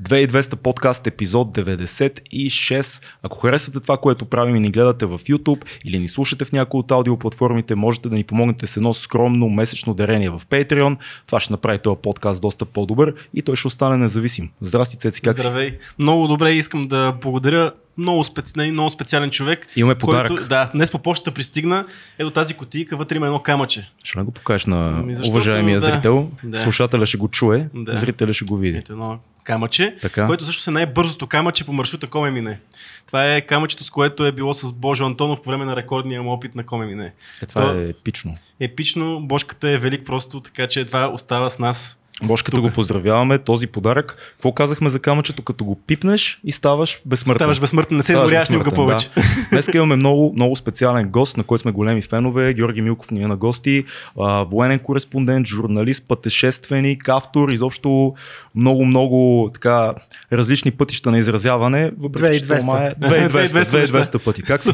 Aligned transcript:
2200 0.00 0.56
подкаст 0.56 1.06
епизод 1.06 1.56
96. 1.56 3.02
Ако 3.22 3.38
харесвате 3.38 3.80
това, 3.80 3.96
което 3.96 4.24
правим 4.24 4.56
и 4.56 4.60
ни 4.60 4.70
гледате 4.70 5.06
в 5.06 5.18
YouTube 5.18 5.64
или 5.84 5.98
ни 5.98 6.08
слушате 6.08 6.44
в 6.44 6.52
някои 6.52 6.80
от 6.80 6.90
аудиоплатформите, 6.90 7.74
можете 7.74 8.08
да 8.08 8.16
ни 8.16 8.24
помогнете 8.24 8.66
с 8.66 8.76
едно 8.76 8.94
скромно 8.94 9.48
месечно 9.48 9.94
дарение 9.94 10.30
в 10.30 10.42
Patreon. 10.50 10.96
Това 11.26 11.40
ще 11.40 11.52
направи 11.52 11.78
този 11.78 11.96
подкаст 12.02 12.42
доста 12.42 12.64
по-добър 12.64 13.14
и 13.34 13.42
той 13.42 13.56
ще 13.56 13.68
остане 13.68 13.96
независим. 13.96 14.50
Здрасти, 14.60 14.96
Цеци, 14.96 15.22
как 15.22 15.38
Здравей. 15.38 15.70
си? 15.70 15.78
Много 15.98 16.28
добре, 16.28 16.52
искам 16.52 16.88
да 16.88 17.12
благодаря 17.20 17.72
много, 17.98 18.24
специ... 18.24 18.72
много 18.72 18.90
специален 18.90 19.30
човек. 19.30 19.66
Имаме 19.76 19.94
подарък. 19.94 20.28
Който, 20.28 20.48
да, 20.48 20.70
днес 20.74 20.90
по 20.90 20.98
почта 20.98 21.30
пристигна. 21.30 21.86
Ето 22.18 22.30
тази 22.30 22.54
кутийка, 22.54 22.96
вътре 22.96 23.16
има 23.16 23.26
едно 23.26 23.38
камъче. 23.38 23.90
Ще 24.04 24.18
не 24.18 24.24
го 24.24 24.30
покажеш 24.30 24.66
на 24.66 24.98
ами, 24.98 25.14
защото, 25.14 25.30
уважаемия 25.30 25.80
да, 25.80 25.86
зрител. 25.86 26.30
Да. 26.44 26.58
Слушателя 26.58 27.06
ще 27.06 27.16
го 27.16 27.28
чуе, 27.28 27.68
да. 27.74 27.96
зрителя 27.96 28.32
ще 28.32 28.44
го 28.44 28.56
види. 28.56 28.78
Ето 28.78 28.92
едно 28.92 29.18
камъче, 29.44 29.96
така. 30.02 30.26
което 30.26 30.46
също 30.46 30.70
е 30.70 30.72
най-бързото 30.72 31.26
камъче 31.26 31.64
по 31.64 31.72
маршрута 31.72 32.06
Коме 32.06 32.30
мине. 32.30 32.60
Това 33.06 33.34
е 33.34 33.40
камъчето, 33.40 33.84
с 33.84 33.90
което 33.90 34.26
е 34.26 34.32
било 34.32 34.54
с 34.54 34.72
Божо 34.72 35.04
Антонов 35.04 35.42
по 35.42 35.50
време 35.50 35.64
на 35.64 35.76
рекордния 35.76 36.22
му 36.22 36.32
опит 36.32 36.54
на 36.54 36.66
Коме 36.66 36.86
мине. 36.86 37.12
Е, 37.42 37.46
това 37.46 37.62
То, 37.62 37.80
е 37.80 37.88
епично. 37.88 38.36
Епично, 38.60 39.20
Бошката 39.20 39.68
е 39.68 39.78
велик 39.78 40.06
просто, 40.06 40.40
така 40.40 40.66
че 40.66 40.84
това 40.84 41.08
остава 41.08 41.50
с 41.50 41.58
нас 41.58 41.98
Бошката 42.22 42.60
го 42.60 42.70
поздравяваме, 42.70 43.38
този 43.38 43.66
подарък. 43.66 44.16
Какво 44.32 44.52
казахме 44.52 44.88
за 44.88 44.98
камъчето, 44.98 45.42
като 45.42 45.64
го 45.64 45.80
пипнеш 45.86 46.40
и 46.44 46.52
ставаш 46.52 47.00
безсмъртен? 47.06 47.38
Ставаш 47.38 47.60
безсмъртен, 47.60 47.96
не 47.96 48.02
се 48.02 48.12
изгоряваш 48.12 48.48
никога 48.48 48.70
повече. 48.70 49.10
Да. 49.16 49.22
Днес 49.52 49.70
имаме 49.74 49.96
много, 49.96 50.32
много 50.36 50.56
специален 50.56 51.08
гост, 51.08 51.36
на 51.36 51.44
който 51.44 51.62
сме 51.62 51.72
големи 51.72 52.02
фенове. 52.02 52.54
Георги 52.54 52.82
Милков 52.82 53.10
ни 53.10 53.22
е 53.22 53.26
на 53.26 53.36
гости, 53.36 53.84
а, 54.20 54.44
военен 54.44 54.78
кореспондент, 54.78 55.46
журналист, 55.46 56.08
пътешественик, 56.08 57.08
автор, 57.08 57.48
изобщо 57.48 58.14
много, 58.54 58.84
много 58.84 59.50
така 59.54 59.94
различни 60.32 60.70
пътища 60.70 61.10
на 61.10 61.18
изразяване. 61.18 61.92
2200. 61.92 62.94
2200, 62.98 63.30
2200, 63.30 63.64
2200 63.86 64.24
пъти. 64.24 64.42
Как 64.42 64.62
си? 64.62 64.70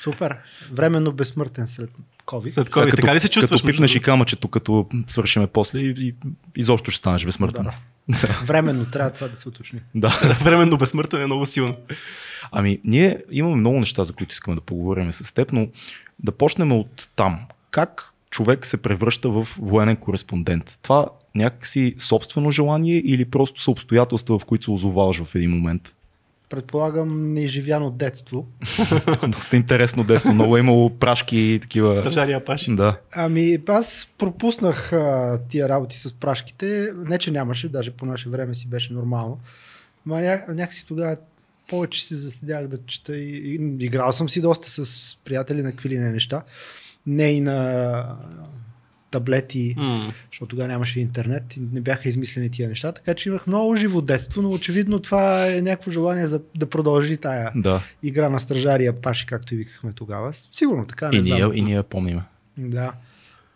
Супер. 0.00 0.36
Временно 0.72 1.12
безсмъртен 1.12 1.68
след 1.68 1.90
COVID. 2.26 2.50
След 2.50 2.68
COVID. 2.68 2.84
Сега, 2.84 2.96
така 2.96 3.14
ли 3.14 3.20
се 3.20 3.28
чувстваш? 3.28 3.60
Като 3.60 3.72
пипнеш 3.72 3.94
и 3.94 4.00
камъчето, 4.00 4.48
като 4.48 4.86
свършиме 5.06 5.46
после 5.46 5.78
и, 5.78 5.90
и 5.98 6.14
изобщо 6.56 6.90
ще 6.90 6.98
станеш 6.98 7.24
безсмъртен. 7.24 7.64
Да. 7.64 7.72
Временно 8.44 8.84
трябва 8.84 9.10
това 9.10 9.28
да 9.28 9.36
се 9.36 9.48
уточни. 9.48 9.80
Да. 9.94 10.36
Временно 10.44 10.78
безсмъртен 10.78 11.22
е 11.22 11.26
много 11.26 11.46
силно. 11.46 11.76
Ами, 12.52 12.80
ние 12.84 13.22
имаме 13.30 13.56
много 13.56 13.80
неща, 13.80 14.04
за 14.04 14.12
които 14.12 14.32
искаме 14.32 14.54
да 14.54 14.60
поговорим 14.60 15.12
с 15.12 15.34
теб, 15.34 15.52
но 15.52 15.68
да 16.18 16.32
почнем 16.32 16.72
от 16.72 17.08
там. 17.16 17.40
Как 17.70 18.12
човек 18.30 18.66
се 18.66 18.82
превръща 18.82 19.30
в 19.30 19.48
военен 19.58 19.96
кореспондент? 19.96 20.78
Това 20.82 21.06
някакси 21.34 21.94
собствено 21.98 22.50
желание 22.50 22.98
или 22.98 23.24
просто 23.24 23.60
са 23.60 23.70
обстоятелства, 23.70 24.38
в 24.38 24.44
които 24.44 24.64
се 24.64 24.70
озоваваш 24.70 25.22
в 25.22 25.34
един 25.34 25.50
момент? 25.50 25.94
Предполагам, 26.48 27.32
неизживяно 27.32 27.90
детство. 27.90 28.46
Доста 29.28 29.56
интересно 29.56 30.04
детство. 30.04 30.32
Много 30.32 30.56
е 30.56 30.60
имало 30.60 30.98
прашки 30.98 31.38
и 31.38 31.60
такива. 31.60 31.96
Стражария 31.96 32.44
паши. 32.44 32.74
Да. 32.74 32.98
Ами, 33.12 33.58
аз 33.68 34.08
пропуснах 34.18 34.92
а, 34.92 35.40
тия 35.48 35.68
работи 35.68 35.96
с 35.98 36.12
прашките. 36.12 36.92
Не, 36.96 37.18
че 37.18 37.30
нямаше, 37.30 37.68
даже 37.68 37.90
по 37.90 38.06
наше 38.06 38.28
време 38.28 38.54
си 38.54 38.68
беше 38.68 38.92
нормално. 38.92 39.38
Ма 40.06 40.20
ня, 40.20 40.42
някакси 40.48 40.86
тогава 40.86 41.16
повече 41.68 42.06
се 42.06 42.14
заседях 42.14 42.68
да 42.68 42.78
чета 42.86 43.16
и, 43.16 43.54
и 43.54 43.84
играл 43.84 44.12
съм 44.12 44.28
си 44.28 44.40
доста 44.40 44.70
с 44.70 45.16
приятели 45.24 45.62
на 45.62 45.70
какви 45.70 45.88
ли 45.88 45.98
не 45.98 46.10
неща. 46.10 46.42
Не 47.06 47.28
и 47.28 47.40
на 47.40 48.06
таблети, 49.16 49.74
mm. 49.78 50.12
защото 50.30 50.50
тогава 50.50 50.68
нямаше 50.68 51.00
интернет 51.00 51.56
и 51.56 51.60
не 51.72 51.80
бяха 51.80 52.08
измислени 52.08 52.50
тия 52.50 52.68
неща. 52.68 52.92
Така 52.92 53.14
че 53.14 53.28
имах 53.28 53.46
много 53.46 53.76
живо 53.76 54.00
детство, 54.00 54.42
но 54.42 54.50
очевидно 54.50 55.00
това 55.00 55.52
е 55.52 55.62
някакво 55.62 55.90
желание 55.90 56.26
за 56.26 56.40
да 56.54 56.70
продължи 56.70 57.16
тая 57.16 57.52
да. 57.54 57.80
игра 58.02 58.28
на 58.28 58.40
стражария 58.40 59.00
паши, 59.00 59.26
както 59.26 59.54
и 59.54 59.58
викахме 59.58 59.92
тогава. 59.92 60.32
Сигурно 60.32 60.86
така. 60.86 61.08
Не 61.08 61.16
и, 61.16 61.22
знам. 61.22 61.38
ние, 61.38 61.58
и 61.58 61.62
ние 61.62 61.82
помним. 61.82 62.20
Да. 62.58 62.92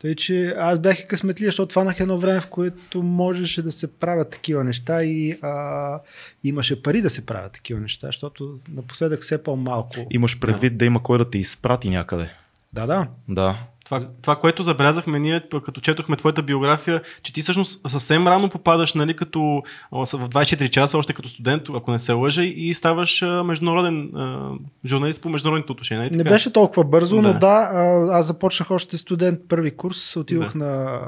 Тъй, 0.00 0.14
че 0.14 0.54
аз 0.58 0.78
бях 0.78 1.00
и 1.00 1.06
късметлия, 1.06 1.48
защото 1.48 1.72
фанах 1.72 2.00
едно 2.00 2.18
време, 2.18 2.40
в 2.40 2.46
което 2.46 3.02
можеше 3.02 3.62
да 3.62 3.72
се 3.72 3.92
правят 3.92 4.30
такива 4.30 4.64
неща 4.64 5.04
и 5.04 5.38
а, 5.42 6.00
имаше 6.44 6.82
пари 6.82 7.02
да 7.02 7.10
се 7.10 7.26
правят 7.26 7.52
такива 7.52 7.80
неща, 7.80 8.06
защото 8.06 8.58
напоследък 8.72 9.22
все 9.22 9.42
по-малко. 9.42 10.06
Имаш 10.10 10.38
предвид 10.38 10.72
да, 10.72 10.78
да 10.78 10.84
има 10.84 11.02
кой 11.02 11.18
да 11.18 11.30
те 11.30 11.38
изпрати 11.38 11.90
някъде. 11.90 12.30
Да, 12.72 12.86
да. 12.86 13.08
Да. 13.28 13.58
Това, 13.90 14.06
това, 14.22 14.36
което 14.36 14.62
забелязахме 14.62 15.18
ние, 15.18 15.42
като 15.64 15.80
четохме 15.80 16.16
твоята 16.16 16.42
биография, 16.42 17.02
че 17.22 17.32
ти 17.32 17.42
всъщност 17.42 17.90
съвсем 17.90 18.28
рано 18.28 18.50
попадаш, 18.50 18.94
нали, 18.94 19.16
като 19.16 19.62
в 19.92 20.06
24 20.06 20.70
часа, 20.70 20.98
още 20.98 21.12
като 21.12 21.28
студент, 21.28 21.62
ако 21.74 21.90
не 21.90 21.98
се 21.98 22.12
лъжа, 22.12 22.42
и 22.44 22.74
ставаш 22.74 23.22
международен 23.44 24.10
журналист 24.86 25.22
по 25.22 25.28
международните 25.28 25.72
отношения. 25.72 26.04
Нали, 26.04 26.16
не 26.16 26.24
беше 26.24 26.52
толкова 26.52 26.84
бързо, 26.84 27.16
да. 27.16 27.22
но 27.22 27.38
да, 27.38 27.70
аз 28.10 28.26
започнах 28.26 28.70
още 28.70 28.96
студент 28.96 29.40
първи 29.48 29.70
курс, 29.70 30.16
отидох 30.16 30.52
да. 30.52 30.58
на 30.58 31.00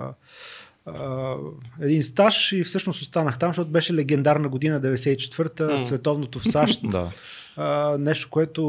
един 1.80 2.02
стаж 2.02 2.52
и 2.52 2.64
всъщност 2.64 3.02
останах 3.02 3.38
там, 3.38 3.48
защото 3.48 3.70
беше 3.70 3.94
легендарна 3.94 4.48
година 4.48 4.80
94-та, 4.80 5.64
mm. 5.64 5.76
световното 5.76 6.38
в 6.38 6.48
САЩ. 6.48 6.80
да. 6.90 7.10
а, 7.56 7.96
нещо, 7.98 8.28
което 8.30 8.62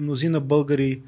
мнозина 0.00 0.40
българи 0.40 1.00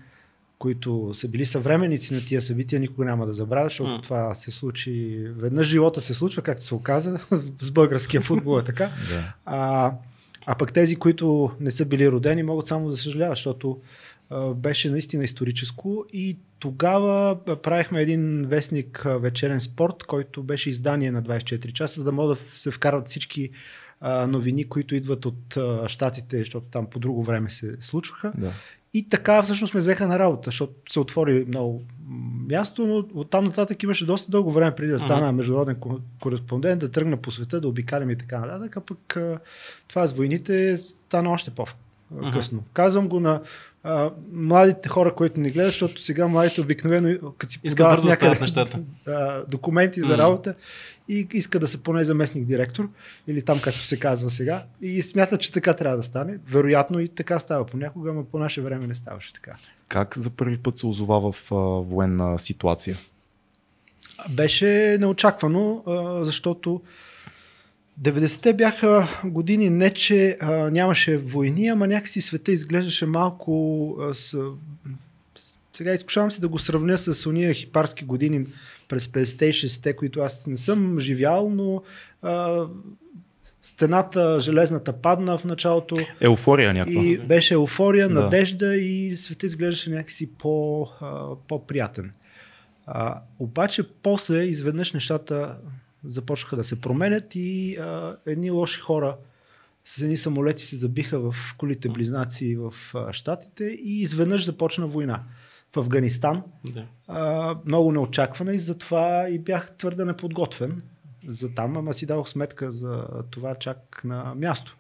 които 0.59 1.11
са 1.15 1.29
били 1.29 1.47
съвременници 1.47 2.15
на 2.15 2.25
тия 2.25 2.43
събития, 2.43 2.81
никога 2.81 3.05
няма 3.05 3.27
да 3.27 3.33
забравят, 3.33 3.71
защото 3.71 3.91
mm. 3.91 4.03
това 4.03 4.35
се 4.35 4.51
случи, 4.51 5.25
веднъж 5.37 5.67
живота 5.67 6.01
се 6.01 6.15
случва, 6.15 6.43
както 6.43 6.63
се 6.63 6.75
оказа, 6.75 7.21
с 7.61 7.71
българския 7.71 8.21
футбол 8.21 8.61
е 8.61 8.65
така. 8.65 8.85
yeah. 9.09 9.33
а, 9.45 9.93
а 10.47 10.55
пък 10.55 10.73
тези, 10.73 10.97
които 10.97 11.51
не 11.61 11.71
са 11.71 11.85
били 11.85 12.11
родени, 12.11 12.43
могат 12.43 12.67
само 12.67 12.89
да 12.89 12.97
съжаляват, 12.97 13.37
защото 13.37 13.81
а, 14.31 14.55
беше 14.55 14.91
наистина 14.91 15.25
историческо 15.25 16.05
и 16.13 16.39
тогава 16.59 17.39
правихме 17.63 18.03
един 18.03 18.45
вестник 18.47 19.07
Вечерен 19.21 19.61
спорт, 19.61 20.05
който 20.05 20.43
беше 20.43 20.71
издание 20.71 21.11
на 21.11 21.23
24 21.23 21.73
часа, 21.73 22.01
за 22.01 22.05
да 22.05 22.13
могат 22.13 22.39
да 22.39 22.59
се 22.59 22.71
вкарат 22.71 23.07
всички 23.07 23.51
новини, 24.29 24.65
които 24.65 24.95
идват 24.95 25.27
от 25.27 25.57
а, 25.57 25.89
щатите, 25.89 26.39
защото 26.39 26.67
там 26.71 26.87
по 26.87 26.99
друго 26.99 27.23
време 27.23 27.51
се 27.51 27.77
случваха. 27.81 28.33
Да. 28.39 28.53
И 28.95 29.09
така 29.09 29.43
всъщност 29.43 29.75
ме 29.75 29.79
взеха 29.79 30.09
на 30.09 30.19
работа, 30.19 30.43
защото 30.45 30.93
се 30.93 31.01
отвори 31.01 31.45
много 31.49 31.83
място, 32.49 32.87
но 32.87 33.21
оттам 33.21 33.45
нататък 33.45 33.83
имаше 33.83 34.07
доста 34.07 34.31
дълго 34.31 34.53
време 34.53 34.75
преди 34.75 34.93
да 34.93 34.99
стана 34.99 35.27
uh-huh. 35.27 35.37
международен 35.37 35.77
кореспондент, 36.23 36.81
да 36.81 36.91
тръгна 36.91 37.17
по 37.17 37.31
света, 37.31 37.61
да 37.61 37.69
обикалям 37.69 38.11
и 38.11 38.17
така 38.17 38.39
нататък, 38.39 38.77
а 38.77 38.81
пък 38.81 39.17
това 39.89 40.07
с 40.07 40.13
войните 40.13 40.77
стана 40.79 41.31
още 41.31 41.51
по-късно. 41.51 42.61
Uh-huh. 42.61 42.73
Казвам 42.73 43.09
го 43.09 43.21
на 43.21 43.43
а, 43.85 44.11
младите 44.33 44.89
хора, 44.89 45.15
които 45.15 45.41
ни 45.41 45.51
гледат, 45.51 45.71
защото 45.71 46.03
сега 46.03 46.29
младите 46.29 46.61
обикновено, 46.61 47.33
като 47.39 47.53
си 47.53 47.61
подават 47.61 48.05
някъде 48.05 48.41
нещата. 48.41 48.81
А, 49.07 49.45
документи 49.45 50.01
за 50.01 50.19
работа 50.19 50.55
и 51.09 51.29
иска 51.33 51.59
да 51.59 51.69
се 51.69 51.83
поне 51.83 52.05
заместник 52.05 52.47
директор 52.47 52.89
или 53.27 53.43
там 53.43 53.61
както 53.61 53.81
се 53.81 53.99
казва 53.99 54.31
сега 54.31 54.65
и 54.83 55.03
смята, 55.03 55.39
че 55.39 55.53
така 55.53 55.75
трябва 55.75 55.97
да 55.97 56.03
стане. 56.03 56.39
Вероятно 56.47 57.01
и 57.01 57.09
така 57.09 57.39
става 57.39 57.67
понякога, 57.67 58.13
но 58.13 58.25
по 58.25 58.39
наше 58.39 58.61
време 58.61 58.87
не 58.87 58.95
ставаше 58.95 59.33
така. 59.33 59.57
Как 59.89 60.19
за 60.19 60.31
първи 60.31 60.59
път 60.59 60.79
се 60.79 60.87
озова 60.87 61.33
в 61.33 61.53
а, 61.53 61.55
военна 61.81 62.39
ситуация? 62.39 62.97
Беше 64.31 64.97
неочаквано, 65.01 65.83
а, 65.87 66.25
защото 66.25 66.83
90-те 68.03 68.53
бяха 68.53 69.09
години 69.25 69.71
не, 69.71 69.91
че 69.91 70.37
а, 70.41 70.71
нямаше 70.71 71.17
войни, 71.17 71.69
ама 71.69 71.87
някакси 71.87 72.21
света 72.21 72.53
изглеждаше 72.53 73.07
малко... 73.07 73.97
А, 74.01 74.15
с, 74.15 74.39
сега 75.77 75.93
изкушавам 75.93 76.31
се 76.31 76.41
да 76.41 76.49
го 76.49 76.59
сравня 76.59 76.99
с 76.99 77.27
уния 77.27 77.55
хипарски 77.55 78.05
години 78.05 78.47
през 78.89 79.07
50-те 79.07 79.47
и 79.47 79.53
60-те, 79.53 79.97
които 79.97 80.21
аз 80.21 80.47
не 80.47 80.57
съм 80.57 81.01
живял, 81.01 81.51
но 81.51 81.83
а, 82.23 82.67
стената 83.63 84.41
железната 84.41 84.93
падна 84.93 85.39
в 85.39 85.45
началото. 85.45 85.97
Еуфория 86.21 86.75
някаква. 86.75 87.03
И 87.03 87.19
беше 87.19 87.55
еуфория, 87.55 88.09
да. 88.09 88.15
надежда 88.15 88.77
и 88.77 89.17
света 89.17 89.47
изглеждаше 89.47 89.91
някакси 89.91 90.31
по, 90.33 90.83
а, 91.01 91.25
по-приятен. 91.49 92.13
А, 92.87 93.21
обаче 93.39 93.83
после 94.03 94.43
изведнъж 94.43 94.93
нещата 94.93 95.57
започнаха 96.05 96.57
да 96.57 96.65
се 96.65 96.81
променят 96.81 97.35
и 97.35 97.77
а, 97.77 98.17
едни 98.27 98.51
лоши 98.51 98.81
хора 98.81 99.17
с 99.85 100.03
едни 100.03 100.17
самолети 100.17 100.65
се 100.65 100.77
забиха 100.77 101.33
в 101.33 101.55
колите 101.59 101.89
близнаци 101.89 102.57
в 102.57 102.75
а, 102.95 103.13
Штатите 103.13 103.65
и 103.65 104.01
изведнъж 104.01 104.45
започна 104.45 104.87
война 104.87 105.23
в 105.75 105.79
Афганистан. 105.79 106.43
Да. 106.65 106.85
А, 107.09 107.57
много 107.67 107.93
неочаквана 107.93 108.53
и 108.53 108.59
затова 108.59 109.29
и 109.29 109.39
бях 109.39 109.77
твърде 109.77 110.05
неподготвен 110.05 110.83
за 111.29 111.55
там, 111.55 111.77
ама 111.77 111.95
си 111.95 112.07
дадох 112.07 112.29
сметка 112.29 112.73
за 112.73 113.05
това 113.31 113.55
чак 113.55 114.01
на 114.05 114.35
място. 114.35 114.77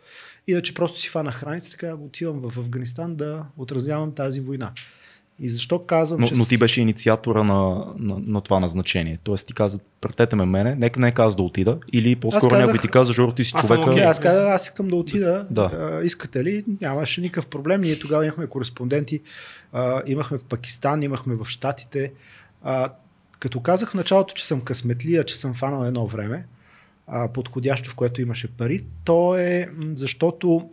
Иначе 0.46 0.74
просто 0.74 0.98
си 0.98 1.08
фана 1.08 1.32
храница, 1.32 1.70
така 1.70 1.94
отивам 1.94 2.50
в 2.50 2.58
Афганистан 2.58 3.16
да 3.16 3.46
отразявам 3.56 4.14
тази 4.14 4.40
война. 4.40 4.72
И 5.40 5.50
защо 5.50 5.78
казвам, 5.78 6.20
Но, 6.20 6.26
че... 6.26 6.34
но 6.34 6.44
ти 6.44 6.58
беше 6.58 6.80
инициатора 6.80 7.42
на, 7.44 7.86
на, 7.98 8.16
на 8.26 8.40
това 8.40 8.60
назначение. 8.60 9.18
Тоест 9.24 9.46
ти 9.46 9.54
каза, 9.54 9.78
пратете 10.00 10.36
ме 10.36 10.44
мене, 10.44 10.74
нека 10.74 11.00
не 11.00 11.12
каза 11.12 11.36
да 11.36 11.42
отида. 11.42 11.78
Или 11.92 12.16
по-скоро 12.16 12.50
казах- 12.50 12.66
някой 12.66 12.78
ти 12.78 12.88
каза, 12.88 13.12
Жоро, 13.12 13.32
ти 13.32 13.44
си 13.44 13.52
Аз 13.56 13.66
човека. 13.66 13.90
Окей, 13.90 14.04
аз 14.04 14.20
казах, 14.20 14.48
аз 14.48 14.64
искам 14.64 14.88
да 14.88 14.96
отида. 14.96 15.46
Да. 15.50 15.70
А, 15.74 16.04
искате 16.04 16.44
ли? 16.44 16.64
Нямаше 16.80 17.20
никакъв 17.20 17.46
проблем. 17.46 17.80
Ние 17.80 17.98
тогава 17.98 18.24
имахме 18.24 18.46
кореспонденти. 18.46 19.20
А, 19.72 20.02
имахме 20.06 20.38
в 20.38 20.44
Пакистан, 20.44 21.02
имахме 21.02 21.34
в 21.34 21.46
Штатите. 21.48 22.12
А, 22.62 22.92
като 23.38 23.60
казах 23.60 23.90
в 23.90 23.94
началото, 23.94 24.34
че 24.34 24.46
съм 24.46 24.60
късметлия, 24.60 25.24
че 25.24 25.36
съм 25.36 25.54
фанал 25.54 25.84
едно 25.84 26.06
време, 26.06 26.46
а, 27.06 27.28
подходящо, 27.28 27.90
в 27.90 27.94
което 27.94 28.22
имаше 28.22 28.48
пари, 28.48 28.84
то 29.04 29.36
е 29.36 29.68
защото 29.94 30.70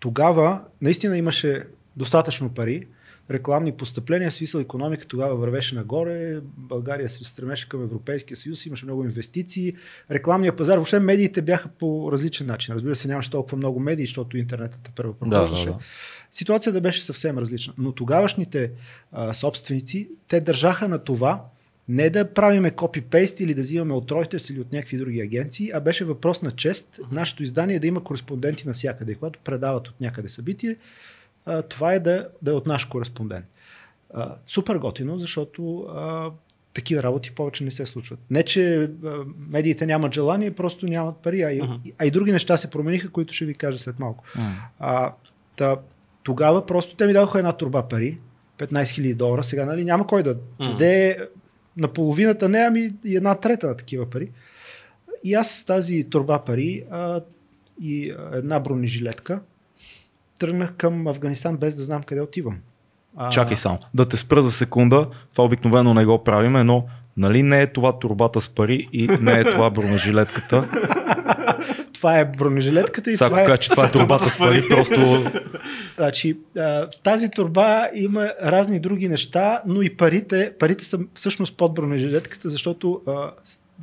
тогава 0.00 0.60
наистина 0.82 1.18
имаше 1.18 1.64
достатъчно 1.96 2.48
пари, 2.48 2.86
рекламни 3.30 3.72
постъпления, 3.72 4.30
смисъл 4.30 4.60
економика 4.60 5.06
тогава 5.06 5.36
вървеше 5.36 5.74
нагоре, 5.74 6.40
България 6.56 7.08
се 7.08 7.24
стремеше 7.24 7.68
към 7.68 7.82
Европейския 7.82 8.36
съюз, 8.36 8.66
имаше 8.66 8.84
много 8.84 9.04
инвестиции, 9.04 9.74
рекламния 10.10 10.56
пазар, 10.56 10.76
въобще 10.76 11.00
медиите 11.00 11.42
бяха 11.42 11.68
по 11.68 12.12
различен 12.12 12.46
начин. 12.46 12.74
Разбира 12.74 12.96
се, 12.96 13.08
нямаше 13.08 13.30
толкова 13.30 13.56
много 13.56 13.80
медии, 13.80 14.06
защото 14.06 14.36
интернетът 14.36 14.90
първо 14.96 15.16
Да, 15.20 15.26
да, 15.26 15.30
прохождаше. 15.30 15.66
да. 15.66 15.78
Ситуацията 16.30 16.80
беше 16.80 17.04
съвсем 17.04 17.38
различна. 17.38 17.74
Но 17.78 17.92
тогавашните 17.92 18.70
а, 19.12 19.32
собственици, 19.32 20.10
те 20.28 20.40
държаха 20.40 20.88
на 20.88 20.98
това 20.98 21.44
не 21.88 22.10
да 22.10 22.32
правиме 22.32 22.70
копипейст 22.70 23.40
или 23.40 23.54
да 23.54 23.60
взимаме 23.60 23.94
от 23.94 24.10
Reuters 24.10 24.52
или 24.52 24.60
от 24.60 24.72
някакви 24.72 24.98
други 24.98 25.20
агенции, 25.20 25.70
а 25.74 25.80
беше 25.80 26.04
въпрос 26.04 26.42
на 26.42 26.50
чест 26.50 27.00
нашето 27.12 27.42
издание 27.42 27.78
да 27.78 27.86
има 27.86 28.04
кореспонденти 28.04 28.68
навсякъде. 28.68 29.12
И 29.12 29.14
когато 29.14 29.38
предават 29.44 29.88
от 29.88 30.00
някъде 30.00 30.28
събитие, 30.28 30.76
а, 31.46 31.62
това 31.62 31.92
е 31.92 32.00
да, 32.00 32.28
да 32.42 32.50
е 32.50 32.54
от 32.54 32.66
наш 32.66 32.84
кореспондент. 32.84 33.46
А, 34.14 34.34
супер 34.46 34.76
готино, 34.76 35.18
защото 35.18 35.78
а, 35.80 36.30
такива 36.74 37.02
работи 37.02 37.30
повече 37.30 37.64
не 37.64 37.70
се 37.70 37.86
случват. 37.86 38.18
Не, 38.30 38.42
че 38.42 38.82
а, 38.82 38.88
медиите 39.38 39.86
нямат 39.86 40.14
желание, 40.14 40.50
просто 40.50 40.86
нямат 40.86 41.16
пари, 41.16 41.42
а 41.42 41.52
и, 41.52 41.62
Мгм. 41.62 41.72
а 41.98 42.06
и 42.06 42.10
други 42.10 42.32
неща 42.32 42.56
се 42.56 42.70
промениха, 42.70 43.10
които 43.10 43.34
ще 43.34 43.44
ви 43.44 43.54
кажа 43.54 43.78
след 43.78 43.98
малко. 43.98 44.24
М. 44.36 44.54
А, 44.78 45.12
та, 45.56 45.76
тогава 46.22 46.66
просто 46.66 46.96
те 46.96 47.06
ми 47.06 47.12
дадоха 47.12 47.38
една 47.38 47.52
турба 47.52 47.88
пари, 47.88 48.18
15 48.58 48.82
000 48.82 49.14
долара, 49.14 49.44
сега 49.44 49.64
нали, 49.64 49.84
няма 49.84 50.06
кой 50.06 50.22
да 50.22 50.30
Мгм. 50.60 50.70
даде 50.70 51.28
на 51.76 51.88
половината, 51.88 52.48
не, 52.48 52.58
ами 52.58 52.92
и 53.04 53.16
една 53.16 53.34
трета 53.34 53.66
на 53.66 53.76
такива 53.76 54.10
пари. 54.10 54.30
И 55.24 55.34
аз 55.34 55.50
с 55.50 55.64
тази 55.64 56.04
турба 56.04 56.38
пари 56.44 56.84
а, 56.90 57.20
и 57.80 58.14
една 58.32 58.60
бронежилетка 58.60 59.40
тръгнах 60.38 60.74
към 60.76 61.06
Афганистан 61.06 61.56
без 61.56 61.76
да 61.76 61.82
знам 61.82 62.02
къде 62.02 62.20
отивам. 62.20 62.58
А, 63.16 63.30
Чакай 63.30 63.56
само. 63.56 63.78
Да 63.94 64.08
те 64.08 64.16
спра 64.16 64.42
за 64.42 64.50
секунда. 64.50 65.06
Това 65.30 65.44
обикновено 65.44 65.94
не 65.94 66.04
го 66.04 66.24
правиме, 66.24 66.64
но 66.64 66.86
нали 67.16 67.42
не 67.42 67.62
е 67.62 67.72
това 67.72 67.98
турбата 67.98 68.40
с 68.40 68.48
пари 68.48 68.88
и 68.92 69.08
не 69.20 69.32
е 69.32 69.44
това 69.44 69.70
бронежилетката. 69.70 70.68
Това 71.92 72.18
е 72.18 72.24
бронежилетката 72.24 73.10
и 73.10 73.14
Сега 73.16 73.28
това 73.28 73.54
е... 73.54 73.58
че 73.58 73.70
това 73.70 73.86
е 73.86 73.90
турбата 73.90 74.30
с 74.30 74.38
пари, 74.38 74.68
просто 74.68 75.24
Значи, 75.96 76.38
в 76.56 76.88
тази 77.02 77.30
турба 77.30 77.88
има 77.94 78.32
разни 78.42 78.80
други 78.80 79.08
неща, 79.08 79.62
но 79.66 79.82
и 79.82 79.96
парите, 79.96 80.52
парите 80.58 80.84
са 80.84 80.98
всъщност 81.14 81.56
под 81.56 81.74
бронежилетката, 81.74 82.50
защото 82.50 83.00
а, 83.06 83.30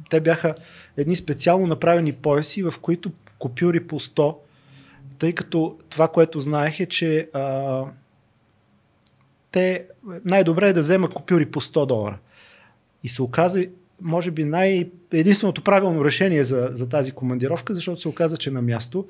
те 0.09 0.19
бяха 0.19 0.56
едни 0.98 1.15
специално 1.15 1.68
направени 1.68 2.13
пояси, 2.13 2.63
в 2.63 2.74
които 2.81 3.12
купюри 3.39 3.88
по 3.88 4.00
100, 4.00 4.36
тъй 5.22 5.34
като 5.34 5.78
това, 5.90 6.08
което 6.08 6.40
знаех 6.40 6.80
е, 6.80 6.86
че 6.86 7.30
а, 7.34 7.84
те 9.52 9.86
най-добре 10.26 10.70
е 10.70 10.74
да 10.74 10.80
взема 10.80 11.10
купюри 11.10 11.46
по 11.46 11.62
100 11.62 11.86
долара. 11.86 12.18
И 13.04 13.10
се 13.10 13.22
оказа, 13.22 13.66
може 14.02 14.32
би, 14.32 14.44
най- 14.44 14.90
единственото 15.12 15.64
правилно 15.64 16.06
решение 16.06 16.44
за, 16.44 16.70
за 16.72 16.90
тази 16.90 17.12
командировка, 17.12 17.74
защото 17.74 18.02
се 18.02 18.08
оказа, 18.08 18.38
че 18.38 18.52
на 18.52 18.62
място 18.62 19.08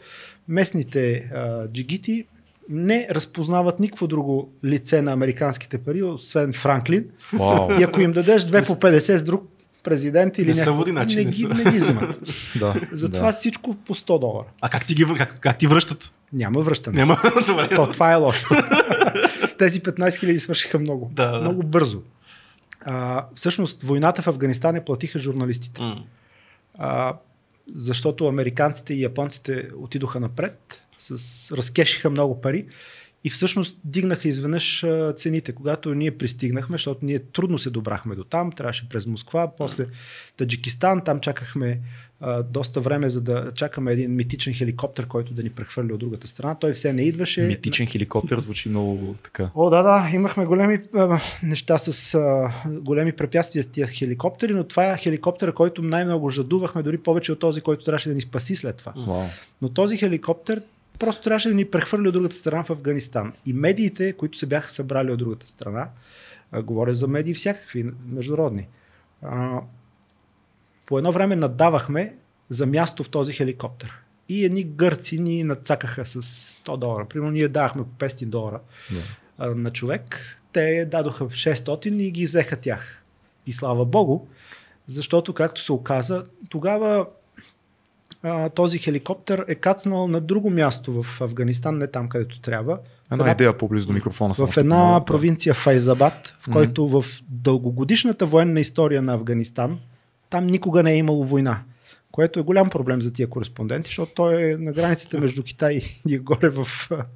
местните 0.48 1.30
а, 1.34 1.68
джигити 1.68 2.26
не 2.70 3.08
разпознават 3.12 3.80
никакво 3.80 4.08
друго 4.08 4.54
лице 4.64 5.02
на 5.02 5.12
американските 5.12 5.78
пари, 5.78 6.04
освен 6.04 6.54
Франклин. 6.54 7.06
Вау. 7.34 7.80
И 7.80 7.84
ако 7.84 8.02
им 8.02 8.12
дадеш 8.12 8.44
две 8.44 8.62
по 8.62 8.74
50 8.74 9.16
с 9.16 9.24
друг 9.24 9.50
президент 9.84 10.38
или 10.38 10.48
Не 10.48 10.54
са 10.54 10.60
някакво, 10.60 10.78
водиначи, 10.78 11.16
не, 11.16 11.24
не 11.24 11.30
ги, 11.30 11.38
са. 11.38 11.48
не 11.50 11.72
ги 11.72 11.78
взимат. 11.80 12.20
Да, 12.60 12.76
Затова 12.92 13.26
да. 13.26 13.32
всичко 13.32 13.76
по 13.76 13.96
100 13.96 14.20
долара. 14.20 14.48
А 14.62 14.70
как 14.70 14.86
ти, 14.86 14.96
ги, 14.96 15.06
как, 15.18 15.40
как 15.40 15.58
ти 15.58 15.68
връщат? 15.68 16.12
Няма 16.34 16.62
връщане. 16.62 16.98
Няма. 16.98 17.18
Добре. 17.48 17.70
То, 17.76 17.92
това 17.92 18.12
е 18.12 18.16
лошо. 18.16 18.48
Тези 19.58 19.82
15 19.82 20.08
000 20.08 20.38
свършиха 20.38 20.80
много. 20.80 21.12
Да, 21.14 21.32
да. 21.32 21.40
Много 21.40 21.64
бързо. 21.64 22.02
А, 22.86 23.26
всъщност, 23.36 23.82
войната 23.82 24.22
в 24.22 24.28
Афганистан 24.28 24.76
я 24.76 24.86
платиха 24.86 25.20
журналистите. 25.20 25.82
А, 26.78 27.14
защото 27.74 28.28
американците 28.28 28.94
и 28.94 29.02
японците 29.02 29.68
отидоха 29.78 30.20
напред, 30.20 30.82
с, 31.00 31.52
разкешиха 31.58 32.10
много 32.10 32.42
пари 32.42 32.66
и 33.24 33.30
всъщност 33.30 33.78
дигнаха 33.84 34.28
изведнъж 34.28 34.86
цените. 35.16 35.52
Когато 35.52 35.94
ние 35.94 36.18
пристигнахме, 36.18 36.74
защото 36.74 37.06
ние 37.06 37.20
трудно 37.20 37.60
се 37.60 37.70
добрахме 37.70 38.16
до 38.16 38.24
там, 38.24 38.52
трябваше 38.52 38.90
през 38.90 39.08
Москва, 39.08 39.52
после 39.58 39.86
Таджикистан, 40.38 41.02
там 41.04 41.20
чакахме 41.20 41.80
а, 42.22 42.44
доста 42.44 42.82
време, 42.82 43.10
за 43.10 43.22
да 43.22 43.52
чакаме 43.56 43.92
един 43.92 44.16
митичен 44.16 44.54
хеликоптер, 44.54 45.08
който 45.08 45.34
да 45.34 45.44
ни 45.44 45.50
прехвърли 45.50 45.94
от 45.94 46.00
другата 46.00 46.28
страна. 46.28 46.56
Той 46.56 46.74
все 46.74 46.94
не 46.94 47.02
идваше. 47.02 47.42
Митичен 47.42 47.88
хеликоптер 47.88 48.40
звучи 48.40 48.70
много 48.70 49.16
така. 49.24 49.50
О, 49.56 49.70
да, 49.70 49.84
да, 49.84 50.10
имахме 50.14 50.46
големи 50.46 50.80
а, 50.96 51.20
неща 51.44 51.78
с 51.78 52.16
а, 52.16 52.52
големи 52.68 53.12
препятствия 53.12 53.64
с 53.64 53.68
тия 53.68 53.88
хеликоптери, 53.88 54.54
но 54.54 54.64
това 54.64 54.92
е 54.92 54.98
хеликоптер, 54.98 55.54
който 55.54 55.82
най-много 55.82 56.30
жадувахме, 56.30 56.84
дори 56.84 56.98
повече 56.98 57.32
от 57.32 57.40
този, 57.40 57.62
който 57.62 57.84
трябваше 57.84 58.10
да 58.10 58.16
ни 58.16 58.22
спаси 58.22 58.56
след 58.56 58.76
това. 58.76 58.94
Вау. 59.08 59.24
Но 59.62 59.70
този 59.70 59.98
хеликоптер 59.98 60.62
просто 61.02 61.24
трябваше 61.24 61.50
да 61.50 61.56
ни 61.56 61.66
прехвърли 61.66 62.08
от 62.08 62.14
другата 62.14 62.36
страна 62.36 62.64
в 62.64 62.70
Афганистан. 62.70 63.34
И 63.46 63.54
медиите, 63.54 64.14
които 64.14 64.38
се 64.38 64.46
бяха 64.46 64.72
събрали 64.72 65.12
от 65.12 65.20
другата 65.20 65.48
страна, 65.48 65.90
а, 66.52 66.62
говоря 66.62 66.94
за 66.94 67.08
медии 67.08 67.34
всякакви, 67.34 67.92
международни, 68.06 68.68
а, 69.22 69.62
по 70.86 70.98
едно 70.98 71.12
време 71.12 71.36
надавахме 71.36 72.16
за 72.50 72.66
място 72.66 73.04
в 73.04 73.10
този 73.10 73.34
хеликоптер. 73.34 73.94
И 74.30 74.46
едни 74.46 74.64
гърци 74.64 75.20
ни 75.20 75.44
надцакаха 75.44 76.06
с 76.06 76.22
100 76.22 76.78
долара. 76.78 77.06
Примерно 77.06 77.32
ние 77.32 77.48
давахме 77.48 77.84
по 77.84 78.06
500 78.06 78.26
долара 78.26 78.60
а, 79.38 79.50
на 79.56 79.72
човек. 79.72 80.38
Те 80.54 80.86
дадоха 80.86 81.26
600 81.26 81.88
и 81.88 82.12
ги 82.12 82.26
взеха 82.26 82.56
тях. 82.56 83.04
И 83.48 83.54
слава 83.54 83.86
Богу, 83.86 84.28
защото, 84.88 85.34
както 85.34 85.62
се 85.62 85.72
оказа, 85.72 86.26
тогава 86.50 87.06
а, 88.24 88.50
този 88.50 88.78
хеликоптер 88.78 89.46
е 89.48 89.56
кацнал 89.56 90.08
на 90.08 90.22
друго 90.22 90.50
място 90.50 91.04
в 91.04 91.22
Афганистан, 91.22 91.78
не 91.78 91.88
там, 91.88 92.10
където 92.10 92.42
трябва. 92.42 92.80
Една 93.12 93.32
идея 93.32 93.58
по-близо 93.58 93.88
до 93.88 93.94
микрофона. 93.94 94.34
В 94.34 94.58
една. 94.58 95.00
Да. 95.00 95.06
провинция 95.06 95.54
Файзабад, 95.54 96.36
в 96.40 96.52
който 96.52 96.88
в 96.88 97.06
дългогодишната 97.30 98.26
военна 98.26 98.60
история 98.60 99.02
на 99.02 99.14
Афганистан, 99.14 99.80
там 100.30 100.48
никога 100.48 100.84
не 100.84 100.94
е 100.94 100.98
имало 100.98 101.26
война. 101.26 101.60
Което 102.12 102.40
е 102.40 102.44
голям 102.44 102.70
проблем 102.70 103.02
за 103.02 103.14
тия 103.14 103.30
кореспонденти, 103.30 103.88
защото 103.88 104.12
той 104.14 104.52
е 104.52 104.58
на 104.58 104.72
границата 104.72 105.20
между 105.20 105.44
Китай 105.44 105.82
и 106.08 106.18
горе 106.18 106.50
в 106.50 106.68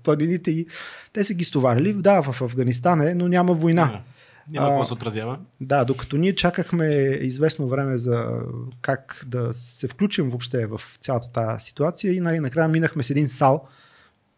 планините 0.04 0.52
и 0.52 0.68
те 1.14 1.24
са 1.24 1.34
ги 1.34 1.44
стоварили. 1.44 1.94
Да, 1.94 2.22
в 2.22 2.42
Афганистан 2.42 3.02
е, 3.02 3.16
но 3.16 3.28
няма 3.28 3.54
война. 3.54 4.02
Няма 4.50 4.68
какво 4.68 4.82
да 4.82 4.88
се 4.88 4.94
отразява. 4.94 5.40
Да, 5.62 5.86
докато 5.86 6.18
ние 6.18 6.36
чакахме 6.36 6.86
известно 7.22 7.68
време 7.68 7.98
за 7.98 8.30
как 8.82 9.24
да 9.28 9.54
се 9.54 9.88
включим 9.88 10.30
въобще 10.30 10.66
в 10.66 10.82
цялата 11.00 11.32
тази 11.32 11.66
ситуация 11.66 12.14
и 12.14 12.20
най-накрая 12.20 12.70
минахме 12.70 13.04
с 13.04 13.10
един 13.10 13.28
сал, 13.28 13.68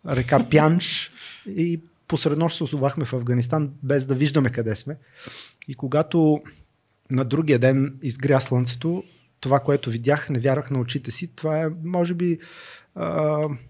река 0.07 0.49
Пянш 0.49 1.11
и 1.47 1.81
посред 2.07 2.37
нощ 2.37 2.57
се 2.57 2.63
озовахме 2.63 3.05
в 3.05 3.13
Афганистан 3.13 3.71
без 3.83 4.05
да 4.05 4.15
виждаме 4.15 4.49
къде 4.49 4.75
сме. 4.75 4.97
И 5.67 5.75
когато 5.75 6.41
на 7.11 7.25
другия 7.25 7.59
ден 7.59 7.93
изгря 8.03 8.39
слънцето, 8.39 9.03
това, 9.39 9.59
което 9.59 9.89
видях, 9.89 10.29
не 10.29 10.39
вярвах 10.39 10.71
на 10.71 10.79
очите 10.79 11.11
си. 11.11 11.35
Това 11.35 11.61
е, 11.61 11.69
може 11.83 12.13
би, 12.13 12.39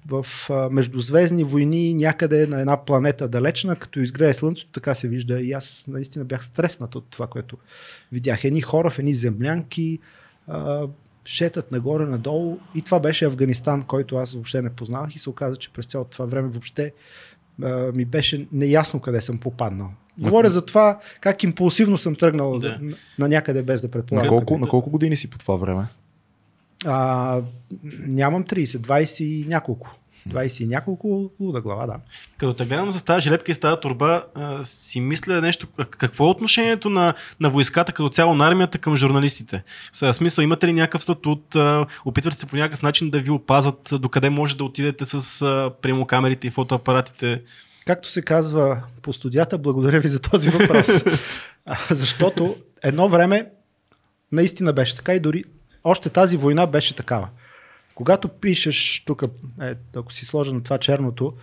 в 0.08 0.26
междузвездни 0.72 1.44
войни 1.44 1.94
някъде 1.94 2.48
на 2.48 2.60
една 2.60 2.86
планета 2.86 3.28
далечна, 3.28 3.76
като 3.76 4.00
изгрее 4.00 4.34
слънцето, 4.34 4.72
така 4.72 4.96
се 4.96 5.08
вижда. 5.08 5.42
И 5.42 5.54
аз 5.54 5.88
наистина 5.92 6.26
бях 6.26 6.44
стреснат 6.46 6.96
от 6.96 7.06
това, 7.10 7.28
което 7.28 7.58
видях. 8.12 8.44
Едни 8.44 8.62
хора 8.62 8.90
в 8.90 9.00
едни 9.00 9.14
землянки, 9.14 10.00
шетат 11.26 11.72
нагоре-надолу. 11.72 12.58
И 12.76 12.82
това 12.82 13.00
беше 13.00 13.26
Афганистан, 13.26 13.82
който 13.84 14.16
аз 14.16 14.34
въобще 14.34 14.62
не 14.62 14.70
познавах 14.70 15.16
и 15.16 15.20
се 15.20 15.30
оказа, 15.30 15.56
че 15.56 15.74
през 15.74 15.86
цялото 15.86 16.10
това 16.12 16.26
време 16.26 16.48
въобще 16.48 16.94
а, 17.64 17.70
ми 17.96 18.06
беше 18.06 18.48
неясно 18.52 19.00
къде 19.00 19.22
съм 19.22 19.38
попаднал. 19.38 19.90
Говоря 20.18 20.50
за 20.50 20.66
това 20.66 21.00
как 21.22 21.44
импулсивно 21.44 21.98
съм 21.98 22.16
тръгнал 22.16 22.60
Да. 22.60 22.78
на, 22.82 22.96
на 23.20 23.30
някъде 23.30 23.64
без 23.64 23.82
да 23.82 23.88
На 23.88 23.92
предполагам. 23.92 24.30
колко, 24.30 24.46
къде. 24.54 24.60
на 24.60 24.68
колко 24.68 24.90
години 24.90 25.16
си 25.16 25.30
по 25.30 25.38
това 25.38 25.56
време? 25.56 25.84
А, 26.86 27.42
нямам 28.08 28.44
30, 28.44 28.66
20 28.66 29.24
и 29.24 29.46
няколко. 29.48 29.98
20 30.30 30.64
и 30.64 30.68
няколко 30.68 31.32
луда 31.40 31.62
глава, 31.62 31.86
да. 31.86 31.96
Като 32.38 32.54
те 32.54 32.66
гледам 32.66 32.94
с 32.94 33.04
тази 33.04 33.22
жилетка 33.22 33.52
и 33.52 33.56
с 33.56 33.60
тази 33.60 33.80
турба, 33.82 34.24
а, 34.36 34.66
си 34.66 35.00
мисля 35.00 35.42
нещо. 35.42 35.68
Какво 35.90 36.26
е 36.26 36.30
отношението 36.30 36.90
на, 36.90 37.14
на 37.40 37.50
войската 37.50 37.92
като 37.92 38.10
цяло 38.10 38.36
на 38.36 38.48
армията 38.48 38.78
към 38.78 38.96
журналистите? 38.96 39.64
В 40.02 40.14
смисъл, 40.14 40.44
имате 40.44 40.68
ли 40.68 40.74
някакъв 40.74 41.04
статут? 41.04 41.56
А, 41.56 41.86
опитвате 42.06 42.38
се 42.38 42.46
по 42.46 42.56
някакъв 42.56 42.82
начин 42.82 43.10
да 43.10 43.20
ви 43.20 43.30
опазат? 43.30 43.90
Докъде 43.92 44.30
може 44.30 44.58
да 44.58 44.64
отидете 44.64 45.06
с 45.06 45.42
а, 45.42 45.72
прямо 45.82 46.06
камерите 46.06 46.48
и 46.48 46.52
фотоапаратите? 46.52 47.42
Както 47.86 48.10
се 48.10 48.22
казва 48.22 48.84
по 49.02 49.14
студията, 49.14 49.58
благодаря 49.58 50.00
ви 50.00 50.08
за 50.08 50.20
този 50.20 50.50
въпрос. 50.50 50.88
Защото 51.90 52.56
едно 52.84 53.10
време 53.10 53.50
наистина 54.32 54.74
беше 54.74 54.96
така 54.96 55.14
и 55.14 55.20
дори 55.20 55.44
още 55.84 56.10
тази 56.10 56.38
война 56.38 56.68
беше 56.68 56.96
такава. 56.96 57.30
Когато 57.96 58.28
пишеш 58.28 59.04
тук, 59.06 59.24
е, 59.62 59.76
ако 59.96 60.14
си 60.14 60.26
сложа 60.26 60.54
на 60.54 60.64
това 60.64 60.78
черното, 60.78 61.34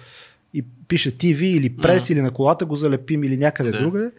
и 0.54 0.64
пише 0.88 1.10
TV 1.10 1.40
или 1.42 1.76
прес, 1.76 2.10
или 2.10 2.20
на 2.22 2.30
колата 2.30 2.66
го 2.66 2.76
залепим 2.76 3.24
или 3.24 3.36
някъде 3.36 3.70
Да. 3.70 3.78
другаде, 3.78 4.10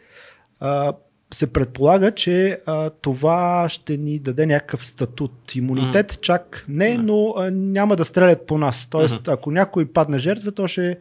а, 0.60 0.94
се 1.34 1.54
предполага, 1.54 2.12
че 2.12 2.60
а, 2.66 2.90
това 2.90 3.66
ще 3.70 3.98
ни 3.98 4.20
даде 4.20 4.46
някакъв 4.46 4.88
статут. 4.88 5.56
Имунитет 5.56 6.22
чак 6.22 6.66
не, 6.70 6.98
но 6.98 7.34
а, 7.38 7.52
няма 7.52 7.96
да 7.96 8.06
стрелят 8.06 8.48
по 8.48 8.58
нас. 8.58 8.88
Тоест, 8.90 9.28
ако 9.28 9.52
някой 9.52 9.86
падне 9.86 10.20
жертва, 10.20 10.52
то 10.52 10.68
ще 10.68 10.92
е 10.92 10.98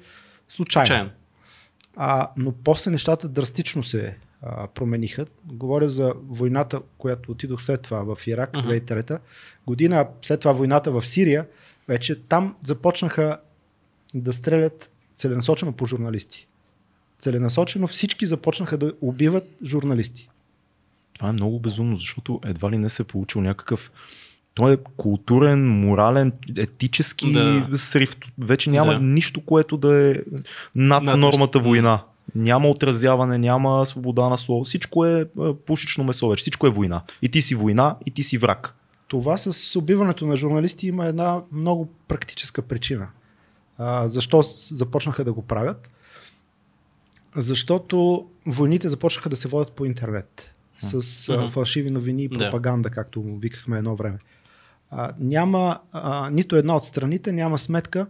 случайно. 0.49 0.87
Случайно. 0.87 1.11
А, 1.97 2.29
но 2.37 2.53
после 2.65 2.91
нещата 2.91 3.29
драстично 3.29 3.83
се 3.83 4.17
а, 4.47 4.67
промениха. 4.67 5.27
Говоря 5.45 5.89
за 5.89 6.15
войната, 6.29 6.81
която 6.99 7.33
отидох 7.33 7.63
след 7.63 7.83
това 7.83 8.15
в 8.15 8.27
Ирак, 8.27 8.57
Мгм. 8.57 8.69
2003 8.69 9.19
година, 9.67 10.07
след 10.23 10.41
това 10.41 10.53
войната 10.53 10.93
в 10.93 11.07
Сирия, 11.07 11.47
вече 11.89 12.21
там 12.21 12.55
започнаха 12.65 13.39
да 14.15 14.33
стрелят 14.33 14.91
целенасочено 15.17 15.73
по 15.73 15.87
журналисти. 15.87 16.47
Целенасочено 17.19 17.87
всички 17.87 18.27
започнаха 18.27 18.79
да 18.79 18.93
убиват 19.01 19.47
журналисти. 19.65 20.29
Това 21.15 21.29
е 21.29 21.33
много 21.33 21.61
безумно, 21.61 21.97
защото 21.97 22.41
едва 22.45 22.71
ли 22.71 22.79
не 22.79 22.89
се 22.89 23.03
е 23.03 23.07
получил 23.07 23.41
някакъв 23.41 23.93
той 24.55 24.73
е 24.73 24.77
културен, 24.97 25.69
морален, 25.69 26.33
етически 26.59 27.33
Да. 27.33 27.69
срив. 27.75 28.17
Вече 28.39 28.71
няма 28.71 28.93
Да. 28.93 29.01
нищо, 29.01 29.41
което 29.41 29.77
да 29.77 30.11
е 30.11 30.15
над, 30.75 31.03
Над 31.03 31.19
нормата 31.19 31.61
война. 31.61 32.05
Няма 32.35 32.69
отразяване, 32.69 33.39
няма 33.39 33.87
свобода 33.87 34.29
на 34.29 34.39
слово. 34.39 34.65
Всичко 34.65 35.07
е 35.07 35.27
а, 35.39 35.55
пушечно 35.55 36.05
месо 36.05 36.29
вече. 36.29 36.41
Всичко 36.43 36.67
е 36.67 36.71
война. 36.71 37.03
И 37.23 37.29
ти 37.29 37.43
си 37.43 37.55
война, 37.55 37.97
и 38.07 38.11
ти 38.11 38.23
си 38.23 38.39
враг. 38.39 38.75
Това 39.09 39.37
с 39.37 39.77
убиването 39.77 40.27
на 40.27 40.37
журналисти 40.37 40.87
има 40.87 41.07
една 41.07 41.43
много 41.53 41.89
практическа 42.09 42.63
причина. 42.63 43.09
А, 43.79 44.09
защо 44.09 44.43
започнаха 44.71 45.25
да 45.25 45.33
го 45.33 45.43
правят? 45.43 45.91
Защото 47.37 48.27
войните 48.47 48.89
започнаха 48.89 49.29
да 49.29 49.37
се 49.37 49.49
водят 49.49 49.73
по 49.73 49.85
интернет. 49.85 50.51
С 50.79 51.29
Мгм. 51.33 51.49
фалшиви 51.49 51.91
новини 51.91 52.23
и 52.23 52.29
Да. 52.29 52.39
пропаганда, 52.39 52.91
както 52.91 53.21
му 53.21 53.39
викахме 53.39 53.79
едно 53.79 53.97
време. 53.97 54.19
А, 54.91 55.13
няма 55.21 55.79
а, 55.93 56.31
нито 56.31 56.57
една 56.57 56.77
от 56.77 56.85
страните, 56.85 57.33
няма 57.33 57.59
сметка 57.59 58.07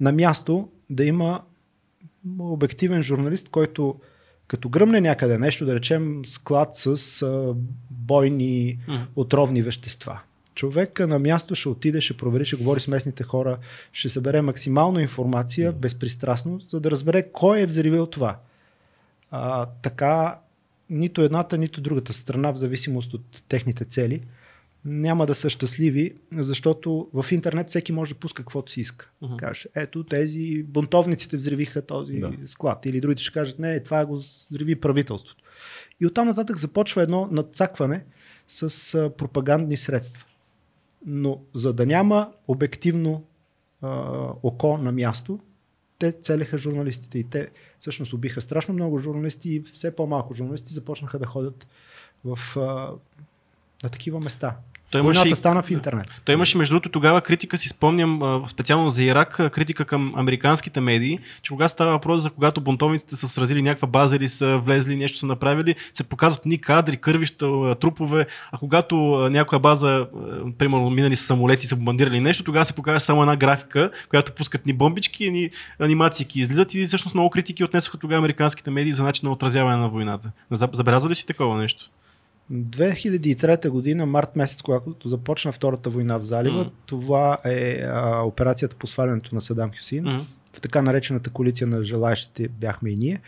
на 0.00 0.12
място 0.12 0.68
да 0.90 1.04
има 1.04 1.40
обективен 2.38 3.02
журналист, 3.02 3.48
който 3.48 4.00
като 4.46 4.68
гръмне 4.68 5.00
някъде 5.00 5.38
нещо, 5.38 5.66
да 5.66 5.74
речем 5.74 6.22
склад 6.26 6.68
с 6.72 7.22
а, 7.22 7.54
бойни 7.90 8.78
Мгм. 8.88 9.02
отровни 9.16 9.62
вещества. 9.62 10.20
Човека 10.54 11.06
на 11.06 11.18
място 11.18 11.54
ще 11.54 11.68
отиде, 11.68 12.00
ще 12.00 12.16
провери, 12.16 12.44
ще 12.44 12.56
говори 12.56 12.80
с 12.80 12.88
местните 12.88 13.22
хора, 13.22 13.58
ще 13.92 14.08
събере 14.08 14.42
максимално 14.42 15.00
информация, 15.00 15.72
безпристрастно, 15.72 16.60
за 16.68 16.80
да 16.80 16.90
разбере 16.90 17.28
кой 17.32 17.60
е 17.60 17.66
взривил 17.66 18.06
това. 18.06 18.36
А, 19.30 19.66
така, 19.66 20.38
нито 20.90 21.22
едната, 21.22 21.58
нито 21.58 21.80
другата 21.80 22.12
страна, 22.12 22.52
в 22.52 22.56
зависимост 22.56 23.14
от 23.14 23.42
техните 23.48 23.84
цели, 23.84 24.22
няма 24.84 25.26
да 25.26 25.34
са 25.34 25.50
щастливи, 25.50 26.14
защото 26.32 27.08
в 27.12 27.26
интернет 27.32 27.68
всеки 27.68 27.92
може 27.92 28.14
да 28.14 28.20
пуска 28.20 28.42
каквото 28.42 28.72
си 28.72 28.80
иска. 28.80 29.10
Мгм. 29.22 29.36
Кажеш, 29.36 29.68
ето 29.74 30.04
тези 30.04 30.62
бунтовниците 30.62 31.36
взривиха 31.36 31.82
този 31.82 32.12
Да. 32.18 32.32
склад. 32.46 32.86
Или 32.86 33.00
другите 33.00 33.22
ще 33.22 33.32
кажат, 33.32 33.58
не, 33.58 33.82
това 33.82 34.06
го 34.06 34.16
взриви 34.16 34.80
правителството. 34.80 35.44
И 36.00 36.06
оттам 36.06 36.26
нататък 36.26 36.56
започва 36.56 37.02
едно 37.02 37.28
надцакване 37.30 38.04
с 38.48 39.10
пропагандни 39.18 39.76
средства. 39.76 40.24
Но 41.06 41.40
за 41.54 41.72
да 41.72 41.86
няма 41.86 42.32
обективно 42.48 43.24
а, 43.82 43.88
око 44.42 44.78
на 44.78 44.92
място, 44.92 45.40
те 45.98 46.12
целеха 46.12 46.58
журналистите 46.58 47.18
и 47.18 47.24
те 47.24 47.48
всъщност 47.78 48.12
убиха 48.12 48.40
страшно 48.40 48.74
много 48.74 48.98
журналисти 48.98 49.50
и 49.50 49.62
все 49.72 49.96
по-малко 49.96 50.34
журналисти 50.34 50.72
започнаха 50.72 51.18
да 51.18 51.26
ходят 51.26 51.66
в, 52.24 52.56
а, 52.56 52.60
на 53.82 53.90
такива 53.90 54.20
места. 54.20 54.56
Той 54.94 55.00
Войната 55.00 55.28
имаше 55.28 55.34
стана 55.40 55.62
в 55.62 55.70
интернет. 55.70 56.06
Той 56.24 56.34
имаше, 56.34 56.58
между 56.58 56.74
другото, 56.74 56.88
тогава 56.88 57.20
критика, 57.20 57.58
си 57.58 57.68
спомням, 57.68 58.42
специално 58.48 58.90
за 58.90 59.02
Ирак, 59.02 59.40
критика 59.52 59.84
към 59.84 60.12
американските 60.16 60.80
медии, 60.80 61.18
че 61.42 61.50
когато 61.50 61.72
става 61.72 61.92
въпрос 61.92 62.22
за 62.22 62.30
когато 62.30 62.60
бунтовниците 62.60 63.16
са 63.16 63.28
сразили 63.28 63.62
някаква 63.62 63.88
база 63.88 64.16
или 64.16 64.28
са 64.28 64.58
влезли, 64.58 64.96
нещо 64.96 65.18
са 65.18 65.26
направили, 65.26 65.74
се 65.92 66.04
показват 66.04 66.46
ни 66.46 66.58
кадри, 66.58 66.96
кървища, 66.96 67.74
трупове, 67.80 68.26
а 68.52 68.58
когато 68.58 68.96
някоя 69.30 69.58
база, 69.58 70.06
примерно 70.58 70.90
минали 70.90 71.16
с 71.16 71.26
самолети, 71.26 71.66
са 71.66 71.76
бомбандирали 71.76 72.20
нещо, 72.20 72.44
тогава 72.44 72.64
се 72.64 72.72
показва 72.72 73.00
само 73.00 73.22
една 73.22 73.36
графика, 73.36 73.90
която 74.08 74.32
пускат 74.32 74.66
ни 74.66 74.72
бомбички, 74.72 75.30
ни 75.30 75.50
анимации 75.78 76.26
излизат 76.34 76.74
и 76.74 76.86
всъщност 76.86 77.14
много 77.14 77.30
критики 77.30 77.64
отнесоха 77.64 77.98
тогава 77.98 78.18
американските 78.18 78.70
медии 78.70 78.92
за 78.92 79.02
начин 79.02 79.26
на 79.28 79.32
отразяване 79.32 79.76
на 79.76 79.88
войната. 79.88 80.30
Заб- 80.52 80.74
Забелязали 80.74 81.10
ли 81.10 81.14
си 81.14 81.26
такова 81.26 81.58
нещо? 81.58 81.90
2003 82.52 83.68
година, 83.68 84.06
март 84.06 84.36
месец, 84.36 84.62
когато 84.62 85.08
започна 85.08 85.52
Втората 85.52 85.90
война 85.90 86.18
в 86.18 86.24
залива, 86.24 86.60
Мгм. 86.60 86.70
това 86.86 87.38
е 87.44 87.80
а, 87.86 88.20
операцията 88.22 88.76
по 88.76 88.86
свалянето 88.86 89.34
на 89.34 89.40
Садам 89.40 89.70
Хюсин. 89.78 90.04
Мгм. 90.04 90.20
в 90.52 90.60
така 90.60 90.82
наречената 90.82 91.30
коалиция 91.30 91.66
на 91.66 91.84
желаящите 91.84 92.48
бяхме 92.48 92.90
и 92.90 92.96
ние. 92.96 93.20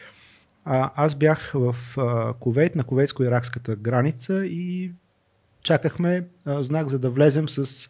А, 0.64 0.90
аз 0.94 1.14
бях 1.14 1.52
в 1.54 1.76
а, 1.98 2.32
Кувейт, 2.32 2.76
на 2.76 2.84
кувейтско-иракската 2.84 3.76
граница 3.76 4.46
и 4.46 4.92
чакахме 5.62 6.24
а, 6.44 6.62
знак 6.62 6.88
за 6.88 6.98
да 6.98 7.10
влезем 7.10 7.48
с 7.48 7.88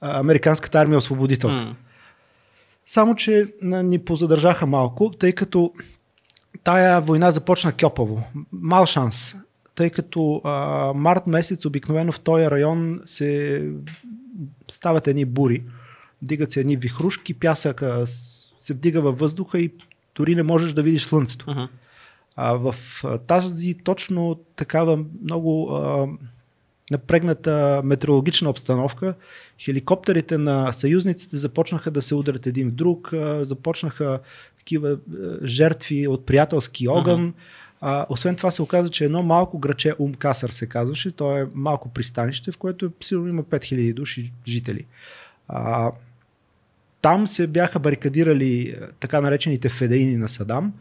а, 0.00 0.20
американската 0.20 0.80
армия 0.80 0.98
освободител. 0.98 1.50
М. 1.50 1.76
Само, 2.86 3.14
че 3.14 3.54
на, 3.62 3.82
ни 3.82 3.98
позадържаха 3.98 4.66
малко, 4.66 5.10
тъй 5.10 5.32
като 5.32 5.72
тая 6.64 7.00
война 7.00 7.30
започна 7.30 7.72
кьопаво. 7.72 8.22
Мал 8.52 8.86
шанс. 8.86 9.36
Тъй 9.78 9.90
като 9.90 10.40
а, 10.44 10.92
март 10.94 11.26
месец 11.26 11.64
обикновено 11.64 12.12
в 12.12 12.20
този 12.20 12.50
район 12.50 13.00
се 13.06 13.62
стават 14.70 15.06
едни 15.06 15.24
бури. 15.24 15.62
Дигат 16.22 16.50
се 16.50 16.60
едни 16.60 16.76
вихрушки, 16.76 17.34
пясъка 17.34 18.02
се 18.06 18.74
вдига 18.74 19.00
във 19.00 19.18
въздуха 19.18 19.58
и 19.58 19.72
дори 20.14 20.34
не 20.34 20.42
можеш 20.42 20.72
да 20.72 20.82
видиш 20.82 21.02
слънцето. 21.02 21.50
Мгм. 21.50 21.60
А 22.36 22.52
в 22.52 22.74
тази 23.26 23.74
точно 23.74 24.40
такава 24.56 25.04
много 25.22 25.70
а, 25.70 26.06
напрегната 26.90 27.80
метеорологична 27.84 28.50
обстановка, 28.50 29.14
хеликоптерите 29.58 30.38
на 30.38 30.72
съюзниците 30.72 31.36
започнаха 31.36 31.90
да 31.90 32.02
се 32.02 32.14
ударят 32.14 32.46
един 32.46 32.68
в 32.68 32.72
друг, 32.74 33.12
а, 33.12 33.44
започнаха 33.44 34.20
такива 34.58 34.88
а, 34.90 34.98
жертви 35.46 36.08
от 36.08 36.26
приятелски 36.26 36.88
огън. 36.88 37.34
А, 37.80 38.06
освен 38.08 38.36
това 38.36 38.50
се 38.50 38.62
оказа, 38.62 38.88
че 38.88 39.04
едно 39.04 39.22
малко 39.22 39.58
граче 39.58 39.94
Умкасър 39.98 40.50
се 40.50 40.66
казваше, 40.66 41.10
то 41.10 41.36
е 41.36 41.48
малко 41.54 41.88
пристанище, 41.88 42.52
в 42.52 42.58
което 42.58 42.86
е, 42.86 42.88
сигурно 43.00 43.28
има 43.28 43.42
5000 43.42 43.94
души 43.94 44.32
жители. 44.46 44.86
А, 45.48 45.92
там 47.02 47.26
се 47.26 47.46
бяха 47.46 47.78
барикадирали 47.78 48.76
а, 48.80 48.88
така 49.00 49.20
наречените 49.20 49.68
федеини 49.68 50.16
на 50.16 50.28
Садам 50.28 50.72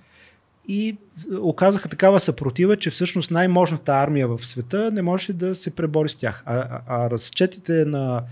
и 0.67 0.89
е, 0.89 1.35
оказаха 1.35 1.89
такава 1.89 2.19
съпротива, 2.19 2.77
че 2.77 2.89
всъщност 2.89 3.31
най-можната 3.31 3.91
армия 3.91 4.27
в 4.27 4.47
света 4.47 4.91
не 4.91 5.01
можеше 5.01 5.33
да 5.33 5.55
се 5.55 5.75
пребори 5.75 6.09
с 6.09 6.15
тях. 6.15 6.43
А, 6.45 6.55
а, 6.55 6.81
а 6.87 7.09
разчетите 7.09 7.85
на 7.85 8.23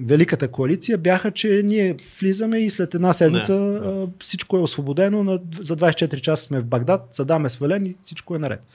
Великата 0.00 0.48
коалиция 0.48 0.98
бяха, 0.98 1.30
че 1.30 1.62
ние 1.64 1.96
влизаме 2.20 2.58
и 2.58 2.70
след 2.70 2.94
една 2.94 3.12
седмица 3.12 3.54
Да, 3.54 3.82
а, 3.84 4.08
всичко 4.24 4.56
е 4.56 4.60
освободено, 4.60 5.24
на, 5.24 5.40
за 5.60 5.76
24 5.76 6.20
часа 6.20 6.42
сме 6.42 6.60
в 6.60 6.64
Багдад, 6.64 7.08
Садам 7.10 7.46
е 7.46 7.48
свален 7.48 7.86
и 7.86 7.96
всичко 8.02 8.34
е 8.34 8.38
наред. 8.38 8.66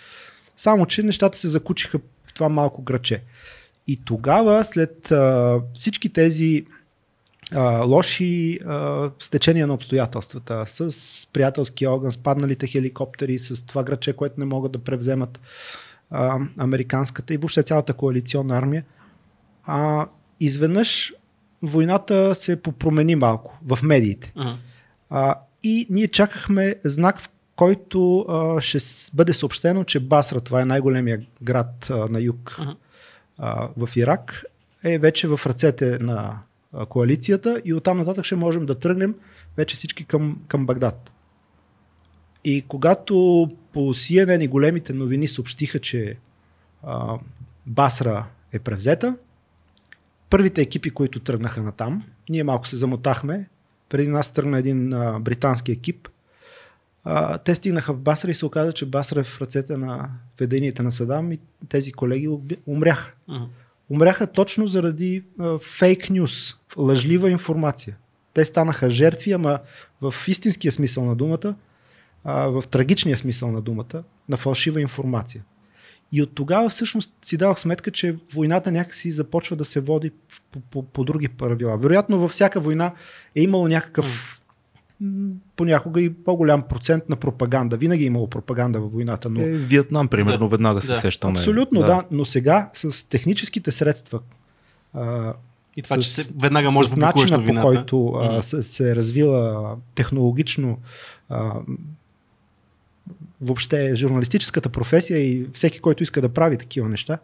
Само, 0.58 0.86
че 0.86 1.04
нещата 1.04 1.38
се 1.38 1.50
закучиха 1.50 2.00
в 2.26 2.34
това 2.34 2.50
малко 2.50 2.82
граче. 2.82 3.24
И 3.88 3.98
тогава, 4.06 4.64
след 4.64 5.12
а, 5.12 5.60
всички 5.74 6.10
тези 6.10 6.66
а, 7.52 7.84
лоши 7.84 8.60
а, 8.66 9.10
стечения 9.20 9.68
на 9.68 9.74
обстоятелствата, 9.74 10.64
с 10.68 11.28
приятелски 11.34 11.88
огън, 11.88 12.12
с 12.12 12.18
падналите 12.18 12.68
хеликоптери, 12.68 13.40
с 13.40 13.66
това 13.66 13.84
граче, 13.84 14.14
което 14.14 14.40
не 14.40 14.46
могат 14.46 14.72
да 14.72 14.80
превземат 14.80 15.40
а, 16.12 16.40
американската 16.58 17.34
и 17.34 17.38
въобще 17.38 17.64
цялата 17.64 17.94
коалиционна 17.94 18.58
армия, 18.58 18.84
а, 19.66 20.08
изведнъж 20.40 21.14
войната 21.62 22.36
се 22.36 22.62
попромени 22.62 23.16
малко 23.16 23.60
в 23.66 23.80
медиите. 23.84 24.34
Мгм. 24.36 24.50
А, 25.10 25.36
и 25.64 25.88
ние 25.90 26.08
чакахме 26.08 26.76
знак, 26.84 27.20
в 27.20 27.30
който 27.56 28.20
а, 28.20 28.62
ще 28.62 28.78
бъде 29.14 29.34
съобщено, 29.34 29.84
че 29.84 30.00
Басра, 30.00 30.42
това 30.42 30.62
е 30.62 30.66
най-големия 30.66 31.22
град 31.42 31.88
а, 31.90 32.08
на 32.10 32.22
юг 32.22 32.58
Мгм. 32.60 32.72
а, 33.38 33.70
в 33.78 33.96
Ирак, 33.96 34.46
е 34.84 35.00
вече 35.00 35.28
в 35.28 35.40
ръцете 35.46 36.00
на 36.00 36.40
а, 36.74 36.86
коалицията 36.86 37.62
и 37.66 37.74
оттам 37.74 37.98
нататък 37.98 38.26
ще 38.26 38.36
можем 38.36 38.66
да 38.66 38.80
тръгнем 38.80 39.16
вече 39.58 39.76
всички 39.76 40.06
към, 40.06 40.42
към 40.48 40.66
Багдад. 40.66 41.12
И 42.44 42.64
когато 42.68 43.50
по 43.74 43.80
CNN 43.80 44.44
и 44.44 44.48
големите 44.48 44.94
новини 44.94 45.28
съобщиха, 45.28 45.80
че 45.80 46.18
а, 46.84 47.18
Басра 47.66 48.26
е 48.54 48.60
превзета, 48.60 49.16
първите 50.34 50.62
екипи, 50.62 50.90
които 50.90 51.20
тръгнаха 51.20 51.64
на 51.64 51.72
там, 51.72 52.04
ние 52.30 52.44
малко 52.44 52.68
се 52.68 52.78
замотахме. 52.78 53.50
Преди 53.90 54.08
нас 54.08 54.34
тръгна 54.34 54.60
един 54.60 54.94
а, 54.94 55.20
британски 55.20 55.72
екип. 55.72 56.08
А, 57.04 57.38
те 57.38 57.56
стигнаха 57.56 57.94
в 57.94 58.00
Басра 58.00 58.32
и 58.32 58.34
се 58.34 58.46
оказа, 58.46 58.74
че 58.74 58.86
Басра 58.86 59.20
е 59.20 59.24
в 59.24 59.42
ръцете 59.42 59.78
на 59.78 60.10
ведението 60.40 60.84
на 60.84 60.92
Садам 60.92 61.32
и 61.32 61.40
тези 61.70 61.92
колеги 61.92 62.30
умряха. 62.68 63.14
Мгм. 63.28 63.44
Умряха 63.90 64.28
точно 64.28 64.68
заради 64.68 65.24
фейк 65.62 66.10
нюс, 66.10 66.56
лъжлива 66.78 67.30
информация. 67.30 67.98
Те 68.34 68.46
станаха 68.46 68.90
жертви, 68.90 69.32
ама 69.32 69.60
в 70.02 70.14
истинския 70.28 70.72
смисъл 70.72 71.06
на 71.06 71.16
думата, 71.16 71.56
а, 72.24 72.48
в 72.48 72.64
трагичния 72.72 73.18
смисъл 73.18 73.52
на 73.52 73.62
думата, 73.62 74.04
на 74.30 74.38
фалшива 74.38 74.82
информация. 74.82 75.44
И 76.16 76.22
от 76.22 76.36
тогава 76.36 76.70
всъщност 76.70 77.14
си 77.22 77.38
дадох 77.38 77.60
сметка, 77.60 77.92
че 77.92 78.16
войната 78.34 78.72
някакси 78.72 79.12
започва 79.12 79.56
да 79.56 79.66
се 79.66 79.80
води 79.80 80.12
по, 80.52 80.60
по, 80.60 80.84
по 80.84 81.04
други 81.04 81.28
правила. 81.28 81.78
Вероятно 81.78 82.20
във 82.20 82.32
всяка 82.32 82.60
война 82.60 82.92
е 83.36 83.42
имало 83.42 83.68
някакъв 83.68 84.40
понякога 85.56 86.02
и 86.02 86.14
по-голям 86.14 86.62
процент 86.62 87.10
на 87.10 87.16
пропаганда. 87.16 87.78
Винаги 87.78 88.04
е 88.04 88.08
имало 88.08 88.28
пропаганда 88.28 88.80
във 88.80 88.92
войната, 88.92 89.30
но 89.30 89.42
Е, 89.42 89.46
Виетнам, 89.46 90.08
примерно, 90.08 90.46
Да. 90.46 90.52
веднага 90.52 90.82
се 90.82 90.88
Да. 90.88 90.96
сещаме. 90.96 91.32
Абсолютно, 91.32 91.80
да. 91.80 91.86
да. 91.86 92.04
Но 92.12 92.26
сега 92.26 92.70
с 92.74 93.10
техническите 93.10 93.72
средства, 93.72 94.20
а, 94.94 95.34
И 95.76 95.82
това, 95.82 95.98
че 95.98 96.10
С- 96.10 96.24
се, 96.24 96.34
веднага 96.42 96.72
може 96.72 96.90
с 96.90 96.92
да 96.92 96.98
начина 96.98 97.46
по 97.56 97.62
който 97.62 98.08
а, 98.08 98.42
се, 98.42 98.62
се 98.62 98.92
е 98.92 98.96
развила 98.96 99.76
технологично 99.96 100.78
а, 101.30 101.54
въобще 103.44 103.96
журналистическата 103.96 104.70
професия 104.70 105.20
и 105.20 105.48
всеки, 105.54 105.80
който 105.80 106.04
иска 106.04 106.22
да 106.22 106.30
прави 106.30 106.58
такива 106.58 106.90
неща, 106.90 107.18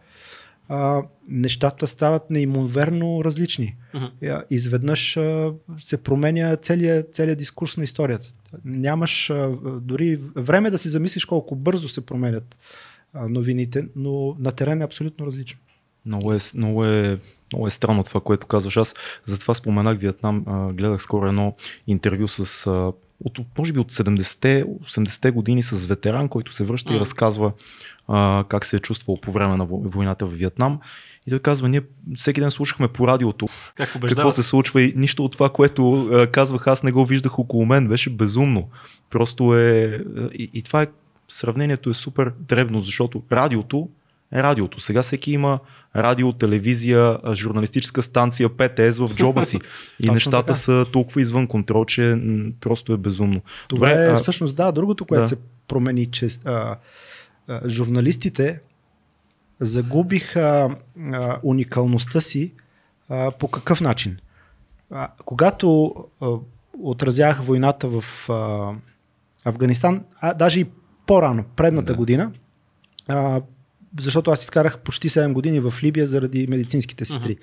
а, 0.69 1.01
нещата 1.29 1.87
стават 1.87 2.29
неимоверно 2.29 3.23
различни. 3.23 3.75
Я- 4.21 4.43
Изведнъж 4.49 5.17
а, 5.17 5.53
се 5.77 6.03
променя 6.03 6.55
целият, 6.55 7.13
целият 7.13 7.37
дискурс 7.37 7.77
на 7.77 7.83
историята. 7.83 8.27
Нямаш 8.65 9.29
а, 9.29 9.49
дори 9.81 10.19
време 10.35 10.69
да 10.69 10.77
си 10.77 10.89
замислиш 10.89 11.25
колко 11.25 11.55
бързо 11.55 11.89
се 11.89 12.05
променят 12.05 12.55
а, 13.13 13.27
новините, 13.29 13.85
но 13.95 14.35
на 14.39 14.51
терен 14.51 14.81
е 14.81 14.85
абсолютно 14.85 15.25
различно. 15.25 15.59
Много 16.05 16.33
е, 16.33 16.37
много, 16.55 16.85
е, 16.85 17.19
много 17.53 17.67
е 17.67 17.69
странно 17.69 18.03
това, 18.03 18.21
което 18.21 18.47
казваш. 18.47 18.77
Аз 18.77 18.95
затова 19.23 19.53
споменах 19.53 19.97
Виетнам. 19.97 20.45
Гледах 20.73 21.01
скоро 21.01 21.27
едно 21.27 21.55
интервю 21.87 22.27
с, 22.27 22.67
а, 22.67 22.91
от, 23.25 23.39
може 23.57 23.73
би 23.73 23.79
от 23.79 23.91
70-те, 23.91 24.65
80-те 24.65 25.31
години 25.31 25.63
с 25.63 25.85
ветеран, 25.85 26.29
който 26.29 26.53
се 26.53 26.63
връща 26.63 26.91
и 26.91 26.95
Мгм. 26.95 27.01
разказва 27.01 27.51
а, 28.07 28.43
как 28.49 28.65
се 28.65 28.75
е 28.75 28.79
чувствал 28.79 29.17
по 29.21 29.31
време 29.31 29.57
на 29.57 29.67
во- 29.67 29.87
войната 29.87 30.25
в 30.25 30.33
Виетнам. 30.33 30.79
И 31.27 31.29
той 31.29 31.39
казва, 31.39 31.69
ние 31.69 31.81
всеки 32.15 32.41
ден 32.41 32.51
слушахме 32.51 32.87
по 32.87 33.07
радиото 33.07 33.47
Как 33.75 33.95
убеждава? 33.95 34.15
какво 34.15 34.31
се 34.31 34.43
случва 34.43 34.81
и 34.81 34.93
нищо 34.95 35.25
от 35.25 35.31
това, 35.31 35.49
което 35.49 36.01
а, 36.03 36.27
казвах, 36.27 36.67
аз 36.67 36.83
не 36.83 36.91
го 36.91 37.05
виждах 37.05 37.39
около 37.39 37.65
мен. 37.65 37.87
Беше 37.87 38.09
безумно. 38.09 38.69
Просто 39.09 39.55
е... 39.55 39.99
И, 40.33 40.49
и 40.53 40.61
това 40.61 40.81
е... 40.81 40.87
Сравнението 41.27 41.89
е 41.89 41.93
супер 41.93 42.31
дребно, 42.39 42.79
защото 42.79 43.23
радиото 43.31 43.89
радиото. 44.33 44.79
Сега 44.79 45.01
всеки 45.03 45.31
има 45.31 45.59
радио, 45.95 46.33
телевизия, 46.33 47.17
журналистическа 47.33 48.01
станция, 48.01 48.49
ПТС 48.49 48.97
в 48.97 49.09
джоба 49.15 49.41
си. 49.41 49.57
И 49.99 50.01
Точно 50.01 50.13
нещата 50.13 50.45
така. 50.45 50.53
са 50.53 50.85
толкова 50.93 51.21
извън 51.21 51.47
контрол, 51.47 51.85
че 51.85 52.21
просто 52.59 52.93
е 52.93 52.97
безумно. 52.97 53.41
Това 53.67 53.87
Добре, 53.89 54.05
е 54.05 54.07
а- 54.07 54.15
всъщност, 54.15 54.55
да, 54.55 54.71
другото, 54.71 55.05
което 55.05 55.21
Да. 55.21 55.27
се 55.27 55.37
промени, 55.67 56.05
че 56.05 56.27
а, 56.45 56.75
а, 57.47 57.69
журналистите 57.69 58.61
загубиха 59.59 60.75
а, 61.13 61.37
уникалността 61.43 62.21
си 62.21 62.53
а, 63.09 63.31
по 63.31 63.47
какъв 63.47 63.81
начин? 63.81 64.17
А, 64.91 65.07
когато 65.25 65.93
а, 66.21 66.27
отразявах 66.79 67.41
войната 67.41 67.89
в 67.91 68.29
а, 68.29 68.71
Афганистан, 69.45 70.03
а 70.21 70.33
даже 70.33 70.59
и 70.59 70.65
по-рано, 71.05 71.43
предната 71.55 71.91
Да. 71.93 71.97
година, 71.97 72.31
а, 73.07 73.41
защото 73.99 74.31
аз 74.31 74.43
изкарах 74.43 74.79
почти 74.79 75.09
7 75.09 75.33
години 75.33 75.59
в 75.59 75.73
Либия 75.83 76.07
заради 76.07 76.47
медицинските 76.47 77.05
сестри. 77.05 77.37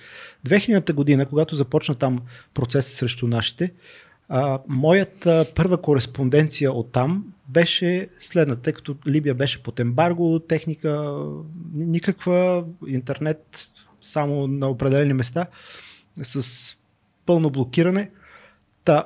2000-та 0.49 0.93
година, 0.93 1.27
когато 1.27 1.57
започна 1.57 1.95
там 1.95 2.21
процес 2.55 2.87
срещу 2.87 3.27
нашите, 3.29 3.73
а, 4.29 4.59
моята 4.69 5.47
първа 5.55 5.83
кореспонденция 5.83 6.73
от 6.73 6.93
там 6.93 7.25
беше 7.49 8.09
следната, 8.19 8.63
тъй 8.63 8.73
като 8.73 8.97
Либия 9.07 9.35
беше 9.35 9.63
под 9.63 9.81
ембарго, 9.81 10.39
техника, 10.39 11.15
ни- 11.75 11.87
никаква, 11.87 12.65
интернет 12.87 13.69
само 14.03 14.47
на 14.47 14.69
определени 14.69 15.13
места, 15.13 15.47
с 16.23 16.73
пълно 17.27 17.51
блокиране. 17.51 18.11
Та, 18.85 19.05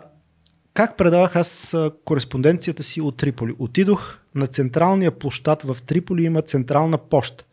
как 0.75 0.97
предавах 0.97 1.37
аз 1.37 1.77
кореспонденцията 2.05 2.83
си 2.83 3.01
от 3.01 3.17
Триполи? 3.17 3.55
Отидох 3.59 4.20
на 4.35 4.47
централния 4.47 5.11
площад 5.11 5.63
в 5.63 5.77
Триполи, 5.87 6.25
има 6.25 6.43
централна 6.43 6.99
поща. 6.99 7.45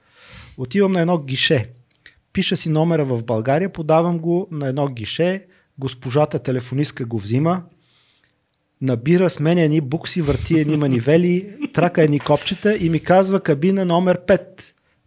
Отивам 0.57 0.91
на 0.91 1.01
едно 1.01 1.17
гише. 1.17 1.69
Пиша 2.33 2.57
си 2.57 2.69
номера 2.69 3.05
в 3.05 3.23
България, 3.23 3.73
подавам 3.73 4.19
го 4.19 4.47
на 4.51 4.67
едно 4.67 4.87
гише, 4.87 5.45
госпожата 5.79 6.39
телефонистка 6.39 7.05
го 7.05 7.19
взима, 7.19 7.63
набира, 8.81 9.29
сменя 9.29 9.61
едни 9.61 9.81
букси, 9.81 10.21
върти 10.21 10.59
едни 10.59 10.77
манивели, 10.77 11.55
трака 11.73 12.03
едни 12.03 12.19
копчета 12.19 12.77
и 12.77 12.89
ми 12.89 12.99
казва 12.99 13.39
кабина 13.39 13.85
номер 13.85 14.25
5. 14.25 14.41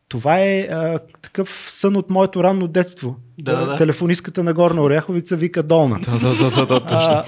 Това 0.08 0.40
е 0.40 0.60
а, 0.60 0.98
такъв 1.22 1.66
сън 1.70 1.96
от 1.96 2.10
моето 2.10 2.44
ранно 2.44 2.68
детство. 2.68 3.16
Да, 3.38 3.56
да, 3.56 3.66
да. 3.66 3.76
Телефонистката 3.76 4.42
на 4.42 4.54
Горна 4.54 4.82
Оряховица 4.82 5.36
вика 5.36 5.62
долна. 5.62 6.00
Да, 6.00 6.18
да, 6.18 6.34
да, 6.34 6.50
да, 6.50 6.66
да 6.66 6.80
точно. 6.80 7.12
А, 7.12 7.24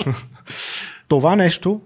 това 1.08 1.36
нещо 1.36 1.80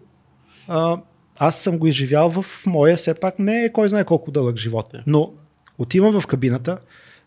а, 0.69 0.99
аз 1.37 1.63
съм 1.63 1.79
го 1.79 1.87
изживял 1.87 2.31
в 2.31 2.67
моя, 2.67 2.97
все 2.97 3.15
пак 3.15 3.39
не 3.39 3.65
е 3.65 3.73
кой 3.73 3.89
знае 3.89 4.05
колко 4.05 4.31
дълъг 4.31 4.57
живот. 4.57 4.87
Да. 4.93 5.03
Но 5.07 5.33
отивам 5.79 6.21
в 6.21 6.27
кабината, 6.27 6.79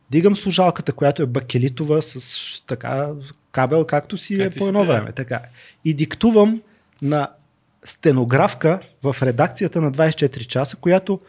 дигам 0.10 0.36
служалката, 0.36 0.94
която 0.94 1.22
е 1.22 1.26
бакелитова 1.26 2.02
с 2.02 2.64
така 2.68 3.10
кабел, 3.52 3.86
както 3.86 4.18
си 4.18 4.38
Как 4.38 4.56
е 4.56 4.60
по 4.60 4.68
едно 4.68 4.86
време. 4.86 5.12
Така. 5.12 5.42
И 5.86 5.94
диктувам 5.94 6.62
на 7.02 7.30
стенографка 7.84 8.80
в 9.04 9.16
редакцията 9.22 9.82
на 9.82 9.92
24 9.92 10.48
часа, 10.48 10.78
която 10.78 11.20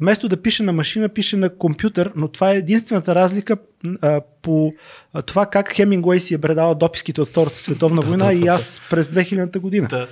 вместо 0.00 0.28
да 0.28 0.42
пише 0.42 0.62
на 0.62 0.72
машина, 0.72 1.08
пише 1.08 1.36
на 1.36 1.56
компютър, 1.56 2.12
но 2.16 2.28
това 2.28 2.52
е 2.52 2.56
единствената 2.56 3.14
разлика 3.14 3.56
а, 4.02 4.20
по 4.42 4.74
а, 5.12 5.22
това 5.22 5.46
как 5.46 5.72
Хемингуей 5.72 6.20
си 6.20 6.34
е 6.34 6.38
предавал 6.38 6.74
дописките 6.74 7.20
от 7.20 7.28
Втората 7.28 7.60
световна 7.60 8.00
война 8.02 8.26
да, 8.26 8.32
и 8.32 8.40
да. 8.40 8.46
аз 8.46 8.82
през 8.90 9.08
2000 9.08 9.58
година. 9.58 9.88
Да. 9.88 10.08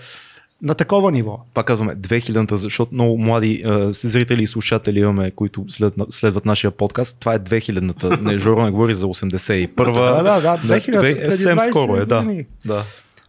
На 0.63 0.75
такова 0.75 1.13
ниво. 1.13 1.41
Пак 1.55 1.67
казваме 1.67 1.93
2000-та, 1.93 2.57
защото 2.57 2.95
много 2.95 3.19
млади 3.19 3.63
а, 3.67 3.93
зрители 3.93 4.43
и 4.43 4.47
слушатели 4.47 4.99
имаме, 4.99 5.31
които 5.31 5.65
след, 5.69 5.95
следват 6.11 6.45
нашия 6.45 6.71
подкаст. 6.71 7.21
Това 7.21 7.35
е 7.35 7.39
2000-та. 7.39 8.17
Не, 8.21 8.39
Жоро 8.39 8.63
не 8.63 8.71
говори 8.71 8.95
за 8.95 9.07
81-та. 9.07 9.85
Да, 9.93 10.23
да, 10.23 10.41
да, 10.41 10.59
2000-та, 10.59 10.99
две- 10.99 11.15
преди 11.15 11.31
съвсем 11.31 11.59
20 11.59 11.71
скоро 11.71 11.97
е, 11.97 12.07
да. 12.07 12.45
да. 12.65 12.83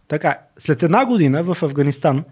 Така, 0.08 0.38
след 0.58 0.82
една 0.82 1.06
година 1.06 1.42
в 1.42 1.62
Афганистан, 1.62 2.24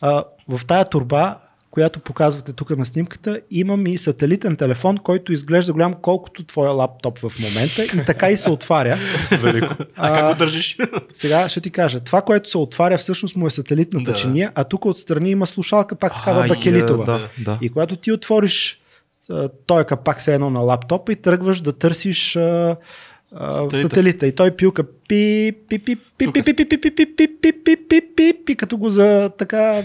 а, 0.00 0.24
в 0.48 0.60
тая 0.66 0.84
турба, 0.84 1.38
която 1.72 2.00
показвате 2.00 2.52
тук 2.52 2.70
на 2.70 2.84
снимката, 2.86 3.40
имам 3.50 3.86
и 3.86 3.98
сателитен 3.98 4.56
телефон, 4.56 4.98
който 4.98 5.32
изглежда 5.32 5.72
голям 5.72 5.94
колкото 6.02 6.44
твоя 6.44 6.70
лаптоп 6.70 7.18
в 7.18 7.32
момента 7.40 7.84
и 7.84 8.04
така 8.06 8.30
и 8.30 8.36
се 8.36 8.50
отваря. 8.50 8.98
Велико. 9.32 9.74
А, 9.96 10.14
как 10.14 10.28
го 10.28 10.38
държиш? 10.38 10.76
Сега 11.12 11.48
ще 11.48 11.60
ти 11.60 11.70
кажа, 11.70 12.00
това, 12.00 12.22
което 12.22 12.50
се 12.50 12.58
отваря 12.58 12.98
всъщност 12.98 13.36
му 13.36 13.46
е 13.46 13.50
сателитната 13.50 14.10
Да. 14.10 14.16
чиния, 14.16 14.52
а 14.54 14.64
тук 14.64 14.84
отстрани 14.84 15.30
има 15.30 15.46
слушалка 15.46 15.94
пак 15.94 16.12
такава 16.12 16.42
Ай, 16.42 16.48
бакелитова. 16.48 17.02
е, 17.02 17.06
Да, 17.06 17.28
да. 17.38 17.58
И 17.62 17.68
когато 17.68 17.96
ти 17.96 18.12
отвориш 18.12 18.80
а, 19.30 19.48
този 19.66 19.84
капак 19.84 20.20
се 20.22 20.34
едно 20.34 20.50
на 20.50 20.60
лаптопа 20.60 21.12
и 21.12 21.16
тръгваш 21.16 21.60
да 21.60 21.72
търсиш 21.72 22.36
а, 22.36 22.40
а, 22.40 22.76
Сателита. 23.72 24.26
И 24.26 24.32
той 24.32 24.50
пилка 24.50 24.84
пи, 25.08 25.52
пи, 25.68 25.78
пи, 25.78 25.96
пи, 26.18 26.32
пи, 26.32 26.42
пи, 26.42 26.54
пи, 26.54 26.66
пи, 26.66 26.80
пи, 26.80 26.90
пи, 26.96 27.06
пи, 27.16 27.26
пи, 27.40 27.52
пи, 27.64 27.76
пи, 27.88 28.00
пи, 28.16 28.32
пи, 28.46 28.56
като 28.56 28.76
го 28.76 28.90
за 28.90 29.30
така 29.38 29.82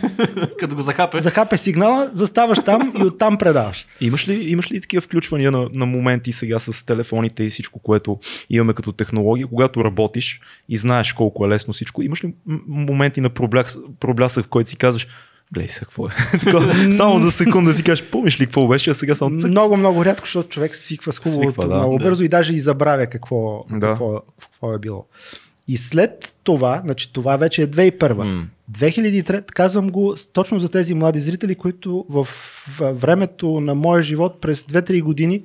Като 0.59 0.75
го 0.75 0.81
захапе. 0.81 1.19
захапе 1.19 1.57
сигнала, 1.57 2.09
заставаш 2.13 2.59
там 2.65 2.93
и 2.99 3.03
оттам 3.03 3.37
предаваш. 3.37 3.87
Имаш 4.01 4.27
ли, 4.27 4.49
имаш 4.49 4.71
ли 4.71 4.81
такива 4.81 5.01
включвания 5.01 5.51
на, 5.51 5.69
на 5.73 5.85
моменти 5.85 6.31
сега 6.31 6.59
с 6.59 6.85
телефоните 6.85 7.43
и 7.43 7.49
всичко, 7.49 7.79
което 7.79 8.19
имаме 8.49 8.73
като 8.73 8.91
технология, 8.91 9.47
когато 9.47 9.83
работиш 9.85 10.41
и 10.69 10.77
знаеш 10.77 11.13
колко 11.13 11.45
е 11.45 11.49
лесно 11.49 11.73
всичко? 11.73 12.01
Имаш 12.01 12.23
ли 12.23 12.33
моменти 12.67 13.21
на 13.21 13.29
пробляс, 13.29 13.77
проблясък, 13.99 14.45
в 14.45 14.49
който 14.49 14.69
си 14.69 14.77
казваш, 14.77 15.07
гледай 15.53 15.69
сега 15.69 15.85
какво 15.85 16.07
е. 16.07 16.09
Такова, 16.39 16.91
само 16.91 17.19
за 17.19 17.31
секунда 17.31 17.73
си 17.73 17.83
кажеш, 17.83 18.05
помниш 18.05 18.41
ли 18.41 18.45
какво 18.45 18.67
беше, 18.67 18.89
а 18.89 18.93
сега 18.93 19.15
само 19.15 19.39
цък. 19.39 19.51
Много, 19.51 19.77
много 19.77 20.05
рядко, 20.05 20.25
защото 20.25 20.49
човек 20.49 20.75
свиква 20.75 21.11
с 21.11 21.19
хубавото 21.19 21.43
Свиква, 21.43 21.67
да. 21.67 21.77
много 21.77 21.97
Да. 21.97 22.03
бързо 22.03 22.23
и 22.23 22.27
даже 22.27 22.53
и 22.53 22.59
забравя 22.59 23.07
какво, 23.07 23.65
Да. 23.69 23.87
какво, 23.87 24.21
какво 24.41 24.73
е 24.73 24.79
било. 24.79 25.05
И 25.67 25.77
след 25.77 26.35
това, 26.43 26.81
значи 26.85 27.13
това 27.13 27.37
вече 27.37 27.61
е 27.61 27.67
2001. 27.67 28.13
М. 28.13 28.47
2003, 28.71 29.45
казвам 29.45 29.89
го 29.89 30.15
точно 30.33 30.59
за 30.59 30.69
тези 30.69 30.93
млади 30.93 31.19
зрители, 31.19 31.55
които 31.55 32.05
в, 32.09 32.27
времето 32.79 33.59
на 33.61 33.75
моя 33.75 34.01
живот 34.03 34.41
през 34.41 34.63
2-3 34.63 35.01
години 35.01 35.43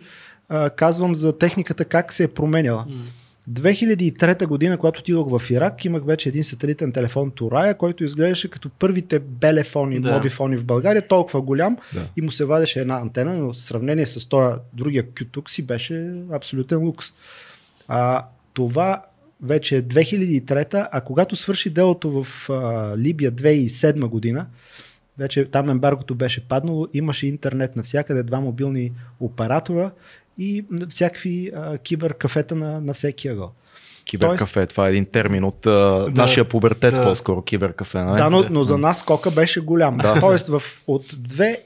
казвам 0.76 1.14
за 1.14 1.38
техниката 1.38 1.84
как 1.84 2.12
се 2.12 2.24
е 2.24 2.28
променяла. 2.28 2.86
2003 3.50 4.46
година, 4.46 4.78
когато 4.78 5.00
отидох 5.00 5.38
в 5.38 5.50
Ирак, 5.50 5.84
имах 5.84 6.04
вече 6.04 6.28
един 6.28 6.44
сателитен 6.44 6.92
телефон 6.92 7.30
Турая, 7.30 7.74
който 7.78 8.04
изглеждаше 8.04 8.50
като 8.50 8.70
първите 8.70 9.18
белефони, 9.18 10.00
Да. 10.00 10.12
мобифони 10.12 10.56
в 10.56 10.64
България, 10.64 11.08
толкова 11.08 11.42
голям 11.42 11.76
Да. 11.94 12.06
и 12.16 12.22
му 12.22 12.30
се 12.30 12.44
вадеше 12.44 12.80
една 12.80 12.96
антена, 13.00 13.34
но 13.34 13.52
в 13.52 13.56
сравнение 13.58 14.06
с 14.06 14.28
този 14.28 14.56
другия 14.72 15.04
Q-Tuк 15.04 15.50
си 15.50 15.62
беше 15.62 16.12
абсолютен 16.32 16.78
лукс. 16.78 17.06
А, 17.88 18.24
това 18.54 19.02
вече 19.42 19.76
е 19.76 19.82
2003, 19.82 20.88
а 20.92 21.00
когато 21.00 21.36
свърши 21.36 21.70
делото 21.70 22.22
в 22.22 22.50
а, 22.50 22.94
Либия 22.98 23.32
2007 23.32 24.06
година, 24.06 24.46
вече 25.18 25.44
там 25.44 25.70
ембаргото 25.70 26.14
беше 26.14 26.48
паднало, 26.48 26.88
имаше 26.94 27.26
интернет 27.26 27.76
навсякъде, 27.76 28.22
два 28.22 28.40
мобилни 28.40 28.92
оператора 29.20 29.90
и 30.38 30.64
всякакви 30.90 31.50
а, 31.56 31.78
киберкафета 31.78 32.54
на, 32.54 32.80
на 32.80 32.94
всеки 32.94 33.28
ъгъл. 33.28 33.52
Киберкафе, 34.04 34.66
това 34.66 34.86
е 34.86 34.90
един 34.90 35.06
термин 35.06 35.44
от 35.44 35.66
а, 35.66 36.06
нашия 36.10 36.48
пубертет, 36.48 36.94
да. 36.94 37.02
по-скоро 37.02 37.42
киберкафе. 37.42 37.98
Нали? 37.98 38.16
Да, 38.16 38.30
но, 38.30 38.44
но 38.50 38.64
за 38.64 38.78
нас 38.78 38.98
скока 38.98 39.30
беше 39.30 39.60
голям. 39.60 39.96
Да. 39.96 40.20
Тоест 40.20 40.48
в, 40.48 40.62
от, 40.86 41.04
две, 41.18 41.62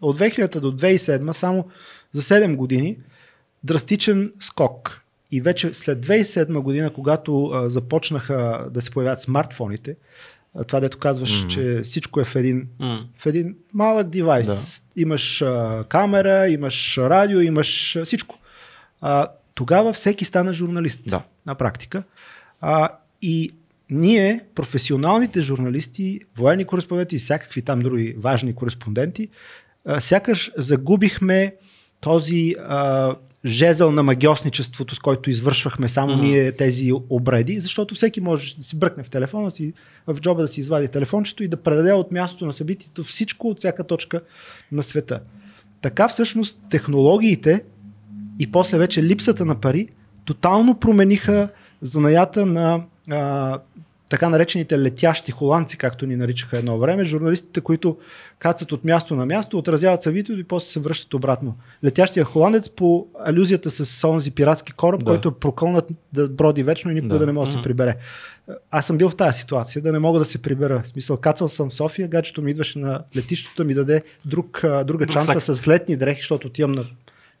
от 0.00 0.18
2000 0.18 0.60
до 0.60 0.72
2007 0.72 1.32
само 1.32 1.64
за 2.12 2.22
7 2.22 2.56
години 2.56 2.98
драстичен 3.64 4.32
скок. 4.40 5.00
И 5.30 5.40
вече 5.40 5.72
след 5.72 6.06
2007 6.06 6.58
година, 6.58 6.92
когато 6.92 7.46
а, 7.46 7.68
започнаха 7.68 8.66
да 8.70 8.80
се 8.80 8.90
появяват 8.90 9.20
смартфоните, 9.20 9.96
това 10.66 10.80
дето 10.80 10.98
казваш, 10.98 11.30
mm-hmm. 11.30 11.48
че 11.48 11.80
всичко 11.84 12.20
е 12.20 12.24
в 12.24 12.36
един, 12.36 12.68
М. 12.78 13.06
в 13.18 13.26
един 13.26 13.56
малък 13.72 14.08
девайс. 14.08 14.80
Да. 14.96 15.00
Имаш 15.00 15.42
а, 15.42 15.84
камера, 15.88 16.48
имаш 16.48 16.98
радио, 16.98 17.40
имаш 17.40 17.96
а, 17.96 18.04
всичко. 18.04 18.38
А, 19.00 19.26
тогава 19.56 19.92
всеки 19.92 20.24
стана 20.24 20.52
журналист 20.52 21.00
Да. 21.06 21.22
на 21.46 21.54
практика. 21.54 22.02
А, 22.60 22.88
и 23.22 23.50
ние, 23.90 24.40
професионалните 24.54 25.40
журналисти, 25.40 26.20
военни 26.36 26.64
кореспонденти 26.64 27.16
и 27.16 27.18
всякакви 27.18 27.62
там 27.62 27.80
други 27.80 28.14
важни 28.18 28.54
кореспонденти, 28.54 29.28
а, 29.84 30.00
сякаш 30.00 30.52
загубихме 30.56 31.54
този 32.00 32.54
а, 32.68 33.14
жезъл 33.46 33.92
на 33.92 34.02
магиосничеството, 34.02 34.94
с 34.94 34.98
който 34.98 35.30
извършвахме 35.30 35.88
само 35.88 36.16
Мгм. 36.16 36.24
ние 36.24 36.52
тези 36.52 36.92
обреди, 37.10 37.60
защото 37.60 37.94
всеки 37.94 38.20
може 38.20 38.56
да 38.56 38.62
си 38.62 38.78
бръкне 38.78 39.02
в 39.02 39.10
телефона 39.10 39.50
си, 39.50 39.72
в 40.06 40.20
джоба 40.20 40.42
да 40.42 40.48
си 40.48 40.60
извади 40.60 40.88
телефончето 40.88 41.44
и 41.44 41.48
да 41.48 41.56
предаде 41.56 41.92
от 41.92 42.12
мястото 42.12 42.46
на 42.46 42.52
събитието 42.52 43.04
всичко 43.04 43.48
от 43.48 43.58
всяка 43.58 43.84
точка 43.84 44.20
на 44.72 44.82
света. 44.82 45.20
Така 45.80 46.08
всъщност 46.08 46.58
технологиите 46.70 47.64
и 48.38 48.50
после 48.50 48.78
вече 48.78 49.02
липсата 49.02 49.44
на 49.44 49.54
пари 49.54 49.88
тотално 50.24 50.74
промениха 50.74 51.48
занаята 51.80 52.46
на 52.46 52.82
а, 53.10 53.58
така 54.14 54.28
наречените 54.28 54.78
летящи 54.78 55.32
холандци, 55.32 55.78
както 55.78 56.06
ни 56.06 56.16
наричаха 56.16 56.58
едно 56.58 56.78
време, 56.78 57.04
журналистите, 57.04 57.60
които 57.60 57.98
кацат 58.38 58.72
от 58.72 58.84
място 58.84 59.16
на 59.16 59.26
място, 59.26 59.58
отразяват 59.58 60.02
събитието 60.02 60.40
и 60.40 60.44
после 60.44 60.66
се 60.66 60.80
връщат 60.80 61.14
обратно. 61.14 61.56
Летящия 61.84 62.24
холандец 62.24 62.68
по 62.68 63.06
алюзията 63.24 63.70
с 63.70 64.08
онзи 64.08 64.30
пиратски 64.30 64.72
кораб, 64.72 65.00
Да. 65.00 65.04
който 65.04 65.28
е 65.28 65.34
прокълнат 65.40 65.84
да 66.12 66.28
броди 66.28 66.62
вечно 66.62 66.90
и 66.90 66.94
никога 66.94 67.12
Да. 67.12 67.18
да, 67.18 67.26
не 67.26 67.32
може 67.32 67.50
да 67.50 67.56
се 67.56 67.62
прибере. 67.62 67.96
Аз 68.70 68.86
съм 68.86 68.98
бил 68.98 69.10
в 69.10 69.16
тази 69.16 69.38
ситуация, 69.38 69.82
да 69.82 69.92
не 69.92 69.98
мога 69.98 70.18
да 70.18 70.24
се 70.24 70.42
прибера. 70.42 70.82
В 70.84 70.88
смисъл, 70.88 71.16
кацал 71.16 71.48
съм 71.48 71.70
в 71.70 71.74
София, 71.74 72.08
гачето 72.08 72.42
ми 72.42 72.50
идваше 72.50 72.78
на 72.78 73.02
летището 73.16 73.54
да 73.56 73.64
ми 73.64 73.74
даде 73.74 74.02
друг, 74.24 74.60
друга 74.62 74.84
Друг 74.84 75.10
чанта 75.10 75.40
сак. 75.40 75.56
с 75.56 75.68
летни 75.68 75.96
дрехи, 75.96 76.20
защото 76.20 76.46
отивам 76.48 76.72
на 76.72 76.84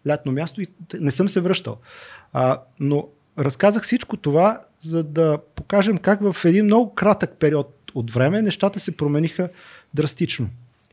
лятно 0.08 0.32
място 0.32 0.62
и 0.62 0.66
не 1.00 1.10
съм 1.10 1.28
се 1.28 1.40
връщал. 1.40 1.76
А, 2.32 2.60
но 2.80 3.08
разказах 3.38 3.82
всичко 3.82 4.16
това, 4.16 4.60
за 4.80 5.02
да 5.02 5.38
покажем 5.54 5.98
как 5.98 6.32
в 6.32 6.44
един 6.44 6.64
много 6.64 6.94
кратък 6.94 7.36
период 7.38 7.92
от 7.94 8.10
време 8.10 8.42
нещата 8.42 8.80
се 8.80 8.96
промениха 8.96 9.48
драстично. 9.94 10.48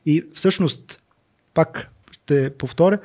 И 0.06 0.24
всъщност, 0.34 1.00
пак 1.54 1.90
ще 2.12 2.50
повторя, 2.50 3.00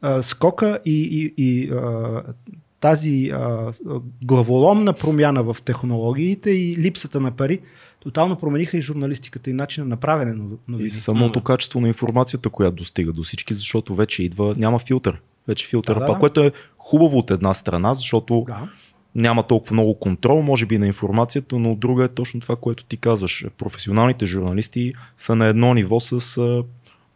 а, 0.00 0.22
скока 0.22 0.78
и, 0.84 1.02
и, 1.02 1.34
и 1.44 1.70
а, 1.70 2.22
тази 2.80 3.30
а, 3.34 3.72
главоломна 4.22 4.92
промяна 4.92 5.42
в 5.42 5.56
технологиите 5.64 6.50
и 6.50 6.76
липсата 6.76 7.20
на 7.20 7.30
пари 7.30 7.60
тотално 8.00 8.36
промениха 8.36 8.78
и 8.78 8.82
журналистиката 8.82 9.50
и 9.50 9.52
начина 9.52 9.86
на 9.86 9.96
правене 9.96 10.32
на 10.32 10.44
И 10.44 10.58
новини. 10.68 10.90
самото 10.90 11.38
М. 11.38 11.44
качество 11.44 11.80
на 11.80 11.88
информацията, 11.88 12.50
която 12.50 12.76
достига 12.76 13.12
до 13.12 13.22
всички, 13.22 13.54
защото 13.54 13.94
вече 13.94 14.22
идва, 14.22 14.54
няма 14.58 14.78
филтър. 14.78 15.20
Вече 15.48 15.66
филтър. 15.66 15.98
Да. 15.98 16.04
да. 16.04 16.18
което 16.18 16.40
е 16.40 16.52
хубаво 16.82 17.18
от 17.18 17.30
една 17.30 17.54
страна, 17.54 17.94
защото 17.94 18.44
Да. 18.46 18.68
няма 19.14 19.42
толкова 19.42 19.74
много 19.74 19.98
контрол, 19.98 20.42
може 20.42 20.66
би 20.66 20.78
на 20.78 20.86
информацията, 20.86 21.58
но 21.58 21.74
друга 21.74 22.04
е 22.04 22.08
точно 22.08 22.40
това, 22.40 22.56
което 22.56 22.84
ти 22.84 22.96
казваш. 22.96 23.46
Професионалните 23.58 24.26
журналисти 24.26 24.92
са 25.16 25.34
на 25.36 25.46
едно 25.46 25.74
ниво 25.74 26.00
с 26.00 26.40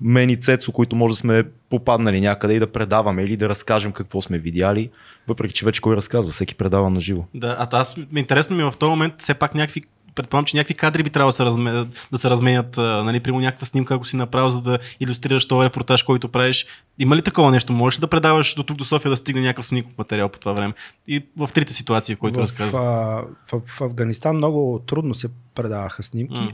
мен 0.01 0.31
и 0.31 0.37
Цецо, 0.37 0.73
които 0.73 0.97
може 0.97 1.13
да 1.13 1.17
сме 1.17 1.45
попаднали 1.71 2.21
някъде 2.21 2.55
и 2.55 2.59
да 2.59 2.73
предаваме 2.73 3.23
или 3.23 3.37
да 3.37 3.49
разкажем 3.49 3.93
какво 3.93 4.21
сме 4.21 4.39
видяли, 4.39 4.91
въпреки 5.29 5.55
че 5.55 5.65
вече 5.65 5.81
кой 5.81 5.97
разказва, 5.97 6.31
всеки 6.31 6.55
предава 6.55 6.91
на 6.91 7.01
живо. 7.01 7.25
Да, 7.35 7.57
а 7.59 7.69
аз 7.73 7.97
интересно 8.17 8.57
ми 8.57 8.63
е 8.63 8.71
в 8.71 8.77
този 8.79 8.91
момент 8.91 9.15
все 9.19 9.35
пак 9.35 9.55
някакви 9.55 9.81
предполагам, 10.17 10.45
че 10.45 10.57
някакви 10.57 10.75
кадри 10.75 11.03
би 11.03 11.11
трябвало 11.11 11.31
да 11.31 11.37
се, 11.37 11.45
разме, 11.45 11.87
да 12.13 12.19
се 12.19 12.31
разменят, 12.31 12.77
нали, 12.77 13.21
примерно 13.21 13.41
някаква 13.41 13.67
снимка, 13.67 13.95
ако 13.95 14.05
си 14.05 14.17
направил, 14.17 14.51
за 14.51 14.61
да 14.61 14.79
иллюстрираш 15.01 15.49
този 15.49 15.65
репортаж, 15.65 16.03
който 16.03 16.29
правиш. 16.29 16.67
Има 16.99 17.17
ли 17.17 17.23
такова 17.23 17.51
нещо? 17.51 17.73
Можеш 17.73 17.99
ли 17.99 18.01
да 18.01 18.07
предаваш 18.07 18.55
до 18.55 18.63
тук 18.63 18.77
до 18.77 18.85
София 18.85 19.11
да 19.11 19.17
стигне 19.17 19.43
някакъв 19.43 19.65
снимков 19.65 19.99
материал 19.99 20.29
по 20.29 20.39
това 20.39 20.53
време? 20.53 20.75
И 21.09 21.27
в 21.37 21.51
трите 21.55 21.73
ситуации, 21.73 22.15
в 22.15 22.19
които 22.19 22.39
в, 22.39 22.43
разказа. 22.43 22.79
а, 22.79 23.23
в, 23.53 23.61
в 23.67 23.81
Афганистан 23.81 24.37
много 24.37 24.83
трудно 24.87 25.15
се 25.15 25.29
предаваха 25.55 26.03
снимки. 26.03 26.41
М. 26.41 26.53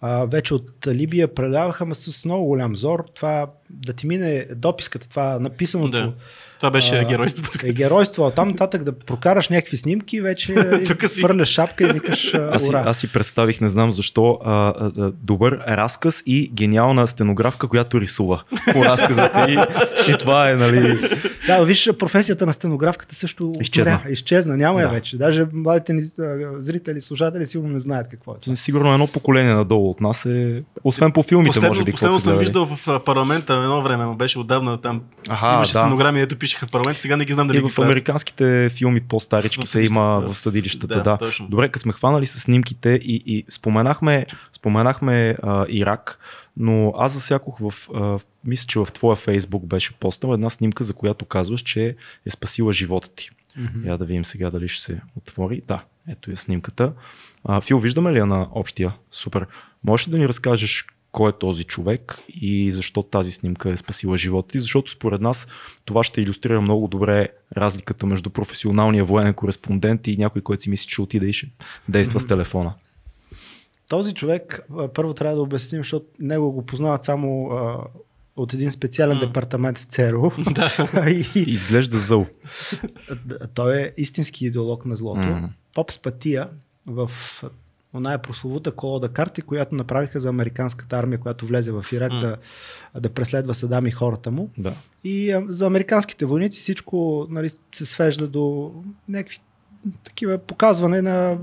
А, 0.00 0.24
вече 0.24 0.54
от 0.54 0.86
Либия 0.86 1.34
предаваха, 1.34 1.86
ма 1.86 1.94
с 1.94 2.24
много 2.24 2.46
голям 2.46 2.76
зор. 2.76 3.04
Това 3.14 3.46
да 3.70 3.92
ти 3.92 4.06
мине 4.06 4.46
дописката, 4.56 5.08
това 5.08 5.38
написаното. 5.38 5.90
Да. 5.90 6.12
Това 6.64 6.70
беше 6.70 6.96
а, 6.96 7.04
геройството. 7.04 7.58
Е 7.62 7.72
геройство, 7.72 8.24
а 8.24 8.30
там 8.30 8.48
нататък 8.48 8.84
да 8.84 8.98
прокараш 8.98 9.48
някакви 9.48 9.76
снимки, 9.76 10.20
вече 10.20 10.54
Тук 10.86 11.08
си. 11.08 11.20
хвърляш 11.20 11.48
шапка 11.48 11.84
и 11.84 11.92
викаш 11.92 12.34
а, 12.34 12.48
Аз 12.52 12.62
си, 12.62 12.68
ура. 12.68 12.82
аз 12.86 12.96
си 12.96 13.08
представих, 13.08 13.60
не 13.60 13.68
знам 13.68 13.92
защо, 13.92 14.38
а, 14.44 14.52
а, 14.68 14.90
добър 15.12 15.58
разказ 15.68 16.22
и 16.26 16.50
гениална 16.52 17.06
стенографка, 17.06 17.68
която 17.68 18.00
рисува 18.00 18.42
по 18.72 18.84
разказата. 18.84 19.46
И, 19.48 19.52
и 20.10 20.16
това 20.18 20.50
е, 20.50 20.54
нали, 20.54 20.98
Да, 21.46 21.64
виж, 21.64 21.90
професията 21.98 22.46
на 22.46 22.52
стенографката 22.52 23.14
също 23.14 23.52
Изчезна. 23.60 23.92
умря. 23.94 24.12
Изчезна, 24.12 24.56
няма 24.56 24.80
я 24.80 24.88
Да. 24.88 24.94
вече. 24.94 25.18
Даже 25.18 25.46
младите 25.52 25.92
ни 25.92 26.02
зрители, 26.58 27.00
слушатели 27.00 27.46
сигурно 27.46 27.72
не 27.72 27.80
знаят 27.80 28.08
какво 28.08 28.32
е. 28.32 28.36
това. 28.36 28.56
сигурно 28.56 28.92
едно 28.92 29.06
поколение 29.06 29.54
надолу 29.54 29.90
от 29.90 30.00
нас 30.00 30.26
е, 30.26 30.62
освен 30.84 31.12
по 31.12 31.22
филмите, 31.22 31.48
Последно, 31.48 31.68
може 31.68 31.84
би, 31.84 31.92
последно 31.92 32.20
съм 32.20 32.38
виждал 32.38 32.66
в 32.66 33.00
парламента 33.00 33.52
едно 33.54 33.82
време, 33.82 34.04
но 34.04 34.14
беше 34.14 34.38
отдавна 34.38 34.80
там. 34.80 35.02
Аха, 35.28 35.54
Имаше 35.54 35.72
да. 35.72 35.78
стенограми, 35.78 36.20
ето 36.20 36.36
пишеха 36.54 36.66
в 36.66 36.70
парламента, 36.70 37.00
сега 37.00 37.16
не 37.16 37.24
ги 37.24 37.32
знам 37.32 37.48
дали 37.48 37.58
И 37.58 37.60
в 37.60 37.78
американските 37.78 38.70
филми 38.70 39.00
по-старичките 39.00 39.66
съдилищата, 39.66 40.00
има 40.00 40.20
да. 40.20 40.32
в 40.32 40.38
съдилищата. 40.38 40.86
Да, 40.86 41.02
Да, 41.02 41.18
точно. 41.18 41.48
Добре, 41.48 41.68
като 41.68 41.82
сме 41.82 41.92
хванали 41.92 42.26
с 42.26 42.40
снимките 42.40 42.90
и, 42.90 43.22
и 43.26 43.44
споменахме, 43.48 44.26
споменахме 44.52 45.36
а, 45.42 45.66
Ирак, 45.68 46.18
но 46.56 46.92
аз 46.96 47.12
засякох 47.12 47.58
в, 47.60 47.90
а, 47.94 48.18
мисля, 48.44 48.66
че 48.66 48.78
в 48.78 48.86
твоя 48.94 49.16
фейсбук 49.16 49.66
беше 49.66 49.92
постал 49.92 50.32
една 50.32 50.50
снимка, 50.50 50.84
за 50.84 50.94
която 50.94 51.24
казваш, 51.24 51.60
че 51.60 51.96
е 52.26 52.30
спасила 52.30 52.72
живота 52.72 53.08
ти. 53.16 53.30
Мгм. 53.56 53.88
Я 53.88 53.98
да 53.98 54.04
видим 54.04 54.24
сега 54.24 54.50
дали 54.50 54.68
ще 54.68 54.82
се 54.82 55.00
отвори. 55.16 55.62
Да, 55.68 55.84
ето 56.08 56.30
е 56.30 56.36
снимката. 56.36 56.92
А, 57.44 57.60
Фил, 57.60 57.78
виждаме 57.78 58.12
ли 58.12 58.18
я 58.18 58.26
на 58.26 58.48
общия? 58.52 58.94
Супер. 59.10 59.46
Можеш 59.84 60.08
ли 60.08 60.10
да 60.10 60.18
ни 60.18 60.28
разкажеш 60.28 60.86
кой 61.14 61.30
е 61.30 61.32
този 61.32 61.64
човек 61.64 62.18
и 62.28 62.70
защо 62.70 63.02
тази 63.02 63.30
снимка 63.30 63.70
е 63.70 63.76
спасила 63.76 64.16
живота 64.16 64.48
ти, 64.48 64.60
защото 64.60 64.90
според 64.90 65.20
нас 65.20 65.48
това 65.84 66.04
ще 66.04 66.20
иллюстрира 66.20 66.60
много 66.60 66.88
добре 66.88 67.28
разликата 67.56 68.06
между 68.06 68.30
професионалния 68.30 69.04
военен 69.04 69.34
кореспондент 69.34 70.06
и 70.06 70.16
някой, 70.16 70.42
който 70.42 70.62
си 70.62 70.70
мисли, 70.70 70.86
че 70.86 71.02
отиде 71.02 71.26
и 71.26 71.32
ще 71.32 71.46
действа 71.88 72.20
с 72.20 72.26
телефона. 72.26 72.74
Този 73.88 74.14
човек, 74.14 74.66
първо 74.94 75.14
трябва 75.14 75.36
да 75.36 75.42
обясним, 75.42 75.80
защото 75.80 76.06
него 76.20 76.52
го 76.52 76.66
познават 76.66 77.04
само 77.04 77.50
а, 77.50 77.78
от 78.36 78.54
един 78.54 78.70
специален 78.70 79.16
М. 79.16 79.26
департамент 79.26 79.78
в 79.78 79.84
ЦРУ. 79.84 80.30
Да. 80.50 80.70
и, 81.34 81.44
Изглежда 81.46 81.98
зъл. 81.98 82.26
той 83.54 83.76
е 83.76 83.92
истински 83.96 84.46
идеолог 84.46 84.86
на 84.86 84.96
злото. 84.96 85.20
М. 85.20 85.50
Поп 85.74 85.92
Спатия 85.92 86.48
в 86.86 87.10
оная 87.94 88.18
прословута 88.18 88.72
колода 88.72 89.08
карти, 89.08 89.42
която 89.42 89.74
направиха 89.74 90.20
за 90.20 90.28
американската 90.28 90.96
армия, 90.96 91.20
която 91.20 91.46
влезе 91.46 91.72
в 91.72 91.84
Ирак 91.92 92.12
да, 92.12 92.36
да 93.00 93.10
преследва 93.10 93.54
Садам 93.54 93.86
и 93.86 93.90
хората 93.90 94.30
му. 94.30 94.50
Да. 94.58 94.74
И 95.04 95.30
а, 95.30 95.44
за 95.48 95.66
американските 95.66 96.24
войници 96.24 96.60
всичко 96.60 97.26
нали, 97.30 97.50
се 97.74 97.86
свежда 97.86 98.28
до 98.28 98.72
някакви 99.08 99.38
такива 100.04 100.38
показване 100.38 101.02
на 101.02 101.38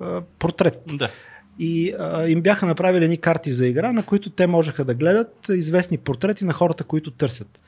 а, 0.00 0.22
портрет. 0.38 0.82
да. 0.86 1.10
И 1.58 1.94
а, 1.98 2.28
им 2.28 2.42
бяха 2.42 2.66
направили 2.66 3.04
едни 3.04 3.18
карти 3.18 3.52
за 3.52 3.66
игра, 3.66 3.92
на 3.92 4.06
които 4.06 4.30
те 4.30 4.46
можеха 4.46 4.84
да 4.84 4.94
гледат 4.94 5.48
известни 5.48 5.98
портрети 5.98 6.44
на 6.44 6.52
хората, 6.52 6.84
които 6.84 7.10
търсят. 7.10 7.60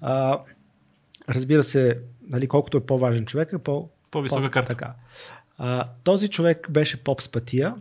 А, 0.00 0.38
разбира 1.28 1.62
се, 1.62 1.98
нали, 2.28 2.48
колкото 2.48 2.76
е 2.76 2.86
по-важен 2.86 3.24
човек, 3.24 3.52
е 3.52 3.58
по, 3.58 3.88
По-висока 4.10 4.42
по- 4.42 4.50
карта. 4.50 4.68
Така. 4.68 4.94
А, 5.58 5.88
този 6.04 6.28
човек 6.28 6.70
беше 6.70 7.04
поп 7.04 7.20
пътия 7.32 7.74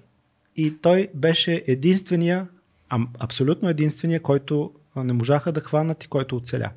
и 0.56 0.78
той 0.82 1.10
беше 1.14 1.64
единствения, 1.68 2.48
а, 2.90 3.00
абсолютно 3.20 3.70
единствения, 3.70 4.20
който 4.20 4.72
не 4.96 5.14
можаха 5.14 5.52
да 5.52 5.62
хванат 5.62 6.04
и 6.04 6.08
който 6.08 6.36
оцеля. 6.38 6.72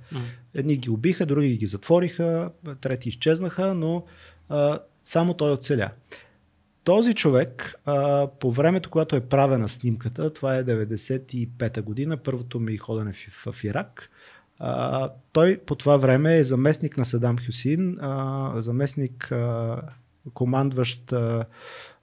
Едни 0.55 0.77
ги 0.77 0.91
убиха, 0.91 1.27
други 1.27 1.57
ги 1.57 1.67
затвориха, 1.67 2.51
трети 2.81 3.09
изчезнаха, 3.09 3.75
но 3.75 4.05
а, 4.49 4.79
само 5.05 5.35
той 5.35 5.53
оцеля. 5.53 5.91
Този 6.85 7.15
човек, 7.15 7.75
а, 7.85 8.27
по 8.41 8.53
времето, 8.53 8.91
когато 8.91 9.17
е 9.17 9.21
правена 9.21 9.69
снимката, 9.69 10.33
това 10.33 10.57
е 10.57 10.65
95-та 10.65 11.83
година, 11.83 12.17
първото 12.17 12.61
ми 12.61 12.77
ходене 12.77 13.13
в, 13.13 13.53
в 13.53 13.65
Ирак, 13.65 14.11
а, 14.59 15.11
той 15.33 15.59
по 15.59 15.75
това 15.75 15.97
време 15.97 16.37
е 16.37 16.45
заместник 16.45 16.97
на 16.97 17.05
Садам 17.05 17.37
Хюсин, 17.47 17.99
а, 18.01 18.53
заместник 18.57 19.33
а, 19.33 19.83
командващ 20.35 21.13
а, 21.13 21.45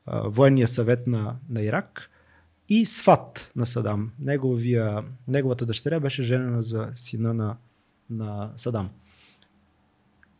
а, 0.06 0.30
военния 0.30 0.68
съвет 0.68 1.08
на, 1.08 1.36
на 1.50 1.62
Ирак 1.62 2.10
и 2.70 2.86
сват 2.86 3.52
на 3.56 3.66
Садам. 3.66 4.12
Неговия, 4.20 5.04
неговата 5.28 5.66
дъщеря 5.66 6.00
беше 6.00 6.24
женена 6.24 6.62
за 6.62 6.90
сина 6.94 7.34
на, 7.34 7.56
на 8.10 8.52
Садам. 8.56 8.90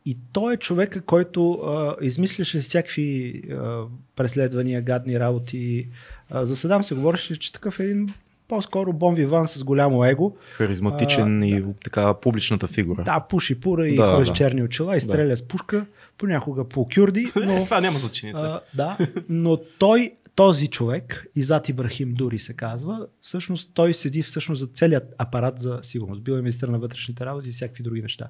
И 0.06 0.18
той 0.34 0.54
е 0.54 0.58
човека, 0.58 1.02
който 1.02 1.52
а, 1.52 1.96
измисляше 2.02 2.60
всякакви 2.60 3.42
а, 3.52 3.84
преследвания, 4.16 4.82
гадни 4.82 5.20
работи. 5.20 5.90
А, 6.30 6.46
за 6.46 6.56
Садам 6.56 6.84
се 6.84 6.96
говореше, 6.96 7.40
че 7.40 7.54
такъв 7.54 7.80
е 7.80 7.84
един 7.84 8.14
по-скоро 8.48 8.94
Бон 8.94 9.16
Виван 9.16 9.48
с 9.48 9.64
голямо 9.64 10.06
его. 10.06 10.36
Харизматичен 10.52 11.44
А, 11.44 11.48
и 11.48 11.64
така 11.84 12.14
публичната 12.14 12.68
фигура. 12.68 13.04
Да, 13.04 13.20
пуши 13.20 13.60
пура 13.60 13.88
и 13.88 13.96
Да, 13.96 14.10
ходи 14.16 14.30
да. 14.30 14.36
с 14.36 14.38
черни 14.38 14.64
очила 14.64 14.98
и 14.98 15.00
стреля 15.00 15.38
с 15.38 15.48
пушка, 15.48 15.86
понякога 16.18 16.70
по 16.70 16.88
кюрди, 16.96 17.32
но, 17.36 17.64
Това 17.66 17.82
няма 17.82 18.00
значение. 18.00 18.34
а, 18.38 18.62
да, 18.74 18.98
но 19.30 19.58
той, 19.80 20.12
този 20.36 20.68
човек, 20.68 21.26
Изат 21.36 21.70
Ибрахим 21.70 22.14
Дури 22.14 22.40
се 22.40 22.54
казва, 22.54 23.08
всъщност 23.22 23.72
той 23.74 23.94
седи 23.94 24.24
всъщност 24.24 24.60
за 24.60 24.68
целият 24.68 25.16
апарат 25.18 25.60
за 25.60 25.80
сигурност. 25.84 26.22
Бил 26.24 26.34
е 26.34 26.38
министър 26.38 26.68
на 26.68 26.80
вътрешните 26.80 27.26
работи 27.26 27.50
и 27.50 27.52
всякакви 27.52 27.84
други 27.84 28.02
неща. 28.02 28.30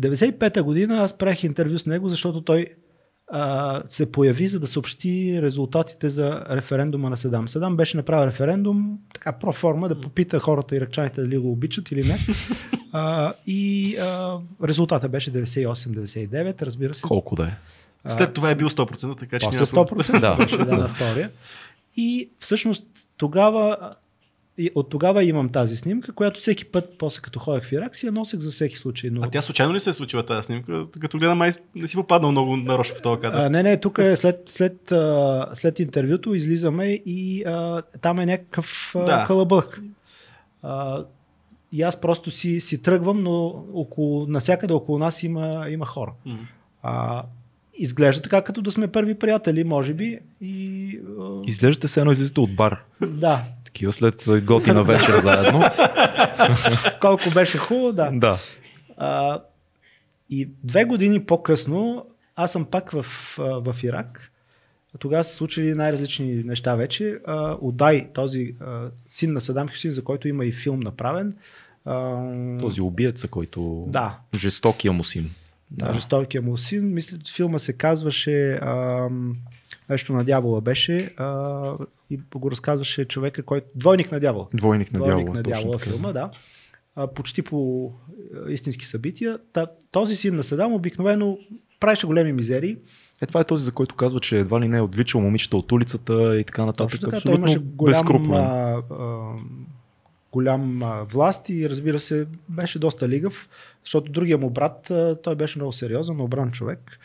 95-та 0.00 0.62
година 0.62 0.96
аз 0.96 1.18
правих 1.18 1.44
интервю 1.44 1.78
с 1.78 1.86
него, 1.86 2.08
защото 2.08 2.40
той 2.40 2.66
а, 3.32 3.82
се 3.88 4.12
появи, 4.12 4.48
за 4.48 4.60
да 4.60 4.66
съобщи 4.66 5.38
резултатите 5.42 6.08
за 6.08 6.44
референдума 6.50 7.10
на 7.10 7.16
Седам. 7.16 7.48
Седам 7.48 7.76
беше 7.76 7.96
направил 7.96 8.26
референдум, 8.26 8.98
така 9.14 9.32
проформа, 9.32 9.88
да 9.88 10.00
попита 10.00 10.38
хората 10.38 10.76
иракчаните 10.76 11.20
дали 11.20 11.38
го 11.38 11.52
обичат 11.52 11.90
или 11.90 12.08
не. 12.08 12.18
А, 12.92 13.32
и 13.46 13.96
а, 13.96 14.38
резултата 14.64 15.08
беше 15.08 15.32
98-99, 15.32 16.62
разбира 16.62 16.94
се. 16.94 17.02
Колко 17.02 17.36
да 17.36 17.44
е. 17.46 17.56
След 18.08 18.32
това 18.32 18.50
е 18.50 18.54
бил 18.54 18.68
100%, 18.68 19.18
така 19.18 19.38
че 19.38 19.46
После 19.46 19.76
няма 19.76 19.86
100% 19.86 20.20
Да. 20.20 20.36
беше 20.36 20.56
да, 20.56 20.76
на 20.76 20.88
втория. 20.88 21.30
И 21.96 22.30
всъщност 22.40 22.86
тогава, 23.16 23.94
и 24.58 24.70
от 24.74 24.90
тогава 24.90 25.24
имам 25.24 25.48
тази 25.48 25.76
снимка, 25.76 26.12
която 26.12 26.40
всеки 26.40 26.64
път, 26.64 26.94
после 26.98 27.20
като 27.20 27.38
ходех 27.38 27.64
в 27.64 27.72
Ирак, 27.72 27.96
си 27.96 28.06
я 28.06 28.12
носех 28.12 28.40
за 28.40 28.50
всеки 28.50 28.76
случай. 28.76 29.10
Но... 29.10 29.22
А 29.22 29.30
тя 29.30 29.42
случайно 29.42 29.74
ли 29.74 29.80
се 29.80 29.90
е 29.90 29.92
случила 29.92 30.26
тази 30.26 30.46
снимка? 30.46 30.84
Като 31.00 31.18
гледам, 31.18 31.38
май 31.38 31.50
не 31.74 31.88
си 31.88 31.96
попаднал 31.96 32.30
много 32.30 32.56
нарочно 32.56 32.96
в 32.96 33.02
този 33.02 33.20
кадър. 33.20 33.38
А, 33.38 33.50
не, 33.50 33.62
не, 33.62 33.80
тук 33.80 33.98
е 33.98 34.16
след, 34.16 34.42
след, 34.46 34.92
а, 34.92 35.46
след 35.54 35.78
интервюто 35.78 36.34
излизаме 36.34 36.86
и 37.06 37.44
а, 37.46 37.82
там 38.00 38.18
е 38.18 38.26
някакъв 38.26 38.92
а, 38.96 39.04
Да. 39.04 39.24
кълъбък. 39.26 39.80
А, 40.62 41.04
и 41.72 41.82
аз 41.82 42.00
просто 42.00 42.30
си, 42.30 42.60
си 42.60 42.82
тръгвам, 42.82 43.22
но 43.22 43.64
около, 43.74 44.26
насякъде 44.26 44.72
около 44.74 44.98
нас 44.98 45.22
има, 45.22 45.66
има 45.70 45.86
хора. 45.86 46.12
А, 46.82 47.22
изглежда 47.74 48.22
така, 48.22 48.42
като 48.42 48.62
да 48.62 48.70
сме 48.70 48.88
първи 48.88 49.14
приятели, 49.14 49.64
може 49.64 49.94
би. 49.94 50.18
И, 50.40 51.00
а, 51.20 51.42
Изглеждате 51.46 51.88
се 51.88 52.00
едно 52.00 52.12
излизате 52.12 52.40
от 52.40 52.54
бар. 52.56 52.84
да, 53.06 53.42
Такива 53.78 53.92
след 53.92 54.24
готина 54.44 54.82
вечер 54.82 55.16
заедно. 55.16 55.60
колко 57.00 57.30
беше 57.34 57.58
хубаво, 57.58 57.92
да. 57.92 58.10
да. 58.12 58.38
А, 58.96 59.40
и 60.30 60.48
две 60.64 60.84
години 60.84 61.24
по-късно 61.24 62.06
аз 62.36 62.52
съм 62.52 62.64
пак 62.64 62.90
в, 62.90 63.02
в 63.38 63.76
Ирак. 63.82 64.32
Тогава 64.98 65.24
са 65.24 65.34
случили 65.34 65.74
най-различни 65.74 66.34
неща 66.44 66.74
вече. 66.74 67.18
А, 67.26 67.56
Удай, 67.60 68.12
този 68.12 68.54
а, 68.60 68.90
син 69.08 69.32
на 69.32 69.40
Садам 69.40 69.68
Хюсин, 69.68 69.90
за 69.90 70.04
който 70.04 70.28
има 70.28 70.44
и 70.44 70.52
филм 70.52 70.80
направен. 70.80 71.32
А, 71.84 72.22
Този 72.60 72.80
убиеца, 72.80 73.28
който... 73.28 73.84
Да. 73.88 74.18
Жестокия 74.36 74.92
му 74.92 75.04
син. 75.04 75.30
Да, 75.70 75.94
жестокия 75.94 76.42
му 76.42 76.56
син. 76.56 76.94
Мисля, 76.94 77.18
филма 77.34 77.58
се 77.58 77.72
казваше 77.72 78.52
а, 78.52 79.08
нещо 79.88 80.12
на 80.12 80.24
дявола 80.24 80.60
беше 80.60 81.14
а, 81.16 81.72
и 82.10 82.20
го 82.34 82.50
разказваше 82.50 83.04
човека, 83.04 83.42
който... 83.42 83.66
Двойник 83.74 84.12
на 84.12 84.20
дявола. 84.20 84.46
Двойник 84.54 84.92
на 84.92 84.98
Двойник 84.98 85.26
дявола. 85.26 85.36
на 85.36 85.42
точно 85.42 85.62
дявола 85.62 85.78
филма, 85.78 86.12
да. 86.12 86.30
А, 86.94 87.06
почти 87.06 87.42
по 87.42 87.92
а, 88.46 88.50
истински 88.50 88.86
събития. 88.86 89.38
Та, 89.52 89.66
този 89.90 90.16
син 90.16 90.36
на 90.36 90.44
Садам 90.44 90.72
обикновено 90.72 91.38
правеше 91.80 92.06
големи 92.06 92.32
мизерии. 92.32 92.76
Е, 93.22 93.26
това 93.26 93.40
е 93.40 93.44
този, 93.44 93.64
за 93.64 93.72
който 93.72 93.94
казва, 93.94 94.20
че 94.20 94.38
едва 94.38 94.60
ли 94.60 94.68
не 94.68 94.76
е 94.76 94.80
отвичал 94.80 95.20
момичета 95.20 95.56
от 95.56 95.72
улицата 95.72 96.38
и 96.40 96.44
така 96.44 96.64
нататък. 96.64 97.00
Точно 97.00 97.10
така, 97.10 97.10
той 97.10 97.18
Абсолютно 97.18 97.46
имаше 97.46 97.58
голям, 97.58 98.32
а, 98.32 98.82
голям 100.38 100.82
власт 101.10 101.48
и 101.48 101.70
разбира 101.70 101.98
се 101.98 102.26
беше 102.48 102.78
доста 102.78 103.08
лигав, 103.08 103.48
защото 103.84 104.12
другия 104.12 104.38
му 104.38 104.50
брат, 104.50 104.92
той 105.22 105.34
беше 105.34 105.58
много 105.58 105.72
сериозен, 105.72 106.20
обран 106.20 106.50
човек. 106.50 106.98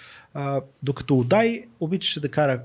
Докато 0.83 1.17
Удай 1.19 1.65
обичаше 1.79 2.19
да 2.19 2.29
кара 2.29 2.61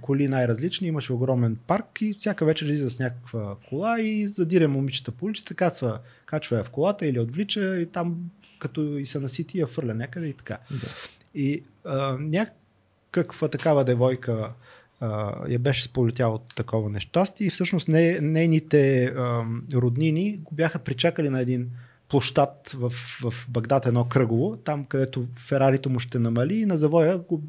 коли, 0.00 0.28
най-различни, 0.28 0.88
имаше 0.88 1.12
огромен 1.12 1.56
парк 1.66 2.00
и 2.00 2.14
всяка 2.18 2.44
вечер 2.44 2.66
излиза 2.66 2.90
с 2.90 3.00
някаква 3.00 3.56
кола 3.68 4.00
и 4.00 4.28
задиря 4.28 4.68
момичета 4.68 5.10
по 5.10 5.26
улицата, 5.26 5.54
качва, 5.54 5.98
качва 6.26 6.56
я 6.56 6.64
в 6.64 6.70
колата 6.70 7.06
или 7.06 7.20
отвлича 7.20 7.76
и 7.80 7.86
там 7.86 8.16
като 8.58 8.80
и 8.82 9.06
се 9.06 9.18
насити 9.20 9.58
я 9.58 9.66
фърля 9.66 9.94
някъде 9.94 10.26
и 10.26 10.32
така. 10.32 10.58
Да. 10.70 10.86
И 11.34 11.62
а, 11.84 12.16
някаква 12.20 13.48
такава 13.48 13.84
девойка 13.84 14.50
а, 15.00 15.34
я 15.48 15.58
беше 15.58 15.82
сполетяла 15.82 16.34
от 16.34 16.54
такова 16.54 16.90
нещастие 16.90 17.46
и 17.46 17.50
всъщност 17.50 17.88
не, 17.88 18.20
нейните 18.20 19.04
а, 19.04 19.44
роднини 19.74 20.36
го 20.36 20.54
бяха 20.54 20.78
причакали 20.78 21.28
на 21.28 21.40
един 21.40 21.70
площад 22.08 22.70
в, 22.74 22.90
в 23.22 23.46
Багдад, 23.48 23.86
едно 23.86 24.04
кръгово, 24.04 24.56
там 24.56 24.84
където 24.84 25.26
Ферарито 25.36 25.90
му 25.90 25.98
ще 25.98 26.18
намали 26.18 26.56
и 26.56 26.66
на 26.66 26.78
завоя 26.78 27.18
го 27.18 27.42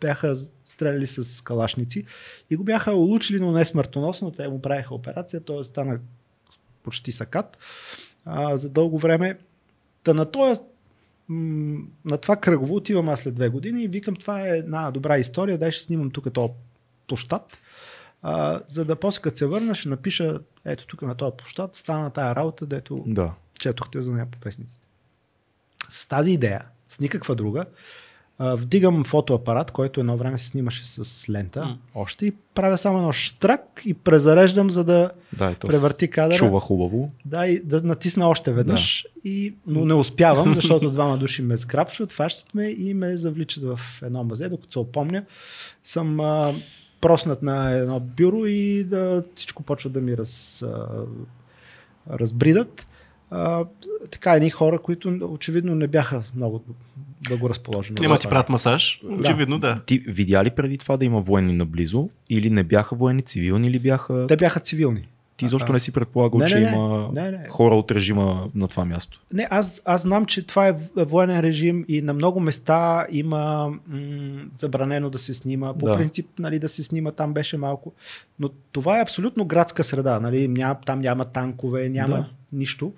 бяха 0.00 0.36
стреляли 0.66 1.06
с 1.06 1.44
калашници 1.44 2.04
и 2.50 2.56
го 2.56 2.64
бяха 2.64 2.94
улучили, 2.94 3.40
но 3.40 3.52
не 3.52 3.64
смъртоносно. 3.64 4.30
Те 4.30 4.48
му 4.48 4.62
правиха 4.62 4.94
операция, 4.94 5.40
той 5.40 5.64
стана 5.64 5.98
почти 6.82 7.12
сакат 7.12 7.58
а, 8.24 8.56
за 8.56 8.70
дълго 8.70 8.98
време. 8.98 9.38
Та 10.02 10.14
на 10.14 10.30
този 10.30 10.60
на 12.04 12.18
това 12.22 12.36
кръгово 12.36 12.76
отивам 12.76 13.08
аз 13.08 13.20
след 13.20 13.34
две 13.34 13.48
години 13.48 13.84
и 13.84 13.88
викам, 13.88 14.16
това 14.16 14.46
е 14.46 14.58
една 14.58 14.90
добра 14.90 15.18
история, 15.18 15.58
дай 15.58 15.70
ще 15.70 15.84
снимам 15.84 16.10
тук 16.10 16.32
този 16.32 16.52
площад, 17.08 17.58
а, 18.22 18.60
за 18.66 18.84
да 18.84 18.96
после 18.96 19.22
като 19.22 19.36
се 19.36 19.46
върна 19.46 19.74
ще 19.74 19.88
напиша, 19.88 20.40
ето 20.64 20.86
тук 20.86 21.02
на 21.02 21.14
този 21.14 21.36
площад, 21.36 21.76
стана 21.76 22.10
тая 22.10 22.34
работа, 22.34 22.66
дето 22.66 23.04
Да. 23.06 23.34
четохте 23.58 24.00
за 24.00 24.12
нея 24.12 24.26
по 24.30 24.38
песниците. 24.38 24.88
С 25.88 26.06
тази 26.06 26.32
идея, 26.32 26.64
с 26.88 27.00
никаква 27.00 27.34
друга, 27.34 27.64
вдигам 28.42 29.04
фотоапарат, 29.04 29.70
който 29.70 30.00
едно 30.00 30.16
време 30.16 30.38
се 30.38 30.48
снимаше 30.48 30.86
с 30.86 31.28
лента, 31.30 31.64
М. 31.64 31.78
още 31.94 32.26
и 32.26 32.32
правя 32.54 32.78
само 32.78 32.98
едно 32.98 33.12
штрак 33.12 33.82
и 33.84 33.94
презареждам, 33.94 34.70
за 34.70 34.84
да 34.84 35.10
Да, 35.32 35.54
превърти 35.54 36.08
кадъра. 36.08 36.36
чува 36.38 36.60
хубаво. 36.60 37.10
Да, 37.24 37.46
и 37.46 37.60
да 37.64 37.82
натисна 37.82 38.28
още 38.28 38.52
веднъж, 38.52 39.06
и, 39.24 39.54
но 39.66 39.84
не 39.84 39.94
успявам, 39.94 40.54
защото 40.54 40.90
двама 40.90 41.18
души 41.18 41.42
ме 41.42 41.58
скрапшват, 41.58 42.12
фащат 42.12 42.54
ме 42.54 42.66
и 42.68 42.94
ме 42.94 43.16
завличат 43.16 43.64
в 43.64 43.80
едно 44.02 44.24
мазе, 44.24 44.48
докато 44.48 44.72
се 44.72 44.78
опомня. 44.78 45.24
Съм 45.84 46.20
а, 46.20 46.54
проснат 47.00 47.42
на 47.42 47.70
едно 47.70 48.00
бюро 48.00 48.46
и 48.46 48.84
да, 48.84 49.24
всичко 49.34 49.62
почва 49.62 49.90
да 49.90 50.00
ми 50.00 50.16
раз, 50.16 50.62
а, 50.62 50.86
разбридат. 52.10 52.86
А, 53.30 53.64
така, 54.10 54.32
едни 54.32 54.50
хора, 54.50 54.78
които 54.78 55.18
очевидно 55.22 55.74
не 55.74 55.86
бяха 55.86 56.22
много 56.36 56.62
благоразположени. 57.28 58.00
Няма 58.00 58.18
ти 58.18 58.28
правят 58.28 58.48
масаж. 58.48 59.00
Очевидно, 59.20 59.58
да. 59.58 59.78
Ти 59.86 59.98
видя 59.98 60.44
ли 60.44 60.50
преди 60.50 60.78
това 60.78 60.96
да 60.96 61.04
има 61.04 61.20
военни 61.20 61.52
наблизо? 61.52 62.08
Или 62.30 62.50
не 62.50 62.62
бяха 62.62 62.94
военни, 62.94 63.22
цивилни 63.22 63.68
или 63.68 63.78
бяха... 63.78 64.26
Те 64.26 64.36
бяха 64.36 64.60
цивилни. 64.60 65.08
Ти 65.40 65.48
защо 65.48 65.72
не 65.72 65.78
си 65.80 65.92
предполагал, 65.92 66.38
Не, 66.38 66.46
че 66.46 66.60
не, 66.60 66.68
има 66.68 67.10
Не, 67.12 67.30
не. 67.30 67.48
хора 67.48 67.74
от 67.74 67.90
режима 67.90 68.48
на 68.54 68.66
това 68.66 68.84
място? 68.84 69.20
Не, 69.32 69.46
аз, 69.50 69.82
аз 69.84 70.02
знам, 70.02 70.26
че 70.26 70.46
това 70.46 70.68
е 70.68 70.74
военен 70.96 71.40
режим 71.40 71.84
и 71.88 72.02
на 72.02 72.14
много 72.14 72.40
места 72.40 73.06
има 73.10 73.70
м- 73.86 73.98
забранено 74.52 75.10
да 75.10 75.18
се 75.18 75.34
снима. 75.34 75.74
По 75.74 75.86
Да. 75.86 75.96
принцип, 75.96 76.26
нали, 76.38 76.58
да 76.58 76.68
се 76.68 76.82
снима 76.82 77.10
там 77.10 77.32
беше 77.32 77.56
малко. 77.56 77.92
Но 78.38 78.48
това 78.72 78.98
е 78.98 79.02
абсолютно 79.02 79.44
градска 79.44 79.84
среда. 79.84 80.20
Нали? 80.20 80.48
Няма, 80.48 80.76
там 80.86 81.00
няма 81.00 81.24
танкове, 81.24 81.88
няма 81.88 82.08
Да. 82.08 82.28
нищо. 82.52 82.92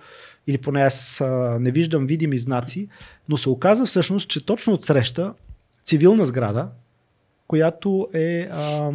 Или 0.46 0.59
поне 0.59 0.83
аз 0.83 1.20
а, 1.20 1.26
не 1.61 1.70
виждам 1.70 2.07
видими 2.07 2.38
знаци. 2.38 2.88
Но 3.28 3.37
се 3.37 3.50
оказа 3.50 3.87
всъщност, 3.87 4.28
че 4.28 4.46
точно 4.46 4.72
отсреща 4.72 5.35
цивилна 5.85 6.24
сграда, 6.24 6.68
която 7.48 8.09
е 8.14 8.48
а, 8.52 8.90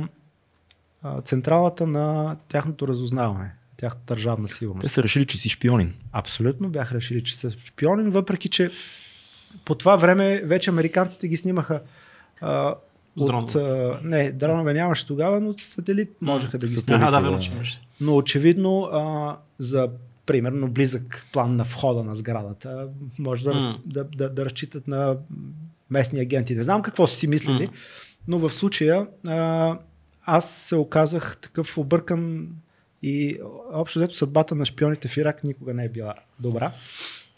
централата 1.23 1.87
на 1.87 2.37
тяхното 2.47 2.87
разузнаване, 2.87 3.53
тяхната 3.77 4.05
държавна 4.15 4.47
сигурност. 4.49 4.83
Те 4.83 4.89
са 4.89 5.03
решили, 5.03 5.25
че 5.25 5.37
си 5.37 5.49
шпионин. 5.49 5.93
Абсолютно 6.11 6.69
бях 6.69 6.91
решили, 6.91 7.23
че 7.23 7.37
са 7.37 7.51
шпионин, 7.51 8.09
въпреки 8.09 8.49
че 8.49 8.71
по 9.65 9.75
това 9.75 9.95
време 9.95 10.41
вече 10.45 10.69
американците 10.69 11.27
ги 11.27 11.37
снимаха 11.37 11.81
а, 12.41 12.75
от, 13.19 13.55
а, 13.55 13.99
не, 14.03 14.31
дронове 14.31 14.73
нямаше 14.73 15.07
тогава, 15.07 15.41
но 15.41 15.53
сателит 15.53 16.11
можеха 16.21 16.57
да 16.57 16.67
ги 16.67 16.71
снимат. 16.71 17.01
Да, 17.01 17.11
да. 17.11 17.21
верно, 17.21 17.39
че 17.39 17.51
имаш. 17.51 17.79
Но 18.01 18.15
очевидно 18.15 18.81
а, 18.81 19.37
за 19.57 19.89
примерно 20.25 20.67
близък 20.67 21.25
план 21.33 21.55
на 21.55 21.63
входа 21.63 22.03
на 22.03 22.15
сградата 22.15 22.87
може 23.19 23.43
да, 23.43 23.53
М. 23.53 23.79
да, 23.85 24.03
да, 24.03 24.29
да 24.29 24.45
разчитат 24.45 24.87
на 24.87 25.17
местни 25.89 26.19
агенти. 26.19 26.55
Не 26.55 26.63
знам 26.63 26.81
какво 26.81 27.07
са 27.07 27.15
си 27.15 27.27
мислили, 27.27 27.63
М. 27.63 27.71
но 28.27 28.39
в 28.39 28.49
случая 28.49 29.07
а, 29.27 29.77
аз 30.29 30.51
се 30.51 30.75
оказах 30.75 31.37
такъв 31.37 31.77
объркан 31.77 32.49
и 33.01 33.39
общо 33.73 33.99
взето 33.99 34.15
съдбата 34.15 34.55
на 34.55 34.65
шпионите 34.65 35.07
в 35.07 35.17
Ирак 35.17 35.43
никога 35.43 35.73
не 35.73 35.85
е 35.85 35.89
била 35.89 36.13
добра. 36.39 36.71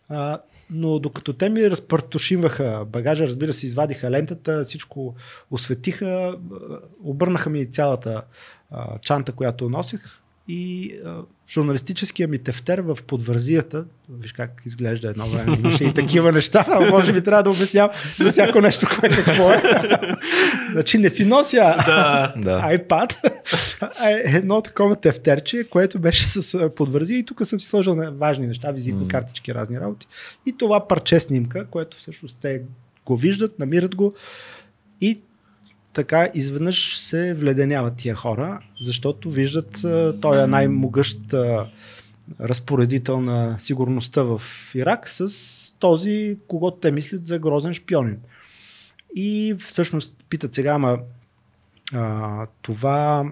А, 0.10 0.41
но 0.69 0.99
докато 0.99 1.34
те 1.34 1.49
ми 1.49 1.69
разпартошимваха 1.69 2.86
багажа, 2.88 3.28
разбира 3.28 3.54
се, 3.54 3.65
извадиха 3.65 4.12
лентата, 4.12 4.65
всичко 4.65 5.15
осветиха, 5.52 6.38
обърнаха 7.04 7.49
ми 7.49 7.71
цялата 7.71 8.23
а, 8.71 8.99
чанта, 8.99 9.32
която 9.32 9.69
носех 9.69 10.19
и 10.47 10.93
а, 11.06 11.21
журналистическия 11.50 12.28
ми 12.28 12.38
тефтер 12.38 12.80
в 12.80 12.98
подвързията, 13.08 13.86
виж 14.10 14.34
как 14.34 14.62
изглежда 14.66 15.10
едно 15.10 15.26
време, 15.26 15.58
имаше 15.60 15.84
и 15.84 15.94
такива 15.94 16.32
неща, 16.32 16.66
а 16.68 16.92
може 16.92 17.14
би 17.14 17.24
трябва 17.24 17.44
да 17.44 17.50
обяснявам 17.50 17.92
за 18.20 18.32
всяко 18.32 18.62
нещо, 18.62 18.88
което 19.00 19.16
какво 19.26 19.52
е. 19.52 19.62
значи 20.72 20.98
не 20.98 21.10
си 21.10 21.26
нося 21.26 21.76
Да. 22.38 22.64
IPad, 22.66 23.16
а 24.00 24.10
е 24.10 24.24
едно 24.26 24.62
такова 24.62 24.96
тефтерче, 24.96 25.64
което 25.70 26.00
беше 26.00 26.28
с 26.28 26.70
подвързия 26.70 27.20
и 27.20 27.26
тук 27.26 27.42
съм 27.44 27.60
си 27.60 27.68
сложил 27.68 27.96
на 27.96 28.12
важни 28.12 28.48
неща, 28.48 28.72
визитни 28.72 29.02
М. 29.02 29.08
картички, 29.08 29.54
разни 29.54 29.80
работи. 29.80 30.08
И 30.46 30.58
това 30.58 30.88
парче 30.88 31.20
снимка, 31.20 31.66
което 31.66 31.98
всъщност 31.98 32.38
те 32.42 32.62
го 33.06 33.18
виждат, 33.18 33.60
намират 33.60 33.96
го 33.96 34.14
и 35.02 35.22
така 35.93 36.30
изведнъж 36.34 36.97
се 36.97 37.34
вледеняват 37.34 37.95
тия 37.95 38.15
хора, 38.15 38.60
защото 38.80 39.32
виждат 39.32 39.86
той 40.21 40.43
е 40.43 40.47
най-могъщ 40.47 41.19
разпоредител 42.39 43.21
на 43.21 43.60
сигурността 43.60 44.23
в 44.23 44.41
Ирак 44.75 45.10
с 45.10 45.28
този, 45.80 46.38
когато 46.47 46.78
те 46.78 46.91
мислят 46.91 47.23
за 47.23 47.39
грозен 47.39 47.73
шпионин. 47.73 48.17
И 49.15 49.56
всъщност 49.60 50.15
питат 50.30 50.54
сега, 50.54 50.73
ама 50.73 50.99
а, 51.93 52.47
това 52.62 53.32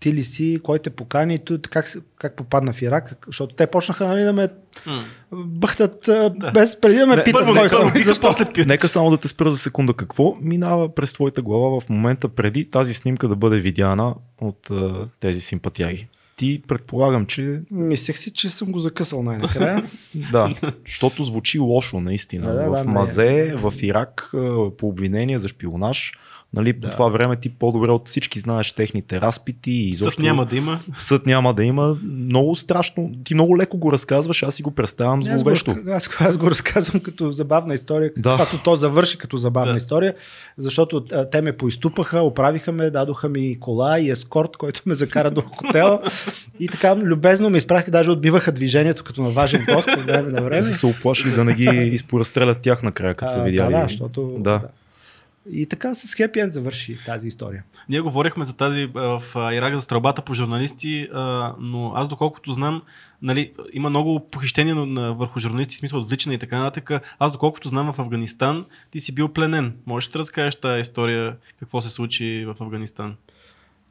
ти 0.00 0.12
ли 0.12 0.24
си, 0.24 0.60
кой 0.62 0.78
те 0.78 0.90
покани, 0.90 1.38
ту- 1.38 1.58
как, 1.70 1.92
как 2.18 2.36
попадна 2.36 2.72
в 2.72 2.82
Ирак, 2.82 3.24
защото 3.26 3.54
те 3.54 3.66
почнаха 3.66 4.06
нали, 4.06 4.22
да 4.22 4.32
ме 4.32 4.48
М. 4.86 5.04
бъхтат 5.32 6.08
а, 6.08 6.34
без 6.54 6.80
преди 6.80 6.98
да 6.98 7.06
ме 7.06 7.16
Не, 7.16 7.24
питат 7.24 7.40
Първо 7.40 7.52
кой 7.54 7.62
не 7.62 7.68
съм. 7.68 8.14
после 8.20 8.44
питат. 8.44 8.66
Нека 8.66 8.88
само 8.88 9.10
да 9.10 9.16
те 9.16 9.28
спра 9.28 9.50
за 9.50 9.56
секунда. 9.56 9.94
Какво 9.94 10.36
минава 10.40 10.94
през 10.94 11.12
твоята 11.12 11.42
глава 11.42 11.80
в 11.80 11.88
момента 11.88 12.28
преди 12.28 12.70
тази 12.70 12.94
снимка 12.94 13.28
да 13.28 13.36
бъде 13.36 13.60
видяна 13.60 14.14
от 14.40 14.70
а, 14.70 15.08
тези 15.20 15.40
симпатияги? 15.40 16.08
Ти 16.36 16.62
предполагам, 16.68 17.26
че 17.26 17.60
Мислех 17.70 18.18
си, 18.18 18.30
че 18.30 18.50
съм 18.50 18.72
го 18.72 18.78
закъсал 18.78 19.22
най-накрая. 19.22 19.84
да, 20.32 20.54
защото 20.86 21.22
звучи 21.22 21.58
лошо 21.58 22.00
наистина. 22.00 22.46
Да, 22.46 22.52
да, 22.54 22.68
в 22.68 22.72
да, 22.72 22.84
не. 22.84 22.92
мазе, 22.92 23.54
в 23.56 23.74
Ирак, 23.82 24.30
по 24.78 24.88
обвинение 24.88 25.38
за 25.38 25.48
шпионаж. 25.48 26.12
Нали, 26.54 26.72
по 26.72 26.80
Да. 26.80 26.90
това 26.90 27.08
време 27.08 27.36
ти 27.36 27.48
по-добре 27.48 27.90
от 27.90 28.08
всички 28.08 28.38
знаеш 28.38 28.72
техните 28.72 29.20
разпити 29.20 29.70
и 29.70 29.84
Съд 29.84 29.92
изобщо 29.92 30.22
няма 30.22 30.46
да 30.46 30.56
има. 30.56 30.80
съд 30.98 31.26
няма 31.26 31.54
да 31.54 31.64
има. 31.64 31.98
Много 32.04 32.54
страшно. 32.54 33.10
Ти 33.24 33.34
много 33.34 33.58
леко 33.58 33.78
го 33.78 33.92
разказваш, 33.92 34.42
аз 34.42 34.54
си 34.54 34.62
го 34.62 34.70
представям 34.70 35.18
Аз 35.20 35.28
го, 35.28 35.36
зловещо. 35.38 35.76
аз, 35.88 36.10
аз 36.20 36.36
го 36.36 36.50
разказвам 36.50 37.00
като 37.00 37.32
забавна 37.32 37.74
история, 37.74 38.10
Да. 38.16 38.36
да. 38.36 38.46
то 38.64 38.76
завърши 38.76 39.18
като 39.18 39.36
забавна 39.36 39.72
Да. 39.72 39.76
история, 39.76 40.14
защото 40.58 41.04
а, 41.12 41.30
те 41.30 41.42
ме 41.42 41.52
поизтупаха, 41.52 42.20
оправиха 42.20 42.72
ме, 42.72 42.90
дадоха 42.90 43.28
ми 43.28 43.56
кола 43.60 43.98
и 43.98 44.10
ескорт, 44.10 44.56
който 44.56 44.82
ме 44.86 44.94
закара 44.94 45.30
до 45.30 45.42
хотела 45.42 46.00
и 46.60 46.68
така 46.68 46.96
любезно 46.96 47.50
ме 47.50 47.58
изпратиха, 47.58 47.90
даже 47.90 48.10
отбиваха 48.10 48.52
движението 48.52 49.04
като 49.04 49.22
на 49.22 49.28
важен 49.30 49.64
гост 49.66 49.88
от 49.90 50.04
време 50.04 50.30
на 50.30 50.42
време. 50.42 50.56
Те 50.56 50.62
са 50.62 50.72
се 50.72 50.86
оплашили 50.86 51.30
да 51.32 51.44
не 51.44 51.54
ги 51.54 51.64
изпоразстрелят 51.84 52.60
тях 52.60 52.82
накрая, 52.82 53.14
като 53.14 53.32
са 53.32 53.42
видяли. 53.42 53.72
Да, 53.72 53.78
да, 53.78 53.86
защото... 53.88 54.36
Да. 54.38 54.60
И 55.52 55.66
така 55.66 55.94
с 55.94 56.14
хепи 56.14 56.40
енд 56.40 56.52
завърши 56.52 56.98
тази 57.06 57.28
история. 57.28 57.64
Ние 57.88 58.00
говорихме 58.00 58.44
за 58.44 58.56
тази 58.56 58.86
в 58.86 59.22
Ирак 59.36 59.74
за 59.74 59.80
стрелбата 59.80 60.22
по 60.22 60.34
журналисти, 60.34 61.08
но 61.58 61.92
аз 61.94 62.08
доколкото 62.08 62.52
знам, 62.52 62.82
нали, 63.22 63.52
има 63.72 63.90
много 63.90 64.26
похищения 64.26 64.74
на, 64.74 65.14
върху 65.14 65.40
журналисти, 65.40 65.76
смисъл 65.76 65.98
отвличане 65.98 66.34
и 66.34 66.38
така 66.38 66.58
нататък. 66.58 67.02
Аз 67.18 67.32
доколкото 67.32 67.68
знам 67.68 67.92
в 67.92 67.98
Афганистан, 67.98 68.64
ти 68.90 69.00
си 69.00 69.14
бил 69.14 69.28
пленен. 69.28 69.76
Можеш 69.86 70.08
ли 70.08 70.12
да 70.12 70.18
разкажеш 70.18 70.56
тази 70.56 70.80
история, 70.80 71.36
какво 71.60 71.80
се 71.80 71.90
случи 71.90 72.44
в 72.44 72.56
Афганистан? 72.60 73.16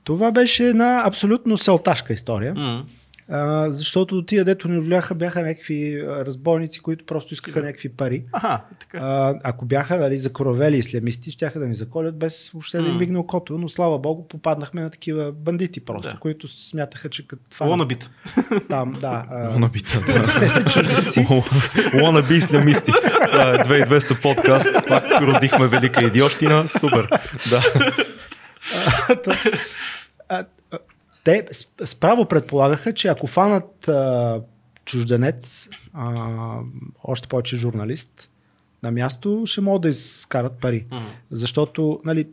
Това 0.04 0.32
беше 0.32 0.64
една 0.64 1.04
абсолютно 1.06 1.58
салташка 1.58 2.14
история. 2.14 2.54
М. 2.56 2.86
А, 3.32 3.72
защото 3.72 4.26
тия, 4.26 4.46
дето 4.46 4.68
ни 4.68 4.80
вляха, 4.80 5.16
бяха 5.16 5.42
някакви 5.42 6.04
разбойници, 6.08 6.80
които 6.80 7.06
просто 7.06 7.34
искаха 7.34 7.62
някакви 7.62 7.90
пари. 7.90 8.24
Аха, 8.32 8.62
така. 8.80 8.98
А, 8.98 9.36
ако 9.44 9.66
бяха 9.66 9.98
нали, 9.98 10.18
закоравели 10.18 10.78
ислямисти, 10.78 11.32
щяха 11.32 11.60
да 11.60 11.68
ни 11.68 11.76
заколят 11.76 12.18
без 12.18 12.50
въобще 12.50 12.78
да 12.78 12.88
им 12.88 12.98
мигне 12.98 13.20
окото, 13.20 13.58
но 13.58 13.70
слава 13.70 14.00
богу 14.00 14.28
попаднахме 14.28 14.82
на 14.82 14.90
такива 14.90 15.32
бандити 15.32 15.80
просто, 15.80 16.12
Да. 16.14 16.20
които 16.20 16.48
смятаха, 16.48 17.10
че 17.10 17.28
като 17.28 17.42
това 17.50 17.66
Лонабит. 17.68 18.10
там, 18.70 18.98
да. 19.02 19.26
а, 19.32 19.50
Лонабита, 19.54 20.02
да. 20.08 20.26
Лонаби 22.04 22.36
ислямисти. 22.36 22.92
Това 23.28 23.52
е 23.52 23.58
2200 23.58 24.22
подкаст. 24.22 24.70
Пак 24.88 25.22
родихме 25.22 25.68
велика 25.68 26.06
идиощина. 26.06 26.68
Супер. 26.68 27.08
Да. 27.50 27.62
А, 30.30 30.46
те 31.24 31.48
справо 31.86 32.26
предполагаха, 32.26 32.94
че 32.94 33.08
ако 33.08 33.28
фанат 33.28 33.88
а, 33.88 34.42
чужденец, 34.86 35.70
а, 35.94 36.58
още 37.04 37.28
повече 37.28 37.58
журналист, 37.58 38.30
на 38.84 38.92
място 38.92 39.44
ще 39.46 39.62
могат 39.62 39.82
да 39.82 39.90
изкарат 39.90 40.60
пари. 40.62 40.86
М. 40.92 41.10
Защото, 41.32 42.00
нали, 42.06 42.28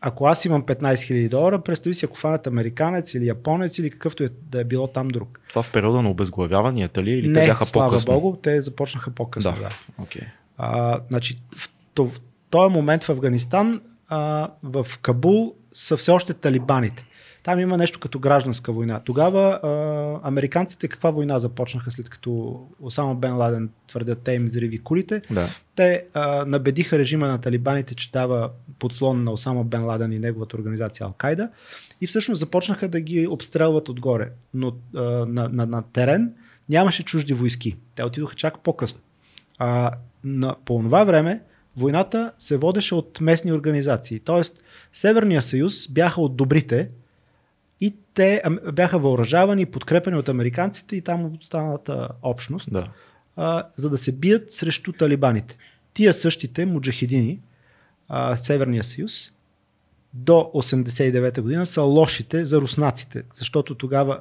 ако 0.00 0.26
аз 0.26 0.44
имам 0.44 0.62
15 0.62 0.94
000 0.94 1.28
долара, 1.28 1.62
представи 1.62 1.94
си, 1.94 2.04
ако 2.04 2.16
фанат 2.16 2.46
американец 2.46 3.14
или 3.14 3.26
японец 3.26 3.78
или 3.78 3.90
какъвто 3.90 4.24
е 4.24 4.28
да 4.42 4.60
е 4.60 4.64
било 4.64 4.86
там 4.86 5.08
друг. 5.08 5.40
Това 5.48 5.62
в 5.62 5.72
периода 5.72 6.02
на 6.02 6.10
обезглавяванията 6.10 7.02
ли? 7.02 7.10
Или 7.10 7.28
не, 7.28 7.34
те 7.34 7.46
бяха 7.46 7.64
слава 7.66 7.88
по-късно? 7.88 8.14
Богу, 8.14 8.36
те 8.36 8.62
започнаха 8.62 9.10
по-късно. 9.10 9.52
Да. 9.52 9.58
Да. 9.58 10.04
Okay. 10.04 10.24
А, 10.58 11.00
значи, 11.08 11.38
в, 11.56 11.70
то- 11.94 12.06
в 12.06 12.20
този 12.50 12.72
момент 12.72 13.04
в 13.04 13.08
Афганистан, 13.10 13.80
а, 14.08 14.50
в 14.62 14.86
Кабул 15.02 15.54
са 15.72 15.96
все 15.96 16.10
още 16.10 16.34
талибаните. 16.34 17.06
Там 17.46 17.60
има 17.60 17.76
нещо 17.76 18.00
като 18.00 18.18
гражданска 18.18 18.72
война. 18.72 19.00
Тогава 19.04 19.60
а, 19.62 20.28
американците 20.28 20.88
каква 20.88 21.10
война 21.10 21.38
започнаха 21.38 21.90
след 21.90 22.08
като 22.08 22.60
Осама 22.80 23.14
Бен 23.14 23.36
Ладен 23.36 23.70
твърдят 23.88 24.22
те 24.22 24.32
им 24.32 24.44
взриви 24.44 24.78
кулите. 24.78 25.22
Да. 25.30 25.48
Те 25.74 26.04
а, 26.14 26.44
набедиха 26.46 26.98
режима 26.98 27.26
на 27.26 27.40
талибаните, 27.40 27.94
че 27.94 28.10
дава 28.10 28.50
подслон 28.78 29.24
на 29.24 29.32
Осама 29.32 29.64
Бен 29.64 29.84
Ладен 29.84 30.12
и 30.12 30.18
неговата 30.18 30.56
организация 30.56 31.06
Ал-Кайда 31.06 31.50
и 32.00 32.06
всъщност 32.06 32.38
започнаха 32.38 32.88
да 32.88 33.00
ги 33.00 33.26
обстрелват 33.26 33.88
отгоре. 33.88 34.30
Но 34.54 34.72
а, 34.96 35.00
на, 35.02 35.48
на, 35.48 35.66
на 35.66 35.82
терен 35.92 36.32
нямаше 36.68 37.02
чужди 37.02 37.34
войски. 37.34 37.76
Те 37.94 38.04
отидоха 38.04 38.34
чак 38.34 38.58
по-късно. 38.58 39.00
А, 39.58 39.92
на, 40.24 40.56
по 40.64 40.78
това 40.82 41.04
време 41.04 41.42
войната 41.76 42.32
се 42.38 42.56
водеше 42.56 42.94
от 42.94 43.20
местни 43.20 43.52
организации. 43.52 44.20
Тоест, 44.20 44.62
Северния 44.92 45.42
съюз 45.42 45.88
бяха 45.88 46.20
от 46.20 46.36
добрите 46.36 46.90
и 47.80 47.94
те 48.14 48.42
бяха 48.72 48.98
въоръжавани, 48.98 49.66
подкрепени 49.66 50.16
от 50.16 50.28
американците 50.28 50.96
и 50.96 51.00
там 51.00 51.24
от 51.24 51.42
останалата 51.42 52.08
общност, 52.22 52.68
Да. 52.72 52.88
а, 53.36 53.66
за 53.76 53.90
да 53.90 53.98
се 53.98 54.12
бият 54.12 54.52
срещу 54.52 54.92
талибаните. 54.92 55.56
Тия 55.94 56.14
същите 56.14 56.66
муджахидини, 56.66 57.40
а, 58.08 58.36
Северния 58.36 58.84
съюз, 58.84 59.32
до 60.14 60.50
89-та 60.54 61.42
година 61.42 61.66
са 61.66 61.82
лошите 61.82 62.44
за 62.44 62.60
руснаците, 62.60 63.22
защото 63.32 63.74
тогава 63.74 64.20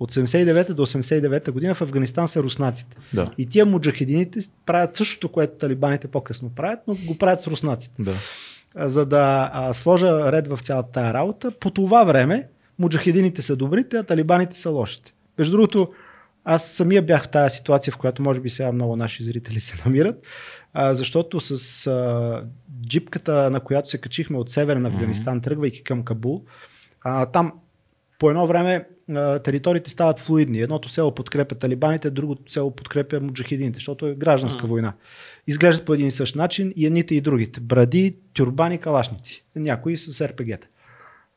от 0.00 0.12
79-та 0.12 0.74
до 0.74 0.86
89-та 0.86 1.52
година 1.52 1.74
в 1.74 1.82
Афганистан 1.82 2.28
са 2.28 2.42
руснаците. 2.42 2.96
Да. 3.14 3.30
И 3.38 3.46
тия 3.46 3.66
муджахидините 3.66 4.40
правят 4.66 4.94
същото, 4.94 5.28
което 5.28 5.58
талибаните 5.58 6.08
по-късно 6.08 6.50
правят, 6.50 6.80
но 6.86 6.94
го 6.94 7.18
правят 7.18 7.40
с 7.40 7.46
руснаците. 7.46 8.02
Да. 8.02 8.14
За 8.88 9.06
да 9.06 9.50
а, 9.52 9.72
сложа 9.72 10.32
ред 10.32 10.48
в 10.48 10.58
цялата 10.62 10.92
тая 10.92 11.14
работа, 11.14 11.50
по 11.50 11.70
това 11.70 12.04
време 12.04 12.48
муджахидините 12.78 13.42
са 13.42 13.56
добрите, 13.56 13.96
а 13.96 14.02
талибаните 14.02 14.58
са 14.58 14.70
лошите. 14.70 15.12
Между 15.38 15.52
другото, 15.52 15.92
аз 16.44 16.72
самия 16.72 17.02
бях 17.02 17.24
в 17.24 17.28
тази 17.28 17.56
ситуация, 17.56 17.92
в 17.92 17.96
която 17.96 18.22
може 18.22 18.40
би 18.40 18.50
сега 18.50 18.72
много 18.72 18.96
наши 18.96 19.24
зрители 19.24 19.60
се 19.60 19.82
намират, 19.86 20.26
а, 20.72 20.94
защото 20.94 21.40
с 21.40 21.86
а, 21.86 22.44
джипката, 22.86 23.50
на 23.50 23.60
която 23.60 23.90
се 23.90 23.98
качихме 23.98 24.38
от 24.38 24.50
Северен 24.50 24.86
Афганистан, 24.86 25.40
тръгвайки 25.40 25.82
към 25.82 26.04
Кабул, 26.04 26.44
а, 27.02 27.26
там 27.26 27.52
по 28.18 28.30
едно 28.30 28.46
време 28.46 28.88
а, 29.14 29.38
териториите 29.38 29.90
стават 29.90 30.18
флуидни. 30.18 30.60
Едното 30.60 30.88
село 30.88 31.14
подкрепя 31.14 31.54
талибаните, 31.54 32.10
другото 32.10 32.52
село 32.52 32.70
подкрепя 32.70 33.20
муджахидините, 33.20 33.76
защото 33.76 34.06
е 34.06 34.14
гражданска 34.14 34.66
война. 34.66 34.92
Изглеждат 35.46 35.86
по 35.86 35.94
един 35.94 36.06
и 36.06 36.10
същ 36.10 36.34
начин 36.34 36.72
и 36.76 36.86
едните 36.86 37.14
и 37.14 37.20
другите. 37.20 37.60
Бради, 37.60 38.16
тюрбани, 38.34 38.78
калашници. 38.78 39.44
Някои 39.56 39.96
с 39.96 40.28
РПГ-та. 40.28 40.66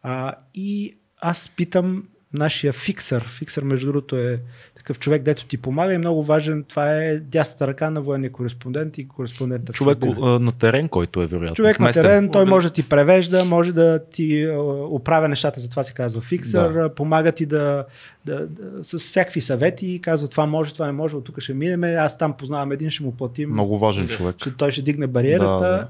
А, 0.02 0.36
и 0.54 0.99
аз 1.22 1.50
питам 1.50 2.04
нашия 2.34 2.74
фиксър. 2.74 3.28
Фиксър, 3.28 3.64
между 3.64 3.88
другото, 3.88 4.18
е 4.18 4.40
такъв 4.78 5.00
човек, 5.00 5.22
дето 5.24 5.46
ти 5.46 5.58
помага 5.58 5.94
и 5.94 5.98
много 5.98 6.24
важен. 6.24 6.64
Това 6.64 6.96
е 6.96 7.18
дясната 7.20 7.68
ръка 7.68 7.90
на 7.90 8.02
военния 8.02 8.32
кореспондент 8.32 8.98
и 8.98 9.08
кореспондента. 9.08 9.74
Човек 9.74 9.98
а, 10.22 10.40
на 10.40 10.52
терен, 10.52 10.88
който 10.90 11.22
е 11.22 11.26
вероятно. 11.28 11.56
Човек 11.56 11.80
на 11.80 11.92
терен, 11.92 12.30
той 12.32 12.46
може 12.46 12.68
да 12.68 12.74
ти 12.74 12.90
превежда, 12.90 13.46
може 13.46 13.74
да 13.74 14.06
ти 14.12 14.48
оправя 14.90 15.28
нещата, 15.28 15.60
затова 15.60 15.84
се 15.84 15.94
казва 15.94 16.22
фиксър, 16.22 16.74
Да. 16.74 16.82
да. 16.82 16.96
помага 16.96 17.32
ти 17.32 17.46
да, 17.46 17.86
да, 18.26 18.48
да, 18.48 18.84
с 18.84 18.98
всякакви 18.98 19.42
съвети, 19.42 20.00
казва 20.04 20.28
това 20.28 20.46
може, 20.46 20.74
това 20.74 20.86
не 20.86 20.92
може, 20.92 21.16
от 21.16 21.24
тук 21.24 21.40
ще 21.40 21.54
минеме, 21.54 21.88
аз 21.88 22.18
там 22.18 22.34
познавам 22.34 22.72
един, 22.72 22.90
ще 22.90 23.04
му 23.04 23.12
платим, 23.16 23.50
Много 23.50 23.80
важен 23.80 24.06
Да. 24.06 24.14
човек. 24.14 24.38
че 24.38 24.58
той 24.58 24.72
ще 24.72 24.82
дигне 24.82 25.08
бариерата. 25.08 25.60
Да, 25.60 25.88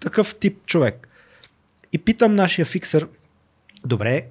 Такъв 0.00 0.34
тип 0.34 0.58
човек. 0.66 1.08
И 1.92 1.98
питам 1.98 2.34
нашия 2.34 2.64
фиксър, 2.64 3.06
добре, 3.86 4.22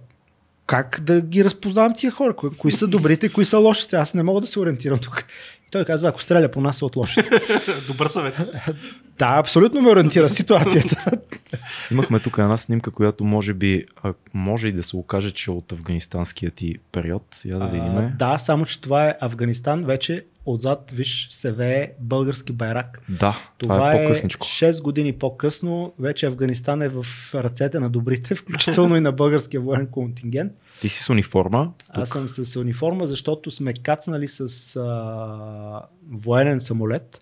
как 0.66 1.00
да 1.02 1.22
ги 1.22 1.46
разпознавам 1.46 1.94
тия 1.96 2.12
хора? 2.12 2.36
Кои, 2.36 2.50
кои 2.58 2.72
са 2.72 2.88
добрите, 2.88 3.30
кои 3.30 3.46
са 3.46 3.58
лошите? 3.58 3.96
Аз 3.96 4.14
не 4.14 4.24
мога 4.24 4.42
да 4.42 4.48
се 4.48 4.60
ориентирам 4.60 5.00
тук. 5.00 5.26
И 5.68 5.72
той 5.72 5.86
казва, 5.86 6.10
ако 6.10 6.22
стреля 6.22 6.52
по 6.52 6.62
нас 6.62 6.78
са 6.78 6.86
от 6.86 6.96
лошите. 6.96 7.30
Добър 7.88 8.08
съвет. 8.08 8.36
да, 9.20 9.38
абсолютно 9.40 9.82
ме 9.82 9.90
ориентира 9.90 10.30
ситуацията. 10.30 11.12
Имахме 11.92 12.20
тук 12.20 12.38
една 12.38 12.58
снимка, 12.58 12.92
която 12.92 13.24
може 13.24 13.54
би 13.54 13.86
а, 14.04 14.14
може 14.34 14.68
и 14.68 14.72
да 14.72 14.84
се 14.84 14.96
окаже, 14.96 15.32
че 15.32 15.52
е 15.52 15.54
от 15.54 15.72
афганистанския 15.72 16.52
ти 16.52 16.76
период. 16.92 17.42
Я 17.46 17.58
да 17.58 17.68
видим. 17.68 17.98
А, 17.98 18.12
да, 18.20 18.38
само 18.38 18.66
че 18.66 18.82
това 18.82 19.06
е 19.06 19.16
Афганистан. 19.22 19.84
Вече 19.84 20.26
отзад, 20.46 20.92
виж, 20.92 21.28
се 21.32 21.52
вее 21.52 21.92
български 22.00 22.54
байрак. 22.54 23.02
Да, 23.10 23.38
това, 23.58 23.76
Това 23.76 23.94
е 23.94 24.04
по-късничко. 24.04 24.48
6 24.48 24.84
години 24.84 25.14
по-късно. 25.14 25.94
Вече 26.00 26.26
Афганистан 26.26 26.82
е 26.82 26.90
в 26.90 27.06
ръцете 27.36 27.80
на 27.80 27.90
добрите, 27.90 28.36
включително 28.36 28.96
и 28.96 29.02
на 29.02 29.12
българския 29.12 29.62
военен 29.62 29.88
контингент. 29.88 30.54
Ти 30.82 30.90
си 30.90 31.04
с 31.04 31.10
униформа. 31.10 31.74
Аз 31.90 32.10
съм 32.10 32.30
с 32.30 32.60
униформа, 32.60 33.08
защото 33.08 33.52
сме 33.52 33.74
кацнали 33.74 34.28
с 34.28 34.76
а, 34.76 35.82
военен 36.12 36.60
самолет, 36.60 37.22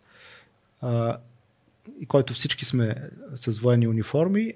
а, 0.81 1.17
и 2.01 2.05
който 2.05 2.33
всички 2.33 2.65
сме 2.65 2.95
с 3.35 3.59
военни 3.59 3.87
униформи. 3.87 4.53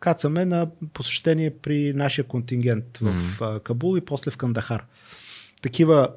Кацаме 0.00 0.44
на 0.44 0.68
посещение 0.92 1.50
при 1.50 1.92
нашия 1.92 2.24
контингент 2.24 2.98
в 2.98 3.42
а, 3.42 3.60
Кабул 3.60 3.96
и 3.96 4.00
после 4.00 4.30
в 4.30 4.36
Кандахар. 4.36 4.84
Такива 5.62 6.08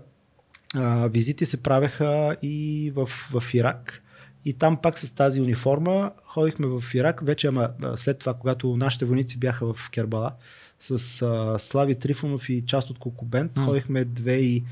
а, 0.76 1.08
визити 1.08 1.46
се 1.46 1.64
правеха 1.64 2.36
и 2.42 2.92
в, 2.96 3.06
в 3.32 3.54
Ирак. 3.54 4.04
И 4.46 4.54
там 4.54 4.78
пак 4.78 5.00
с 5.00 5.12
тази 5.12 5.42
униформа 5.42 6.12
ходихме 6.26 6.68
в 6.68 6.84
Ирак, 6.94 7.22
вече 7.22 7.48
ама 7.48 7.70
след 7.96 8.20
това, 8.20 8.34
когато 8.34 8.78
нашите 8.78 9.06
войници 9.06 9.38
бяха 9.38 9.74
в 9.74 9.90
Кербала, 9.90 10.32
с 10.80 10.92
а, 11.22 11.60
Слави 11.60 11.96
Трифонов 11.96 12.50
и 12.50 12.64
част 12.66 12.90
от 12.90 13.00
Кокубент, 13.00 13.58
М. 13.58 13.66
ходихме 13.66 14.06
2003 14.06 14.64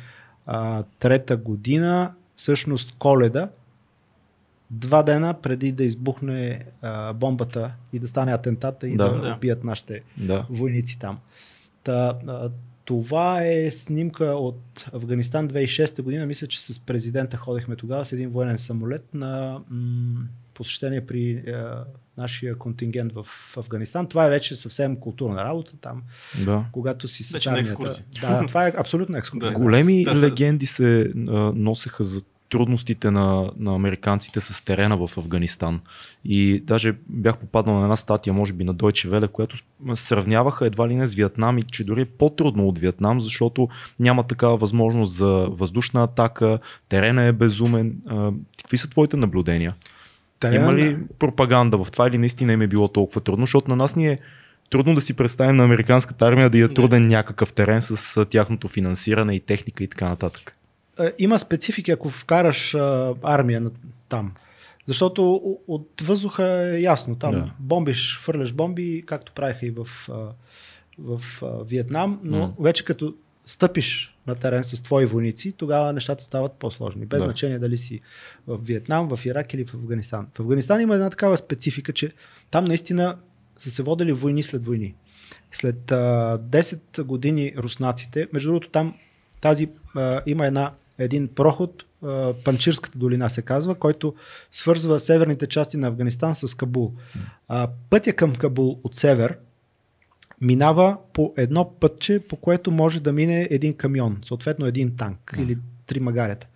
година, 1.35 2.13
всъщност 2.35 2.95
коледа, 2.99 3.49
два 4.71 5.03
дена 5.03 5.33
преди 5.33 5.71
да 5.71 5.83
избухне 5.83 6.65
а, 6.81 7.13
бомбата 7.13 7.71
и 7.93 7.99
да 7.99 8.07
стане 8.07 8.33
атентата 8.33 8.87
и 8.87 8.97
Да. 8.97 9.09
да, 9.09 9.21
Да. 9.21 9.33
убият 9.33 9.63
нашите 9.63 10.01
Да. 10.17 10.45
войници 10.49 10.99
там. 10.99 11.19
Та, 11.83 12.19
а, 12.27 12.49
това 12.89 13.43
е 13.45 13.71
снимка 13.71 14.25
от 14.25 14.85
Афганистан 14.93 15.49
2006 15.49 16.01
година. 16.01 16.25
Мисля, 16.25 16.47
че 16.47 16.61
с 16.61 16.79
президента 16.79 17.37
ходихме 17.37 17.75
тогава 17.75 18.05
с 18.05 18.11
един 18.11 18.29
военен 18.29 18.57
самолет 18.57 19.13
на 19.13 19.59
м- 19.69 20.21
посещение 20.53 21.05
при 21.05 21.31
е, 21.31 21.53
нашия 22.17 22.55
контингент 22.55 23.13
в 23.13 23.27
Афганистан. 23.57 24.07
Това 24.07 24.25
е 24.25 24.29
вече 24.29 24.55
съвсем 24.55 24.95
културна 24.95 25.43
работа 25.43 25.71
там, 25.81 26.03
да. 26.45 26.65
когато 26.71 27.07
си 27.07 27.23
с 27.23 27.45
армията. 27.47 28.03
Да, 28.21 28.45
това 28.47 28.67
е 28.67 28.73
абсолютно 28.77 29.17
екскурзия. 29.17 29.51
Да. 29.51 29.59
Големи 29.59 30.03
Да, 30.03 30.21
легенди 30.21 30.65
се 30.65 31.11
а, 31.15 31.51
носеха 31.55 32.03
за 32.03 32.21
трудностите 32.49 33.11
на, 33.11 33.51
на 33.57 33.75
американците 33.75 34.39
с 34.39 34.65
терена 34.65 35.07
в 35.07 35.17
Афганистан. 35.17 35.81
И 36.25 36.63
даже 36.65 36.95
бях 37.09 37.37
попаднал 37.37 37.75
на 37.75 37.83
една 37.83 37.95
статия, 37.95 38.33
може 38.33 38.53
би 38.53 38.63
на 38.63 38.75
Deutsche 38.75 39.09
Welle, 39.09 39.27
която 39.27 39.57
сравняваха 39.93 40.65
едва 40.65 40.87
ли 40.87 40.95
не 40.95 41.07
с 41.07 41.13
Виетнам 41.13 41.57
и 41.57 41.63
че 41.63 41.83
дори 41.83 42.01
е 42.01 42.05
по-трудно 42.05 42.67
от 42.67 42.77
Виетнам, 42.79 43.21
защото 43.21 43.69
няма 43.99 44.23
такава 44.23 44.57
възможност 44.57 45.13
за 45.13 45.47
въздушна 45.51 46.03
атака, 46.03 46.59
терена 46.89 47.23
е 47.23 47.31
безумен. 47.31 47.95
А, 48.07 48.31
какви 48.57 48.77
са 48.77 48.89
твоите 48.89 49.17
наблюдения? 49.17 49.75
Терена- 50.39 50.55
Има 50.55 50.73
ли 50.73 50.97
пропаганда 51.19 51.77
в 51.83 51.91
това 51.91 52.07
или 52.07 52.17
наистина 52.17 52.53
им 52.53 52.61
е 52.61 52.67
било 52.67 52.87
толкова 52.87 53.21
трудно? 53.21 53.45
Защото 53.45 53.69
на 53.69 53.75
нас 53.75 53.95
ни 53.95 54.07
е 54.07 54.17
трудно 54.69 54.95
да 54.95 55.01
си 55.01 55.13
представим 55.13 55.55
на 55.55 55.63
американската 55.63 56.25
армия 56.25 56.49
да 56.49 56.59
е 56.59 56.67
труден 56.67 57.07
някакъв 57.07 57.53
терен 57.53 57.81
с 57.81 58.25
тяхното 58.25 58.67
финансиране 58.67 59.35
и 59.35 59.39
техника 59.39 59.83
и 59.83 59.87
така 59.87 60.09
нататък. 60.09 60.55
Е, 60.99 61.13
има 61.19 61.39
специфики, 61.39 61.91
ако 61.91 62.09
вкараш 62.09 62.75
а, 62.75 63.13
армия 63.23 63.61
на, 63.61 63.71
там. 64.09 64.33
Защото 64.85 65.33
от 65.67 66.01
въздуха 66.01 66.45
е 66.75 66.81
ясно. 66.81 67.15
Там 67.15 67.31
Да. 67.31 67.51
бомбиш, 67.59 68.19
фърляш 68.21 68.53
бомби, 68.53 69.03
както 69.05 69.31
правиха 69.33 69.65
и 69.65 69.71
в, 69.71 69.87
в 70.99 71.21
Виетнам, 71.65 72.19
но 72.23 72.37
М. 72.37 72.53
вече 72.59 72.85
като 72.85 73.15
стъпиш 73.45 74.15
на 74.27 74.35
терен 74.35 74.63
с 74.63 74.83
твои 74.83 75.05
войници, 75.05 75.51
тогава 75.51 75.93
нещата 75.93 76.23
стават 76.23 76.53
по-сложни. 76.53 77.05
Без 77.05 77.23
Да. 77.23 77.25
значение 77.25 77.59
дали 77.59 77.77
си 77.77 78.01
в 78.47 78.57
Виетнам, 78.57 79.15
в 79.15 79.25
Ирак 79.25 79.53
или 79.53 79.65
в 79.65 79.73
Афганистан. 79.73 80.27
В 80.35 80.39
Афганистан 80.39 80.81
има 80.81 80.95
една 80.95 81.09
такава 81.09 81.37
специфика, 81.37 81.93
че 81.93 82.11
там 82.51 82.65
наистина 82.65 83.17
са 83.57 83.71
се 83.71 83.83
водили 83.83 84.11
войни 84.11 84.43
след 84.43 84.65
войни. 84.65 84.95
След 85.51 85.91
а, 85.91 85.95
10 86.41 87.03
години 87.03 87.53
руснаците, 87.57 88.27
между 88.33 88.49
другото 88.49 88.69
там 88.69 88.95
тази 89.41 89.69
а, 89.95 90.21
има 90.25 90.45
една, 90.45 90.71
един 90.99 91.27
проход, 91.27 91.83
Панчирската 92.45 92.99
долина 92.99 93.29
се 93.29 93.41
казва, 93.41 93.75
който 93.75 94.15
свързва 94.51 94.99
северните 94.99 95.47
части 95.47 95.77
на 95.77 95.87
Афганистан 95.87 96.35
с 96.35 96.55
Кабул. 96.55 96.93
Пътя 97.89 98.13
към 98.13 98.35
Кабул 98.35 98.79
от 98.83 98.95
север 98.95 99.37
минава 100.41 100.97
по 101.13 101.33
едно 101.37 101.71
пътче, 101.79 102.19
по 102.19 102.35
което 102.35 102.71
може 102.71 102.99
да 102.99 103.13
мине 103.13 103.47
един 103.51 103.73
камион, 103.73 104.17
съответно 104.25 104.65
един 104.65 104.95
танк 104.95 105.35
или 105.39 105.57
три 105.85 105.99
магарета, 105.99 106.47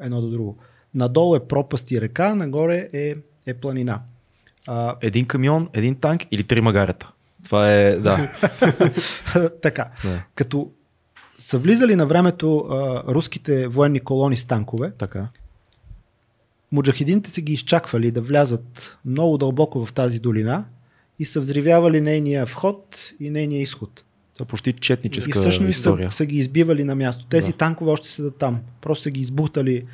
едно 0.00 0.20
до 0.20 0.30
друго. 0.30 0.58
Надолу 0.94 1.36
е 1.36 1.46
пропаст 1.48 1.90
и 1.90 2.00
река, 2.00 2.34
нагоре 2.34 2.88
е, 2.92 3.14
е 3.46 3.54
планина. 3.54 4.00
А, 4.66 4.96
Един 5.00 5.26
камион, 5.26 5.68
един 5.72 5.96
танк 5.96 6.22
или 6.30 6.44
три 6.44 6.60
магарета? 6.60 7.12
Това 7.44 7.72
е, 7.72 7.96
да. 7.96 8.30
така. 9.62 9.90
да. 10.04 10.22
Като 10.34 10.70
са 11.38 11.58
влизали 11.58 11.96
на 11.96 12.06
времето 12.06 12.58
а, 12.58 12.74
руските 13.06 13.66
военни 13.68 14.00
колони 14.00 14.36
с 14.36 14.44
танкове, 14.44 14.92
Така. 14.98 15.28
муджахидините 16.72 17.30
са 17.30 17.40
ги 17.40 17.52
изчаквали 17.52 18.10
да 18.10 18.20
влязат 18.20 18.98
много 19.04 19.38
дълбоко 19.38 19.84
в 19.86 19.92
тази 19.92 20.20
долина 20.20 20.64
и 21.18 21.24
са 21.24 21.40
взривявали 21.40 22.00
нейния 22.00 22.46
вход 22.46 22.98
и 23.20 23.30
нейния 23.30 23.60
изход. 23.62 24.04
Това 24.34 24.44
е 24.44 24.46
почти 24.46 24.72
четническа 24.72 25.38
и 25.38 25.40
всъщност 25.40 25.68
история. 25.70 26.10
са, 26.10 26.16
са 26.16 26.26
ги 26.26 26.36
избивали 26.36 26.84
на 26.84 26.94
място. 26.94 27.26
Тези 27.26 27.50
Да. 27.50 27.56
танкове 27.56 27.90
още 27.90 28.12
седат 28.12 28.36
там. 28.36 28.60
Просто 28.80 29.02
са 29.02 29.10
ги 29.10 29.20
избухтали 29.20 29.84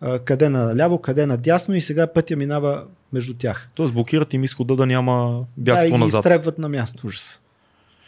а, 0.00 0.18
къде 0.18 0.48
наляво, 0.48 0.98
къде 0.98 1.26
надясно 1.26 1.74
и 1.74 1.80
сега 1.80 2.06
пътя 2.06 2.36
минава 2.36 2.84
между 3.12 3.34
тях. 3.34 3.68
Тоест 3.74 3.94
блокират 3.94 4.34
им 4.34 4.44
изхода 4.44 4.76
да 4.76 4.86
няма 4.86 5.44
да, 5.56 5.72
и 5.72 5.74
бягство 5.74 5.98
назад. 5.98 6.18
изтребват 6.24 6.58
на 6.58 6.68
място. 6.68 7.06
Ужас. 7.06 7.41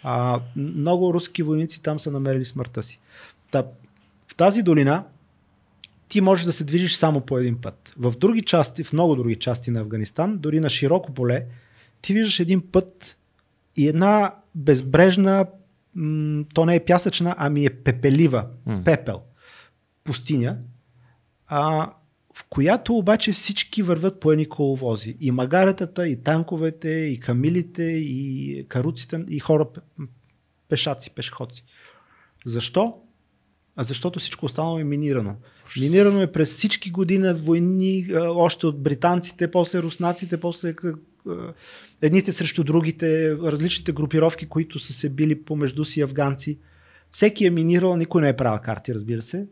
А, 0.05 0.41
много 0.57 1.15
руски 1.15 1.43
войници 1.43 1.83
там 1.83 2.01
са 2.01 2.11
намерили 2.11 2.45
смъртта 2.45 2.83
си. 2.83 3.01
Та, 3.51 3.65
в 4.29 4.35
тази 4.35 4.63
долина 4.63 5.05
ти 6.09 6.21
можеш 6.21 6.45
да 6.45 6.53
се 6.53 6.65
движиш 6.65 6.95
само 6.95 7.21
по 7.21 7.39
един 7.39 7.61
път. 7.61 7.93
В 7.99 8.15
други 8.19 8.43
части, 8.43 8.85
в 8.85 8.93
много 8.93 9.17
други 9.17 9.37
части 9.37 9.71
на 9.71 9.81
Афганистан, 9.81 10.39
дори 10.39 10.61
на 10.61 10.71
широко 10.71 11.13
поле, 11.15 11.45
ти 12.03 12.15
виждаш 12.15 12.41
един 12.41 12.71
път 12.73 13.17
и 13.77 13.89
една 13.89 14.35
безбрежна, 14.55 15.47
м- 15.95 16.45
то 16.55 16.67
не 16.67 16.75
е 16.77 16.85
пясъчна, 16.85 17.35
ами 17.39 17.67
е 17.67 17.71
пепелива, 17.71 18.47
М. 18.67 18.83
пепел, 18.85 19.21
пустиня, 20.05 20.57
а, 21.47 21.93
в 22.37 22.45
която 22.51 22.95
обаче 22.95 23.33
всички 23.33 23.83
върват 23.83 24.21
по 24.21 24.33
едни 24.33 24.49
коловози. 24.49 25.17
И 25.21 25.31
магаретата, 25.31 26.09
и 26.09 26.23
танковете, 26.23 26.89
и 26.89 27.21
камилите, 27.21 27.83
и 27.83 28.67
каруците, 28.69 29.25
и 29.29 29.39
хора, 29.39 29.67
пешаци, 30.69 31.11
пешеходци. 31.11 31.65
Защо? 32.47 32.95
А 33.77 33.85
защото 33.85 34.19
всичко 34.19 34.47
останало 34.47 34.79
е 34.79 34.85
минирано. 34.85 35.37
Минирано 35.81 36.23
е 36.23 36.33
през 36.33 36.51
всички 36.51 36.91
години 36.91 37.33
войни, 37.33 38.07
още 38.17 38.67
от 38.67 38.83
британците, 38.83 39.51
после 39.51 39.83
руснаците, 39.83 40.41
после 40.41 40.75
едните 42.03 42.33
срещу 42.33 42.65
другите, 42.65 43.37
различните 43.37 43.93
групировки, 43.93 44.49
които 44.49 44.79
са 44.79 44.93
се 44.93 45.11
били 45.11 45.43
помежду 45.43 45.85
си 45.85 46.01
афганци. 46.01 46.59
Всеки 47.13 47.47
е 47.47 47.51
минирал, 47.51 47.97
никой 47.97 48.23
не 48.23 48.29
е 48.29 48.37
правил 48.37 48.61
карти, 48.65 48.95
разбира 48.95 49.23
се. 49.23 49.47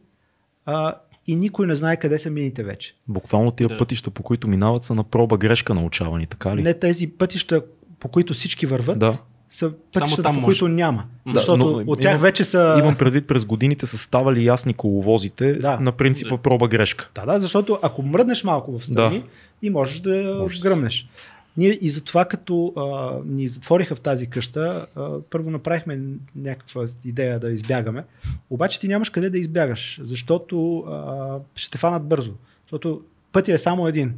И 1.26 1.36
никой 1.36 1.66
не 1.66 1.74
знае 1.74 1.96
къде 1.96 2.18
са 2.18 2.30
мините 2.30 2.62
вече. 2.62 2.94
Буквално 3.08 3.50
тия 3.50 3.68
Да. 3.68 3.76
пътища, 3.76 4.10
по 4.10 4.22
които 4.22 4.48
минават, 4.48 4.84
са 4.84 4.94
на 4.94 5.04
проба 5.04 5.36
грешка 5.36 5.74
научавани, 5.74 6.26
така 6.26 6.56
ли? 6.56 6.62
Не 6.62 6.74
тези 6.74 7.08
пътища, 7.08 7.62
по 8.00 8.08
които 8.08 8.34
всички 8.34 8.66
върват, 8.66 8.98
Да. 8.98 9.18
са 9.50 9.72
пътищата, 9.94 10.22
там 10.22 10.34
по 10.34 10.40
може. 10.40 10.46
които 10.46 10.68
няма. 10.68 11.04
Да, 11.26 11.32
Защото 11.32 11.56
но 11.84 11.92
от 11.92 12.00
тях 12.00 12.10
имам- 12.10 12.22
вече 12.22 12.44
са... 12.44 12.76
Имам 12.78 12.96
предвид, 12.96 13.26
през 13.26 13.44
годините 13.44 13.86
са 13.86 13.98
ставали 13.98 14.44
ясни 14.44 14.74
коловозите 14.74 15.52
Да. 15.52 15.78
на 15.80 15.92
принципа 15.92 16.36
Да. 16.36 16.42
проба 16.42 16.68
грешка. 16.68 17.10
Да, 17.14 17.24
да, 17.24 17.40
защото 17.40 17.78
ако 17.82 18.02
мръднеш 18.02 18.44
малко 18.44 18.78
в 18.78 18.86
страни 18.86 19.18
Да. 19.18 19.24
и 19.62 19.70
можеш 19.70 20.00
да 20.00 20.42
Ужас. 20.44 20.62
гръмнеш. 20.62 21.08
Ние 21.56 21.78
и 21.80 21.90
затова 21.90 22.24
като 22.24 22.72
а, 22.76 23.18
ни 23.24 23.48
затвориха 23.48 23.94
в 23.94 24.00
тази 24.00 24.26
къща, 24.26 24.86
а, 24.96 25.20
първо 25.30 25.50
направихме 25.50 26.00
някаква 26.36 26.86
идея 27.04 27.40
да 27.40 27.50
избягаме, 27.50 28.04
обаче 28.50 28.80
ти 28.80 28.88
нямаш 28.88 29.10
къде 29.10 29.30
да 29.30 29.38
избягаш, 29.38 30.00
защото 30.02 30.78
а, 30.78 31.38
ще 31.54 31.70
те 31.70 31.78
фанат 31.78 32.04
бързо. 32.04 32.32
Защото 32.62 33.02
пътя 33.32 33.52
е 33.52 33.58
само 33.58 33.88
един. 33.88 34.14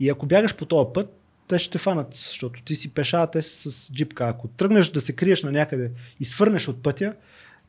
И 0.00 0.10
ако 0.10 0.26
бягаш 0.26 0.56
по 0.56 0.66
този 0.66 0.88
път, 0.94 1.20
те 1.48 1.58
ще 1.58 1.70
те 1.70 1.78
фанат, 1.78 2.08
защото 2.14 2.62
ти 2.62 2.76
си 2.76 2.94
пеша, 2.94 3.22
а 3.22 3.26
те 3.26 3.42
са 3.42 3.72
с 3.72 3.92
джипка. 3.92 4.28
Ако 4.28 4.48
тръгнеш 4.48 4.88
да 4.88 5.00
се 5.00 5.12
криеш 5.12 5.42
на 5.42 5.52
някъде 5.52 5.90
и 6.20 6.24
свърнеш 6.24 6.68
от 6.68 6.82
пътя, 6.82 7.14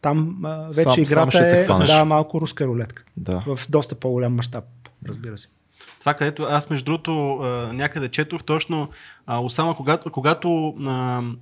там 0.02 0.40
а, 0.44 0.66
вече 0.66 0.82
Сам- 0.82 1.06
сам 1.06 1.30
играта 1.30 1.46
се 1.46 1.62
е 1.62 1.66
да, 1.66 2.06
малко 2.06 2.42
руска 2.42 2.68
рулетка. 2.68 3.04
Да. 3.18 3.44
В 3.56 3.60
доста 3.70 3.96
по-голям 3.96 4.34
мащаб, 4.34 4.66
разбира 5.08 5.38
се. 5.38 5.48
Това, 6.00 6.14
където 6.14 6.44
аз 6.44 6.70
между 6.70 6.86
другото 6.86 7.40
някъде 7.74 8.10
четох 8.10 8.44
точно 8.44 8.90
Осама, 9.28 9.76
когато, 9.76 10.12
когато 10.12 10.74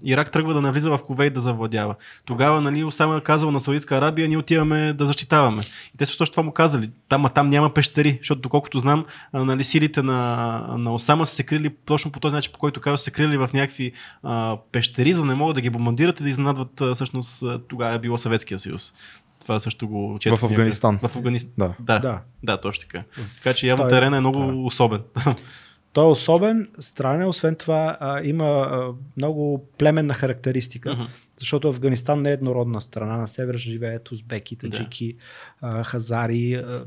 Ирак 0.03 0.31
тръгва 0.31 0.53
да 0.53 0.61
навлиза 0.61 0.89
в 0.89 1.03
Ковейт 1.03 1.33
да 1.33 1.39
завладява. 1.39 1.95
Тогава 2.25 2.61
нали, 2.61 2.83
Осама 2.83 3.21
е 3.29 3.35
на 3.51 3.59
Саудитска 3.59 3.97
Арабия, 3.97 4.27
ние 4.27 4.37
отиваме 4.37 4.93
да 4.93 5.05
защитаваме. 5.05 5.63
И 5.95 5.97
те 5.97 6.05
също 6.05 6.25
това 6.25 6.43
му 6.43 6.51
казали. 6.51 6.91
Там, 7.09 7.25
а 7.25 7.29
там 7.29 7.49
няма 7.49 7.73
пещери, 7.73 8.17
защото 8.21 8.41
доколкото 8.41 8.79
знам, 8.79 9.05
нали, 9.33 9.63
силите 9.63 10.01
на, 10.01 10.75
на 10.77 10.93
Осама 10.93 11.25
са 11.25 11.35
се 11.35 11.43
крили 11.43 11.75
точно 11.85 12.11
по 12.11 12.19
този 12.19 12.35
начин, 12.35 12.51
по 12.53 12.59
който 12.59 12.81
казва, 12.81 12.97
се 12.97 13.11
крили 13.11 13.37
в 13.37 13.49
някакви 13.53 13.91
а, 14.23 14.57
пещери, 14.71 15.13
за 15.13 15.21
да 15.21 15.27
не 15.27 15.35
могат 15.35 15.55
да 15.55 15.61
ги 15.61 15.69
бомбардират 15.69 16.19
и 16.19 16.23
да 16.23 16.29
изненадват 16.29 16.81
всъщност 16.93 17.43
тогава 17.69 17.93
е 17.95 17.99
било 17.99 18.17
Съветския 18.17 18.59
съюз. 18.59 18.93
Това 19.43 19.59
също 19.59 19.87
го 19.87 20.17
четох. 20.19 20.39
В 20.39 20.43
Афганистан. 20.43 20.97
В 20.97 21.15
Афганистан. 21.15 21.53
Да. 21.57 21.73
Да, 21.79 21.93
Да. 21.93 21.99
да, 22.01 22.19
да, 22.43 22.61
точно 22.61 22.81
така. 22.81 23.03
Така 23.35 23.53
че 23.53 23.67
явно 23.67 23.83
Той- 23.83 23.89
терена 23.91 24.17
е 24.17 24.19
много 24.19 24.39
да. 24.39 24.53
особен. 24.57 25.01
Той 25.93 26.05
е 26.05 26.09
особен, 26.09 26.69
странен, 26.79 27.27
освен 27.27 27.55
това 27.55 27.97
а, 27.99 28.21
има 28.23 28.45
а, 28.45 28.87
много 29.17 29.67
племенна 29.77 30.13
характеристика, 30.13 30.93
Мгм. 30.93 31.03
защото 31.39 31.67
Афганистан 31.67 32.21
не 32.21 32.29
е 32.29 32.33
еднородна 32.33 32.81
страна. 32.81 33.17
На 33.17 33.27
север 33.27 33.57
живеят 33.57 34.11
узбеки, 34.11 34.55
таджики, 34.55 35.15
а, 35.61 35.83
хазари, 35.83 36.53
а, 36.53 36.85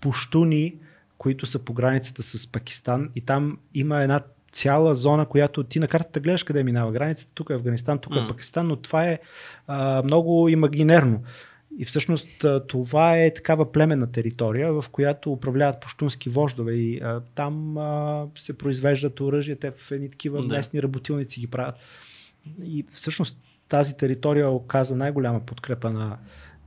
пуштуни, 0.00 0.74
които 1.18 1.46
са 1.46 1.58
по 1.58 1.72
границата 1.72 2.22
с 2.22 2.46
Пакистан 2.46 3.10
и 3.14 3.20
там 3.20 3.58
има 3.74 4.02
една 4.02 4.20
цяла 4.52 4.94
зона, 4.94 5.26
която 5.26 5.62
ти 5.62 5.78
на 5.78 5.88
картата 5.88 6.20
гледаш 6.20 6.42
къде 6.42 6.64
минава 6.64 6.92
границата. 6.92 7.32
Тук 7.34 7.50
е 7.50 7.54
Афганистан, 7.54 7.98
тук 7.98 8.16
е 8.16 8.20
М. 8.20 8.28
Пакистан, 8.28 8.66
но 8.66 8.76
това 8.76 9.04
е 9.04 9.18
а, 9.66 10.02
много 10.02 10.48
имагинерно. 10.48 11.22
И 11.78 11.84
всъщност 11.84 12.28
това 12.68 13.18
е 13.18 13.34
такава 13.34 13.72
племенна 13.72 14.12
територия, 14.12 14.72
в 14.72 14.84
която 14.88 15.32
управляват 15.32 15.80
пуштунски 15.80 16.28
вождове 16.28 16.72
и 16.72 16.98
а, 16.98 17.20
там 17.34 17.78
а, 17.78 18.26
се 18.38 18.58
произвеждат 18.58 19.20
оръжия, 19.20 19.56
те 19.56 19.70
в 19.70 19.92
едни 19.92 20.10
такива 20.10 20.42
Да. 20.42 20.54
местни 20.56 20.82
работилници 20.82 21.40
ги 21.40 21.46
правят. 21.46 21.74
И 22.64 22.84
всъщност 22.92 23.38
тази 23.68 23.96
територия 23.96 24.50
оказа 24.50 24.96
най-голяма 24.96 25.40
подкрепа 25.40 25.90
на, 25.90 26.16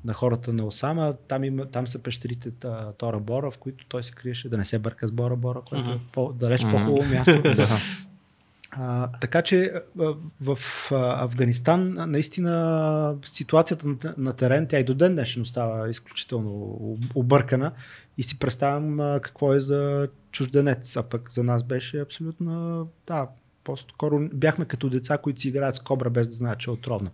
на 0.06 0.14
хората 0.14 0.54
на 0.54 0.66
Осама. 0.66 1.14
Там, 1.28 1.44
има, 1.44 1.66
там 1.66 1.88
са 1.88 2.04
пещерите 2.04 2.52
Тора 2.98 3.20
Бора, 3.20 3.52
в 3.52 3.58
които 3.58 3.86
той 3.88 4.04
се 4.04 4.12
криеше 4.12 4.50
да 4.50 4.58
не 4.58 4.66
се 4.66 4.80
бърка 4.80 5.08
с 5.08 5.12
Бора 5.12 5.36
Бора, 5.36 5.62
което 5.62 5.86
е 5.86 5.94
Мгм. 5.94 6.04
по-далеч 6.12 6.64
Мгм. 6.64 6.72
по-хубаво 6.72 7.10
място. 7.10 7.44
А, 8.72 9.10
така 9.22 9.42
че 9.42 9.74
в 10.42 10.60
Афганистан 10.92 11.94
наистина 12.12 13.16
ситуацията 13.28 13.88
на, 14.18 14.34
терен, 14.34 14.68
тя 14.68 14.80
и 14.80 14.84
до 14.84 14.94
ден 14.94 15.14
днешен 15.16 15.42
остава 15.42 15.90
изключително 15.90 16.52
об- 16.80 17.16
объркана 17.16 17.72
и 18.18 18.24
си 18.24 18.40
представям 18.40 18.98
какво 19.22 19.54
е 19.54 19.60
за 19.60 20.08
чужденец, 20.32 20.98
а 20.98 21.04
пък 21.04 21.32
за 21.32 21.44
нас 21.44 21.64
беше 21.64 22.00
абсолютно, 22.00 22.88
да, 23.08 23.28
по-скоро 23.64 24.30
бяхме 24.34 24.66
като 24.66 24.90
деца, 24.90 25.18
които 25.18 25.42
си 25.42 25.48
играят 25.48 25.76
с 25.76 25.80
кобра 25.80 26.10
без 26.10 26.30
да 26.30 26.36
знаят, 26.36 26.60
че 26.60 26.70
е 26.70 26.74
отровна. 26.74 27.12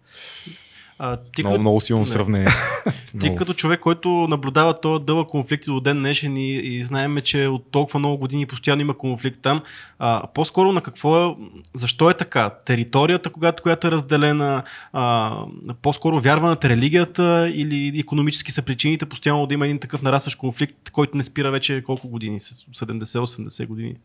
А, 1.00 1.18
ти, 1.18 1.42
Много, 1.42 1.54
като, 1.54 1.62
много 1.62 1.82
силно 1.82 2.02
Не. 2.02 2.06
сравнение. 2.06 2.48
ти 3.20 3.26
Много. 3.26 3.36
като 3.36 3.54
човек, 3.54 3.80
който 3.80 4.10
наблюдава 4.10 4.80
този 4.80 5.04
дълъг 5.04 5.28
конфликт 5.30 5.66
до 5.66 5.80
ден 5.80 5.98
днешен 5.98 6.38
и, 6.38 6.54
и 6.54 6.84
знаем, 6.84 7.18
че 7.24 7.48
от 7.48 7.72
толкова 7.72 8.00
много 8.00 8.18
години 8.18 8.46
постоянно 8.46 8.82
има 8.82 8.98
конфликт 8.98 9.40
там, 9.42 9.62
а, 10.00 10.28
по-скоро 10.34 10.72
на 10.72 10.82
какво 10.82 11.26
е, 11.26 11.36
защо 11.74 12.10
е 12.10 12.14
така? 12.14 12.50
Територията, 12.50 13.30
когато, 13.30 13.64
която 13.64 13.88
е 13.88 13.92
разделена, 13.92 14.64
а, 14.94 15.38
по-скоро 15.82 16.20
вярваната 16.20 16.70
религията 16.70 17.52
или 17.54 18.00
економически 18.00 18.52
са 18.52 18.62
причините 18.62 19.06
постоянно 19.06 19.48
да 19.48 19.54
има 19.54 19.66
един 19.66 19.80
такъв 19.80 20.02
нарастващ 20.02 20.38
конфликт, 20.38 20.90
който 20.90 21.18
не 21.18 21.24
спира 21.24 21.52
вече 21.52 21.84
колко 21.84 22.08
години? 22.08 22.40
С 22.40 22.54
70-80 22.54 23.68
години. 23.68 23.96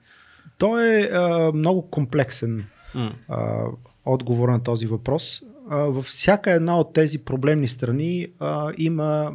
Той 0.59 0.89
е 0.89 1.03
а, 1.03 1.53
много 1.55 1.91
комплексен 1.91 2.65
а, 3.29 3.65
отговор 4.05 4.49
на 4.49 4.63
този 4.63 4.87
въпрос. 4.87 5.43
Във 5.71 6.05
всяка 6.05 6.51
една 6.51 6.79
от 6.81 6.93
тези 6.93 7.19
проблемни 7.19 7.69
страни 7.69 8.27
а, 8.39 8.73
има 8.79 9.33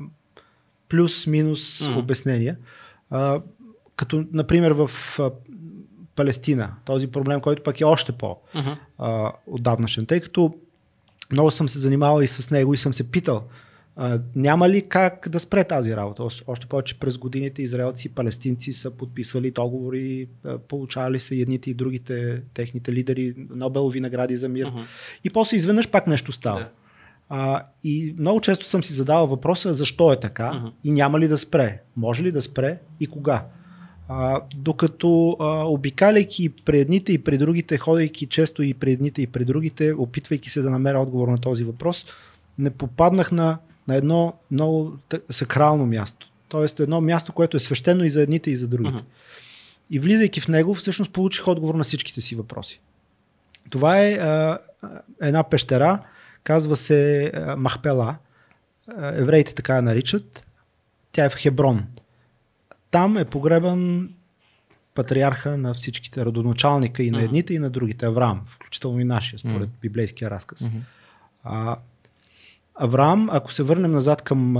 плюс-минус 0.89 1.87
М. 1.87 1.97
обяснения. 1.97 2.57
А, 3.09 3.41
като, 3.95 4.25
например, 4.33 4.71
в 4.71 4.91
а, 5.19 5.31
Палестина, 6.15 6.71
този 6.85 7.07
проблем, 7.07 7.41
който 7.41 7.63
пък 7.63 7.81
е 7.81 7.85
още 7.85 8.11
по 8.11 8.37
Мгм. 8.55 8.69
а, 8.97 9.31
отдавнашен, 9.47 10.05
тъй 10.05 10.19
като 10.21 10.55
много 11.31 11.51
съм 11.51 11.69
се 11.69 11.79
занимавал 11.79 12.21
и 12.21 12.27
с 12.27 12.51
него 12.51 12.73
и 12.73 12.77
съм 12.77 12.93
се 12.93 13.11
питал, 13.11 13.43
а, 13.95 14.19
няма 14.35 14.69
ли 14.69 14.81
как 14.81 15.27
да 15.29 15.39
спре 15.39 15.63
тази 15.63 15.95
работа? 15.95 16.23
Още- 16.23 16.67
повече 16.69 16.99
през 16.99 17.17
годините 17.17 17.61
израелци 17.61 18.07
и 18.07 18.11
палестинци 18.11 18.73
са 18.73 18.91
подписвали 18.91 19.51
договори, 19.51 20.27
получавали 20.67 21.19
са 21.19 21.35
едните 21.35 21.69
и 21.69 21.73
другите 21.73 22.41
техните 22.53 22.93
лидери 22.93 23.33
Нобелови 23.49 23.99
награди 23.99 24.37
за 24.37 24.49
мир. 24.49 24.65
Мгм. 24.67 24.79
И 25.23 25.29
после 25.29 25.57
изведнъж 25.57 25.87
пак 25.89 26.07
нещо 26.07 26.31
става. 26.31 26.59
Да. 26.59 26.69
А, 27.29 27.63
и 27.83 28.15
много 28.19 28.41
често 28.41 28.65
съм 28.65 28.83
си 28.83 28.93
задавал 28.93 29.27
въпроса 29.27 29.73
защо 29.73 30.13
е 30.13 30.19
така 30.19 30.53
Мгм. 30.53 30.67
и 30.83 30.91
няма 30.91 31.19
ли 31.19 31.27
да 31.27 31.37
спре. 31.37 31.81
Може 31.95 32.23
ли 32.23 32.31
да 32.31 32.41
спре 32.41 32.77
и 32.99 33.07
кога? 33.07 33.45
А, 34.07 34.41
докато 34.55 35.37
а, 35.39 35.63
обикаляйки 35.67 36.49
при 36.49 36.79
едните 36.79 37.13
и 37.13 37.17
при 37.23 37.37
другите, 37.37 37.77
ходейки 37.77 38.25
често 38.25 38.63
и 38.63 38.73
при 38.73 38.91
едните 38.91 39.21
и 39.21 39.27
при 39.27 39.45
другите, 39.45 39.93
опитвайки 39.93 40.49
се 40.49 40.61
да 40.61 40.69
намеря 40.69 40.99
отговор 40.99 41.27
на 41.27 41.37
този 41.37 41.63
въпрос, 41.63 42.05
не 42.59 42.69
попаднах 42.69 43.31
на, 43.31 43.57
на 43.87 43.95
едно 43.95 44.33
много 44.51 44.97
сакрално 45.29 45.85
място. 45.85 46.31
Тоест 46.49 46.79
едно 46.79 47.01
място, 47.01 47.33
което 47.33 47.57
е 47.57 47.59
свещено 47.59 48.03
и 48.03 48.09
за 48.09 48.21
едните 48.21 48.51
и 48.51 48.57
за 48.57 48.67
другите. 48.67 49.03
И 49.89 49.99
влизайки 49.99 50.41
в 50.41 50.47
него, 50.47 50.73
всъщност 50.73 51.11
получих 51.11 51.47
отговор 51.47 51.75
на 51.75 51.83
всичките 51.83 52.21
си 52.21 52.35
въпроси. 52.35 52.81
Това 53.69 54.01
е 54.01 54.13
а, 54.13 54.59
една 55.21 55.43
пещера, 55.43 55.99
казва 56.43 56.75
се 56.75 57.31
а, 57.35 57.55
Махпела. 57.55 58.15
А, 58.87 59.07
евреите 59.07 59.53
така 59.53 59.75
я 59.75 59.81
наричат. 59.81 60.45
Тя 61.11 61.25
е 61.25 61.29
в 61.29 61.35
Хеброн. 61.35 61.85
Там 62.91 63.17
е 63.17 63.25
погребан 63.25 64.09
патриарха 64.93 65.57
на 65.57 65.73
всичките, 65.73 66.25
родоначалника 66.25 67.03
и 67.03 67.11
на 67.11 67.23
едните 67.23 67.53
и 67.53 67.59
на 67.59 67.69
другите, 67.69 68.05
Авраам, 68.05 68.43
включително 68.47 68.99
и 68.99 69.03
нашия, 69.03 69.39
според 69.39 69.69
Мгм. 69.69 69.77
библейския 69.81 70.29
разказ. 70.29 70.69
А, 71.43 71.77
Авраам, 72.75 73.29
ако 73.31 73.53
се 73.53 73.63
върнем 73.63 73.91
назад 73.91 74.21
към, 74.21 74.57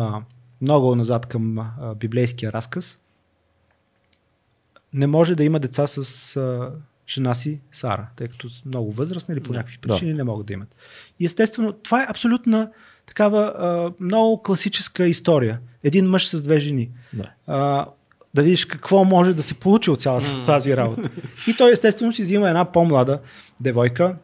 много 0.61 0.95
назад 0.95 1.25
към 1.25 1.71
библейския 1.95 2.53
разказ, 2.53 2.99
не 4.93 5.07
може 5.07 5.35
да 5.35 5.43
има 5.43 5.59
деца 5.59 5.87
с 5.87 6.35
жена 7.07 7.33
си 7.33 7.61
Сара, 7.71 8.07
тъй 8.15 8.27
като 8.27 8.49
са 8.49 8.61
много 8.65 8.91
възрастни 8.91 9.33
или 9.33 9.43
по 9.43 9.51
Да. 9.51 9.57
някакви 9.57 9.77
причини 9.77 10.13
не 10.13 10.23
могат 10.23 10.45
да 10.45 10.53
имат. 10.53 10.75
И 11.19 11.25
естествено, 11.25 11.73
това 11.73 12.01
е 12.03 12.07
абсолютна 12.09 12.71
такава 13.05 13.53
а, 13.57 13.91
много 13.99 14.43
класическа 14.43 15.07
история. 15.07 15.59
Един 15.83 16.09
мъж 16.09 16.29
с 16.29 16.43
две 16.43 16.59
жени. 16.59 16.89
Да. 17.13 17.31
А, 17.47 17.87
да 18.33 18.43
видиш 18.43 18.65
какво 18.65 19.03
може 19.03 19.33
да 19.33 19.43
се 19.43 19.53
получи 19.53 19.91
от 19.91 20.01
цялата 20.01 20.45
тази 20.45 20.77
работа. 20.77 21.09
И 21.47 21.57
той 21.57 21.71
естествено 21.71 22.13
си 22.13 22.21
взима 22.21 22.49
една 22.49 22.71
по-млада 22.71 23.19
девойка 23.59 24.15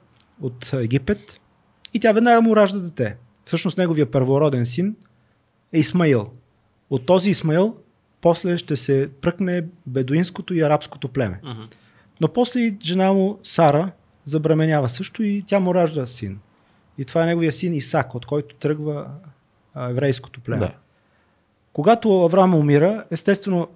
от 0.42 0.74
Египет 0.74 1.40
и 1.94 2.00
тя 2.00 2.12
веднага 2.12 2.42
му 2.42 2.56
ражда 2.56 2.80
дете. 2.80 3.16
Всъщност 3.52 3.78
неговия 3.78 4.12
първороден 4.12 4.66
син 4.66 4.96
е 5.74 5.80
Исмаил. 5.80 6.32
От 6.90 7.06
този 7.06 7.30
Исмаил 7.30 7.76
после 8.22 8.58
ще 8.58 8.76
се 8.76 9.10
пръкне 9.22 9.66
бедуинското 9.86 10.54
и 10.54 10.62
арабското 10.62 11.08
племе. 11.08 11.40
Мгм. 11.44 11.62
Но 12.22 12.28
после 12.28 12.60
и 12.60 12.78
жена 12.84 13.14
му 13.14 13.40
Сара 13.44 13.92
забременява 14.26 14.90
също 14.90 15.24
и 15.24 15.44
тя 15.48 15.60
му 15.60 15.76
ражда 15.76 16.06
син. 16.06 16.40
И 16.98 17.06
това 17.06 17.24
е 17.24 17.26
неговия 17.26 17.52
син 17.52 17.74
Исак, 17.74 18.16
от 18.16 18.26
който 18.26 18.56
тръгва 18.56 19.08
еврейското 19.78 20.42
племе. 20.42 20.60
Да. 20.60 20.74
Когато 21.74 22.24
Авраам 22.24 22.56
умира, 22.56 23.06
естествено, 23.12 23.68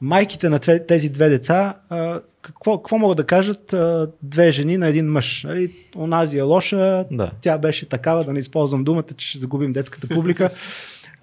майките 0.00 0.48
на 0.48 0.58
тези 0.58 1.08
две 1.08 1.28
деца, 1.28 1.78
а, 1.88 2.20
какво, 2.42 2.78
какво 2.78 2.98
могат 2.98 3.16
да 3.16 3.24
кажат 3.26 3.72
а, 3.72 4.10
две 4.22 4.52
жени 4.52 4.78
на 4.78 4.86
един 4.88 5.06
мъж? 5.06 5.44
Нали? 5.44 5.72
Онази 5.96 6.38
е 6.38 6.42
лоша, 6.42 7.04
Да. 7.10 7.30
тя 7.40 7.58
беше 7.58 7.88
такава, 7.88 8.24
да 8.24 8.32
не 8.32 8.38
използвам 8.38 8.84
думата, 8.84 9.04
че 9.16 9.28
ще 9.28 9.38
загубим 9.38 9.72
детската 9.72 10.08
публика. 10.08 10.50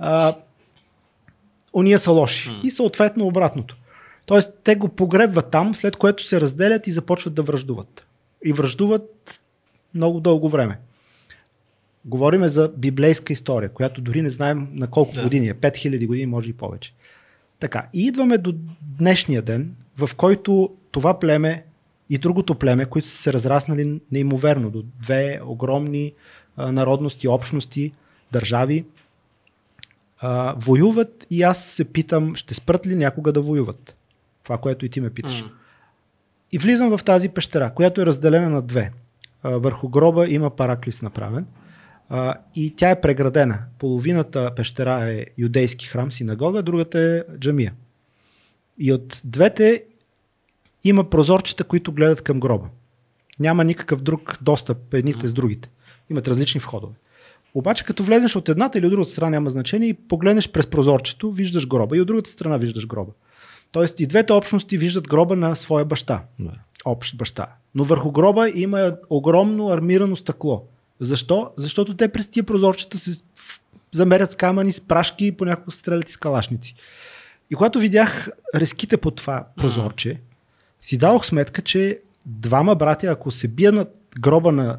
А, 0.02 0.36
уния 1.74 2.00
са 2.00 2.12
лоши. 2.12 2.50
М. 2.50 2.56
И 2.64 2.72
съответно 2.72 3.28
обратното. 3.28 3.78
Тоест, 4.26 4.60
те 4.64 4.76
го 4.76 4.88
погребват 4.90 5.52
там, 5.52 5.76
след 5.76 5.96
което 5.96 6.24
се 6.26 6.42
разделят 6.42 6.88
и 6.88 6.92
започват 6.92 7.34
да 7.34 7.44
връждуват. 7.44 8.06
И 8.46 8.54
връждуват 8.54 9.42
много 9.94 10.20
дълго 10.20 10.50
време. 10.50 10.80
Говориме 12.06 12.48
за 12.48 12.72
библейска 12.78 13.34
история, 13.34 13.70
която 13.70 14.02
дори 14.02 14.22
не 14.22 14.30
знаем 14.30 14.68
на 14.74 14.88
колко 14.88 15.14
Да. 15.16 15.24
години 15.24 15.48
е. 15.48 15.54
5000 15.54 16.08
години, 16.08 16.26
може 16.26 16.50
и 16.50 16.54
повече. 16.54 16.94
Така, 17.60 17.88
и 17.94 18.06
идваме 18.06 18.38
до 18.38 18.54
днешния 18.82 19.42
ден, 19.42 19.76
в 20.00 20.16
който 20.16 20.76
това 20.92 21.20
племе 21.20 21.64
и 22.10 22.18
другото 22.18 22.56
племе, 22.56 22.86
които 22.86 23.08
са 23.08 23.18
се 23.18 23.34
разраснали 23.34 24.02
неимоверно 24.12 24.70
до 24.70 24.84
две 25.02 25.42
огромни 25.46 26.14
а, 26.58 26.72
народности, 26.72 27.28
общности, 27.28 27.94
държави, 28.32 28.86
а, 30.20 30.56
воюват 30.58 31.26
и 31.30 31.44
аз 31.44 31.66
се 31.66 31.86
питам, 31.86 32.36
ще 32.36 32.54
спрат 32.54 32.88
ли 32.88 32.96
някога 32.96 33.34
да 33.34 33.42
воюват? 33.42 33.96
Това, 34.44 34.58
което 34.58 34.86
и 34.86 34.90
ти 34.90 35.02
ме 35.02 35.10
питаш. 35.10 35.42
М. 35.42 35.50
И 36.52 36.58
влизам 36.58 36.98
в 36.98 37.04
тази 37.04 37.30
пещера, 37.30 37.74
която 37.74 38.02
е 38.02 38.06
разделена 38.06 38.50
на 38.50 38.62
две. 38.62 38.92
А, 39.44 39.50
върху 39.50 39.90
гроба 39.90 40.28
има 40.30 40.50
параклис 40.50 41.02
направен. 41.02 41.46
А, 42.10 42.36
и 42.56 42.76
тя 42.76 42.90
е 42.90 43.02
преградена. 43.02 43.60
Половината 43.80 44.52
пещера 44.56 45.12
е 45.12 45.26
юдейски 45.38 45.88
храм, 45.88 46.12
синагога, 46.12 46.64
другата 46.64 47.00
е 47.00 47.38
джамия. 47.40 47.74
И 48.78 48.94
от 48.94 49.22
двете 49.26 49.84
има 50.84 51.10
прозорчета, 51.10 51.64
които 51.64 51.92
гледат 51.92 52.22
към 52.22 52.40
гроба. 52.40 52.66
Няма 53.40 53.64
никакъв 53.64 54.02
друг 54.02 54.38
достъп 54.42 54.94
едните 54.94 55.28
с 55.28 55.34
другите. 55.34 55.70
Имат 56.10 56.28
различни 56.28 56.60
входове. 56.60 56.94
Обаче 57.54 57.84
като 57.84 58.04
влезеш 58.04 58.36
от 58.36 58.50
едната 58.50 58.78
или 58.78 58.86
от 58.86 58.92
другата 58.92 59.12
страна 59.12 59.30
няма 59.30 59.50
значение 59.50 59.90
и 59.90 59.94
погледнеш 59.94 60.50
през 60.50 60.68
прозорчето, 60.68 61.32
виждаш 61.32 61.68
гроба 61.68 61.98
и 61.98 62.02
от 62.02 62.08
другата 62.08 62.30
страна 62.30 62.58
виждаш 62.58 62.88
гроба. 62.88 63.12
Тоест 63.72 64.00
и 64.00 64.08
двете 64.08 64.34
общности 64.34 64.78
виждат 64.78 65.08
гроба 65.08 65.36
на 65.36 65.56
своя 65.56 65.86
баща 65.86 66.24
Да. 66.40 66.52
общ 66.86 67.18
баща. 67.18 67.48
Но 67.76 67.84
върху 67.84 68.12
гроба 68.12 68.50
има 68.56 68.96
огромно 69.10 69.70
армирано 69.70 70.16
стъкло. 70.16 70.64
Защо? 71.00 71.52
Защото 71.58 71.96
те 71.96 72.08
през 72.08 72.28
тия 72.28 72.44
прозорчета 72.44 72.98
се 72.98 73.24
замерят 73.92 74.32
с 74.32 74.36
камъни, 74.36 74.72
с 74.72 74.82
прашки 74.82 75.26
и 75.26 75.32
понякога 75.32 75.72
се 75.72 75.78
стрелят 75.78 76.10
и 76.10 76.12
с 76.12 76.18
калашници. 76.18 76.76
И 77.52 77.56
когато 77.56 77.80
видях 77.80 78.30
резките 78.56 78.98
по 78.98 79.12
това 79.12 79.48
прозорче, 79.58 80.20
си 80.82 80.98
дадох 80.98 81.26
сметка, 81.26 81.62
че 81.62 82.00
двама 82.26 82.76
братя, 82.76 83.08
ако 83.08 83.32
се 83.32 83.48
бият 83.48 83.76
на 83.76 83.88
гроба 84.20 84.52
на 84.52 84.78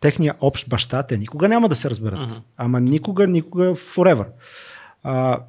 техния 0.00 0.34
общ 0.40 0.68
баща, 0.68 1.02
те 1.02 1.18
никога 1.18 1.48
няма 1.48 1.68
да 1.68 1.76
се 1.76 1.90
разберат. 1.90 2.20
Мгм. 2.20 2.34
Ама 2.56 2.80
никога, 2.80 3.26
никога, 3.26 3.74
forever. 3.74 4.26
А, 5.02 5.40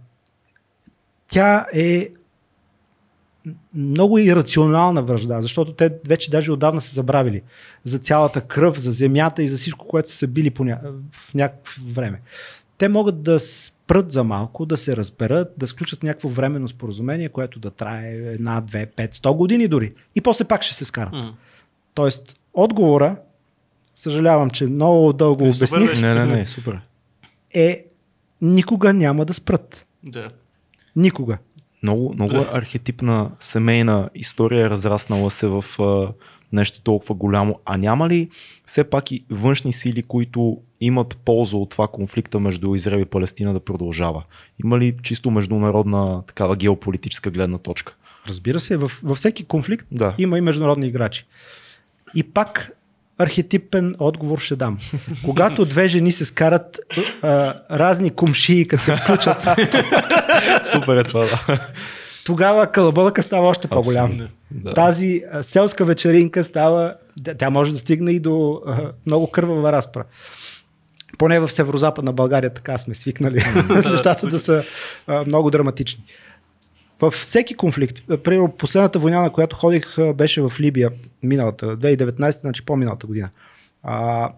тя 1.28 1.66
е 1.74 2.10
много 3.74 4.18
ирационална 4.18 5.04
връжда, 5.04 5.42
защото 5.42 5.74
те 5.74 5.96
вече 6.08 6.32
даже 6.32 6.52
отдавна 6.52 6.82
са 6.82 6.94
забравили 6.94 7.42
за 7.84 8.00
цялата 8.00 8.42
кръв, 8.42 8.80
за 8.80 8.92
земята 8.92 9.44
и 9.44 9.50
за 9.50 9.58
всичко, 9.58 9.88
което 9.88 10.12
са 10.12 10.28
били 10.28 10.50
по 10.50 10.64
ня... 10.64 10.80
в 11.12 11.34
някакво 11.34 11.82
време. 11.88 12.22
Те 12.78 12.88
могат 12.90 13.24
да 13.24 13.40
спрат 13.90 14.12
за 14.12 14.24
малко, 14.24 14.66
да 14.66 14.78
се 14.78 14.98
разберат, 14.98 15.54
да 15.58 15.68
сключат 15.68 16.04
някакво 16.04 16.30
временно 16.30 16.68
споразумение, 16.68 17.30
което 17.30 17.60
да 17.60 17.72
трае 17.72 18.12
една, 18.12 18.62
две, 18.62 18.86
пет, 18.86 19.14
сто 19.14 19.34
години 19.34 19.68
дори. 19.68 19.94
И 20.16 20.22
после 20.22 20.46
пак 20.46 20.64
ще 20.64 20.76
се 20.76 20.86
скарат. 20.86 21.14
М. 21.14 21.34
Тоест, 21.94 22.40
отговора, 22.54 23.16
съжалявам, 23.96 24.50
че 24.50 24.66
много 24.66 25.14
дълго 25.14 25.46
Е, 25.46 25.52
супер 25.52 25.66
обясних, 25.66 25.90
беше. 25.90 26.02
Не, 26.02 26.14
не, 26.14 26.26
не, 26.26 26.46
супер. 26.46 26.80
е 27.56 27.86
никога 28.42 28.94
няма 28.94 29.26
да 29.26 29.34
спрат. 29.34 29.86
Да. 30.04 30.30
Никога. 30.96 31.38
Много, 31.84 32.14
много 32.14 32.36
архетипна 32.54 33.32
семейна 33.40 34.10
история, 34.16 34.66
е 34.66 34.70
разраснала 34.70 35.32
се 35.32 35.48
в 35.48 35.64
нещо 36.54 36.82
толкова 36.82 37.16
голямо. 37.16 37.60
А 37.66 37.78
няма 37.78 38.10
ли 38.10 38.30
все 38.66 38.84
пак 38.84 39.12
и 39.12 39.26
външни 39.30 39.74
сили, 39.74 40.04
които 40.04 40.58
имат 40.82 41.18
полза 41.26 41.58
от 41.58 41.70
това 41.70 41.88
конфликта 41.88 42.40
между 42.40 42.76
Израел 42.76 43.00
и 43.00 43.06
Палестина 43.06 43.54
да 43.54 43.60
продължава? 43.60 44.24
Има 44.64 44.80
ли 44.80 44.96
чисто 45.04 45.32
международна 45.32 46.24
такава 46.28 46.56
геополитическа 46.56 47.32
гледна 47.32 47.58
точка? 47.58 47.96
Разбира 48.28 48.60
се, 48.60 48.78
във, 48.78 49.00
във 49.04 49.18
всеки 49.18 49.44
конфликт 49.44 49.88
Да. 49.92 50.16
има 50.18 50.38
и 50.38 50.42
международни 50.42 50.88
играчи. 50.88 51.26
И 52.16 52.24
пак 52.24 52.72
архетипен 53.18 53.96
отговор 54.00 54.40
ще 54.40 54.56
дам. 54.56 54.78
Когато 55.26 55.66
две 55.66 55.88
жени 55.88 56.12
се 56.12 56.26
скарат 56.26 56.80
а, 57.22 57.54
разни 57.72 58.10
кумши, 58.10 58.68
като 58.68 58.84
се 58.84 58.96
включат, 58.96 59.38
Супер 60.72 60.98
е 60.98 61.04
това, 61.04 61.20
да. 61.26 61.60
Тогава 62.30 62.72
кълъбълъка 62.72 63.24
става 63.24 63.48
още 63.48 63.68
по-голям. 63.68 64.18
Да. 64.52 64.74
Тази 64.74 65.24
селска 65.42 65.86
вечеринка 65.86 66.44
става, 66.44 66.96
тя- 67.38 67.50
може 67.50 67.72
да 67.72 67.78
стигне 67.78 68.12
и 68.12 68.20
до 68.20 68.62
много 69.06 69.32
кървава 69.32 69.72
разпра. 69.72 70.04
Поне 71.18 71.40
в 71.40 71.52
северо-западна 71.52 72.14
България 72.14 72.54
така 72.54 72.78
сме 72.78 72.96
свикнали 72.96 73.42
нещата 73.92 74.28
да 74.28 74.40
са 74.40 74.64
а, 75.08 75.26
много 75.26 75.52
драматични. 75.52 76.04
Във 77.02 77.14
всеки 77.14 77.54
конфликт, 77.56 78.24
примерно 78.24 78.52
последната 78.52 79.00
война, 79.00 79.22
на 79.22 79.30
която 79.30 79.56
ходих, 79.56 80.14
беше 80.16 80.42
в 80.42 80.52
Либия 80.60 80.92
миналата, 81.24 81.66
2019, 81.78 82.30
значи 82.30 82.66
по-миналата 82.66 83.08
година. 83.08 83.30
А, 83.84 84.30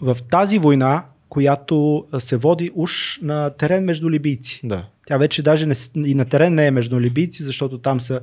в 0.00 0.16
тази 0.30 0.58
война, 0.58 1.04
която 1.28 2.06
се 2.18 2.36
води 2.36 2.70
уж 2.74 3.18
на 3.22 3.50
терен 3.50 3.84
между 3.84 4.10
либийци. 4.10 4.60
да. 4.64 4.84
Тя 5.12 5.18
вече 5.18 5.42
даже 5.42 5.66
не, 5.66 5.74
и 6.06 6.14
на 6.14 6.24
терен 6.24 6.54
не 6.54 6.66
е 6.66 6.70
между 6.70 7.00
либийци, 7.00 7.42
защото 7.42 7.78
там 7.78 8.00
са 8.00 8.20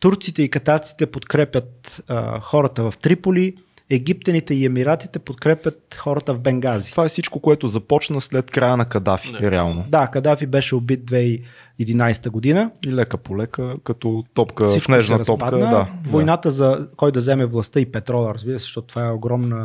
турците 0.00 0.42
и 0.42 0.48
катарците 0.50 1.06
подкрепят 1.06 2.02
а, 2.08 2.40
хората 2.40 2.90
в 2.90 2.98
Триполи 2.98 3.54
египтяните 3.90 4.54
и 4.54 4.64
емиратите 4.64 5.18
подкрепят 5.18 5.96
хората 5.98 6.34
в 6.34 6.40
Бенгази. 6.40 6.90
Това 6.90 7.04
е 7.04 7.08
всичко, 7.08 7.40
което 7.40 7.68
започна 7.68 8.20
след 8.20 8.50
края 8.50 8.76
на 8.76 8.84
Кадафи, 8.84 9.32
Да. 9.32 9.50
реално. 9.50 9.84
Да, 9.88 10.06
Кадафи 10.06 10.46
беше 10.46 10.74
убит 10.74 11.00
2011 11.04 12.28
година. 12.30 12.70
И 12.86 12.92
лека 12.92 13.18
по 13.18 13.38
лека, 13.38 13.76
като 13.84 14.24
топка, 14.34 14.68
Всичко 14.68 14.84
снежна 14.84 15.18
се 15.18 15.24
топка. 15.24 15.58
Да, 15.58 15.88
Войната 16.04 16.50
за 16.50 16.88
кой 16.96 17.12
да 17.12 17.18
вземе 17.18 17.46
властта 17.46 17.80
и 17.80 17.86
петрола, 17.86 18.34
разбира 18.34 18.58
се, 18.58 18.62
защото 18.64 18.86
това 18.86 19.06
е 19.06 19.10
огромна 19.10 19.56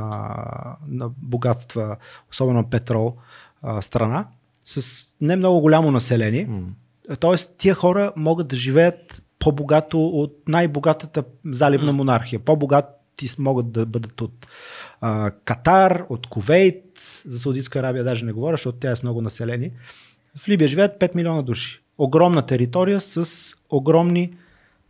на 0.88 1.10
богатства, 1.18 1.96
особено 2.32 2.70
петрол, 2.70 3.16
страна, 3.82 4.26
с 4.66 5.10
не 5.22 5.36
много 5.36 5.60
голямо 5.60 5.92
население. 5.92 6.46
М. 6.46 6.66
Тоест, 7.20 7.56
тия 7.58 7.76
хора 7.76 8.14
могат 8.16 8.48
да 8.48 8.56
живеят 8.56 9.24
по-богато 9.40 10.08
от 10.08 10.38
най-богатата 10.48 11.24
заливна 11.46 11.94
монархия. 11.94 12.40
По-богати 12.40 13.28
могат 13.40 13.72
да 13.72 13.86
бъдат 13.86 14.22
от 14.22 14.48
а, 15.02 15.32
Катар, 15.32 16.06
от 16.10 16.28
Кувейт, 16.28 16.84
за 17.26 17.40
Саудитска 17.40 17.80
Арабия 17.80 18.04
даже 18.04 18.26
не 18.26 18.34
говоря, 18.34 18.54
защото 18.54 18.78
тя 18.78 18.92
е 18.92 18.96
с 18.96 19.04
много 19.04 19.22
население. 19.22 19.72
В 20.38 20.50
Либия 20.50 20.68
живеят 20.68 21.00
5 21.00 21.16
милиона 21.16 21.42
души. 21.42 21.82
Огромна 21.98 22.46
територия 22.46 23.00
с 23.00 23.56
огромни 23.70 24.34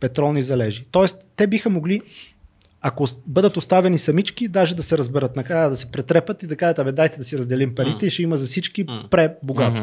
петролни 0.00 0.42
залежи. 0.42 0.86
Тоест, 0.90 1.26
те 1.36 1.46
биха 1.46 1.70
могли, 1.70 2.00
ако 2.86 3.06
бъдат 3.26 3.56
оставени 3.56 3.98
самички, 3.98 4.48
даже 4.48 4.76
да 4.76 4.82
се 4.82 4.98
разберат 4.98 5.36
накрая, 5.36 5.70
да 5.70 5.76
се 5.76 5.92
претрепат 5.92 6.42
и 6.42 6.46
да 6.46 6.56
кажат, 6.56 6.78
абе 6.78 6.92
дайте 6.92 7.16
да 7.16 7.24
си 7.24 7.38
разделим 7.38 7.74
парите 7.74 8.06
и 8.06 8.10
ще 8.10 8.22
има 8.22 8.36
за 8.36 8.46
всички 8.46 8.84
М. 8.84 9.04
пре-богато. 9.10 9.82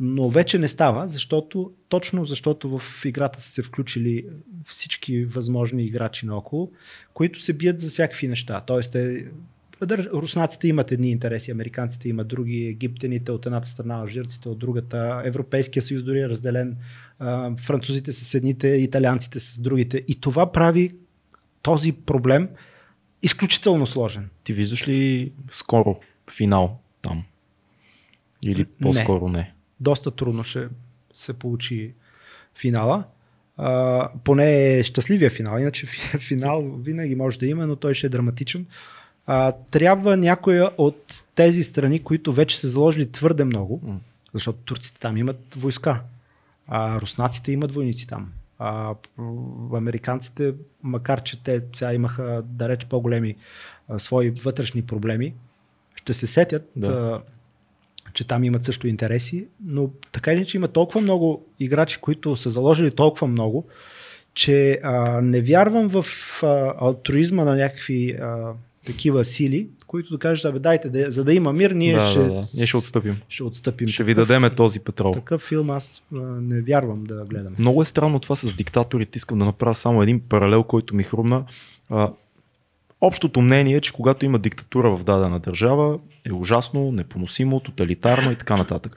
Но 0.00 0.30
вече 0.30 0.58
не 0.58 0.68
става, 0.68 1.08
защото, 1.08 1.72
точно 1.88 2.24
защото 2.24 2.78
в 2.78 3.04
играта 3.04 3.40
са 3.40 3.50
се 3.50 3.62
включили 3.62 4.26
всички 4.64 5.24
възможни 5.24 5.84
играчи 5.84 6.26
наоколо, 6.26 6.70
които 7.14 7.42
се 7.42 7.52
бият 7.52 7.78
за 7.78 7.88
всякакви 7.88 8.28
неща. 8.28 8.60
Тоест, 8.66 8.94
е, 8.94 9.24
руснаците 10.12 10.68
имат 10.68 10.92
едни 10.92 11.10
интереси, 11.10 11.50
американците 11.50 12.08
имат 12.08 12.28
други, 12.28 12.66
египтяните 12.66 13.32
от 13.32 13.46
едната 13.46 13.68
страна, 13.68 13.94
алжирците 13.94 14.48
от 14.48 14.58
другата, 14.58 15.22
Европейския 15.24 15.82
съюз 15.82 16.02
дори 16.02 16.20
е 16.20 16.28
разделен, 16.28 16.76
французите 17.58 18.12
с 18.12 18.34
едните, 18.34 18.68
италианците 18.68 19.40
с 19.40 19.60
другите. 19.60 20.02
И 20.08 20.20
това 20.20 20.52
прави 20.52 20.94
този 21.64 21.92
проблем 21.92 22.48
изключително 23.22 23.86
сложен. 23.86 24.30
Ти 24.44 24.52
виждаш 24.52 24.88
ли 24.88 25.32
скоро 25.48 26.00
финал 26.30 26.78
там? 27.02 27.24
Или 28.42 28.64
по-скоро 28.64 29.28
не? 29.28 29.54
доста 29.80 30.10
трудно 30.10 30.44
ще 30.44 30.68
се 31.14 31.32
получи 31.32 31.94
финала. 32.54 33.04
А, 33.56 34.10
поне 34.24 34.78
е 34.78 34.82
щастливия 34.82 35.30
финал, 35.30 35.58
иначе 35.58 35.86
фи- 35.86 36.18
финал 36.28 36.62
винаги 36.62 37.14
може 37.14 37.38
да 37.38 37.46
има, 37.46 37.66
но 37.66 37.76
той 37.76 37.94
ще 37.94 38.06
е 38.06 38.10
драматичен. 38.10 38.66
А, 39.26 39.52
трябва 39.52 40.16
някоя 40.16 40.70
от 40.78 41.24
тези 41.34 41.62
страни, 41.62 42.02
които 42.02 42.32
вече 42.32 42.58
са 42.58 42.68
заложили 42.68 43.12
твърде 43.12 43.44
много, 43.44 44.00
защото 44.34 44.58
турците 44.58 45.00
там 45.00 45.16
имат 45.16 45.54
войска, 45.54 46.02
а 46.66 47.00
руснаците 47.00 47.52
имат 47.52 47.72
войници 47.72 48.06
там. 48.06 48.32
А, 48.58 48.94
американците, 49.74 50.54
макар 50.82 51.22
че 51.22 51.42
те 51.42 51.60
сега 51.72 51.94
имаха 51.94 52.42
да 52.46 52.68
реч 52.68 52.84
по-големи 52.84 53.36
а, 53.88 53.98
свои 53.98 54.30
вътрешни 54.30 54.82
проблеми, 54.82 55.34
ще 55.96 56.12
се 56.14 56.26
сетят, 56.26 56.70
Да. 56.76 56.88
а, 56.88 57.22
че 58.12 58.26
там 58.26 58.44
имат 58.44 58.64
също 58.64 58.86
интереси, 58.88 59.48
но 59.64 59.90
така 60.12 60.32
или 60.32 60.38
иначе 60.38 60.56
има 60.56 60.68
толкова 60.68 61.00
много 61.00 61.46
играчи, 61.60 62.00
които 62.00 62.36
са 62.36 62.50
заложили 62.50 62.90
толкова 62.90 63.26
много, 63.26 63.66
че 64.34 64.80
а, 64.82 65.20
не 65.20 65.40
вярвам 65.40 65.88
в 65.88 66.04
а, 66.42 66.74
алтруизма 66.78 67.44
на 67.44 67.56
някакви 67.56 68.10
а, 68.10 68.52
такива 68.86 69.24
сили, 69.24 69.68
които 69.94 70.12
да 70.12 70.18
кажат, 70.18 70.44
абе 70.44 70.58
дайте, 70.58 70.88
да, 70.88 71.10
за 71.10 71.24
да 71.24 71.34
има 71.34 71.52
мир, 71.52 71.70
ние 71.70 71.94
да, 71.94 72.06
ще, 72.06 72.18
да, 72.18 72.28
да. 72.28 72.42
Ние 72.54 72.66
ще 72.66 72.76
отстъпим. 72.76 73.20
ще 73.28 73.44
отстъпим. 73.44 73.88
Ще 73.88 74.04
ви 74.04 74.14
Такъв- 74.14 74.28
дадеме 74.28 74.50
този 74.50 74.80
петрол. 74.80 75.12
Такъв 75.12 75.42
филм 75.42 75.70
аз 75.70 76.02
а, 76.14 76.16
не 76.20 76.60
вярвам 76.60 77.04
да 77.04 77.24
гледам. 77.24 77.54
Много 77.58 77.82
е 77.82 77.84
странно 77.84 78.20
това 78.20 78.36
с 78.36 78.54
диктаторите. 78.54 79.16
Искам 79.16 79.38
да 79.38 79.44
направя 79.44 79.74
само 79.74 80.02
един 80.02 80.20
паралел, 80.20 80.62
който 80.62 80.94
ми 80.94 81.02
хрумна. 81.02 81.44
А, 81.90 82.10
общото 83.00 83.40
мнение 83.40 83.76
е, 83.76 83.80
че 83.80 83.92
когато 83.92 84.24
има 84.24 84.38
диктатура 84.38 84.96
в 84.96 85.04
дадена 85.04 85.38
държава, 85.40 85.98
е 86.24 86.32
ужасно, 86.32 86.92
непоносимо, 86.92 87.60
тоталитарно 87.60 88.32
и 88.32 88.36
така 88.36 88.56
нататък. 88.56 88.96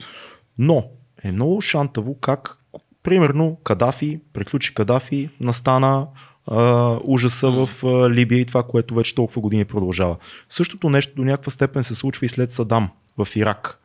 Но 0.58 0.90
е 1.24 1.32
много 1.32 1.62
шантаво 1.62 2.16
как, 2.16 2.58
примерно, 3.04 3.58
Кадафи, 3.64 4.20
приключи 4.34 4.74
Кадафи, 4.74 5.30
настана 5.40 6.08
а, 6.48 6.98
ужаса 7.04 7.52
в 7.52 7.70
а, 7.84 8.10
Либия 8.10 8.40
и 8.40 8.46
това, 8.46 8.64
което 8.64 8.96
вече 8.96 9.16
толкова 9.16 9.42
години 9.42 9.66
продължава. 9.66 10.16
Същото 10.50 10.90
нещо 10.90 11.16
до 11.16 11.24
някаква 11.24 11.52
степен 11.52 11.84
се 11.84 11.96
случва 11.96 12.26
и 12.26 12.30
след 12.30 12.52
Садам 12.52 12.90
в 13.18 13.36
Ирак. 13.36 13.80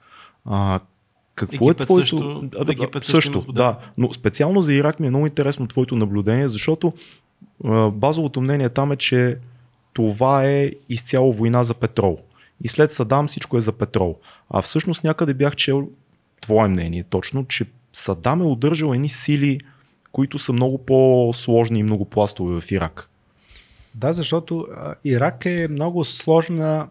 А, 0.45 0.81
какво 1.35 1.65
Египет 1.65 1.81
е 1.81 1.85
твоето... 1.85 2.01
също- 2.09 2.49
А, 2.59 2.65
да, 2.65 2.73
Египет 2.73 3.05
също 3.05 3.33
също, 3.39 3.53
да. 3.53 3.79
Но 3.99 4.13
специално 4.13 4.63
за 4.63 4.75
Ирак 4.75 5.01
ми 5.01 5.07
е 5.07 5.11
много 5.11 5.27
интересно 5.27 5.67
твоето 5.67 5.97
наблюдение, 5.97 6.49
защото 6.49 6.93
а, 7.65 7.91
базовото 7.91 8.41
мнение 8.41 8.69
там 8.69 8.93
е, 8.93 8.97
че 8.97 9.39
това 9.93 10.45
е 10.45 10.71
изцяло 10.89 11.33
война 11.33 11.65
за 11.65 11.75
петрол. 11.75 12.19
И 12.65 12.69
след 12.69 12.93
Садам 12.93 13.29
всичко 13.29 13.57
е 13.59 13.61
за 13.61 13.73
петрол. 13.73 14.19
А 14.51 14.63
всъщност 14.63 15.05
някъде 15.05 15.35
бях 15.35 15.57
чел 15.57 15.89
твое 16.41 16.69
мнение 16.69 17.03
точно, 17.03 17.45
че 17.45 17.65
Садам 17.93 18.41
е 18.41 18.45
удържал 18.45 18.93
едни 18.93 19.09
сили, 19.09 19.61
които 20.13 20.39
са 20.39 20.53
много 20.53 20.79
по-сложни 20.79 21.79
и 21.79 21.83
много 21.83 22.05
пластови 22.05 22.61
в 22.61 22.71
Ирак. 22.73 23.09
Да, 23.95 24.13
защото 24.13 24.67
Ирак 25.05 25.47
е 25.47 25.69
много 25.71 26.05
сложна 26.05 26.89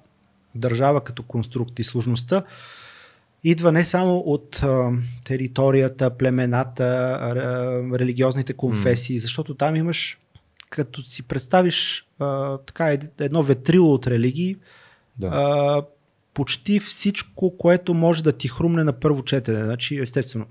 държава 0.56 1.04
като 1.04 1.24
конструкт 1.24 1.80
и 1.80 1.84
сложността 1.84 2.44
идва 3.44 3.72
не 3.72 3.84
само 3.86 4.18
от 4.18 4.60
а, 4.64 4.92
територията, 5.24 6.18
племената, 6.18 6.84
а, 7.22 7.36
религиозните 8.00 8.54
конфесии, 8.54 9.20
защото 9.20 9.54
там 9.54 9.76
имаш, 9.76 10.18
като 10.70 11.04
си 11.04 11.24
представиш 11.24 12.08
а, 12.20 12.58
така 12.58 12.92
ед- 12.92 13.22
едно 13.22 13.44
ветрило 13.44 13.94
от 13.94 14.08
религии, 14.08 14.56
Да. 15.18 15.28
а, 15.28 15.84
почти 16.34 16.80
всичко, 16.80 17.58
което 17.58 17.94
може 17.94 18.24
да 18.24 18.32
ти 18.32 18.48
хрумне 18.48 18.84
на 18.84 18.94
първо 18.94 19.24
четене. 19.24 19.64
Значи, 19.66 20.00
естествено, 20.00 20.46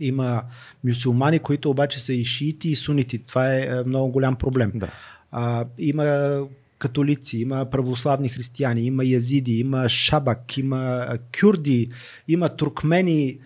има 0.00 0.42
мюсюлмани, 0.84 1.38
които 1.38 1.70
обаче 1.70 2.00
са 2.00 2.12
и 2.12 2.24
шиити 2.24 2.68
и 2.68 2.76
сунити. 2.76 3.18
Това 3.18 3.54
е 3.54 3.60
е, 3.60 3.84
много 3.86 4.12
голям 4.12 4.36
проблем. 4.36 4.72
Да. 4.74 4.88
А, 5.32 5.66
има 5.78 6.40
католици, 6.78 7.38
има 7.38 7.70
православни 7.70 8.28
християни, 8.28 8.82
има 8.82 9.04
язиди, 9.04 9.58
има 9.58 9.88
шабак, 9.88 10.58
има 10.58 11.06
кюрди, 11.40 11.90
има 12.28 12.48
туркмени 12.48 13.38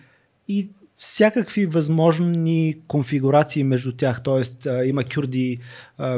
и 0.47 0.69
всякакви 1.03 1.65
възможни 1.65 2.75
конфигурации 2.87 3.63
между 3.63 3.91
тях. 3.91 4.23
Тоест, 4.23 4.67
има 4.85 5.03
кюрди, 5.03 5.59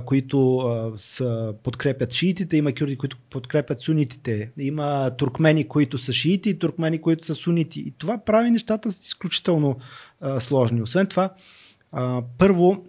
които 0.05 0.63
са, 0.97 1.53
подкрепят 1.63 2.13
шиитите, 2.13 2.57
има 2.57 2.73
кюрди, 2.73 2.97
които 2.97 3.17
подкрепят 3.29 3.79
сунитите, 3.79 4.51
има 4.57 5.11
туркмени, 5.17 5.67
които 5.67 5.97
са 5.97 6.13
шиити, 6.13 6.49
и 6.49 6.59
туркмени, 6.59 7.01
които 7.01 7.25
са 7.25 7.35
сунити. 7.35 7.79
И 7.79 7.93
това 7.97 8.17
прави 8.17 8.51
нещата 8.51 8.89
изключително 8.89 9.77
сложни. 10.39 10.81
Освен 10.81 11.07
това, 11.07 11.29
първо, 12.37 12.83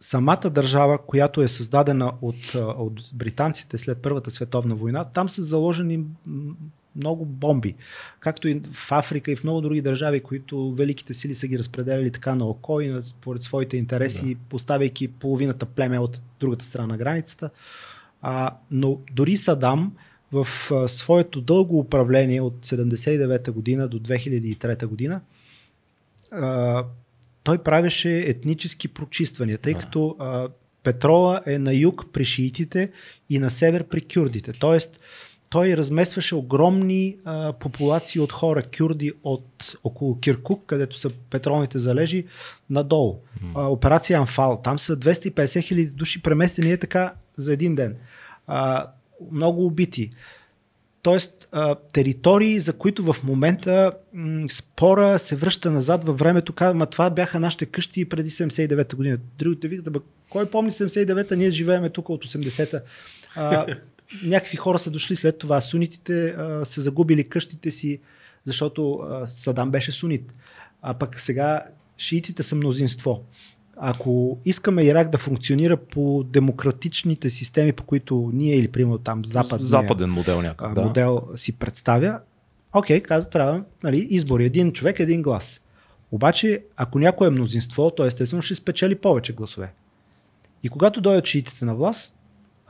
самата 0.00 0.50
държава, 0.50 0.98
която 1.06 1.42
е 1.42 1.48
създадена 1.48 2.12
от, 2.22 2.54
от 2.54 3.00
британците 3.14 3.78
след 3.78 4.02
Първата 4.02 4.30
световна 4.30 4.74
война, 4.74 5.04
там 5.04 5.28
са 5.28 5.42
заложени 5.42 6.04
много 6.96 7.24
бомби. 7.24 7.74
Както 8.20 8.48
и 8.48 8.62
в 8.72 8.92
Африка 8.92 9.30
и 9.30 9.36
в 9.36 9.44
много 9.44 9.60
други 9.60 9.80
държави, 9.80 10.20
които 10.20 10.72
великите 10.72 11.14
сили 11.14 11.34
са 11.34 11.46
ги 11.46 11.58
разпределяли 11.58 12.10
така 12.10 12.34
на 12.34 12.46
око 12.46 12.80
и 12.80 13.00
според 13.02 13.42
своите 13.42 13.76
интереси, 13.76 14.34
да. 14.34 14.40
поставяйки 14.48 15.08
половината 15.08 15.66
племе 15.66 15.98
от 15.98 16.22
другата 16.40 16.64
страна 16.64 16.86
на 16.86 16.96
границата. 16.96 17.50
А, 18.22 18.56
но 18.70 18.98
дори 19.12 19.36
Садам 19.36 19.92
в 20.32 20.46
а, 20.70 20.88
своето 20.88 21.40
дълго 21.40 21.78
управление 21.78 22.40
от 22.40 22.66
79 22.66 23.50
година 23.50 23.88
до 23.88 24.00
2003 24.00 24.86
година 24.86 25.20
а, 26.30 26.84
той 27.42 27.58
правеше 27.58 28.18
етнически 28.18 28.88
прочиствания, 28.88 29.58
тъй 29.58 29.74
като 29.74 30.16
а, 30.18 30.48
петрола 30.82 31.42
е 31.46 31.58
на 31.58 31.74
юг 31.74 32.04
при 32.12 32.24
шиитите 32.24 32.92
и 33.30 33.38
на 33.38 33.50
север 33.50 33.84
при 33.84 34.00
кюрдите. 34.00 34.52
Тоест, 34.52 35.00
той 35.50 35.76
разместваше 35.76 36.34
огромни 36.34 37.16
а, 37.24 37.52
популации 37.52 38.20
от 38.20 38.32
хора, 38.32 38.62
кюрди 38.78 39.12
от 39.22 39.76
около 39.84 40.20
Киркук, 40.20 40.66
където 40.66 40.98
са 40.98 41.10
петролните 41.30 41.78
залежи, 41.78 42.26
надолу. 42.70 43.18
А, 43.54 43.66
операция 43.66 44.18
Амфал. 44.18 44.60
Там 44.64 44.78
са 44.78 44.96
250 44.96 45.62
хиляди 45.62 45.90
души 45.90 46.22
преместени 46.22 46.72
е 46.72 46.76
така 46.76 47.12
за 47.36 47.52
един 47.52 47.74
ден. 47.74 47.96
А, 48.46 48.86
много 49.32 49.66
убити. 49.66 50.10
Тоест, 51.02 51.48
а, 51.52 51.74
територии, 51.74 52.60
за 52.60 52.72
които 52.72 53.12
в 53.12 53.16
момента 53.24 53.92
м- 54.12 54.48
спора 54.48 55.18
се 55.18 55.36
връща 55.36 55.70
назад 55.70 56.04
във 56.04 56.18
времето, 56.18 56.52
казва, 56.52 56.86
това 56.86 57.10
бяха 57.10 57.40
нашите 57.40 57.66
къщи 57.66 58.08
преди 58.08 58.30
79-та 58.30 58.96
година. 58.96 59.18
Другите 59.38 59.68
викат, 59.68 59.96
кой 60.28 60.50
помни 60.50 60.70
79-та, 60.70 61.36
ние 61.36 61.50
живееме 61.50 61.90
тук 61.90 62.08
от 62.08 62.24
80-та. 62.24 62.80
А, 63.34 63.66
някакви 64.22 64.56
хора 64.56 64.78
са 64.78 64.90
дошли 64.90 65.16
след 65.16 65.38
това. 65.38 65.60
Сунитите 65.60 66.28
а, 66.28 66.64
са 66.64 66.80
загубили 66.80 67.28
къщите 67.28 67.70
си, 67.70 68.00
защото 68.44 68.94
а, 68.94 69.26
Садам 69.26 69.70
беше 69.70 69.92
сунит. 69.92 70.32
А 70.82 70.94
пък 70.94 71.20
сега 71.20 71.64
шиитите 71.98 72.42
са 72.42 72.56
мнозинство. 72.56 73.24
Ако 73.76 74.38
искаме 74.44 74.84
Ирак 74.84 75.10
да 75.10 75.18
функционира 75.18 75.76
по 75.76 76.24
демократичните 76.24 77.30
системи, 77.30 77.72
по 77.72 77.84
които 77.84 78.30
ние 78.34 78.56
или 78.56 78.68
примерно 78.68 78.98
там 78.98 79.24
западния, 79.24 79.66
Западен 79.66 80.10
модел 80.10 80.42
някакъв, 80.42 80.74
да. 80.74 80.82
модел 80.82 81.22
си 81.34 81.52
представя, 81.52 82.20
окей, 82.74 83.00
казва, 83.00 83.30
трябва 83.30 83.64
нали, 83.82 84.06
избори. 84.10 84.44
Един 84.44 84.72
човек, 84.72 85.00
един 85.00 85.22
глас. 85.22 85.60
Обаче, 86.12 86.62
ако 86.76 86.98
някой 86.98 87.26
е 87.26 87.30
мнозинство, 87.30 87.90
то 87.90 88.04
естествено 88.04 88.42
ще 88.42 88.54
спечели 88.54 88.94
повече 88.94 89.32
гласове. 89.32 89.72
И 90.62 90.68
когато 90.68 91.00
дойдат 91.00 91.26
шиитите 91.26 91.64
на 91.64 91.74
власт, 91.74 92.19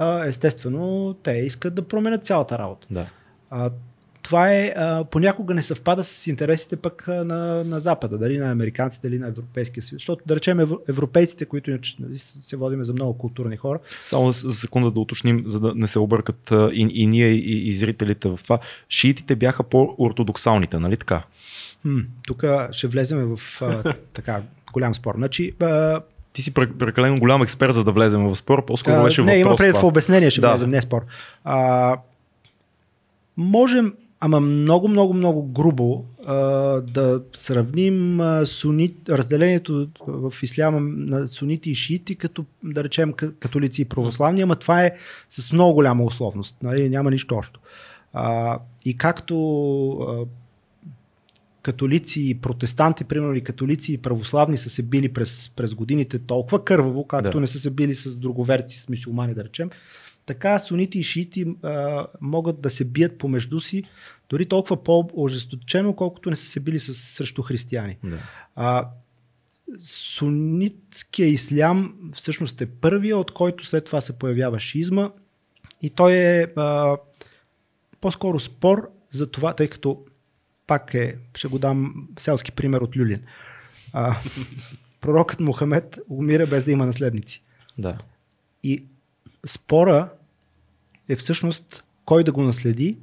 а, 0.00 0.26
естествено, 0.26 1.14
те 1.22 1.32
искат 1.32 1.74
да 1.74 1.82
променят 1.82 2.24
цялата 2.24 2.58
работа. 2.58 2.86
да. 2.90 3.06
А, 3.50 3.70
това 4.22 4.52
е, 4.52 4.74
а, 4.76 5.04
понякога 5.04 5.54
не 5.54 5.62
съвпада 5.62 6.04
с 6.04 6.26
интересите 6.26 6.76
пък 6.76 7.08
на, 7.08 7.64
на 7.64 7.80
Запада, 7.80 8.18
дали 8.18 8.38
на 8.38 8.50
американците, 8.50 9.08
или 9.08 9.18
на 9.18 9.28
Европейския 9.28 9.82
съюз. 9.82 10.00
Защото, 10.00 10.22
да 10.26 10.36
речем, 10.36 10.58
евро- 10.58 10.80
европейците, 10.88 11.44
които 11.44 11.70
нали, 11.70 12.18
се 12.18 12.56
водиме 12.56 12.84
за 12.84 12.92
много 12.92 13.18
културни 13.18 13.56
хора, 13.56 13.78
Само 14.04 14.32
за 14.32 14.52
секунда 14.52 14.90
да 14.90 15.00
уточним, 15.00 15.42
за 15.46 15.60
да 15.60 15.72
не 15.74 15.86
се 15.86 15.98
объркат 15.98 16.52
и, 16.72 16.88
и 16.90 17.06
ние, 17.06 17.28
и, 17.28 17.68
и 17.68 17.72
зрителите 17.72 18.28
в 18.28 18.40
това. 18.42 18.58
Шиитите 18.88 19.36
бяха 19.36 19.62
по-ортодоксалните, 19.62 20.78
нали 20.78 20.96
така? 20.96 21.22
тук 22.26 22.44
ще 22.72 22.86
влезем 22.86 23.36
в 23.36 23.62
а, 23.62 23.94
така 24.14 24.42
голям 24.72 24.94
спор. 24.94 25.14
Значи, 25.16 25.52
а, 25.60 26.00
Ти 26.32 26.42
си 26.42 26.54
пре- 26.54 26.72
прекалено 26.72 27.18
голям 27.18 27.42
експерт, 27.42 27.74
за 27.74 27.84
да 27.84 27.92
влезем 27.92 28.22
в 28.22 28.36
спор. 28.36 28.64
По-скоро 28.64 29.02
беше 29.02 29.22
не, 29.22 29.26
въпрос 29.34 29.40
има 29.42 29.56
пред 29.56 29.70
това. 29.70 29.80
в 29.80 29.84
обяснение, 29.84 30.30
ще 30.30 30.40
Да. 30.40 30.50
влезем, 30.50 30.70
не 30.70 30.80
спор. 30.80 31.02
А, 31.44 31.96
можем, 33.36 33.94
ама 34.20 34.40
много, 34.40 34.88
много, 34.88 35.14
много 35.14 35.42
грубо 35.44 36.04
а, 36.26 36.36
да 36.80 37.22
сравним 37.32 38.20
а, 38.20 38.46
сунит, 38.46 39.08
разделението 39.08 39.88
в 40.00 40.32
исляма 40.42 40.80
на 40.80 41.28
сунити 41.28 41.70
и 41.70 41.74
шиити, 41.74 42.14
като 42.14 42.44
да 42.64 42.84
речем 42.84 43.12
ка- 43.12 43.32
католици 43.32 43.82
и 43.82 43.86
православни, 43.86 44.42
ама 44.42 44.56
това 44.56 44.84
е 44.84 44.90
с 45.28 45.52
много 45.52 45.74
голяма 45.74 46.04
условност. 46.04 46.56
Нали? 46.62 46.88
Няма 46.88 47.10
нищо 47.10 47.34
общо. 47.36 47.60
А, 48.12 48.58
и 48.84 48.96
както 48.96 49.36
а, 49.92 50.24
католици 51.70 52.30
и 52.30 52.34
протестанти, 52.34 53.04
примерно 53.04 53.34
и 53.34 53.44
католици 53.44 53.92
и 53.92 53.98
православни 53.98 54.58
са 54.58 54.70
се 54.70 54.82
били 54.82 55.12
през, 55.12 55.52
през 55.56 55.74
годините 55.74 56.18
толкова 56.18 56.64
кърваво, 56.64 57.06
както 57.06 57.30
Да. 57.30 57.40
не 57.40 57.46
са 57.46 57.58
се 57.58 57.70
били 57.70 57.94
с 57.94 58.18
друговерци, 58.20 58.80
с 58.80 58.88
мисюлмани, 58.88 59.34
да 59.34 59.44
речем, 59.44 59.70
така 60.26 60.58
сунити 60.58 60.98
и 60.98 61.02
шиити 61.02 61.46
а, 61.62 62.06
могат 62.20 62.60
да 62.60 62.70
се 62.70 62.84
бият 62.84 63.18
помежду 63.18 63.60
си 63.60 63.84
дори 64.28 64.46
толкова 64.46 64.84
по-ожесточено, 64.84 65.96
колкото 65.96 66.30
не 66.30 66.36
са 66.36 66.46
се 66.46 66.60
били 66.60 66.80
с, 66.80 66.94
срещу 66.94 67.42
християни. 67.42 67.98
Да. 68.04 68.18
А, 68.56 68.88
сунитския 69.80 71.28
ислям 71.28 71.94
всъщност 72.14 72.60
е 72.60 72.66
първия, 72.66 73.18
от 73.18 73.30
който 73.30 73.66
след 73.66 73.84
това 73.84 74.00
се 74.00 74.18
появява 74.18 74.60
шизма 74.60 75.10
и 75.82 75.90
той 75.90 76.12
е 76.12 76.42
а, 76.56 76.96
по-скоро 78.00 78.40
спор 78.40 78.90
за 79.10 79.30
това, 79.30 79.54
тъй 79.54 79.68
като 79.68 80.04
пак 80.70 80.94
е, 80.94 81.16
ще 81.34 81.48
го 81.48 81.58
дам 81.58 82.08
селски 82.18 82.52
пример 82.52 82.80
от 82.80 82.96
Люлин. 82.96 83.22
А, 83.92 84.16
пророкът 85.00 85.40
Мохамед 85.40 85.98
умира 86.08 86.46
без 86.46 86.64
да 86.64 86.72
има 86.72 86.86
наследници. 86.86 87.42
да. 87.78 87.98
И 88.62 88.84
спора 89.46 90.08
е 91.08 91.16
всъщност 91.16 91.84
кой 92.04 92.24
да 92.24 92.32
го 92.32 92.42
наследи 92.42 92.98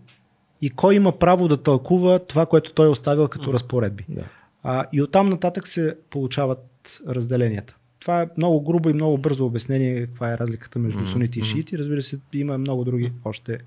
и 0.62 0.70
кой 0.70 0.96
има 0.96 1.20
право 1.20 1.48
да 1.48 1.64
тълкува 1.64 2.20
това, 2.20 2.46
което 2.46 2.74
той 2.74 2.86
е 2.86 2.90
оставил 2.90 3.28
като 3.28 3.54
разпоредби. 3.54 4.06
да. 4.10 4.24
А, 4.64 4.86
и 4.94 5.02
оттам 5.02 5.30
нататък 5.30 5.68
се 5.68 5.98
получават 6.10 7.02
разделенията. 7.08 7.76
Това 8.00 8.22
е 8.22 8.28
много 8.38 8.62
грубо 8.62 8.90
и 8.90 8.94
много 8.94 9.18
бързо 9.18 9.46
обяснение 9.46 10.06
каква 10.06 10.34
е 10.34 10.38
разликата 10.38 10.80
между 10.80 11.00
Мгм, 11.00 11.10
сунити 11.10 11.40
и 11.40 11.44
шиити. 11.44 11.78
Разбира 11.78 12.02
се, 12.02 12.20
има 12.34 12.58
много 12.58 12.84
други 12.84 13.12
още 13.26 13.58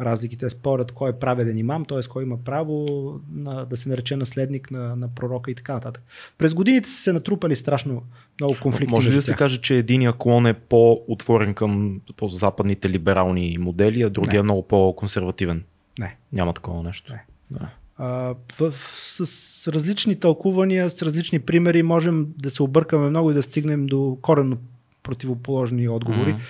разлики. 0.00 0.36
Те 0.36 0.50
спорят 0.50 0.92
кой 0.92 1.10
е 1.10 1.12
праведен 1.12 1.58
имам, 1.58 1.84
т.е. 1.84 2.00
кой 2.08 2.22
има 2.22 2.44
право 2.44 2.86
на, 3.32 3.64
да 3.64 3.76
се 3.76 3.88
нарече 3.88 4.16
наследник 4.16 4.70
на, 4.70 4.96
на 4.96 5.08
пророка 5.08 5.50
и 5.50 5.54
така 5.54 5.72
нататък. 5.72 6.02
През 6.38 6.54
годините 6.54 6.88
са 6.88 6.96
се 6.96 7.12
натрупали 7.12 7.56
страшно 7.56 8.02
много 8.40 8.54
конфликти. 8.62 8.94
Може 8.94 9.10
ли 9.10 9.14
да 9.14 9.22
се 9.22 9.34
каже, 9.34 9.60
че 9.60 9.76
единия 9.76 10.12
клон 10.12 10.46
е 10.46 10.54
по-отворен 10.54 11.54
към 11.54 12.00
по-западните 12.16 12.90
либерални 12.90 13.56
модели, 13.60 14.02
а 14.02 14.10
другия 14.10 14.32
Не. 14.32 14.38
е 14.38 14.42
много 14.42 14.62
по-консервативен? 14.62 15.64
Не. 15.98 16.16
Няма 16.32 16.52
такова 16.52 16.82
нещо. 16.82 17.12
Не. 17.12 17.24
Да. 17.50 17.70
А, 17.98 18.34
в, 18.58 18.72
с 19.08 19.72
различни 19.72 20.20
тълкувания, 20.20 20.90
с 20.90 21.02
различни 21.02 21.38
примери 21.38 21.82
можем 21.82 22.26
да 22.38 22.50
се 22.50 22.62
объркаме 22.62 23.10
много 23.10 23.30
и 23.30 23.34
да 23.34 23.42
стигнем 23.42 23.86
до 23.86 24.18
коренно 24.22 24.56
противоположни 25.02 25.88
отговори. 25.88 26.32
Мгм. 26.32 26.42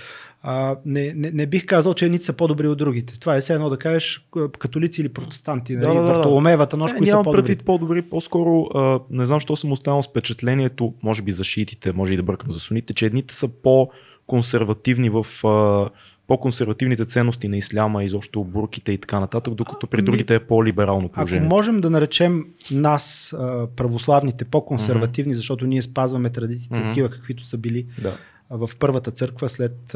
А, 0.46 0.76
не, 0.86 1.12
не, 1.16 1.30
не 1.30 1.46
бих 1.46 1.66
казал, 1.66 1.94
че 1.94 2.04
едните 2.04 2.24
са 2.24 2.32
по-добри 2.32 2.68
от 2.68 2.78
другите. 2.78 3.20
Това 3.20 3.36
е 3.36 3.40
все 3.40 3.54
едно 3.54 3.70
да 3.70 3.76
кажеш 3.78 4.26
католици 4.58 5.00
или 5.00 5.08
протестанти. 5.08 5.76
Нали? 5.76 5.86
да, 5.86 6.02
да. 6.02 6.14
Вартоломеевата 6.14 6.76
нощ, 6.76 6.92
Не, 6.94 6.98
кои 6.98 7.06
са 7.06 7.16
по-добри. 7.16 7.36
предвид 7.36 7.64
по-добри, 7.64 8.02
по-скоро 8.02 8.62
а, 8.74 9.00
не 9.10 9.26
знам, 9.26 9.40
що 9.40 9.56
съм 9.56 9.72
останал 9.72 10.02
с 10.02 10.08
впечатлението, 10.08 10.94
може 11.02 11.22
би 11.22 11.32
за 11.32 11.44
шиитите, 11.44 11.92
може 11.92 12.14
и 12.14 12.16
да 12.16 12.22
бъркам 12.22 12.50
за 12.50 12.58
суните, 12.58 12.94
че 12.94 13.06
едните 13.06 13.34
са 13.34 13.48
по-консервативни 13.48 15.10
в 15.10 15.26
а, 15.44 15.88
по-консервативните 16.26 17.04
ценности 17.04 17.48
на 17.48 17.56
исляма, 17.56 18.04
изобщо 18.04 18.44
бурките 18.44 18.92
и 18.92 18.98
така 18.98 19.20
нататък, 19.20 19.54
докато 19.54 19.86
при 19.86 20.02
другите 20.02 20.34
е 20.34 20.40
по-либерално 20.40 21.06
Ако 21.06 21.14
положение. 21.14 21.48
можем 21.48 21.80
да 21.80 21.90
наречем 21.90 22.44
нас, 22.70 23.34
православните, 23.76 24.44
по-консервативни, 24.44 25.34
защото 25.34 25.66
ние 25.66 25.82
спазваме 25.82 26.30
традициите 26.30 26.78
Мгм. 26.78 26.88
такива, 26.88 27.10
каквито 27.10 27.44
са 27.44 27.58
били 27.58 27.86
Да. 28.02 28.16
в 28.50 28.70
първата 28.78 29.10
църква 29.10 29.48
след. 29.48 29.94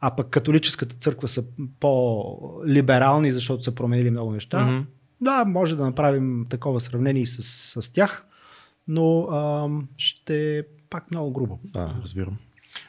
А, 0.00 0.16
пък 0.16 0.28
католическата 0.28 0.96
църква 0.96 1.28
са 1.28 1.44
по-либерални, 1.80 3.32
защото 3.32 3.62
са 3.62 3.74
променили 3.74 4.10
много 4.10 4.32
неща. 4.32 4.66
Мгм. 4.66 4.82
Да, 5.20 5.44
може 5.44 5.76
да 5.76 5.84
направим 5.84 6.46
такова 6.48 6.80
сравнение 6.80 7.22
и 7.22 7.26
с, 7.26 7.42
с 7.82 7.92
тях, 7.92 8.26
но 8.88 9.20
а, 9.22 9.68
ще 9.98 10.58
е 10.58 10.62
пак 10.90 11.10
много 11.10 11.32
грубо. 11.32 11.58
Да, 11.64 11.94
разбирам. 12.02 12.36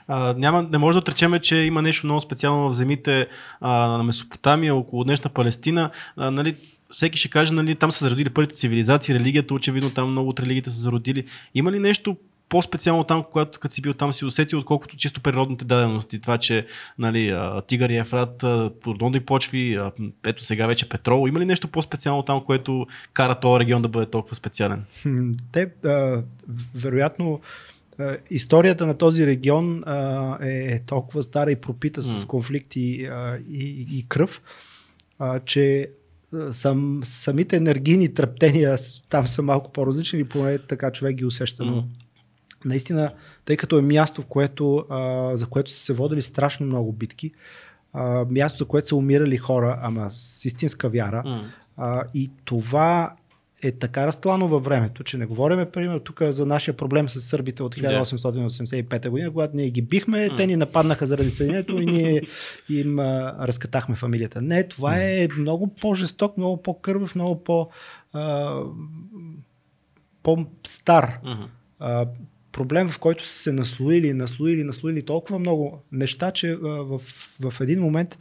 А, 0.07 0.33
няма, 0.37 0.67
не 0.71 0.77
може 0.77 0.95
да 0.95 0.99
отречеме, 0.99 1.39
че 1.39 1.55
има 1.55 1.81
нещо 1.81 2.07
много 2.07 2.21
специално 2.21 2.69
в 2.69 2.73
земите 2.73 3.27
а, 3.61 3.69
на 3.87 4.03
Месопотамия, 4.03 4.75
около 4.75 5.03
днешна 5.03 5.29
Палестина. 5.29 5.91
А, 6.17 6.31
нали, 6.31 6.55
всеки 6.91 7.19
ще 7.19 7.29
каже, 7.29 7.53
нали, 7.53 7.75
там 7.75 7.91
са 7.91 8.05
зародили 8.05 8.29
първите 8.29 8.55
цивилизации, 8.55 9.15
религията, 9.15 9.53
очевидно 9.53 9.89
там 9.89 10.11
много 10.11 10.29
от 10.29 10.39
религиите 10.39 10.69
са 10.69 10.79
зародили. 10.79 11.25
Има 11.55 11.71
ли 11.71 11.79
нещо 11.79 12.17
по-специално 12.49 13.03
там, 13.03 13.23
когато 13.31 13.59
като 13.59 13.73
си 13.73 13.81
бил 13.81 13.93
там, 13.93 14.13
си 14.13 14.25
усетил, 14.25 14.59
отколкото 14.59 14.97
чисто 14.97 15.21
природните 15.21 15.65
дадености. 15.65 16.21
Това, 16.21 16.37
че 16.37 16.65
нали, 16.99 17.37
Тигър 17.67 17.89
и 17.89 17.97
Ефрат, 17.97 18.43
подводни 18.81 19.19
почви, 19.19 19.79
ето 20.25 20.43
сега 20.43 20.67
вече 20.67 20.89
петрол. 20.89 21.27
Има 21.27 21.39
ли 21.39 21.45
нещо 21.45 21.67
по-специално 21.67 22.23
там, 22.23 22.43
което 22.45 22.87
кара 23.13 23.39
този 23.39 23.59
регион 23.59 23.81
да 23.81 23.87
бъде 23.87 24.11
толкова 24.11 24.35
специален? 24.35 24.83
Те, 25.51 25.69
а, 25.85 26.21
вероятно, 26.75 27.39
историята 28.29 28.87
на 28.87 28.93
този 28.95 29.25
регион 29.25 29.83
а, 29.85 30.37
е 30.41 30.79
толкова 30.79 31.23
стара 31.23 31.51
и 31.51 31.55
пропита 31.55 32.01
с 32.01 32.25
конфликти 32.25 33.05
а, 33.05 33.37
и, 33.49 33.87
и 33.91 34.05
кръв, 34.09 34.41
а, 35.19 35.39
че 35.39 35.89
а, 36.33 36.53
сам, 36.53 36.99
самите 37.03 37.55
енергийни 37.55 38.13
трептения 38.13 38.77
с- 38.77 39.01
там 39.09 39.27
са 39.27 39.41
малко 39.41 39.71
по-различни, 39.71 40.23
поне 40.23 40.57
така 40.59 40.91
човек 40.91 41.15
ги 41.15 41.25
усеща. 41.25 41.65
Но 41.65 41.75
Мгм. 41.75 41.87
наистина, 42.65 43.11
тъй 43.45 43.57
като 43.57 43.79
е 43.79 43.83
място, 43.83 44.21
в 44.21 44.25
което, 44.25 44.85
а, 44.89 45.31
за 45.33 45.45
което 45.45 45.71
са 45.71 45.79
се 45.79 45.93
водили 45.93 46.21
страшно 46.21 46.65
много 46.65 46.91
битки, 46.91 47.31
а, 47.93 48.03
място, 48.25 48.57
за 48.57 48.65
което 48.65 48.87
са 48.87 48.95
умирали 48.95 49.37
хора, 49.37 49.79
ама 49.81 50.11
с 50.11 50.45
истинска 50.45 50.89
вяра, 50.89 51.21
М. 51.25 51.45
а, 51.77 52.03
и 52.13 52.31
това 52.45 53.15
е 53.63 53.71
така 53.71 54.07
разтлано 54.07 54.47
във 54.47 54.63
времето, 54.63 55.03
че 55.03 55.17
не 55.17 55.25
говориме, 55.25 55.71
примерно, 55.71 55.99
тук 55.99 56.21
за 56.23 56.45
нашия 56.45 56.77
проблем 56.77 57.09
с 57.09 57.21
сърбите 57.21 57.63
от 57.63 57.75
1885 57.75 59.09
година, 59.09 59.31
когато 59.31 59.55
ние 59.55 59.69
ги 59.69 59.81
бихме, 59.81 60.29
те 60.37 60.47
ни 60.47 60.55
нападнаха 60.55 61.05
заради 61.05 61.31
съединението 61.31 61.81
и 61.81 61.85
ние 61.85 62.21
им 62.69 62.99
а, 62.99 63.35
разкатахме 63.47 63.95
фамилията. 63.95 64.41
Не, 64.41 64.67
това 64.67 64.97
е 64.97 65.27
много 65.37 65.67
по-жесток, 65.67 66.37
много 66.37 66.61
по-кървав, 66.61 67.15
много 67.15 67.43
по, 67.43 67.69
а, 68.13 68.55
по-стар 70.23 71.19
а, 71.79 72.07
проблем, 72.51 72.89
в 72.89 72.99
който 72.99 73.27
са 73.27 73.33
се 73.33 73.51
наслоили, 73.51 74.13
наслоили, 74.13 74.63
наслоили 74.63 75.01
толкова 75.01 75.39
много 75.39 75.83
неща, 75.91 76.31
че 76.31 76.51
а, 76.51 76.57
в, 76.63 77.01
в 77.39 77.61
един 77.61 77.81
момент 77.81 78.17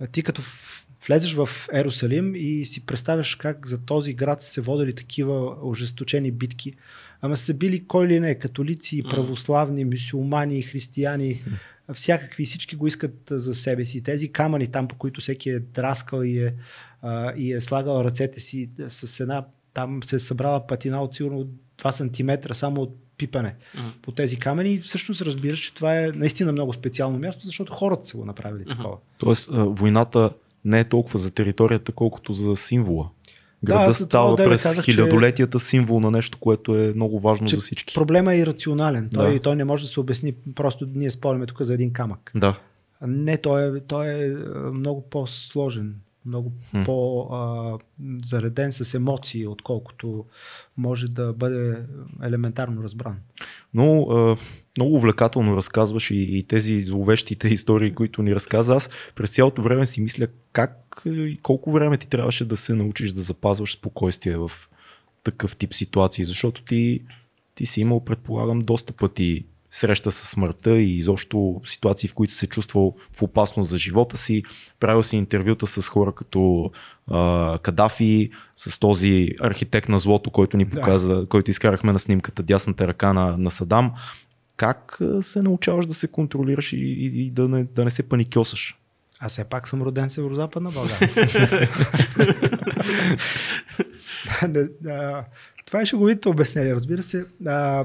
а, 0.00 0.06
ти 0.06 0.22
като 0.22 0.42
в- 0.42 0.83
влезеш 1.06 1.34
в 1.34 1.48
Ерусалим 1.72 2.34
и 2.34 2.66
си 2.66 2.86
представяш 2.86 3.34
как 3.34 3.66
за 3.66 3.78
този 3.78 4.14
град 4.14 4.42
са 4.42 4.50
се 4.50 4.60
водили 4.60 4.94
такива 4.94 5.56
ожесточени 5.62 6.30
битки. 6.30 6.74
Ама 7.20 7.36
са 7.36 7.54
били 7.54 7.86
кой 7.86 8.06
ли 8.06 8.20
не, 8.20 8.34
католици, 8.34 9.02
православни, 9.10 9.84
мусулмани, 9.84 10.62
християни, 10.62 11.42
всякакви, 11.94 12.44
всички 12.44 12.76
го 12.76 12.86
искат 12.86 13.14
за 13.30 13.54
себе 13.54 13.84
си. 13.84 14.02
Тези 14.02 14.32
камъни 14.32 14.66
там, 14.66 14.88
по 14.88 14.94
които 14.94 15.20
всеки 15.20 15.50
е 15.50 15.58
драскал 15.58 16.22
и 16.22 16.38
е, 16.38 16.54
а, 17.02 17.32
и 17.36 17.52
е 17.52 17.60
слагал 17.60 18.04
ръцете 18.04 18.40
си 18.40 18.70
с 18.88 19.20
една, 19.20 19.44
там 19.74 20.02
се 20.02 20.16
е 20.16 20.18
събрала 20.18 20.66
патина 20.66 21.02
от 21.02 21.14
сигурно 21.14 21.48
2 21.78 21.90
см 21.90 22.52
само 22.52 22.80
от 22.80 22.96
пипане 23.16 23.54
uh-huh. 23.76 24.00
по 24.02 24.12
тези 24.12 24.38
камъни. 24.38 24.72
И 24.72 24.80
всъщност 24.80 25.22
разбираш, 25.22 25.60
че 25.60 25.74
това 25.74 25.98
е 25.98 26.06
наистина 26.06 26.52
много 26.52 26.72
специално 26.72 27.18
място, 27.18 27.46
защото 27.46 27.72
хората 27.72 28.06
са 28.06 28.16
го 28.16 28.24
направили 28.24 28.64
uh-huh. 28.64 28.76
такова. 28.76 28.96
Тоест, 29.18 29.48
войната 29.52 30.30
не 30.64 30.80
е 30.80 30.84
толкова 30.84 31.18
за 31.18 31.30
територията, 31.30 31.92
колкото 31.92 32.32
за 32.32 32.56
символа. 32.56 33.08
Града 33.64 33.86
да, 33.86 33.94
става 33.94 34.36
през 34.36 34.62
казах, 34.62 34.84
хилядолетията 34.84 35.58
че... 35.58 35.64
символ 35.64 36.00
на 36.00 36.10
нещо, 36.10 36.38
което 36.38 36.78
е 36.78 36.92
много 36.94 37.20
важно 37.20 37.48
за 37.48 37.56
всички. 37.56 37.94
Проблема 37.94 38.34
е 38.34 38.38
ирационален. 38.38 39.08
Той, 39.14 39.32
да. 39.32 39.40
той 39.40 39.56
не 39.56 39.64
може 39.64 39.82
да 39.82 39.88
се 39.88 40.00
обясни. 40.00 40.34
Просто 40.54 40.88
ние 40.94 41.10
спорим 41.10 41.46
тук 41.46 41.62
за 41.62 41.74
един 41.74 41.92
камък. 41.92 42.32
Да. 42.34 42.58
Не, 43.06 43.36
той 43.36 43.76
е, 43.76 43.80
той 43.80 44.08
е 44.08 44.34
много 44.72 45.02
по-сложен 45.10 45.94
много 46.26 46.52
hmm. 46.74 46.84
по-зареден 46.84 48.72
с 48.72 48.94
емоции, 48.94 49.46
отколкото 49.46 50.24
може 50.76 51.06
да 51.06 51.32
бъде 51.32 51.82
елементарно 52.22 52.82
разбран. 52.82 53.16
Но 53.74 54.02
а, 54.02 54.36
много 54.78 54.94
увлекателно 54.94 55.56
разказваш 55.56 56.10
и, 56.10 56.38
и 56.38 56.42
тези 56.42 56.80
зловещите 56.80 57.48
истории, 57.48 57.94
които 57.94 58.22
ни 58.22 58.34
разказа. 58.34 58.74
Аз 58.74 58.90
през 59.14 59.30
цялото 59.30 59.62
време 59.62 59.86
си 59.86 60.00
мисля 60.00 60.26
как 60.52 61.02
и 61.06 61.38
колко 61.42 61.72
време 61.72 61.98
ти 61.98 62.08
трябваше 62.08 62.44
да 62.44 62.56
се 62.56 62.74
научиш 62.74 63.12
да 63.12 63.20
запазваш 63.20 63.72
спокойствие 63.72 64.36
в 64.36 64.50
такъв 65.24 65.56
тип 65.56 65.74
ситуации, 65.74 66.24
защото 66.24 66.64
ти, 66.64 67.02
ти 67.54 67.66
си 67.66 67.80
имал, 67.80 68.04
предполагам, 68.04 68.58
доста 68.58 68.92
пъти 68.92 69.46
среща 69.74 70.10
с 70.10 70.28
смъртта 70.28 70.78
и 70.78 70.98
изобщо 70.98 71.60
ситуации, 71.64 72.08
в 72.08 72.14
които 72.14 72.32
се 72.32 72.46
чувствал 72.46 72.94
в 73.12 73.22
опасност 73.22 73.70
за 73.70 73.78
живота 73.78 74.16
си. 74.16 74.42
Правил 74.80 75.02
си 75.02 75.16
интервюта 75.16 75.66
с 75.66 75.88
хора 75.88 76.12
като 76.12 76.70
а, 77.10 77.58
Кадафи, 77.62 78.30
с 78.56 78.78
този 78.78 79.30
архитект 79.40 79.88
на 79.88 79.98
злото, 79.98 80.30
който 80.30 80.56
ни 80.56 80.68
показа, 80.68 81.14
да. 81.14 81.26
който 81.26 81.50
изкарахме 81.50 81.92
на 81.92 81.98
снимката 81.98 82.42
дясната 82.42 82.86
ръка 82.86 83.12
на, 83.12 83.38
на 83.38 83.50
Садам. 83.50 83.92
Как 84.56 84.98
се 85.20 85.42
научаваш 85.42 85.86
да 85.86 85.94
се 85.94 86.08
контролираш 86.08 86.72
и, 86.72 86.76
и, 86.76 87.26
и 87.26 87.30
да, 87.30 87.48
не, 87.48 87.64
да 87.64 87.84
не 87.84 87.90
се 87.90 88.02
паникьосаш? 88.02 88.78
Аз 89.20 89.32
все 89.32 89.44
пак 89.44 89.68
съм 89.68 89.82
роден 89.82 90.08
в 90.08 90.12
Северо-Западна 90.12 90.70
България. 90.70 91.08
това 95.66 95.80
е 95.80 95.86
шеговите 95.86 96.28
обяснение, 96.28 96.74
разбира 96.74 97.02
се. 97.02 97.26
А, 97.46 97.84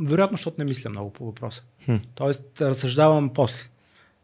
вероятно, 0.00 0.36
защото 0.36 0.56
не 0.58 0.64
мисля 0.64 0.90
много 0.90 1.12
по 1.12 1.26
въпроса. 1.26 1.62
Хм. 1.84 1.96
Тоест, 2.14 2.60
разсъждавам 2.60 3.30
после, 3.34 3.68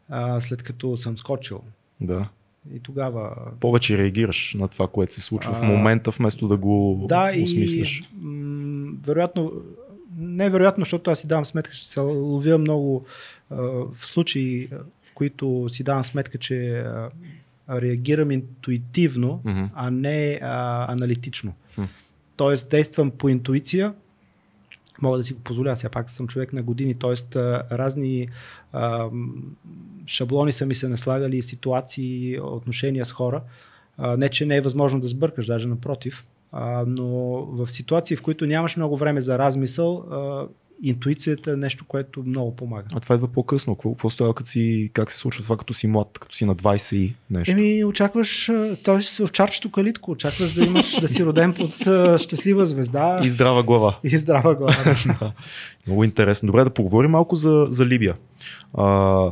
а, 0.09 0.41
след 0.41 0.63
като 0.63 0.97
съм 0.97 1.17
скочил. 1.17 1.61
Да. 2.01 2.29
И 2.73 2.79
тогава. 2.79 3.35
Повече 3.59 3.97
реагираш 3.97 4.53
на 4.59 4.67
това, 4.67 4.87
което 4.87 5.13
се 5.13 5.21
случва 5.21 5.51
а, 5.51 5.55
в 5.55 5.61
момента, 5.61 6.11
вместо 6.11 6.47
да 6.47 6.57
го 6.57 7.05
да, 7.09 7.31
осмислиш. 7.43 7.99
И, 7.99 8.05
м- 8.25 8.93
вероятно, 9.05 9.51
невероятно, 10.17 10.81
защото 10.81 11.11
аз 11.11 11.19
си 11.19 11.27
давам 11.27 11.45
сметка, 11.45 11.75
че 11.75 11.87
се 11.87 11.99
ловя 11.99 12.57
много 12.57 13.05
а, 13.49 13.55
в 13.55 13.97
случаи, 14.01 14.67
в 15.11 15.13
които 15.13 15.65
си 15.69 15.83
давам 15.83 16.03
сметка, 16.03 16.37
че 16.37 16.69
а, 16.79 17.09
реагирам 17.69 18.31
интуитивно, 18.31 19.41
mm-hmm. 19.45 19.69
а 19.73 19.91
не 19.91 20.39
а, 20.41 20.85
аналитично. 20.93 21.53
Mm-hmm. 21.77 21.87
Тоест, 22.35 22.69
действам 22.69 23.11
по 23.11 23.29
интуиция, 23.29 23.93
мога 25.01 25.17
да 25.17 25.23
си 25.23 25.33
го 25.33 25.39
позволя. 25.39 25.75
Сега 25.75 25.89
пак 25.91 26.09
съм 26.09 26.27
човек 26.27 26.53
на 26.53 26.63
години, 26.63 26.93
т.е. 26.93 27.35
разни 27.71 28.27
а, 28.73 29.09
шаблони 30.05 30.51
са 30.51 30.65
ми 30.65 30.75
се 30.75 30.87
наслагали, 30.87 31.41
ситуации, 31.41 32.39
отношения 32.39 33.05
с 33.05 33.11
хора. 33.11 33.41
А, 33.97 34.17
не, 34.17 34.29
че 34.29 34.45
не 34.45 34.55
е 34.55 34.61
възможно 34.61 34.99
да 34.99 35.07
сбъркаш, 35.07 35.45
даже 35.45 35.67
напротив. 35.67 36.27
А, 36.51 36.83
но 36.87 37.05
в 37.45 37.67
ситуации, 37.67 38.17
в 38.17 38.21
които 38.21 38.45
нямаш 38.45 38.77
много 38.77 38.97
време 38.97 39.21
за 39.21 39.39
размисъл, 39.39 39.97
а, 39.97 40.47
интуицията 40.83 41.51
е 41.51 41.55
нещо, 41.55 41.85
което 41.87 42.23
много 42.23 42.55
помага. 42.55 42.87
А 42.95 42.99
това 42.99 43.15
идва 43.15 43.27
по-късно. 43.27 43.75
Какво, 43.75 43.91
какво 43.91 44.09
става, 44.09 44.33
като 44.33 44.49
си, 44.49 44.89
как 44.93 45.11
се 45.11 45.17
случва 45.17 45.43
това, 45.43 45.57
като 45.57 45.73
си 45.73 45.87
млад, 45.87 46.19
като 46.19 46.35
си 46.35 46.45
на 46.45 46.55
20 46.55 46.95
и 46.95 47.15
нещо? 47.29 47.51
Еми, 47.51 47.83
очакваш, 47.83 48.51
т.е. 48.83 49.25
в 49.25 49.31
чарчето 49.31 49.71
калитко, 49.71 50.11
очакваш 50.11 50.53
да 50.53 50.65
имаш, 50.65 50.99
да 51.01 51.07
си 51.07 51.25
роден 51.25 51.53
под 51.53 51.73
щастлива 52.21 52.65
звезда. 52.65 53.19
И 53.23 53.29
здрава 53.29 53.63
глава. 53.63 53.99
И 54.03 54.17
здрава 54.17 54.55
глава. 54.55 54.75
Много 55.87 56.03
интересно. 56.03 56.47
Добре, 56.47 56.63
да 56.63 56.69
поговорим 56.69 57.11
малко 57.11 57.35
за, 57.35 57.65
за 57.69 57.85
Либия. 57.85 58.15
А, 58.73 59.29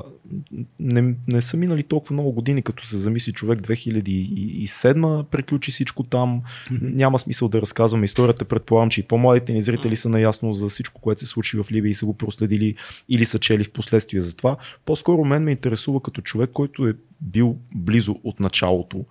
не, 0.79 1.15
не 1.27 1.41
са 1.41 1.57
минали 1.57 1.83
толкова 1.83 2.13
много 2.13 2.31
години, 2.31 2.61
като 2.61 2.87
се 2.87 2.97
замисли 2.97 3.33
човек 3.33 3.59
2007 3.59 5.23
приключи 5.23 5.71
всичко 5.71 6.03
там. 6.03 6.41
Няма 6.81 7.19
смисъл 7.19 7.49
да 7.49 7.61
разказваме 7.61 8.05
историята. 8.05 8.45
Предполагам, 8.45 8.89
че 8.89 9.01
и 9.01 9.03
по-младите 9.03 9.53
ни 9.53 9.61
зрители 9.61 9.95
са 9.95 10.09
наясно 10.09 10.53
за 10.53 10.69
всичко, 10.69 11.01
което 11.01 11.19
се 11.19 11.25
случи 11.25 11.57
в 11.57 11.65
Либия 11.71 11.89
и 11.89 11.93
са 11.93 12.05
го 12.05 12.13
проследили 12.13 12.75
или 13.09 13.25
са 13.25 13.39
чели 13.39 13.63
в 13.63 13.71
последствие 13.71 14.21
за 14.21 14.35
това. 14.35 14.57
По-скоро 14.85 15.25
мен 15.25 15.43
ме 15.43 15.51
интересува 15.51 16.01
като 16.01 16.21
човек, 16.21 16.49
който 16.53 16.87
е 16.87 16.93
бил 17.21 17.57
близо 17.75 18.15
от 18.23 18.39
началото 18.39 19.05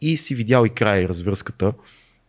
и 0.00 0.16
си 0.16 0.34
видял 0.34 0.64
и 0.64 0.70
края 0.70 1.02
и 1.02 1.08
развръзката. 1.08 1.72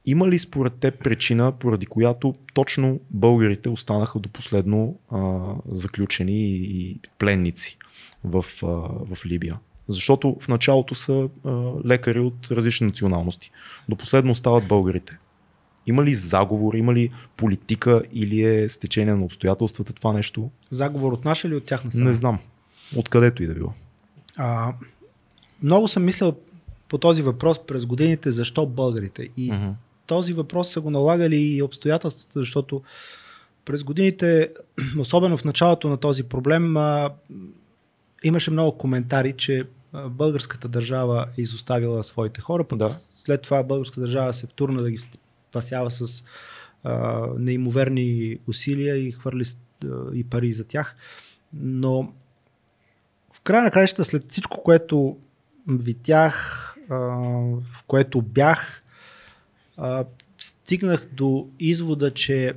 Има 0.06 0.28
ли 0.28 0.40
според 0.40 0.74
теб 0.74 1.04
причина, 1.04 1.52
поради 1.52 1.86
която 1.86 2.36
точно 2.54 3.00
българите 3.12 3.70
останаха 3.70 4.20
до 4.20 4.30
последно 4.30 5.00
а, 5.12 5.42
заключени 5.68 6.48
и 6.56 7.00
пленници 7.20 7.78
в, 8.26 8.46
а, 8.64 8.68
в 9.16 9.26
Либия? 9.26 9.60
Защото 9.88 10.38
в 10.40 10.48
началото 10.48 10.96
са 10.96 11.30
а, 11.46 11.50
лекари 11.86 12.20
от 12.20 12.48
различни 12.52 12.88
националности. 12.88 13.52
До 13.90 13.96
последно 13.96 14.32
остават 14.32 14.68
българите. 14.68 15.18
Има 15.88 16.04
ли 16.04 16.16
заговор, 16.16 16.74
има 16.74 16.94
ли 16.94 17.12
политика 17.38 18.04
или 18.12 18.42
е 18.42 18.70
стечение 18.70 19.16
на 19.16 19.26
обстоятелствата 19.26 19.94
това 19.94 20.14
нещо? 20.14 20.50
Заговор 20.70 21.14
от 21.14 21.26
наша 21.26 21.48
или 21.48 21.56
от 21.56 21.66
тяхна 21.66 21.92
страна? 21.92 22.10
Не 22.10 22.14
знам. 22.14 22.40
Откъдето 22.98 23.44
и 23.44 23.48
да 23.48 23.54
било. 23.54 23.74
А, 24.38 24.74
много 25.64 25.88
съм 25.88 26.04
мислил 26.04 26.36
по 26.90 26.98
този 26.98 27.22
въпрос 27.22 27.66
през 27.66 27.86
годините 27.86 28.32
защо 28.32 28.66
българите. 28.66 29.30
И 29.38 29.52
uh-huh 29.52 29.74
този 30.08 30.34
въпрос 30.34 30.70
са 30.70 30.82
го 30.82 30.90
налагали 30.90 31.38
и 31.38 31.62
обстоятелствата, 31.62 32.40
защото 32.40 32.82
през 33.66 33.84
годините, 33.84 34.50
особено 35.00 35.38
в 35.38 35.44
началото 35.44 35.90
на 35.90 35.98
този 35.98 36.24
проблем, 36.24 36.76
имаше 38.28 38.52
много 38.52 38.78
коментари, 38.78 39.34
че 39.38 39.64
българската 40.10 40.68
държава 40.68 41.28
е 41.38 41.42
изоставила 41.42 42.04
своите 42.04 42.42
хора, 42.42 42.64
пък 42.64 42.80
да. 42.80 42.90
след 42.90 43.42
това 43.42 43.64
българската 43.64 44.02
държава 44.02 44.34
се 44.34 44.48
втурна 44.48 44.82
да 44.82 44.92
ги 44.92 44.98
спасява 45.50 45.92
с 45.92 46.24
а, 46.84 47.28
неимоверни 47.38 48.38
усилия 48.48 48.98
и 48.98 49.12
хвърли 49.12 49.44
а, 49.84 49.88
и 50.14 50.24
пари 50.24 50.54
за 50.54 50.68
тях. 50.68 50.96
Но 51.54 52.14
в 53.34 53.42
края 53.42 53.64
на 53.64 53.72
краищата, 53.72 54.04
след 54.04 54.32
всичко, 54.32 54.64
което 54.64 55.18
видях, 55.68 56.76
а, 56.90 56.96
в 57.74 57.84
което 57.88 58.22
бях, 58.22 58.84
а, 59.78 60.06
стигнах 60.38 61.08
до 61.14 61.50
извода, 61.60 62.14
че 62.14 62.54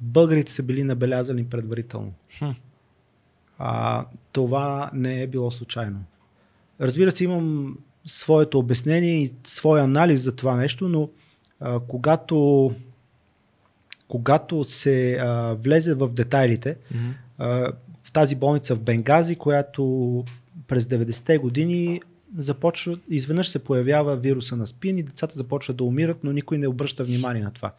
българите 0.00 0.52
са 0.52 0.62
били 0.62 0.84
набелязани 0.84 1.46
предварително. 1.46 2.12
Хм. 2.38 2.50
А, 3.58 4.04
това 4.32 4.90
не 4.94 5.22
е 5.22 5.26
било 5.26 5.50
случайно. 5.50 6.04
Разбира 6.80 7.12
се, 7.12 7.24
имам 7.24 7.78
своето 8.04 8.58
обяснение 8.58 9.22
и 9.22 9.32
своя 9.44 9.84
анализ 9.84 10.20
за 10.20 10.36
това 10.36 10.56
нещо, 10.56 10.88
но 10.88 11.10
а, 11.60 11.80
когато, 11.80 12.70
когато 14.08 14.64
се 14.64 15.18
а, 15.20 15.54
влезе 15.54 15.94
в 15.94 16.08
детайлите, 16.08 16.76
mm-hmm. 16.76 17.12
а, 17.38 17.72
в 18.04 18.12
тази 18.12 18.34
болница 18.34 18.76
в 18.76 18.80
Бенгази, 18.80 19.36
която 19.36 20.24
през 20.66 20.84
90-те 20.84 21.38
години 21.38 22.00
започва, 22.38 22.96
изведнъж 23.10 23.48
се 23.48 23.64
появява 23.64 24.16
вируса 24.16 24.56
на 24.56 24.66
спин 24.66 24.98
и 24.98 25.02
децата 25.02 25.34
започват 25.36 25.76
да 25.76 25.84
умират, 25.84 26.24
но 26.24 26.32
никой 26.32 26.58
не 26.58 26.68
обръща 26.68 27.04
внимание 27.04 27.42
на 27.42 27.50
това. 27.50 27.72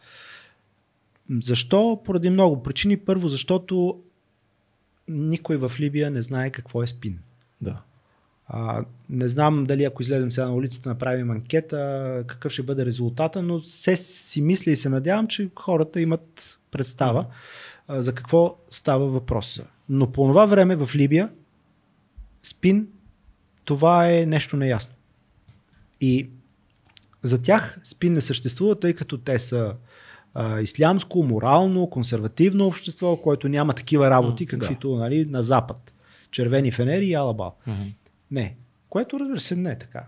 Защо? 1.40 2.00
Поради 2.04 2.30
много 2.30 2.62
причини. 2.62 2.96
Първо, 2.96 3.28
защото 3.28 4.00
никой 5.08 5.56
в 5.56 5.72
Либия 5.80 6.10
не 6.10 6.22
знае 6.22 6.50
какво 6.50 6.82
е 6.82 6.86
спин. 6.86 7.18
Да. 7.60 7.82
А, 8.48 8.84
не 9.10 9.28
знам 9.28 9.64
дали 9.64 9.84
ако 9.84 10.02
излезем 10.02 10.32
сега 10.32 10.46
на 10.46 10.54
улицата, 10.54 10.88
направим 10.88 11.30
анкета, 11.30 12.24
какъв 12.26 12.52
ще 12.52 12.62
бъде 12.62 12.86
резултата, 12.86 13.42
но 13.42 13.62
се 13.62 13.96
си 13.96 14.42
мисля 14.42 14.70
и 14.70 14.76
се 14.76 14.88
надявам, 14.88 15.26
че 15.26 15.50
хората 15.56 16.00
имат 16.00 16.58
представа 16.70 17.26
а, 17.88 18.02
за 18.02 18.14
какво 18.14 18.56
става 18.70 19.06
въпрос. 19.06 19.60
Но 19.88 20.12
по 20.12 20.28
това 20.28 20.46
време 20.46 20.76
в 20.76 20.90
Либия 20.94 21.30
спин, 22.42 22.88
това 23.64 24.10
е 24.10 24.26
нещо 24.26 24.56
неясно. 24.56 24.94
И 26.00 26.30
за 27.22 27.42
тях 27.42 27.78
спин 27.84 28.12
не 28.12 28.20
съществува, 28.20 28.80
тъй 28.80 28.94
като 28.94 29.18
те 29.18 29.38
са 29.38 29.74
а, 30.36 30.60
ислямско, 30.60 31.22
морално, 31.22 31.90
консервативно 31.90 32.66
общество, 32.66 33.16
което 33.16 33.48
няма 33.48 33.72
такива 33.72 34.10
работи, 34.10 34.46
каквито 34.46 34.90
да. 34.94 34.98
нали, 34.98 35.24
на 35.24 35.42
Запад. 35.42 35.92
Червени 36.30 36.70
фенери 36.70 37.06
и 37.06 37.14
алабал. 37.14 37.54
Мгм. 37.66 37.82
Не. 38.30 38.56
Което 38.88 39.20
разбира 39.20 39.40
се 39.40 39.56
не 39.56 39.70
е 39.70 39.78
така. 39.78 40.04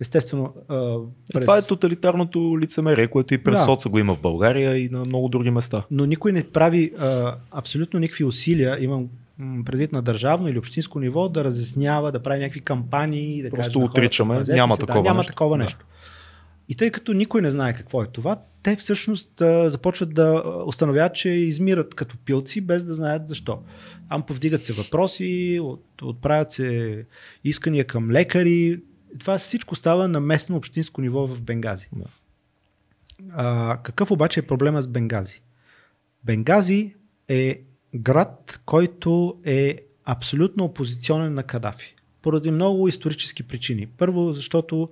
Естествено, 0.00 0.54
а, 0.68 0.96
През... 1.32 1.44
Това 1.44 1.58
е 1.58 1.62
тоталитарното 1.62 2.58
лицемерие, 2.60 3.08
което 3.08 3.34
и 3.34 3.38
през 3.38 3.58
Да. 3.58 3.64
соца 3.64 3.88
го 3.88 3.98
има 3.98 4.14
в 4.14 4.20
България 4.20 4.76
и 4.76 4.88
на 4.88 5.04
много 5.04 5.28
други 5.28 5.50
места. 5.50 5.84
но 5.90 6.06
никой 6.06 6.32
не 6.32 6.42
прави 6.42 6.92
а, 6.98 7.36
абсолютно 7.50 8.00
никакви 8.00 8.24
усилия, 8.24 8.78
имам 8.80 9.08
предвид 9.64 9.92
на 9.92 10.02
държавно 10.02 10.48
или 10.48 10.58
общинско 10.58 11.00
ниво, 11.00 11.28
да 11.28 11.44
разяснява, 11.44 12.12
да 12.12 12.22
прави 12.22 12.40
някакви 12.40 12.60
кампании. 12.60 13.42
Да 13.42 13.50
Просто 13.50 13.62
каже 13.62 13.72
хората, 13.72 13.90
отричаме, 14.00 14.34
«Пазете 14.34 14.56
няма 14.56 14.74
се». 14.74 14.80
такова 14.80 15.02
да, 15.02 15.08
няма 15.08 15.18
нещо. 15.18 15.32
такова 15.32 15.58
нещо. 15.58 15.86
И 16.68 16.74
тъй 16.74 16.90
като 16.90 17.12
никой 17.12 17.42
не 17.42 17.50
знае 17.50 17.74
какво 17.74 18.02
е 18.02 18.06
това, 18.06 18.42
те 18.62 18.76
всъщност 18.76 19.40
а, 19.40 19.70
започват 19.70 20.14
да 20.14 20.42
установяват, 20.66 21.14
че 21.14 21.28
измират 21.28 21.94
като 21.94 22.16
пилци, 22.24 22.60
без 22.60 22.84
да 22.84 22.94
знаят 22.94 23.28
защо. 23.28 23.62
Там 24.08 24.22
повдигат 24.22 24.64
се 24.64 24.72
въпроси, 24.72 25.60
от, 25.62 26.02
отправят 26.02 26.50
се 26.50 27.06
искания 27.44 27.84
към 27.84 28.10
лекари. 28.10 28.82
Това 29.18 29.38
всичко 29.38 29.74
става 29.74 30.08
на 30.08 30.20
местно 30.20 30.56
общинско 30.56 31.00
ниво 31.00 31.26
в 31.26 31.42
Бенгази. 31.42 31.88
Да. 31.92 32.04
А, 33.32 33.78
какъв 33.82 34.10
обаче 34.10 34.40
е 34.40 34.46
проблема 34.46 34.82
с 34.82 34.88
Бенгази? 34.88 35.42
Бенгази 36.24 36.94
е 37.28 37.60
град, 37.94 38.60
който 38.66 39.38
е 39.44 39.78
абсолютно 40.04 40.64
опозиционен 40.64 41.34
на 41.34 41.42
Кадафи. 41.42 41.94
Поради 42.22 42.50
много 42.50 42.88
исторически 42.88 43.42
причини. 43.42 43.86
Първо, 43.86 44.32
защото 44.32 44.88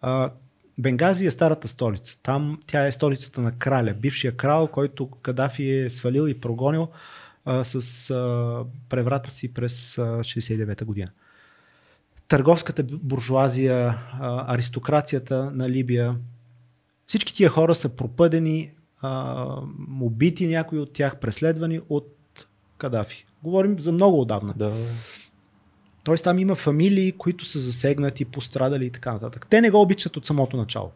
а, 0.00 0.30
Бенгази 0.78 1.26
е 1.26 1.30
старата 1.30 1.68
столица. 1.68 2.22
Там 2.22 2.58
тя 2.66 2.86
е 2.86 2.92
столицата 2.92 3.40
на 3.40 3.58
краля, 3.58 3.94
бившия 3.94 4.36
крал, 4.36 4.68
който 4.68 5.10
Кадафи 5.10 5.70
е 5.70 5.90
свалил 5.90 6.28
и 6.28 6.40
прогонил 6.40 6.88
а, 7.44 7.64
с 7.64 8.10
а, 8.10 8.64
преврата 8.88 9.30
си 9.30 9.54
през 9.54 9.98
а, 9.98 10.02
69-та 10.02 10.84
година. 10.84 11.10
Търговската 12.28 12.82
буржуазия, 12.82 13.98
а, 14.20 14.54
аристокрацията 14.54 15.50
на 15.50 15.70
Либия, 15.70 16.16
всички 17.06 17.34
тия 17.34 17.50
хора 17.50 17.74
са 17.74 17.88
пропъдени, 17.88 18.70
а, 19.00 19.46
убити 20.00 20.46
някои 20.46 20.78
от 20.78 20.92
тях, 20.92 21.20
преследвани 21.20 21.80
от 21.88 22.14
Кадафи. 22.78 23.26
Говорим 23.42 23.80
за 23.80 23.92
много 23.92 24.20
отдавна. 24.20 24.54
Да. 24.56 24.72
Тоест 26.04 26.24
там 26.24 26.38
има 26.38 26.54
фамилии, 26.54 27.12
които 27.12 27.44
са 27.44 27.58
засегнати, 27.58 28.24
пострадали 28.24 28.86
и 28.86 28.90
така 28.90 29.12
нататък. 29.12 29.46
Те 29.50 29.60
не 29.60 29.70
го 29.70 29.80
обичат 29.80 30.16
от 30.16 30.26
самото 30.26 30.56
начало. 30.56 30.90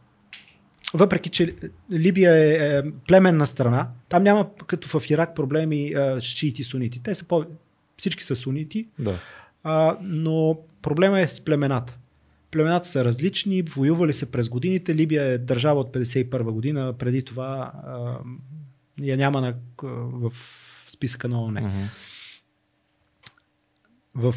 Въпреки, 0.95 1.29
че 1.31 1.55
Либия 1.93 2.33
е, 2.33 2.79
е 2.79 2.83
племенна 3.09 3.47
страна, 3.47 3.89
там 4.09 4.23
няма 4.23 4.51
като 4.67 5.01
в 5.01 5.11
Ирак 5.11 5.35
проблеми 5.35 5.87
е, 5.87 6.21
с 6.21 6.21
шиити 6.21 6.65
сунити. 6.65 7.03
Те 7.03 7.15
са 7.15 7.25
по... 7.25 7.45
Всички 7.99 8.25
са 8.25 8.37
сунити, 8.37 8.89
да. 8.99 9.19
а, 9.63 9.97
но 10.01 10.59
проблема 10.83 11.21
е 11.21 11.29
с 11.29 11.45
племената. 11.45 11.99
Племената 12.51 12.89
са 12.89 13.05
различни, 13.05 13.63
воювали 13.63 14.13
се 14.13 14.31
през 14.31 14.49
годините. 14.49 14.95
Либия 14.95 15.23
е 15.23 15.39
държава 15.39 15.81
от 15.81 15.95
51 15.95 16.43
година, 16.43 16.95
преди 16.99 17.23
това 17.23 17.73
а, 17.87 18.17
я 19.01 19.17
няма 19.17 19.41
на, 19.41 19.55
в 19.83 20.33
списъка 20.89 21.29
на 21.29 21.43
ООН. 21.43 21.61
Мгм. 21.61 21.85
В 24.15 24.35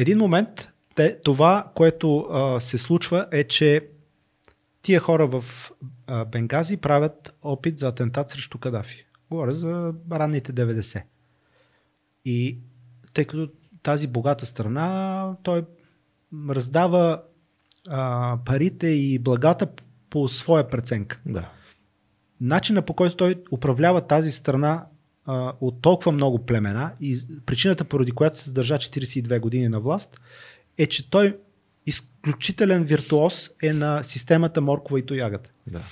един 0.00 0.18
момент 0.18 0.68
те, 0.94 1.20
това, 1.24 1.70
което 1.74 2.18
а, 2.18 2.60
се 2.60 2.78
случва 2.78 3.26
е, 3.32 3.44
че 3.44 3.88
тия 4.82 5.00
хора 5.00 5.26
в 5.26 5.44
а, 6.06 6.24
Бенгази 6.24 6.76
правят 6.76 7.34
опит 7.42 7.78
за 7.78 7.88
атентат 7.88 8.28
срещу 8.28 8.58
Кадафи. 8.58 9.06
Говоря 9.30 9.54
за 9.54 9.94
ранните 10.12 10.52
90. 10.52 11.02
И 12.24 12.58
тъй 13.14 13.24
като 13.24 13.48
тази 13.82 14.06
богата 14.06 14.46
страна, 14.46 15.36
той 15.42 15.64
раздава 16.50 17.22
а, 17.88 18.38
парите 18.44 18.86
и 18.86 19.18
благата 19.18 19.68
по 20.10 20.28
своя 20.28 20.68
преценка. 20.68 21.20
Да. 21.26 21.50
Начина 22.40 22.82
по 22.82 22.94
който 22.94 23.16
той 23.16 23.42
управлява 23.52 24.06
тази 24.06 24.30
страна 24.30 24.86
а, 25.28 25.52
от 25.60 25.82
толкова 25.82 26.12
много 26.12 26.38
племена 26.38 26.92
и 27.00 27.18
причината 27.46 27.84
поради 27.84 28.12
която 28.12 28.36
се 28.36 28.48
задържа 28.48 28.74
42 28.74 29.40
години 29.40 29.68
на 29.68 29.80
власт 29.80 30.20
е, 30.78 30.86
че 30.86 31.10
той 31.10 31.36
изключителен 31.86 32.84
виртуоз 32.84 33.50
е 33.62 33.72
на 33.72 34.02
системата 34.02 34.60
моркова 34.60 34.98
и 34.98 35.06
тоягата. 35.06 35.50
да. 35.66 35.82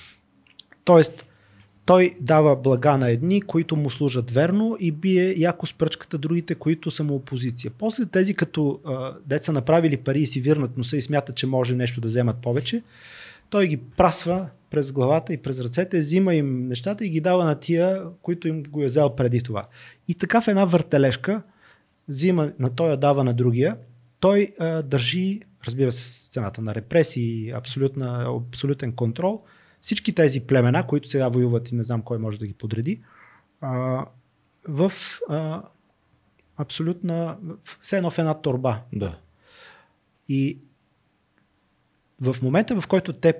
Тоест, 0.83 1.25
той 1.85 2.13
дава 2.21 2.55
блага 2.55 2.97
на 2.97 3.09
едни, 3.09 3.41
които 3.41 3.75
му 3.75 3.89
служат 3.89 4.31
верно 4.31 4.77
и 4.79 4.91
бие 4.91 5.33
яко 5.37 5.65
с 5.65 5.73
пръчката 5.73 6.17
другите, 6.17 6.55
които 6.55 6.91
са 6.91 7.03
му 7.03 7.15
опозиция. 7.15 7.71
После 7.77 8.05
тези, 8.05 8.33
като 8.33 8.79
а, 8.85 9.13
деца 9.25 9.51
направили 9.51 9.97
пари 9.97 10.19
и 10.19 10.27
си 10.27 10.41
вирнат 10.41 10.77
носа 10.77 10.97
и 10.97 11.01
смятат, 11.01 11.35
че 11.35 11.47
може 11.47 11.75
нещо 11.75 12.01
да 12.01 12.07
вземат 12.07 12.37
повече, 12.41 12.83
той 13.49 13.67
ги 13.67 13.77
прасва 13.77 14.49
през 14.69 14.91
главата 14.91 15.33
и 15.33 15.41
през 15.41 15.59
ръцете, 15.59 15.97
взима 15.97 16.35
им 16.35 16.67
нещата 16.67 17.05
и 17.05 17.09
ги 17.09 17.21
дава 17.21 17.45
на 17.45 17.59
тия, 17.59 18.03
които 18.21 18.47
им 18.47 18.63
го 18.63 18.81
е 18.81 18.85
взел 18.85 19.15
преди 19.15 19.43
това. 19.43 19.67
И 20.07 20.15
така 20.15 20.41
в 20.41 20.47
една 20.47 20.65
въртележка, 20.65 21.43
взима 22.07 22.51
на 22.59 22.75
той, 22.75 22.97
дава 22.97 23.23
на 23.23 23.33
другия, 23.33 23.77
той 24.19 24.49
а, 24.59 24.81
държи, 24.83 25.41
разбира 25.67 25.91
се, 25.91 26.03
с 26.03 26.29
цената 26.29 26.61
на 26.61 26.75
репресии, 26.75 27.51
абсолютна, 27.51 28.37
абсолютен 28.47 28.91
контрол, 28.91 29.43
всички 29.81 30.15
тези 30.15 30.47
племена, 30.47 30.87
които 30.87 31.07
сега 31.09 31.27
воюват 31.27 31.71
и 31.71 31.75
не 31.75 31.83
знам 31.83 32.01
кой 32.01 32.17
може 32.17 32.39
да 32.39 32.47
ги 32.47 32.53
подреди, 32.53 33.01
а, 33.61 34.05
в 34.67 34.91
а, 35.29 35.63
абсолютна, 36.57 37.37
все 37.81 37.97
едно 37.97 38.09
в 38.09 38.19
една 38.19 38.33
торба. 38.33 38.81
да. 38.93 39.17
И 40.29 40.59
в 42.21 42.35
момента, 42.41 42.81
в 42.81 42.87
който 42.87 43.13
те 43.13 43.33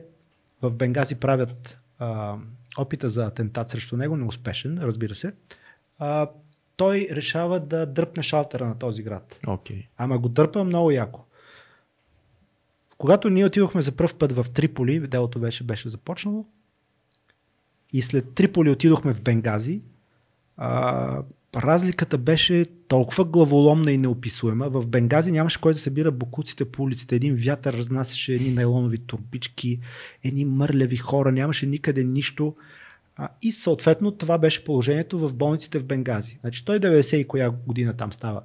в 0.61 0.71
Бенгази 0.71 1.15
правят 1.15 1.79
а, 1.99 2.35
опита 2.77 3.09
за 3.09 3.25
атентат 3.25 3.69
срещу 3.69 3.97
него, 3.97 4.17
неуспешен, 4.17 4.79
разбира 4.81 5.15
се, 5.15 5.33
а, 5.99 6.29
той 6.75 7.07
решава 7.11 7.59
да 7.59 7.85
дръпне 7.85 8.23
шалтера 8.23 8.67
на 8.67 8.79
този 8.79 9.03
град. 9.03 9.39
Окей. 9.47 9.87
Ама 9.97 10.17
го 10.17 10.29
дърпа 10.29 10.63
много 10.63 10.91
яко. 10.91 11.23
Когато 12.97 13.29
ние 13.29 13.45
отидохме 13.45 13.81
за 13.81 13.91
първ 13.91 14.17
път 14.19 14.31
в 14.31 14.45
Триполи, 14.53 15.07
делото 15.07 15.39
беше, 15.39 15.63
беше 15.63 15.89
започнало, 15.89 16.45
и 17.93 18.01
след 18.01 18.33
Триполи 18.33 18.69
отидохме 18.69 19.13
в 19.13 19.21
Бенгази, 19.21 19.81
а, 20.57 21.21
разликата 21.57 22.17
беше 22.17 22.65
толкова 22.87 23.25
главоломна 23.25 23.91
и 23.91 23.97
неописуема. 23.97 24.69
В 24.69 24.87
Бенгази 24.87 25.31
нямаше 25.31 25.61
кой 25.61 25.73
да 25.73 25.79
събира 25.79 26.11
букуците 26.11 26.65
по 26.65 26.83
улиците. 26.83 27.15
Един 27.15 27.35
вятър 27.35 27.73
разнасяше 27.73 28.33
едни 28.33 28.51
найлонови 28.51 28.97
турбички, 28.97 29.79
едни 30.23 30.45
мърляви 30.45 30.97
хора, 30.97 31.31
нямаше 31.31 31.65
никъде 31.65 32.03
нищо. 32.03 32.55
А, 33.15 33.29
и 33.41 33.51
съответно 33.51 34.11
това 34.11 34.37
беше 34.37 34.63
положението 34.63 35.19
в 35.19 35.33
болниците 35.33 35.79
в 35.79 35.83
Бенгази. 35.83 36.37
Значи 36.41 36.65
той 36.65 36.79
90 36.79 37.15
и 37.15 37.27
коя 37.27 37.49
година 37.49 37.97
там 37.97 38.13
става 38.13 38.41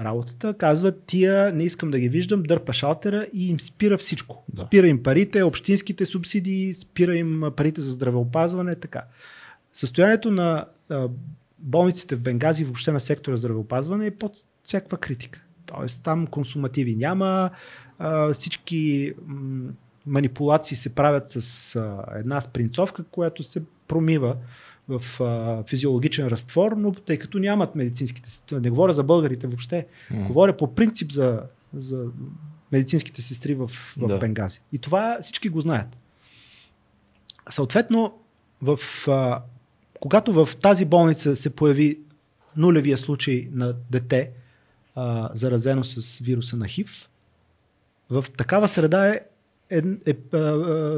работата, 0.00 0.54
казва 0.54 0.92
тия 0.92 1.52
не 1.52 1.64
искам 1.64 1.90
да 1.90 1.98
ги 1.98 2.08
виждам, 2.08 2.42
дърпа 2.42 2.72
шалтера 2.72 3.26
и 3.32 3.48
им 3.48 3.60
спира 3.60 3.98
всичко. 3.98 4.44
Да. 4.52 4.62
Спира 4.62 4.86
им 4.86 5.02
парите, 5.02 5.42
общинските 5.42 6.06
субсидии, 6.06 6.74
спира 6.74 7.16
им 7.16 7.42
парите 7.56 7.80
за 7.80 7.92
здравеопазване, 7.92 8.74
така. 8.74 9.04
Състоянието 9.72 10.30
на 10.30 10.66
болниците 11.58 12.16
в 12.16 12.20
Бенгази, 12.20 12.64
въобще 12.64 12.92
на 12.92 13.00
сектора 13.00 13.36
здравеопазване 13.36 14.06
е 14.06 14.16
под 14.16 14.32
всякаква 14.64 14.98
критика. 14.98 15.42
Тоест 15.66 16.04
там 16.04 16.26
консумативи 16.26 16.96
няма, 16.96 17.50
всички 18.32 19.12
манипулации 20.06 20.76
се 20.76 20.94
правят 20.94 21.28
с 21.28 21.76
една 22.16 22.40
спринцовка, 22.40 23.04
която 23.04 23.42
се 23.42 23.62
промива 23.88 24.36
в 24.88 25.20
а, 25.20 25.62
физиологичен 25.68 26.26
разтвор, 26.26 26.72
но 26.72 26.92
тъй 26.92 27.18
като 27.18 27.38
нямат 27.38 27.74
медицинските, 27.74 28.30
сестри, 28.30 28.60
не 28.60 28.70
говоря 28.70 28.92
за 28.92 29.04
българите 29.04 29.46
въобще, 29.46 29.86
М. 30.10 30.26
говоря 30.26 30.56
по 30.56 30.74
принцип 30.74 31.12
за, 31.12 31.42
за 31.74 32.04
медицинските 32.72 33.22
сестри 33.22 33.54
в, 33.54 33.68
в 33.68 33.94
Да. 33.96 34.06
да. 34.06 34.18
Бенгази. 34.18 34.60
И 34.72 34.78
това 34.78 35.18
всички 35.20 35.48
го 35.48 35.60
знаят. 35.60 35.96
Съответно, 37.50 38.18
в, 38.62 38.78
а, 39.08 39.42
когато 40.00 40.44
в 40.44 40.56
тази 40.56 40.84
болница 40.84 41.36
се 41.36 41.50
появи 41.50 41.98
нулевия 42.56 42.96
случай 42.96 43.48
на 43.52 43.74
дете, 43.90 44.30
а, 44.94 45.30
заразено 45.34 45.84
с 45.84 46.18
вируса 46.18 46.56
на 46.56 46.68
ХИВ, 46.68 47.08
в 48.10 48.24
такава 48.38 48.68
среда 48.68 49.08
е, 49.08 49.20
е, 49.70 49.82
е, 50.06 50.10
е, 50.10 50.38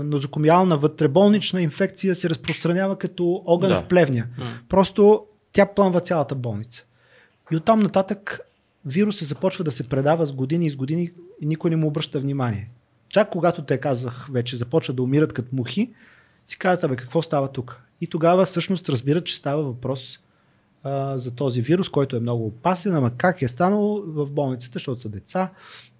нозокомиална 0.02 0.78
вътреболнична 0.78 1.62
инфекция 1.62 2.14
се 2.14 2.30
разпространява 2.30 2.98
като 2.98 3.42
огън 3.46 3.70
Да. 3.70 3.80
в 3.80 3.88
плевня. 3.88 4.26
М. 4.38 4.44
Просто 4.68 5.26
тя 5.52 5.66
плъмва 5.66 6.00
цялата 6.00 6.34
болница. 6.34 6.84
И 7.52 7.56
оттам 7.56 7.78
нататък 7.78 8.40
вирусът 8.86 9.28
започва 9.28 9.64
да 9.64 9.72
се 9.72 9.88
предава 9.88 10.26
с 10.26 10.32
години 10.32 10.66
и 10.66 10.70
с 10.70 10.76
години 10.76 11.10
и 11.40 11.46
никой 11.46 11.70
не 11.70 11.76
му 11.76 11.86
обръща 11.86 12.20
внимание. 12.20 12.70
Чак 13.08 13.30
когато 13.30 13.62
те 13.62 13.78
казах 13.78 14.28
вече, 14.32 14.56
започват 14.56 14.96
да 14.96 15.02
умират 15.02 15.32
като 15.32 15.48
мухи, 15.52 15.92
си 16.48 16.58
казват, 16.58 16.84
абе, 16.84 16.96
какво 16.96 17.22
става 17.22 17.48
тук? 17.48 17.82
И 18.00 18.06
тогава 18.06 18.46
всъщност 18.46 18.88
разбират, 18.88 19.24
че 19.24 19.36
става 19.36 19.62
въпрос 19.62 20.18
а, 20.82 21.18
за 21.18 21.34
този 21.34 21.62
вирус, 21.62 21.88
който 21.88 22.16
е 22.16 22.20
много 22.20 22.46
опасен, 22.46 22.94
ама 22.94 23.10
как 23.16 23.42
е 23.42 23.48
станало 23.48 24.02
в 24.06 24.26
болницата, 24.26 24.72
защото 24.72 25.00
са 25.00 25.08
деца. 25.08 25.50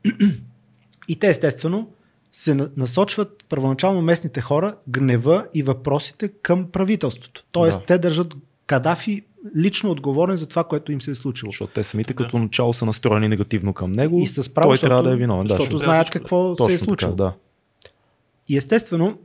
и 1.09 1.17
те 1.17 1.29
естествено 1.29 1.91
се 2.33 2.55
на- 2.55 2.71
насочват 2.77 3.45
първоначално 3.49 4.03
местните 4.03 4.41
хора 4.41 4.77
гнева 4.89 5.47
и 5.55 5.63
въпросите 5.63 6.29
към 6.29 6.71
правителството. 6.71 7.45
Тоест 7.53 7.79
Да. 7.81 7.85
те 7.87 7.99
държат 7.99 8.35
Кадафи 8.67 9.23
лично 9.57 9.91
отговорен 9.91 10.37
за 10.37 10.47
това, 10.47 10.65
което 10.65 10.93
им 10.93 11.01
се 11.01 11.11
е 11.11 11.15
случило. 11.15 11.51
Защото 11.51 11.73
те 11.73 11.83
самите 11.83 12.15
като 12.15 12.39
начало 12.39 12.73
са 12.73 12.87
настроени 12.87 13.29
негативно 13.29 13.75
към 13.75 13.93
него. 13.93 14.21
И 14.21 14.27
с 14.27 14.55
право, 14.55 14.69
той 14.69 14.77
защото, 14.77 14.89
трябва 14.89 15.03
да 15.03 15.13
е 15.13 15.17
виновен. 15.17 15.47
Да, 15.47 15.55
защото 15.55 15.65
защото- 15.65 15.85
знаят 15.85 16.11
какво 16.11 16.49
се 16.49 16.63
е 16.65 16.67
Точно 16.67 16.79
случило. 16.79 17.11
така, 17.13 17.17
да. 17.17 17.33
И 18.49 18.57
естествено, 18.57 19.19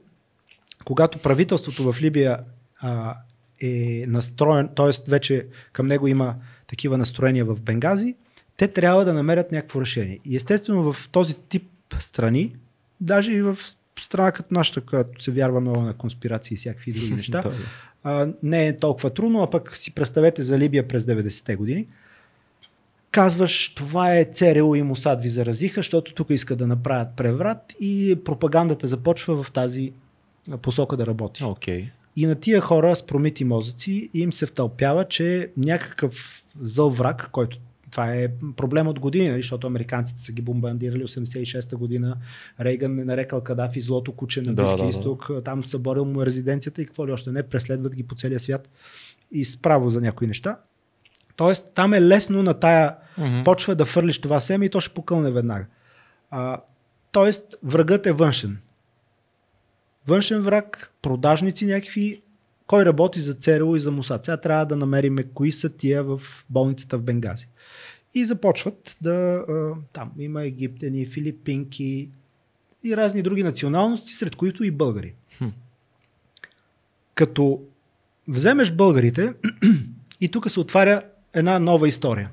когато 0.86 1.18
правителството 1.18 1.92
в 1.92 2.02
Либия 2.02 2.40
а, 2.80 3.16
е 3.62 4.06
настроен, 4.08 4.70
т.е. 4.76 5.10
вече 5.12 5.48
към 5.74 5.88
него 5.88 6.08
има 6.08 6.36
такива 6.68 6.98
настроения 6.98 7.46
в 7.46 7.62
Бенгази, 7.62 8.16
те 8.58 8.68
трябва 8.68 9.06
да 9.06 9.14
намерят 9.14 9.52
някакво 9.52 9.82
решение. 9.82 10.20
И 10.26 10.36
естествено 10.36 10.94
в 10.94 11.10
този 11.10 11.34
тип 11.34 11.70
страни, 12.00 12.56
даже 13.02 13.32
и 13.32 13.42
в 13.42 13.58
страна 14.02 14.32
като 14.32 14.54
нашата, 14.54 14.82
която 14.82 15.24
се 15.24 15.32
вярва 15.32 15.62
много 15.62 15.82
на 15.82 15.94
конспирации 15.94 16.56
и 16.56 16.58
всякакви 16.58 16.92
други 16.92 17.14
неща, 17.16 17.44
а, 18.04 18.30
не 18.44 18.68
е 18.68 18.78
толкова 18.78 19.10
трудно, 19.10 19.44
а 19.44 19.50
пък 19.50 19.78
си 19.78 19.96
представете 19.96 20.42
за 20.42 20.60
Либия 20.60 20.88
през 20.88 21.04
90-те 21.04 21.56
години. 21.56 21.88
Казваш, 23.12 23.74
това 23.74 24.16
е 24.16 24.26
ЦРУ 24.26 24.76
и 24.76 24.82
Мусад 24.82 25.22
ви 25.22 25.30
заразиха, 25.30 25.80
защото 25.80 26.14
тук 26.14 26.30
искат 26.30 26.58
да 26.58 26.68
направят 26.68 27.08
преврат 27.16 27.76
и 27.80 28.20
пропагандата 28.26 28.88
започва 28.88 29.44
в 29.44 29.52
тази 29.52 29.94
посока 30.62 30.98
да 30.98 31.06
работи. 31.08 31.44
Окей. 31.44 31.90
И 32.16 32.26
на 32.26 32.36
тия 32.36 32.62
хора 32.62 32.96
с 32.96 33.06
промити 33.06 33.44
мозъци 33.44 34.10
им 34.14 34.34
се 34.34 34.46
втълпява, 34.46 35.08
че 35.08 35.52
някакъв 35.58 36.44
зъл 36.62 36.90
враг, 36.90 37.30
който 37.32 37.58
това 37.92 38.16
е 38.16 38.28
проблем 38.56 38.88
от 38.88 39.00
години, 39.00 39.30
нали, 39.30 39.42
защото 39.42 39.68
американците 39.68 40.22
са 40.22 40.32
ги 40.32 40.42
бомбардирали 40.42 41.04
86-та 41.04 41.78
година. 41.78 42.18
Рейган 42.60 43.00
е 43.00 43.06
нарекал 43.06 43.42
Кадафи 43.42 43.82
злото 43.82 44.12
куче 44.12 44.42
на 44.42 44.54
Да, 44.54 44.62
Близкия 44.64 44.78
да, 44.78 44.84
да. 44.84 44.90
изток. 44.90 45.30
Там 45.46 45.66
са 45.66 45.80
борил 45.80 46.06
му 46.06 46.26
резиденцията 46.26 46.82
и 46.82 46.86
какво 46.86 47.08
ли 47.08 47.12
още 47.12 47.32
не, 47.32 47.44
преследват 47.44 47.96
ги 47.96 48.04
по 48.04 48.16
целия 48.16 48.40
свят 48.40 48.70
и 49.32 49.46
справо 49.46 49.90
за 49.90 50.02
някои 50.02 50.28
неща. 50.28 50.58
Тоест, 51.36 51.72
там 51.76 51.94
е 51.94 52.02
лесно 52.02 52.44
на 52.44 52.54
тая 52.54 52.96
Мгм. 53.18 53.44
почва 53.44 53.76
да 53.76 53.86
фърлиш 53.86 54.20
това 54.22 54.40
семе 54.40 54.66
и 54.66 54.70
то 54.70 54.80
ще 54.80 54.94
покълне 54.94 55.32
веднага. 55.32 55.66
А, 56.32 56.62
тоест, 57.12 57.56
врагът 57.64 58.06
е 58.06 58.12
външен. 58.12 58.58
Външен 60.08 60.42
враг, 60.42 60.92
продажници 61.02 61.66
някакви, 61.66 62.22
кой 62.68 62.86
работи 62.86 63.22
за 63.22 63.34
ЦРУ 63.34 63.76
и 63.76 63.80
за 63.80 63.92
Мусад. 63.92 64.24
Сега 64.24 64.38
трябва 64.38 64.66
да 64.66 64.76
намерим 64.76 65.18
кои 65.34 65.52
са 65.52 65.70
тия 65.70 66.04
в 66.04 66.22
болницата 66.50 66.98
в 66.98 67.04
Бенгази. 67.04 67.48
И 68.14 68.26
започват 68.26 68.98
да... 69.02 69.46
Там 69.94 70.12
има 70.18 70.44
египтяни, 70.46 71.06
филипинки 71.06 72.10
и 72.84 72.98
разни 72.98 73.22
други 73.22 73.44
националности, 73.44 74.14
сред 74.14 74.36
които 74.36 74.64
и 74.64 74.72
българи. 74.72 75.14
Хм. 75.38 75.48
Като 77.16 77.62
вземеш 78.28 78.72
българите 78.72 79.34
и 80.22 80.30
тук 80.30 80.50
се 80.50 80.60
отваря 80.60 81.02
една 81.34 81.60
нова 81.60 81.88
история. 81.88 82.30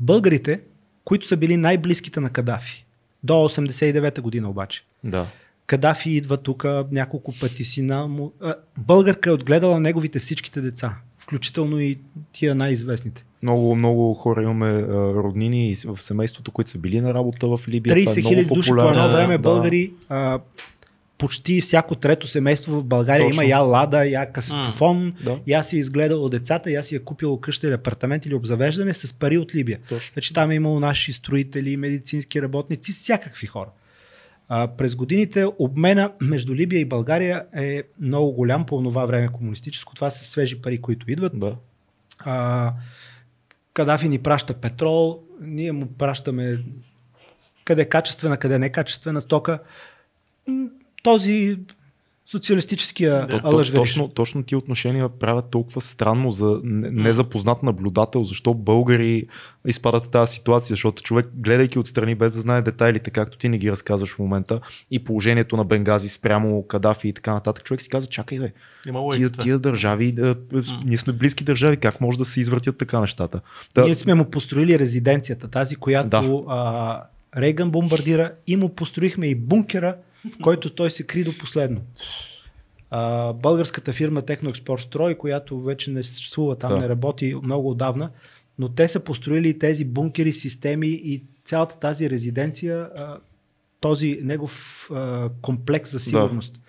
Българите, 0.00 0.62
които 1.04 1.26
са 1.26 1.36
били 1.36 1.56
най-близките 1.56 2.20
на 2.20 2.30
Кадафи, 2.30 2.86
до 3.22 3.32
89-та 3.32 4.22
година 4.22 4.50
обаче. 4.50 4.84
Да. 5.04 5.26
Кадафи 5.70 6.10
идва 6.10 6.36
тук 6.36 6.66
няколко 6.92 7.32
пъти 7.40 7.64
сина 7.64 8.08
му. 8.08 8.32
А, 8.40 8.54
Българка 8.78 9.30
е 9.30 9.32
отгледала 9.32 9.80
неговите 9.80 10.18
всичките 10.18 10.60
деца, 10.60 10.94
включително 11.18 11.80
и 11.80 11.98
тия 12.32 12.54
най-известните. 12.54 13.24
Много, 13.42 13.76
много 13.76 14.14
хора 14.14 14.42
имаме 14.42 14.66
а, 14.66 14.84
роднини 15.14 15.74
в 15.86 16.02
семейството, 16.02 16.52
които 16.52 16.70
са 16.70 16.78
били 16.78 17.00
на 17.00 17.14
работа 17.14 17.48
в 17.48 17.60
Либия. 17.68 17.94
Това 17.96 18.12
е 18.12 18.14
30 18.14 18.20
много 18.20 18.28
хиляди 18.34 18.54
души 18.54 18.70
по 18.70 18.88
едно 18.88 19.08
време 19.08 19.32
Да. 19.32 19.38
българи. 19.38 19.92
А, 20.08 20.40
почти 21.18 21.60
всяко 21.60 21.94
трето 21.94 22.26
семейство 22.26 22.80
в 22.80 22.84
България 22.84 23.26
Точно. 23.26 23.42
има 23.42 23.50
я 23.50 23.58
лада, 23.58 24.04
я 24.04 24.32
касетофон, 24.32 25.14
Да. 25.24 25.38
я 25.46 25.62
си 25.62 25.76
е 25.76 25.78
изгледало 25.78 26.28
децата, 26.28 26.70
я 26.70 26.82
си 26.82 26.96
е 26.96 26.98
купило 26.98 27.40
къща 27.40 27.66
или 27.66 27.74
апартамент 27.74 28.26
или 28.26 28.34
обзавеждане 28.34 28.94
с 28.94 29.18
пари 29.18 29.38
от 29.38 29.54
Либия. 29.54 29.78
Точно. 29.88 30.12
Значи 30.12 30.34
там 30.34 30.50
е 30.50 30.54
имало 30.54 30.80
наши 30.80 31.12
строители, 31.12 31.76
медицински 31.76 32.42
работници, 32.42 32.92
всякакви 32.92 33.46
хора. 33.46 33.68
А, 34.52 34.68
през 34.68 34.96
годините 34.96 35.46
обмена 35.58 36.12
между 36.20 36.54
Либия 36.54 36.80
и 36.80 36.84
България 36.84 37.46
е 37.56 37.82
много 38.00 38.32
голям 38.32 38.66
по 38.66 38.82
това 38.82 39.06
време 39.06 39.28
комунистическо. 39.28 39.94
Това 39.94 40.10
са 40.10 40.24
свежи 40.24 40.62
пари, 40.62 40.80
които 40.80 41.10
идват. 41.10 41.38
Да. 41.38 41.56
А, 42.24 42.72
Кадафи 43.72 44.08
ни 44.08 44.18
праща 44.18 44.54
петрол, 44.54 45.22
ние 45.40 45.72
му 45.72 45.86
пращаме 45.86 46.64
къде 47.64 47.84
качествена, 47.84 48.36
къде 48.36 48.58
не 48.58 48.66
е 48.66 48.72
качествена 48.72 49.20
стока. 49.20 49.58
Този 51.02 51.58
социалистическия 52.30 53.26
То, 53.26 53.40
то, 53.40 53.72
точно, 53.74 54.08
точно 54.08 54.42
ти 54.42 54.56
отношения 54.56 55.08
правят 55.08 55.50
толкова 55.50 55.80
странно 55.80 56.30
за 56.30 56.60
не- 56.64 56.90
незапознат 56.90 57.62
наблюдател, 57.62 58.24
защо 58.24 58.54
българи 58.54 59.26
изпадат 59.66 60.04
в 60.04 60.08
тази 60.10 60.32
ситуация, 60.32 60.68
защото 60.68 61.02
човек, 61.02 61.26
гледайки 61.34 61.78
отстрани 61.78 62.14
без 62.14 62.32
да 62.32 62.40
знае 62.40 62.62
детайлите, 62.62 63.10
както 63.10 63.38
ти 63.38 63.48
не 63.48 63.58
ги 63.58 63.70
разказваш 63.70 64.14
в 64.14 64.18
момента, 64.18 64.60
и 64.90 65.04
положението 65.04 65.56
на 65.56 65.64
Бенгази 65.64 66.08
спрямо 66.08 66.66
Кадафи 66.66 67.08
и 67.08 67.12
така 67.12 67.32
нататък, 67.32 67.64
човек 67.64 67.82
си 67.82 67.88
казва, 67.88 68.08
чакай 68.10 68.38
бе, 68.38 68.52
тия, 69.16 69.30
тия 69.30 69.58
държави, 69.58 70.12
да, 70.12 70.36
ние 70.84 70.98
сме 70.98 71.12
близки 71.12 71.44
държави, 71.44 71.76
как 71.76 72.00
може 72.00 72.18
да 72.18 72.24
се 72.24 72.40
извъртят 72.40 72.78
така 72.78 73.00
нещата? 73.00 73.40
Та, 73.74 73.84
Ние 73.84 73.94
сме 73.94 74.14
му 74.14 74.30
построили 74.30 74.78
резиденцията, 74.78 75.48
тази, 75.48 75.76
която 75.76 76.08
Да. 76.08 76.42
а, 76.48 77.02
Рейган 77.36 77.70
бомбардира 77.70 78.32
и 78.46 78.56
му 78.56 78.68
построихме 78.68 79.26
и 79.26 79.34
бункера, 79.34 79.96
в 80.24 80.42
който 80.42 80.70
той 80.70 80.90
се 80.90 81.06
кри 81.06 81.24
до 81.24 81.38
последно. 81.38 81.80
А, 82.90 83.32
българската 83.32 83.92
фирма 83.92 84.22
Техноекспорт 84.22 84.82
Строй, 84.82 85.14
която 85.14 85.60
вече 85.60 85.90
не 85.90 86.02
съществува 86.02 86.58
там, 86.58 86.70
Да. 86.70 86.78
не 86.78 86.88
работи 86.88 87.34
много 87.42 87.70
отдавна, 87.70 88.10
но 88.58 88.68
те 88.68 88.88
са 88.88 89.04
построили 89.04 89.58
тези 89.58 89.84
бункери, 89.84 90.32
системи 90.32 90.86
и 90.88 91.24
цялата 91.44 91.78
тази 91.78 92.10
резиденция, 92.10 92.88
този 93.80 94.18
негов 94.22 94.90
комплекс 95.42 95.92
за 95.92 96.00
сигурност. 96.00 96.60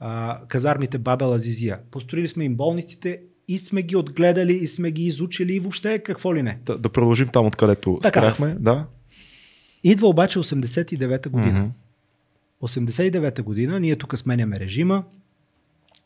А, 0.00 0.40
казармите 0.48 0.98
Бабел 0.98 1.34
Азизия. 1.34 1.78
Построили 1.90 2.28
сме 2.28 2.44
им 2.44 2.54
болниците 2.56 3.20
и 3.48 3.58
сме 3.58 3.82
ги 3.82 3.96
отгледали 3.96 4.52
и 4.52 4.66
сме 4.66 4.90
ги 4.90 5.04
изучили 5.04 5.54
и 5.54 5.60
въобще 5.60 5.98
какво 5.98 6.34
ли 6.34 6.42
не. 6.42 6.58
да, 6.64 6.78
да 6.78 6.88
продължим 6.88 7.28
там, 7.28 7.46
откъдето 7.46 7.98
Така. 8.02 8.20
спряхме. 8.20 8.56
Да. 8.60 8.86
Идва 9.84 10.08
обаче 10.08 10.38
89-та 10.38 11.30
година. 11.30 11.60
Мгм. 11.60 11.68
89-та 12.62 13.42
година 13.42 13.80
ние 13.80 13.96
тук 13.96 14.18
сменяме 14.18 14.60
режима. 14.60 15.04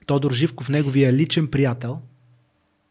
Тодор 0.06 0.32
Живков, 0.32 0.68
неговия 0.68 1.12
личен 1.12 1.48
приятел, 1.48 2.00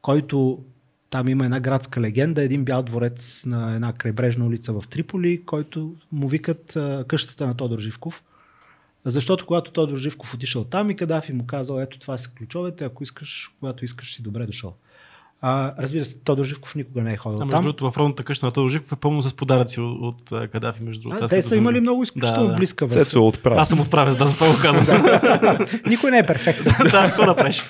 който 0.01 0.63
там 1.09 1.27
има 1.27 1.45
една 1.45 1.59
градска 1.59 2.01
легенда, 2.01 2.43
един 2.43 2.65
бял 2.65 2.83
дворец 2.83 3.45
на 3.45 3.75
една 3.75 3.93
крайбрежна 3.93 4.45
улица 4.45 4.73
в 4.73 4.83
Триполи, 4.89 5.45
който 5.45 5.95
му 6.11 6.27
викат 6.27 6.77
къщата 7.07 7.47
на 7.47 7.57
Тодор 7.57 7.79
Живков. 7.79 8.23
Защото 9.05 9.45
когато 9.45 9.71
Тодор 9.71 9.97
Живков 9.97 10.33
отишъл 10.33 10.63
там 10.63 10.89
и 10.89 10.95
Кадафи 10.95 11.33
му 11.33 11.47
казал, 11.47 11.79
ето 11.79 11.99
това 11.99 12.17
са 12.17 12.29
ключовете, 12.29 12.85
ако 12.85 13.03
искаш, 13.03 13.51
когато 13.59 13.85
искаш 13.85 14.15
си 14.15 14.21
добре 14.21 14.45
дошъл. 14.45 14.75
А, 15.47 15.73
разбира 15.79 16.05
се, 16.05 16.19
Тодор 16.19 16.45
Живков 16.45 16.75
никога 16.75 17.01
не 17.01 17.13
е 17.13 17.17
ходил 17.17 17.37
А 17.37 17.45
между 17.45 17.51
там. 17.51 17.63
другото, 17.63 17.91
в 17.91 17.97
родната 17.97 18.23
къща 18.23 18.45
на 18.45 18.51
Тодор 18.51 18.69
Живков 18.69 18.91
е 18.91 18.95
пълно 18.95 19.23
с 19.23 19.33
подаръци 19.33 19.79
от, 19.81 19.97
от 20.01 20.31
а, 20.31 20.47
Кадафи, 20.47 20.83
между 20.83 21.01
другото. 21.01 21.25
А, 21.25 21.27
те 21.27 21.43
са 21.43 21.55
имали 21.55 21.81
много 21.81 22.03
изключително 22.03 22.43
Да, 22.43 22.51
да. 22.51 22.57
близка 22.57 22.85
връзка. 22.85 23.05
Цецо 23.05 23.27
отправя. 23.27 23.61
Аз 23.61 23.69
съм 23.69 23.79
отправен, 23.81 24.15
да, 24.15 24.25
за 24.25 24.33
това 24.35 24.47
го 24.47 24.61
казвам. 24.61 24.85
да, 24.85 25.59
Никой 25.87 26.11
не 26.11 26.17
е 26.17 26.25
перфектен. 26.25 26.73
какво 26.91 27.25
да 27.25 27.35
правиш? 27.35 27.63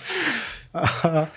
А, 0.74 1.28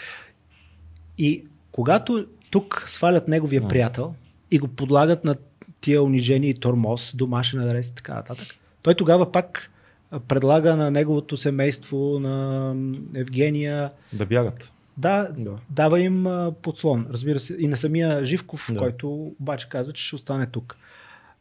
И 1.19 1.45
когато 1.73 2.27
тук 2.51 2.85
свалят 2.87 3.29
неговия 3.29 3.69
приятел 3.69 4.15
и 4.51 4.59
го 4.59 4.69
подлагат 4.69 5.25
на 5.25 5.37
тия 5.81 6.03
унижения 6.03 6.51
и 6.51 6.55
тормоз, 6.55 7.15
домашен 7.17 7.61
адрес 7.61 7.89
и 7.89 7.95
така 7.95 8.15
нататък, 8.15 8.47
той 8.83 8.95
тогава 8.95 9.33
пак 9.33 9.71
а, 10.11 10.21
предлага 10.21 10.77
на 10.77 10.91
неговото 10.91 11.37
семейство, 11.37 12.19
на 12.21 12.75
Евгения, 13.15 13.91
Да 14.13 14.27
бягат. 14.27 14.73
Да, 14.99 15.29
Да. 15.39 15.59
дава 15.71 16.01
им 16.01 16.27
а, 16.27 16.53
подслон, 16.63 17.07
разбира 17.11 17.41
се, 17.41 17.57
и 17.59 17.69
на 17.69 17.77
самия 17.77 18.25
Живков, 18.25 18.71
Да. 18.73 18.79
който 18.79 19.11
обаче 19.41 19.69
казва, 19.69 19.93
че 19.93 20.05
ще 20.05 20.17
остане 20.17 20.47
тук. 20.47 20.77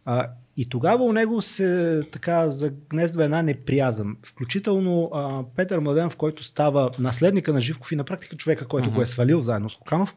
А, 0.06 0.30
и 0.58 0.70
тогава 0.70 1.04
у 1.04 1.14
него 1.14 1.42
се 1.42 2.02
така 2.12 2.52
загнездва 2.52 3.24
една 3.24 3.42
неприязъм. 3.42 4.18
Включително 4.26 5.10
а, 5.14 5.44
Петър 5.56 5.80
Младенов, 5.80 6.16
който 6.16 6.44
става 6.44 6.92
наследника 7.00 7.54
на 7.54 7.62
Живков 7.62 7.92
и 7.92 7.96
на 7.96 8.04
практика 8.04 8.38
човека, 8.38 8.68
който 8.68 8.92
го 8.92 9.02
е 9.02 9.06
свалил 9.06 9.42
заедно 9.42 9.70
с 9.70 9.80
Луканов, 9.80 10.16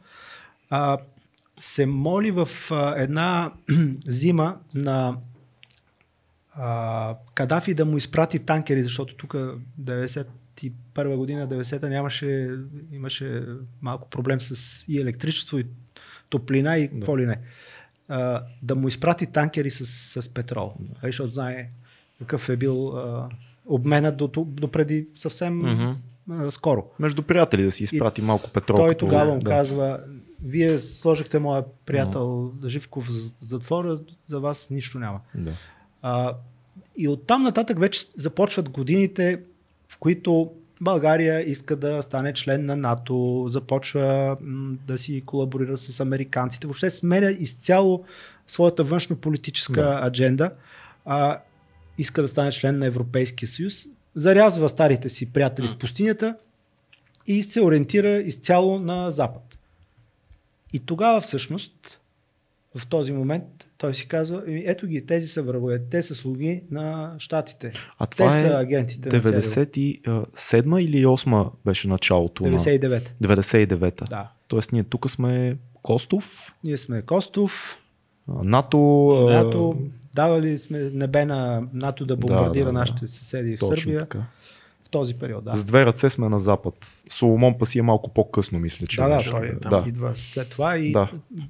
а, 0.71 0.99
се 1.61 1.87
моли 1.87 2.31
в 2.31 2.49
а, 2.71 2.95
една 2.97 3.53
зима 4.07 4.57
на 4.75 5.17
а, 6.55 7.15
Кадафи 7.35 7.75
да 7.75 7.85
му 7.85 7.97
изпрати 7.97 8.39
танкери, 8.39 8.83
защото 8.83 9.17
тук 9.17 9.37
91 10.61 11.17
година, 11.17 11.49
90-та 11.49 11.89
нямаше, 11.89 12.59
имаше 12.93 13.45
малко 13.81 14.09
проблем 14.11 14.41
с 14.41 14.85
и 14.89 15.01
електричество, 15.01 15.59
и 15.59 15.67
топлина, 16.29 16.79
и 16.79 16.89
какво 16.89 17.19
ли 17.19 17.27
не. 17.27 17.39
А, 18.09 18.43
да 18.63 18.75
му 18.77 18.89
изпрати 18.89 19.27
танкери 19.27 19.71
с, 19.71 19.87
с 20.23 20.35
петрол, 20.35 20.75
да. 20.81 20.93
защото 21.03 21.33
знае 21.33 21.71
какъв 22.19 22.49
е 22.49 22.57
бил 22.57 22.89
а, 22.89 23.29
обменът 23.67 24.17
до, 24.17 24.27
до 24.47 24.69
преди 24.69 25.09
съвсем 25.15 25.57
Мгм. 25.59 25.93
а, 26.31 26.51
скоро. 26.51 26.85
Между 26.99 27.23
приятели 27.23 27.63
да 27.63 27.71
си 27.71 27.85
изпрати 27.85 28.23
малко 28.23 28.51
петрол. 28.51 28.77
Той 28.77 28.89
като- 28.89 28.99
тогава 29.07 29.35
му 29.35 29.41
да. 29.41 29.51
казва, 29.51 30.01
вие 30.45 30.79
сложихте 30.79 31.39
моя 31.39 31.65
приятел 31.87 32.53
Живков 32.67 33.07
в 33.07 33.13
затвора, 33.41 34.01
за 34.27 34.41
вас 34.41 34.71
нищо 34.71 34.99
няма. 34.99 35.21
Да. 35.35 35.53
А, 36.03 36.37
и 36.97 37.09
оттам 37.09 37.43
нататък 37.43 37.79
вече 37.81 38.01
започват 38.17 38.69
годините, 38.69 39.41
в 39.91 39.99
които 39.99 40.53
България 40.81 41.51
иска 41.51 41.77
да 41.77 42.03
стане 42.03 42.33
член 42.33 42.65
на 42.65 42.77
НАТО, 42.77 43.45
започва 43.49 44.37
да 44.87 44.99
си 44.99 45.23
колаборира 45.27 45.77
с 45.77 46.01
американците, 46.01 46.67
въобще 46.67 46.91
сменя 46.91 47.31
изцяло 47.31 48.05
своята 48.47 48.85
външно-политическа 48.85 49.83
Да. 49.83 50.01
адженда. 50.03 50.51
А, 51.05 51.41
иска 51.99 52.23
да 52.23 52.29
стане 52.29 52.53
член 52.53 52.79
на 52.79 52.87
Европейския 52.87 53.49
съюз, 53.49 53.87
зарязва 54.15 54.69
старите 54.69 55.09
си 55.09 55.33
приятели 55.33 55.69
в 55.69 55.79
пустинята 55.79 56.37
и 57.27 57.43
се 57.43 57.63
ориентира 57.63 58.19
изцяло 58.19 58.79
на 58.79 59.11
Запад. 59.11 59.59
И 60.73 60.79
тогава 60.79 61.21
всъщност, 61.21 62.01
в 62.75 62.87
този 62.87 63.13
момент, 63.13 63.67
той 63.81 63.95
си 63.95 64.09
казва, 64.09 64.43
«Еми, 64.47 64.63
ето 64.67 64.87
ги, 64.87 65.07
тези 65.07 65.27
са 65.27 65.43
врагове, 65.43 65.83
те 65.91 66.03
са 66.03 66.15
слуги 66.15 66.63
на 66.71 67.15
щатите. 67.19 67.73
А 67.99 68.07
те 68.07 68.17
това 68.17 68.33
са 68.33 68.47
е 68.47 68.51
агентите 68.51 69.09
на 69.09 69.21
ЦРУ. 69.21 69.31
97 69.31 70.81
или 70.81 71.07
8 71.07 71.51
беше 71.65 71.89
началото 71.89 72.45
99. 72.45 73.11
на 73.21 73.37
99-та. 73.37 74.05
Да. 74.05 74.31
Тоест 74.49 74.73
ние 74.73 74.85
тук 74.85 75.11
сме 75.11 75.57
Костов, 75.83 76.55
Ние 76.65 76.77
сме 76.77 77.03
Костов, 77.03 77.79
НАТО, 78.29 78.79
НАТО, 79.31 79.79
давали 80.15 80.59
сме 80.59 80.79
небе 80.79 81.25
на 81.25 81.63
НАТО 81.73 82.07
да 82.07 82.17
бомбардира 82.17 82.65
да, 82.65 82.73
да. 82.73 82.79
нашите 82.79 83.07
съседи 83.07 83.57
в 83.57 83.61
точно 83.61 83.77
Сърбия 83.77 84.01
така. 84.01 84.25
В 84.91 84.93
този 84.93 85.15
период. 85.15 85.45
Да, 85.45 85.55
С 85.55 85.65
две 85.65 85.87
ръце 85.87 86.11
сме 86.11 86.29
на 86.29 86.39
запад. 86.39 86.75
Соломон 87.09 87.59
Паси 87.59 87.79
е 87.79 87.83
малко 87.83 88.11
по-късно, 88.11 88.59
мисля, 88.59 88.87
че 88.87 88.97
да, 88.97 89.09
да, 89.09 89.31
той 89.31 89.47
е 89.47 89.59
там 89.59 89.71
да. 89.73 89.89
идва 89.89 90.13
след 90.17 90.49
това 90.49 90.79
и 90.79 90.93
Да. 90.93 91.09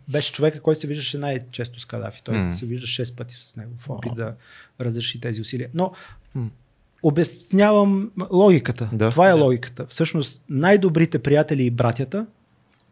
беше 0.09 0.33
човека, 0.33 0.61
който 0.61 0.81
се 0.81 0.87
виждаше 0.87 1.19
най-често 1.19 1.81
с 1.81 1.85
Кадафи. 1.85 2.23
Той 2.23 2.39
М. 2.39 2.55
се 2.55 2.67
вижда 2.67 2.87
6 2.87 3.17
пъти 3.17 3.37
с 3.37 3.57
него 3.57 3.71
в 3.79 3.91
опит 3.91 4.15
да 4.15 4.35
разреши 4.81 5.21
тези 5.21 5.41
усилия. 5.41 5.69
Но 5.75 5.93
М. 6.35 6.51
обяснявам 7.03 8.11
логиката. 8.33 8.89
Да. 8.93 9.11
Това 9.11 9.29
е 9.29 9.33
Да. 9.33 9.37
логиката. 9.37 9.87
Всъщност 9.87 10.43
най-добрите 10.49 11.19
приятели 11.19 11.65
и 11.65 11.71
братята 11.71 12.27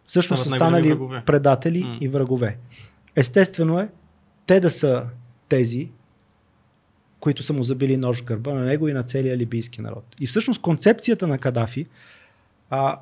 всъщност 0.07 0.43
са 0.43 0.49
станали 0.51 0.89
врагове. 0.89 1.23
предатели 1.27 1.81
М. 1.81 1.99
и 2.01 2.09
врагове. 2.09 2.57
Естествено 3.17 3.79
е 3.81 3.89
те 4.47 4.61
да 4.61 4.71
са 4.71 5.05
тези, 5.49 5.91
които 7.29 7.43
са 7.43 7.53
му 7.53 7.63
забили 7.63 7.97
нож 7.97 8.21
в 8.21 8.25
гърба 8.25 8.55
на 8.55 8.65
него 8.65 8.89
и 8.89 8.93
на 8.93 9.03
целия 9.03 9.37
либийски 9.37 9.83
народ. 9.83 10.05
И 10.21 10.27
всъщност 10.27 10.63
концепцията 10.63 11.27
на 11.27 11.39
Кадафи, 11.39 11.87
а, 12.71 13.01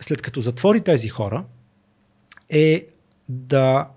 след 0.00 0.22
като 0.22 0.40
затвори 0.40 0.80
тези 0.80 1.08
хора, 1.08 1.44
е 2.50 2.86
да 3.28 3.88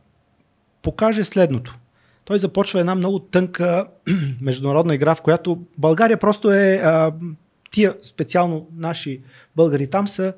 покаже 0.82 1.24
следното. 1.24 1.78
Той 2.26 2.40
започва 2.40 2.80
една 2.80 2.96
много 2.96 3.20
тънка 3.20 3.88
международна 4.42 4.96
игра, 4.96 5.16
в 5.16 5.22
която 5.22 5.62
България 5.78 6.20
просто 6.20 6.52
е. 6.52 6.82
А, 6.84 7.14
тия 7.72 7.96
специално 8.02 8.68
наши 8.76 9.22
българи 9.56 9.88
там 9.88 10.08
са 10.08 10.34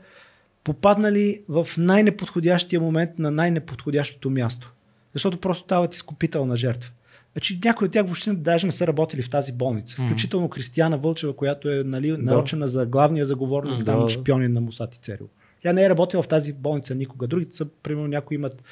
попаднали 0.64 1.42
в 1.50 1.68
най-неподходящия 1.78 2.82
момент 2.82 3.20
на 3.20 3.32
най-неподходящото 3.32 4.30
място. 4.30 4.74
Защото 5.14 5.40
просто 5.40 5.64
стават 5.64 5.94
изкупителна 5.94 6.56
жертва. 6.56 6.92
Значи, 7.34 7.60
някои 7.66 7.86
от 7.86 7.92
тях 7.92 8.06
въобще 8.06 8.34
даже 8.34 8.66
не 8.66 8.72
са 8.72 8.88
работили 8.88 9.22
в 9.22 9.30
тази 9.30 9.52
болница. 9.54 9.96
Включително 9.96 10.50
Кристияна 10.50 10.98
Вълчева, 10.98 11.36
която 11.36 11.70
е 11.70 11.84
нали, 11.84 12.18
нарочена 12.18 12.68
за 12.68 12.86
главния 12.86 13.26
заговорник, 13.26 13.86
там 13.86 14.00
да. 14.00 14.10
шпионин 14.10 14.54
на 14.54 14.62
Мусати 14.62 15.00
Церил. 15.00 15.30
Тя 15.62 15.74
не 15.74 15.84
е 15.84 15.90
работила 15.90 16.24
в 16.24 16.28
тази 16.28 16.54
болница 16.54 16.96
никога. 16.96 17.28
Другите 17.28 17.56
са, 17.56 17.66
примерно, 17.84 18.08
някои 18.08 18.36
имат, 18.36 18.64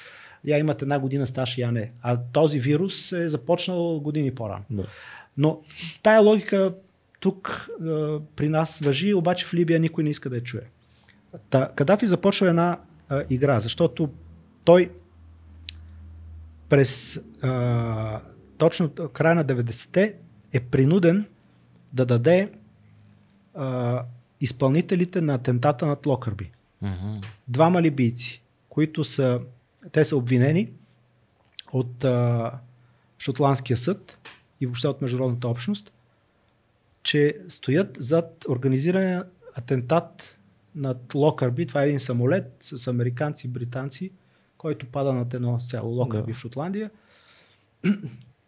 я 0.45 0.57
имат 0.57 0.81
една 0.81 0.99
година 0.99 1.27
стаж, 1.27 1.57
я 1.57 1.71
не. 1.71 1.91
А 2.01 2.17
този 2.33 2.59
вирус 2.59 3.11
е 3.11 3.29
започнал 3.29 3.99
години 3.99 4.35
по-рано. 4.35 4.63
Да. 4.69 4.85
Но 5.37 5.61
тая 6.03 6.21
логика 6.21 6.73
тук 7.19 7.69
е, 7.69 7.83
при 8.35 8.49
нас 8.49 8.79
въжи, 8.79 9.13
обаче 9.13 9.45
в 9.45 9.53
Либия 9.53 9.79
никой 9.79 10.03
не 10.03 10.09
иска 10.09 10.29
да 10.29 10.35
я 10.35 10.43
чуе. 10.43 10.61
Та, 11.49 11.71
Кадафи 11.75 12.07
започва 12.07 12.47
една 12.49 12.79
е, 13.11 13.15
игра, 13.29 13.59
защото 13.59 14.09
той 14.65 14.91
през 16.69 17.15
е, 17.15 17.21
точно 18.57 18.89
края 18.89 19.35
на 19.35 19.45
90-те 19.45 20.17
е 20.53 20.59
принуден 20.59 21.25
да 21.93 22.05
даде 22.05 22.39
е, 22.39 22.51
изпълнителите 24.41 25.21
на 25.21 25.33
атентата 25.35 25.87
над 25.87 26.05
Локърби. 26.05 26.51
Мгм. 26.81 27.17
Двама 27.47 27.81
либийци, 27.81 28.43
които 28.69 29.03
са, 29.03 29.41
те 29.91 30.05
са 30.05 30.17
обвинени 30.17 30.71
от 31.73 32.03
а, 32.03 32.51
Шотландския 33.19 33.77
съд 33.77 34.29
и 34.61 34.65
въобще 34.65 34.87
от 34.87 35.01
международната 35.01 35.47
общност, 35.47 35.91
че 37.03 37.37
стоят 37.47 37.97
зад 37.99 38.45
организирания 38.49 39.25
атентат 39.55 40.39
над 40.75 41.13
Локърби. 41.15 41.67
Това 41.67 41.83
е 41.83 41.85
един 41.85 41.99
самолет 41.99 42.55
с 42.59 42.87
американци 42.87 43.47
и 43.47 43.49
британци, 43.49 44.11
който 44.57 44.85
пада 44.85 45.13
над 45.13 45.33
едно 45.33 45.59
село 45.59 45.89
Локърби 45.89 46.31
Да. 46.31 46.37
в 46.37 46.39
Шотландия. 46.39 46.91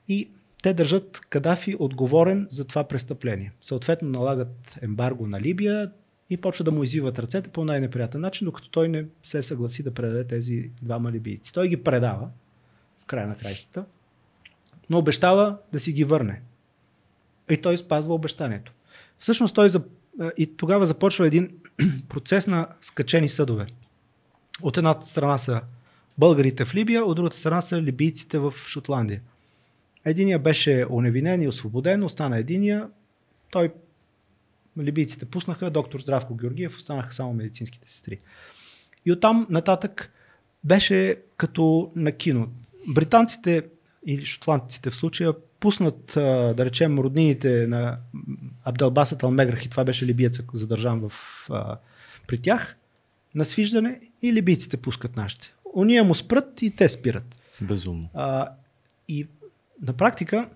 И 0.10 0.30
те 0.64 0.74
държат 0.74 1.20
Кадафи 1.30 1.76
отговорен 1.80 2.48
за 2.50 2.66
това 2.66 2.84
престъпление. 2.84 3.52
Съответно 3.62 4.10
налагат 4.10 4.78
ембарго 4.82 5.28
на 5.28 5.42
Либия 5.42 5.92
и 6.30 6.38
почва 6.38 6.64
да 6.64 6.72
му 6.72 6.84
извиват 6.84 7.20
ръцете 7.20 7.50
по 7.50 7.66
най-неприятен 7.66 8.22
начин, 8.22 8.46
докато 8.46 8.70
той 8.70 8.90
не 8.90 9.06
се 9.24 9.42
съгласи 9.42 9.84
да 9.84 9.94
предаде 9.94 10.28
тези 10.28 10.72
двама 10.82 11.12
либийци. 11.12 11.54
Той 11.54 11.68
ги 11.68 11.84
предава 11.84 12.30
в 13.02 13.06
края 13.06 13.28
на 13.28 13.38
краищата, 13.38 13.86
но 14.90 14.98
обещава 14.98 15.58
да 15.72 15.80
си 15.80 15.94
ги 15.94 16.04
върне. 16.04 16.42
И 17.50 17.58
той 17.58 17.78
спазва 17.78 18.14
обещанието. 18.14 18.74
Всъщност 19.20 19.56
той 19.56 19.70
за... 19.70 19.84
и 20.38 20.56
тогава 20.58 20.86
започва 20.86 21.28
един 21.28 21.50
процес 22.10 22.48
на 22.48 22.68
скачени 22.82 23.30
съдове. 23.30 23.68
От 24.62 24.78
едната 24.78 25.08
страна 25.08 25.38
са 25.38 25.62
българите 26.18 26.66
в 26.66 26.76
Либия, 26.76 27.06
от 27.06 27.16
другата 27.16 27.38
страна 27.38 27.62
са 27.62 27.82
либийците 27.82 28.40
в 28.40 28.54
Шотландия. 28.68 29.22
Единия 30.06 30.40
беше 30.40 30.86
оневинен 30.90 31.42
и 31.42 31.48
освободен, 31.48 32.04
остана 32.04 32.38
единия. 32.38 32.90
Той 33.52 33.74
либийците 34.80 35.26
пуснаха, 35.26 35.72
доктор 35.72 36.00
Здравко 36.00 36.36
Георгиев, 36.36 36.78
останаха 36.78 37.14
само 37.14 37.34
медицинските 37.34 37.90
сестри. 37.90 38.20
И 39.06 39.12
оттам 39.12 39.48
нататък 39.50 40.12
беше 40.64 41.16
като 41.38 41.92
на 41.96 42.12
кино. 42.12 42.48
Британците 42.88 43.64
или 44.06 44.26
шотландците 44.26 44.90
в 44.90 44.96
случая 44.96 45.34
пуснат, 45.60 46.12
да 46.16 46.56
речем, 46.60 47.00
роднините 47.00 47.68
на 47.68 47.98
Абделбасът 48.64 49.24
Алмеграх 49.24 49.66
и 49.66 49.70
това 49.70 49.86
беше 49.86 50.06
либиец 50.06 50.42
задържан 50.54 51.10
в, 51.10 51.14
а, 51.50 51.78
при 52.28 52.38
тях 52.38 52.78
на 53.36 53.46
свиждане 53.46 54.00
и 54.22 54.34
либийците 54.34 54.78
пускат 54.78 55.16
нашите. 55.16 55.54
Ония 55.76 56.04
му 56.04 56.16
спрат 56.16 56.62
и 56.62 56.76
те 56.76 56.90
спират. 56.90 57.36
Безумно. 57.62 58.10
А, 58.14 58.50
и 59.08 59.28
на 59.82 59.94
практика 59.94 60.50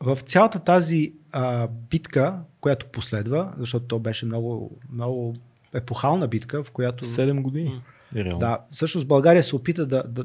в 0.00 0.18
цялата 0.20 0.58
тази 0.58 1.14
а, 1.32 1.68
битка, 1.90 2.40
която 2.60 2.86
последва, 2.86 3.54
защото 3.58 3.86
то 3.86 3.98
беше 3.98 4.26
много, 4.26 4.78
много 4.92 5.34
епохална 5.72 6.28
битка, 6.28 6.64
в 6.64 6.70
която 6.70 7.04
7 7.04 7.42
години. 7.42 7.82
Реално. 8.16 8.38
да, 8.38 8.58
всъщност 8.70 9.08
България 9.08 9.42
се 9.42 9.56
опита 9.56 9.86
да, 9.86 10.04
да, 10.08 10.24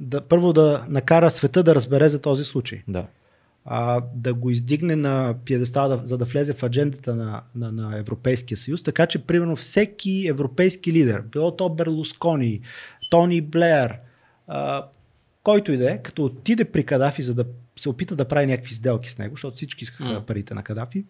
да 0.00 0.20
първо 0.20 0.52
да 0.52 0.86
накара 0.88 1.30
света 1.30 1.62
да 1.62 1.74
разбере 1.74 2.08
за 2.08 2.20
този 2.20 2.44
случай. 2.44 2.82
да. 2.88 3.06
А, 3.64 4.02
да 4.14 4.34
го 4.34 4.50
издигне 4.50 4.96
на 4.96 5.34
пиедестал, 5.44 5.88
да, 5.88 6.00
за 6.04 6.18
да 6.18 6.24
влезе 6.24 6.52
в 6.52 6.62
аджендата 6.62 7.14
на, 7.14 7.42
на, 7.54 7.72
на 7.72 7.98
Европейския 7.98 8.56
съюз. 8.56 8.82
Така 8.82 9.06
че, 9.06 9.18
примерно, 9.18 9.56
всеки 9.56 10.26
европейски 10.28 10.92
лидер, 10.92 11.20
било 11.20 11.56
то 11.56 11.68
Берлускони, 11.68 12.60
Тони 13.10 13.40
Блеер, 13.40 13.98
а, 14.46 14.86
който 15.42 15.72
и 15.72 15.76
да 15.76 15.92
е, 15.92 16.02
като 16.02 16.24
отиде 16.24 16.64
при 16.64 16.84
Кадафи, 16.84 17.22
за 17.22 17.34
да 17.34 17.44
се 17.76 17.88
опита 17.88 18.16
да 18.16 18.28
прави 18.28 18.46
някакви 18.46 18.74
сделки 18.74 19.10
с 19.10 19.18
него, 19.18 19.36
защото 19.36 19.56
всички 19.56 19.84
искаха 19.84 20.04
М. 20.04 20.26
парите 20.26 20.54
на 20.54 20.62
Кадафи, 20.62 21.04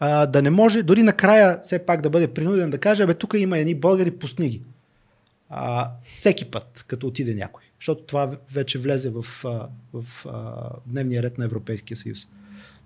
а, 0.00 0.26
да 0.26 0.42
не 0.42 0.50
може, 0.50 0.82
дори 0.82 1.02
накрая 1.02 1.58
все 1.62 1.78
пак 1.78 2.00
да 2.00 2.10
бъде 2.10 2.28
принуден 2.34 2.70
да 2.70 2.78
каже, 2.78 3.06
бе, 3.06 3.14
тук 3.14 3.34
има 3.36 3.58
едни 3.58 3.74
българи, 3.74 4.10
пусни 4.10 4.48
ги. 4.48 4.62
А, 5.50 5.90
всеки 6.14 6.44
път, 6.44 6.84
като 6.86 7.06
отиде 7.06 7.34
някой. 7.34 7.62
Защото 7.80 8.02
това 8.02 8.36
вече 8.52 8.78
влезе 8.78 9.10
в, 9.10 9.22
в, 9.22 9.70
в 9.92 10.24
дневния 10.86 11.22
ред 11.22 11.38
на 11.38 11.44
Европейския 11.44 11.96
съюз. 11.96 12.28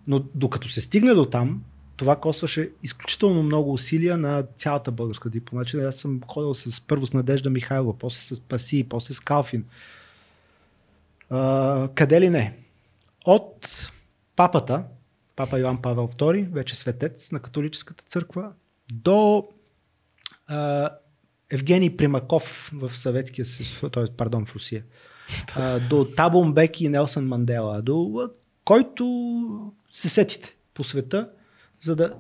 Но 0.09 0.25
докато 0.35 0.69
се 0.69 0.81
стигне 0.81 1.15
до 1.15 1.27
там, 1.27 1.63
това 1.97 2.17
костваше 2.17 2.71
изключително 2.83 3.43
много 3.43 3.73
усилия 3.73 4.19
на 4.19 4.43
цялата 4.57 4.91
българска 4.91 5.31
дипломация. 5.31 5.89
Аз 5.89 5.97
съм 5.97 6.21
ходил 6.27 6.55
с 6.55 6.81
първо 6.81 7.07
с 7.07 7.15
Надежда 7.15 7.51
Михайлова, 7.51 7.99
после 7.99 8.21
с 8.21 8.41
Паси, 8.41 8.87
после 8.89 9.15
с 9.15 9.21
Калфин. 9.21 9.65
А, 11.33 11.89
къде 11.95 12.21
ли 12.21 12.31
не? 12.31 12.59
От 13.25 13.91
папата, 14.37 14.85
папа 15.37 15.59
Йоан 15.59 15.83
Павел 15.83 16.09
II, 16.09 16.49
вече 16.53 16.77
светец 16.77 17.33
на 17.33 17.41
католическата 17.41 18.05
църква, 18.05 18.53
до 18.93 19.49
а, 20.47 20.91
Евгений 21.51 21.97
Примаков 21.97 22.71
в 22.75 22.91
Съветския 22.91 23.45
съюз, 23.45 23.93
т.е. 23.93 24.05
пардон, 24.17 24.47
в 24.47 24.55
Русия, 24.55 24.85
а, 25.57 25.81
до 25.81 26.05
Табо 26.17 26.45
Мбеки 26.45 26.85
и 26.85 26.89
Нелсън 26.89 27.27
Мандела, 27.27 27.83
до 27.83 28.29
който 28.65 29.05
се 29.93 30.09
сетите 30.09 30.57
по 30.75 30.85
света, 30.85 31.31
за 31.81 31.97
да 31.97 32.15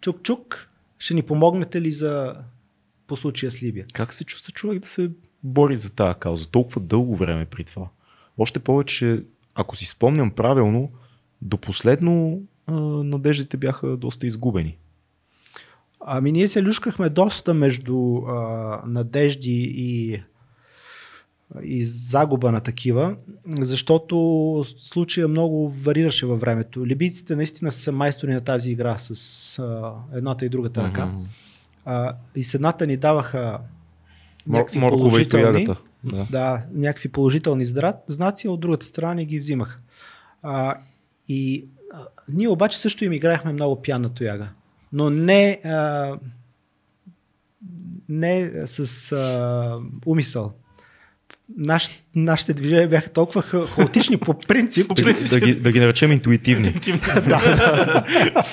чук-чук, 0.00 0.66
ще 0.98 1.14
ни 1.14 1.22
помогнете 1.22 1.80
ли 1.80 1.92
за 1.92 2.36
по 3.06 3.16
случая 3.16 3.50
с 3.50 3.62
Либия? 3.62 3.86
Как 3.92 4.12
се 4.12 4.24
чувства 4.24 4.52
човек 4.52 4.78
да 4.78 4.88
се 4.88 5.10
бори 5.42 5.76
за 5.76 5.94
тази 5.94 6.18
кауза 6.18 6.50
толкова 6.50 6.80
дълго 6.80 7.16
време 7.16 7.46
при 7.46 7.64
това? 7.64 7.88
Още 8.38 8.58
повече, 8.58 9.24
ако 9.54 9.76
си 9.76 9.86
спомням 9.86 10.30
правилно, 10.30 10.90
до 11.42 11.56
последно 11.56 12.40
а, 12.66 12.72
надеждите 12.82 13.56
бяха 13.56 13.96
доста 13.96 14.26
изгубени. 14.26 14.78
Ами 16.06 16.32
ние 16.32 16.48
се 16.48 16.62
люшкахме 16.62 17.08
доста 17.08 17.54
между 17.54 18.16
а, 18.16 18.82
надежди 18.86 19.74
и, 19.76 20.22
и 21.62 21.84
загуба 21.84 22.52
на 22.52 22.60
такива, 22.60 23.16
защото 23.58 24.64
случая 24.78 25.28
много 25.28 25.68
варираше 25.68 26.26
във 26.26 26.40
времето. 26.40 26.86
Либийците 26.86 27.36
наистина 27.36 27.72
са 27.72 27.92
майстори 27.92 28.32
на 28.32 28.40
тази 28.40 28.70
игра 28.70 28.98
с 28.98 29.58
а, 29.58 29.92
едната 30.16 30.44
и 30.46 30.48
другата 30.48 30.82
ръка. 30.82 31.06
Mm-hmm. 31.06 31.26
А, 31.84 32.16
и 32.36 32.44
с 32.44 32.54
едната 32.54 32.86
ни 32.86 32.96
даваха 32.96 33.60
някакви 34.46 34.78
Мор- 34.78 34.90
положителни, 34.90 35.66
да. 36.04 36.26
да, 36.30 36.62
някакви 36.72 37.08
положителни 37.08 37.64
знаци, 38.08 38.46
а 38.46 38.50
от 38.50 38.60
другата 38.60 38.86
страна 38.86 39.14
ни 39.14 39.26
ги 39.26 39.38
взимаха. 39.38 39.78
А, 40.42 40.76
и 41.28 41.64
а, 41.92 41.98
ние 42.28 42.48
обаче 42.48 42.78
също 42.78 43.04
им 43.04 43.12
играехме 43.12 43.52
много 43.52 43.82
пяна 43.82 44.14
тояга 44.14 44.48
но 44.92 45.10
не, 45.10 45.60
а, 45.64 46.14
не 48.08 48.50
с 48.66 49.12
а, 49.12 49.78
умисъл. 50.06 50.52
Наш, 51.56 51.90
нашите 52.14 52.54
движения 52.54 52.88
бяха 52.88 53.08
толкова 53.08 53.42
ха, 53.42 53.66
хаотични 53.66 54.16
по 54.18 54.38
принцип. 54.38 54.88
по 54.88 54.94
принцип 54.94 55.30
да, 55.30 55.40
да, 55.40 55.46
ги, 55.46 55.54
да 55.54 55.72
ги 55.72 55.80
наречем 55.80 56.12
интуитивни. 56.12 56.72
да. 57.28 58.04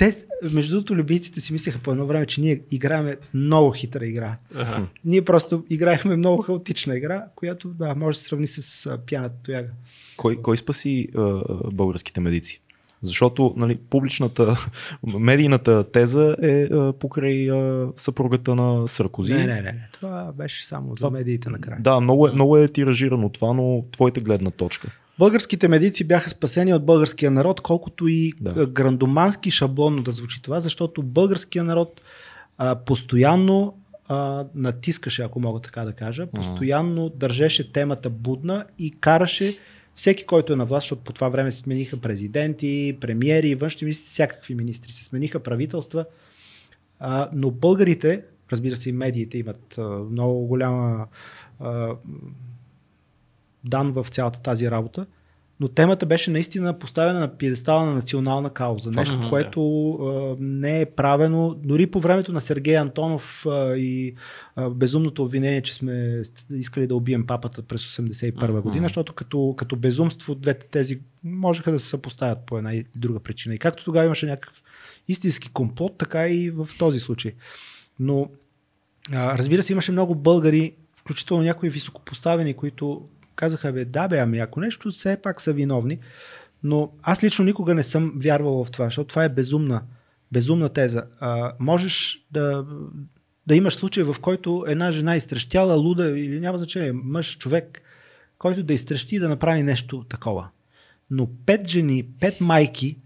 Те, 0.00 0.24
между 0.52 0.74
другото, 0.74 0.94
любийците 0.94 1.40
си 1.40 1.52
мислеха 1.52 1.78
по 1.78 1.90
едно 1.90 2.06
време, 2.06 2.26
че 2.26 2.40
ние 2.40 2.60
играеме 2.70 3.16
много 3.34 3.70
хитра 3.72 4.06
игра. 4.06 4.36
Ага. 4.54 4.86
Ние 5.04 5.22
просто 5.22 5.64
играехме 5.70 6.16
много 6.16 6.42
хаотична 6.42 6.96
игра, 6.96 7.24
която 7.34 7.68
да, 7.68 7.94
може 7.94 8.16
да 8.18 8.22
се 8.22 8.28
сравни 8.28 8.46
с 8.46 8.86
а, 8.86 8.98
пяната 9.10 9.34
тояга. 9.42 9.68
Кой, 10.16 10.36
кой 10.36 10.56
спаси 10.56 11.08
а, 11.16 11.42
българските 11.72 12.20
медици? 12.20 12.60
Защото 13.02 13.54
нали, 13.56 13.76
публичната, 13.90 14.56
медийната 15.06 15.90
теза 15.90 16.36
е 16.42 16.62
а, 16.62 16.92
покрай 16.92 17.50
а, 17.50 17.88
съпругата 17.96 18.54
на 18.54 18.88
Саркози. 18.88 19.34
Не, 19.34 19.46
не, 19.46 19.54
не, 19.54 19.62
не. 19.62 19.88
Това 19.92 20.32
беше 20.36 20.66
само 20.66 20.94
това, 20.94 21.06
за 21.06 21.10
медиите 21.10 21.50
накрая. 21.50 21.80
Да, 21.80 22.00
много 22.00 22.28
е, 22.28 22.32
много 22.32 22.56
е 22.56 22.68
тиражирано 22.68 23.28
това, 23.28 23.52
но 23.52 23.84
твоята 23.92 24.20
гледна 24.20 24.50
точка. 24.50 24.99
Българските 25.20 25.68
медици 25.68 26.04
бяха 26.04 26.30
спасени 26.30 26.74
от 26.74 26.84
българския 26.84 27.30
народ, 27.30 27.60
колкото 27.60 28.08
и 28.08 28.32
да. 28.40 28.66
грандомански 28.66 29.50
шаблонно 29.50 30.02
да 30.02 30.10
звучи 30.10 30.42
това, 30.42 30.60
защото 30.60 31.02
българския 31.02 31.64
народ 31.64 32.00
а, 32.58 32.76
постоянно 32.76 33.78
а, 34.08 34.46
натискаше, 34.54 35.22
ако 35.22 35.40
мога 35.40 35.60
така 35.60 35.84
да 35.84 35.92
кажа, 35.92 36.26
постоянно 36.26 37.08
държеше 37.08 37.72
темата 37.72 38.10
будна 38.10 38.64
и 38.78 38.90
караше 38.90 39.56
всеки, 39.94 40.26
който 40.26 40.52
е 40.52 40.56
на 40.56 40.64
власт, 40.64 40.84
защото 40.84 41.02
по 41.02 41.12
това 41.12 41.28
време 41.28 41.50
се 41.50 41.58
смениха 41.58 41.96
президенти, 41.96 42.96
премиери, 43.00 43.54
външни 43.54 43.84
министри, 43.84 44.06
всякакви 44.06 44.54
министри, 44.54 44.92
се 44.92 45.04
смениха 45.04 45.40
правителства, 45.40 46.04
а, 47.00 47.28
но 47.32 47.50
българите, 47.50 48.24
разбира 48.52 48.76
се 48.76 48.88
и 48.88 48.92
медиите 48.92 49.38
имат 49.38 49.78
а, 49.78 49.82
много 49.88 50.46
голяма 50.46 51.06
а, 51.60 51.88
дан 53.64 53.92
в 53.92 54.06
цялата 54.10 54.42
тази 54.42 54.70
работа, 54.70 55.06
но 55.60 55.68
темата 55.68 56.06
беше 56.06 56.30
наистина 56.30 56.78
поставена 56.78 57.20
на 57.20 57.36
пиедестала 57.36 57.86
на 57.86 57.94
национална 57.94 58.50
кауза. 58.50 58.90
Нещо, 58.90 59.16
mm-hmm, 59.16 59.30
което 59.30 59.92
а, 59.92 60.36
не 60.40 60.80
е 60.80 60.86
правено 60.86 61.54
дори 61.54 61.86
по 61.86 62.00
времето 62.00 62.32
на 62.32 62.40
Сергей 62.40 62.76
Антонов 62.76 63.46
а, 63.46 63.76
и 63.76 64.14
а, 64.56 64.70
безумното 64.70 65.24
обвинение, 65.24 65.62
че 65.62 65.74
сме 65.74 66.22
искали 66.50 66.86
да 66.86 66.96
убием 66.96 67.26
папата 67.26 67.62
през 67.62 67.86
81 67.86 68.32
mm-hmm. 68.32 68.60
година, 68.60 68.84
защото 68.84 69.12
като, 69.12 69.54
като 69.56 69.76
безумство 69.76 70.34
двете 70.34 70.66
тези 70.66 71.00
можеха 71.24 71.72
да 71.72 71.78
се 71.78 71.88
съпоставят 71.88 72.38
по 72.46 72.58
една 72.58 72.74
и 72.74 72.84
друга 72.96 73.20
причина. 73.20 73.54
И 73.54 73.58
както 73.58 73.84
тогава 73.84 74.06
имаше 74.06 74.26
някакъв 74.26 74.62
истински 75.08 75.52
комплот, 75.52 75.98
така 75.98 76.28
и 76.28 76.50
в 76.50 76.68
този 76.78 77.00
случай. 77.00 77.32
Но 77.98 78.30
а, 79.12 79.38
разбира 79.38 79.62
се, 79.62 79.72
имаше 79.72 79.92
много 79.92 80.14
българи, 80.14 80.72
включително 80.96 81.42
някои 81.42 81.70
високопоставени, 81.70 82.54
които 82.54 83.08
казаха, 83.36 83.72
бе, 83.72 83.84
да 83.84 84.08
бе, 84.08 84.18
ами 84.18 84.38
ако 84.38 84.60
нещо 84.60 84.90
все 84.90 85.16
пак 85.22 85.40
са 85.40 85.52
виновни, 85.52 85.98
но 86.62 86.92
аз 87.02 87.24
лично 87.24 87.44
никога 87.44 87.74
не 87.74 87.82
съм 87.82 88.12
вярвал 88.16 88.64
в 88.64 88.70
това, 88.70 88.84
защото 88.84 89.08
това 89.08 89.24
е 89.24 89.28
безумна, 89.28 89.82
безумна 90.32 90.68
теза. 90.68 91.04
А, 91.20 91.52
можеш 91.58 92.24
да, 92.30 92.66
да 93.46 93.56
имаш 93.56 93.74
случай, 93.74 94.04
в 94.04 94.16
който 94.20 94.64
една 94.68 94.92
жена 94.92 95.16
изтрещяла, 95.16 95.74
луда 95.74 96.18
или 96.18 96.40
няма 96.40 96.58
значение, 96.58 96.92
мъж, 96.92 97.38
човек, 97.38 97.82
който 98.38 98.62
да 98.62 98.74
изтрещи 98.74 99.18
да 99.18 99.28
направи 99.28 99.62
нещо 99.62 100.04
такова. 100.08 100.48
Но 101.10 101.28
пет 101.46 101.68
жени, 101.68 102.06
пет 102.20 102.40
майки, 102.40 102.98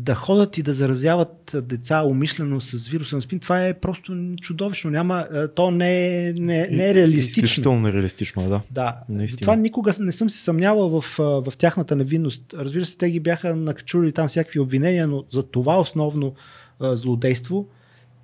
да 0.00 0.14
ходят 0.14 0.58
и 0.58 0.62
да 0.62 0.74
заразяват 0.74 1.56
деца 1.62 2.02
умишлено 2.02 2.60
с 2.60 2.88
вируса 2.88 3.16
на 3.16 3.22
спин, 3.22 3.38
това 3.40 3.66
е 3.66 3.74
просто 3.74 4.34
чудовищно. 4.40 4.90
Няма, 4.90 5.26
то 5.54 5.70
не 5.70 6.28
е, 6.28 6.32
не, 6.32 6.68
не 6.68 6.90
е 6.90 6.94
реалистично. 6.94 7.44
Изключително 7.44 7.80
нереалистично, 7.80 8.48
да. 8.48 8.60
Да. 8.70 9.00
Това 9.40 9.56
никога 9.56 9.92
не 10.00 10.12
съм 10.12 10.30
се 10.30 10.38
съмнявал 10.38 11.00
в, 11.00 11.18
в 11.18 11.52
тяхната 11.58 11.96
невинност. 11.96 12.54
Разбира 12.54 12.84
се, 12.84 12.98
те 12.98 13.10
ги 13.10 13.20
бяха 13.20 13.56
накачули 13.56 14.12
там 14.12 14.28
всякакви 14.28 14.60
обвинения, 14.60 15.06
но 15.06 15.24
за 15.30 15.42
това 15.42 15.80
основно 15.80 16.34
злодейство 16.80 17.68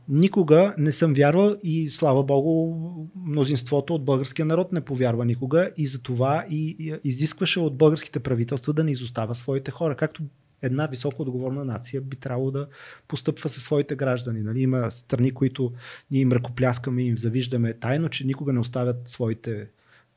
никога 0.09 0.75
не 0.79 0.93
съм 0.93 1.15
вярвал 1.15 1.57
и 1.63 1.91
слава 1.91 2.23
богу 2.23 2.75
мнозинството 3.27 3.95
от 3.95 4.05
българския 4.05 4.47
народ 4.47 4.73
не 4.73 4.81
повярва 4.81 5.25
никога 5.25 5.71
и 5.77 5.87
за 5.87 6.03
това 6.03 6.45
и 6.51 6.93
изискваше 7.05 7.61
от 7.61 7.77
българските 7.77 8.21
правителства 8.21 8.73
да 8.73 8.85
не 8.85 8.91
изостава 8.91 9.35
своите 9.35 9.71
хора, 9.71 9.97
както 9.97 10.23
една 10.65 10.87
високо 10.87 11.23
отговорна 11.23 11.65
нация 11.65 12.01
би 12.01 12.17
трябвало 12.17 12.51
да 12.51 12.67
постъпва 13.09 13.49
със 13.49 13.63
своите 13.63 13.95
граждани. 13.95 14.41
Нали? 14.41 14.61
Има 14.61 14.91
страни, 14.91 15.31
които 15.31 15.73
ние 16.11 16.21
им 16.21 16.33
ръкопляскаме 16.33 17.03
и 17.03 17.07
им 17.07 17.19
завиждаме 17.19 17.73
тайно, 17.73 18.09
че 18.09 18.27
никога 18.27 18.53
не 18.53 18.61
оставят 18.61 19.09
своите 19.09 19.67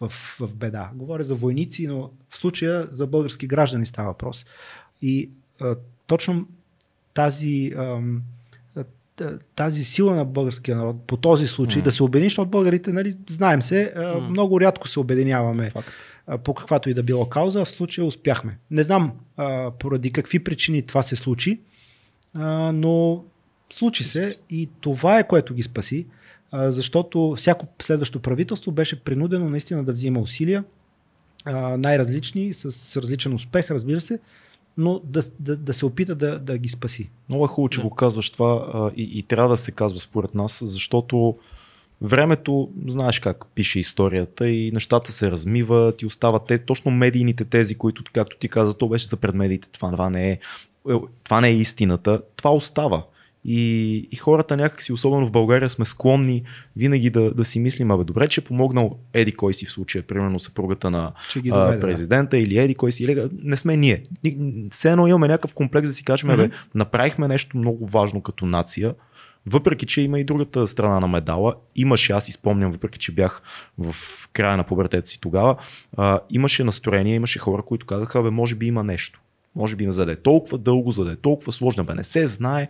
в, 0.02 0.10
в 0.40 0.56
беда. 0.56 0.92
Говоря 0.96 1.24
за 1.24 1.36
войници, 1.36 1.88
но 1.88 2.12
в 2.30 2.38
случая 2.38 2.88
за 2.92 3.08
български 3.08 3.48
граждани 3.48 3.86
става 3.86 4.08
въпрос. 4.10 4.46
И 5.02 5.30
а, 5.62 5.76
точно 6.08 6.48
тази, 7.14 7.74
а, 7.78 8.02
тази 9.56 9.84
сила 9.84 10.16
на 10.16 10.26
българския 10.26 10.78
народ 10.78 10.96
по 11.08 11.18
този 11.18 11.48
случай 11.48 11.82
mm. 11.82 11.86
да 11.86 11.92
се 11.92 12.04
обедини, 12.04 12.30
защото 12.30 12.50
българите, 12.50 12.94
нали, 12.94 13.18
знаем 13.30 13.62
се, 13.62 13.94
а, 13.96 14.00
mm. 14.00 14.30
много 14.30 14.62
рядко 14.62 14.88
се 14.88 15.00
обединяваме. 15.00 15.70
Факт 15.70 15.92
по 16.44 16.54
каквато 16.54 16.90
и 16.90 16.94
да 16.94 17.04
било 17.04 17.26
кауза, 17.26 17.66
в 17.66 17.72
случая 17.72 18.06
успяхме. 18.06 18.58
Не 18.72 18.84
знам 18.84 19.12
а, 19.38 19.72
поради 19.72 20.12
какви 20.12 20.44
причини 20.44 20.82
това 20.82 21.02
се 21.02 21.16
случи, 21.16 21.60
а, 22.34 22.72
но 22.72 23.24
случи 23.74 24.04
се 24.04 24.36
и 24.50 24.70
това 24.82 25.20
е 25.20 25.28
което 25.28 25.54
ги 25.54 25.64
спаси, 25.64 26.08
а, 26.52 26.72
защото 26.72 27.36
всяко 27.38 27.68
следващо 27.82 28.20
правителство 28.20 28.72
беше 28.72 29.04
принудено 29.04 29.50
наистина 29.50 29.84
да 29.84 29.94
взима 29.94 30.20
усилия, 30.20 30.64
а, 31.46 31.78
най-различни, 31.78 32.54
с 32.54 33.02
различен 33.02 33.34
успех, 33.34 33.72
разбира 33.72 34.02
се, 34.02 34.20
но 34.78 35.02
да, 35.04 35.22
да, 35.40 35.58
да 35.58 35.74
се 35.74 35.86
опита 35.86 36.16
да, 36.16 36.40
да 36.40 36.58
ги 36.58 36.70
спаси. 36.70 37.10
Много 37.30 37.46
е 37.46 37.48
хубаво, 37.48 37.70
че 37.70 37.82
да. 37.82 37.88
го 37.88 37.96
казваш 37.96 38.30
това 38.30 38.70
а, 38.74 38.92
и, 38.96 39.20
и 39.20 39.24
трябва 39.24 39.50
да 39.50 39.58
се 39.58 39.72
казва 39.72 40.00
според 40.00 40.36
нас, 40.36 40.62
защото 40.66 41.38
времето, 42.02 42.70
знаеш 42.88 43.20
как 43.20 43.46
пише 43.56 43.80
историята 43.80 44.50
и 44.50 44.72
нещата 44.72 45.12
се 45.12 45.32
размиват 45.32 46.02
и 46.02 46.06
остават 46.06 46.46
те, 46.48 46.58
точно 46.58 46.92
медийните 46.92 47.46
тези, 47.46 47.76
които, 47.76 48.04
както 48.14 48.38
ти 48.38 48.48
каза, 48.50 48.74
то 48.74 48.90
беше 48.90 49.08
за 49.08 49.18
пред 49.18 49.36
медиите, 49.36 49.68
това, 49.72 49.92
това, 49.92 50.10
не 50.10 50.30
е, 50.32 50.40
е, 50.90 50.94
това 51.24 51.42
не 51.42 51.48
е 51.48 51.56
истината, 51.56 52.22
това 52.36 52.54
остава. 52.54 53.04
И, 53.50 53.96
и 54.12 54.16
хората 54.16 54.58
някакси, 54.58 54.94
особено 54.94 55.28
в 55.28 55.32
България, 55.32 55.70
сме 55.70 55.86
склонни 55.86 56.44
винаги 56.76 57.10
да, 57.10 57.34
да 57.34 57.46
си 57.46 57.60
мислим, 57.60 57.92
абе 57.92 58.04
добре, 58.04 58.28
че 58.28 58.42
е 58.42 58.44
помогнал 58.44 58.98
Еди 59.14 59.32
кой 59.32 59.54
си 59.54 59.66
в 59.66 59.72
случая, 59.72 60.04
примерно 60.04 60.40
съпругата 60.40 60.92
на 60.92 61.12
доведе, 61.36 61.52
а, 61.54 61.72
да. 61.72 61.80
президента 61.80 62.38
или 62.38 62.58
Еди 62.58 62.76
кой 62.76 62.92
си. 62.92 63.04
Или, 63.04 63.30
не 63.44 63.58
сме 63.58 63.78
ние. 63.78 64.04
Ни- 64.24 64.68
Все 64.72 64.92
едно 64.92 65.08
имаме 65.08 65.28
някакъв 65.28 65.54
комплекс 65.54 65.88
да 65.88 65.94
си 65.94 66.04
кажем, 66.04 66.30
mm-hmm. 66.30 66.50
бе, 66.50 66.56
направихме 66.76 67.28
нещо 67.28 67.58
много 67.58 67.88
важно 67.88 68.22
като 68.22 68.46
нация, 68.46 68.96
въпреки, 69.48 69.86
че 69.86 70.02
има 70.02 70.20
и 70.20 70.24
другата 70.24 70.68
страна 70.68 71.00
на 71.00 71.08
медала, 71.08 71.56
имаше, 71.76 72.14
аз 72.14 72.26
си 72.26 72.32
спомням, 72.32 72.72
въпреки, 72.72 73.00
че 73.00 73.12
бях 73.12 73.42
в 73.78 73.96
края 74.34 74.58
на 74.58 74.64
пубертета 74.64 75.10
си 75.10 75.22
тогава, 75.22 75.56
а, 75.98 76.20
имаше 76.30 76.64
настроение, 76.64 77.16
имаше 77.16 77.40
хора, 77.40 77.62
които 77.62 77.86
казаха, 77.86 78.24
бе, 78.24 78.30
може 78.30 78.56
би 78.56 78.66
има 78.66 78.84
нещо. 78.84 79.22
Може 79.56 79.76
би 79.76 79.92
за 79.92 80.06
да 80.06 80.12
е 80.12 80.16
толкова 80.16 80.58
дълго, 80.58 80.92
за 80.92 81.06
да 81.06 81.12
е 81.12 81.16
толкова 81.16 81.52
сложно, 81.52 81.84
бе, 81.84 81.94
не 81.94 82.04
се 82.04 82.28
знае. 82.28 82.68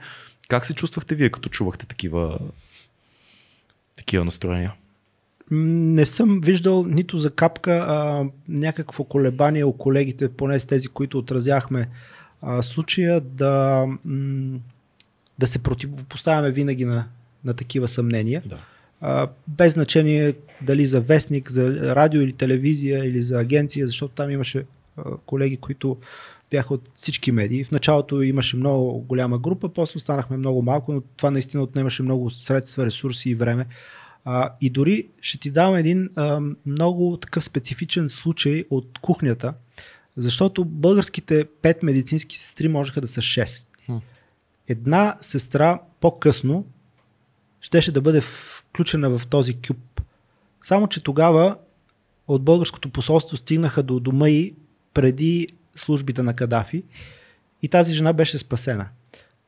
Как 0.47 0.65
се 0.65 0.73
чувствахте 0.75 1.15
вие, 1.15 1.29
като 1.29 1.49
чувахте 1.49 1.85
такива, 1.85 2.39
такива 3.97 4.25
настроения? 4.25 4.73
Не 5.51 6.05
съм 6.05 6.41
виждал 6.41 6.83
нито 6.83 7.17
за 7.17 7.31
капка 7.31 7.71
а, 7.71 8.25
някакво 8.47 9.03
колебание 9.03 9.63
у 9.63 9.73
колегите, 9.73 10.29
поне 10.29 10.59
с 10.59 10.65
тези, 10.65 10.87
които 10.87 11.17
отразяхме 11.17 11.89
а, 12.41 12.61
случая, 12.61 13.21
да, 13.21 13.85
м, 14.05 14.59
да 15.39 15.47
се 15.47 15.63
противопоставяме 15.63 16.51
винаги 16.51 16.85
на, 16.85 17.07
на 17.45 17.53
такива 17.53 17.87
съмнения. 17.87 18.43
Да. 18.45 18.57
А, 19.01 19.29
без 19.47 19.73
значение 19.73 20.33
дали 20.61 20.85
за 20.85 21.01
вестник, 21.01 21.51
за 21.51 21.95
радио 21.95 22.21
или 22.21 22.33
телевизия 22.33 23.05
или 23.05 23.21
за 23.21 23.39
агенция, 23.39 23.87
защото 23.87 24.13
там 24.13 24.31
имаше 24.31 24.65
а, 24.97 25.03
колеги, 25.25 25.57
които 25.57 25.97
бяха 26.51 26.73
от 26.73 26.89
всички 26.95 27.31
медии. 27.31 27.63
В 27.63 27.71
началото 27.71 28.21
имаше 28.21 28.57
много 28.57 28.99
голяма 28.99 29.39
група, 29.39 29.69
после 29.69 29.97
останахме 29.97 30.37
много 30.37 30.61
малко, 30.61 30.93
но 30.93 31.01
това 31.01 31.31
наистина 31.31 31.63
отнемаше 31.63 32.03
много 32.03 32.29
средства, 32.29 32.85
ресурси 32.85 33.29
и 33.29 33.35
време. 33.35 33.65
А, 34.25 34.53
и 34.61 34.69
дори 34.69 35.07
ще 35.21 35.39
ти 35.39 35.51
дам 35.51 35.75
един 35.75 36.09
а, 36.15 36.41
много 36.65 37.17
такъв 37.17 37.43
специфичен 37.43 38.09
случай 38.09 38.63
от 38.69 38.99
кухнята, 39.01 39.53
защото 40.15 40.65
българските 40.65 41.45
пет 41.61 41.83
медицински 41.83 42.37
сестри 42.37 42.67
можеха 42.67 43.01
да 43.01 43.07
са 43.07 43.21
6. 43.21 43.67
Една 44.67 45.17
сестра 45.21 45.79
по-късно 45.99 46.65
щеше 47.61 47.91
да 47.91 48.01
бъде 48.01 48.21
включена 48.21 49.17
в 49.17 49.27
този 49.27 49.53
кюб. 49.67 50.01
Само, 50.61 50.87
че 50.87 51.03
тогава 51.03 51.57
от 52.27 52.43
българското 52.43 52.89
посолство 52.89 53.37
стигнаха 53.37 53.83
до 53.83 53.99
дома 53.99 54.29
и 54.29 54.55
преди 54.93 55.47
службите 55.75 56.23
на 56.23 56.35
Кадафи 56.35 56.83
и 57.61 57.67
тази 57.67 57.93
жена 57.93 58.13
беше 58.13 58.37
спасена 58.37 58.89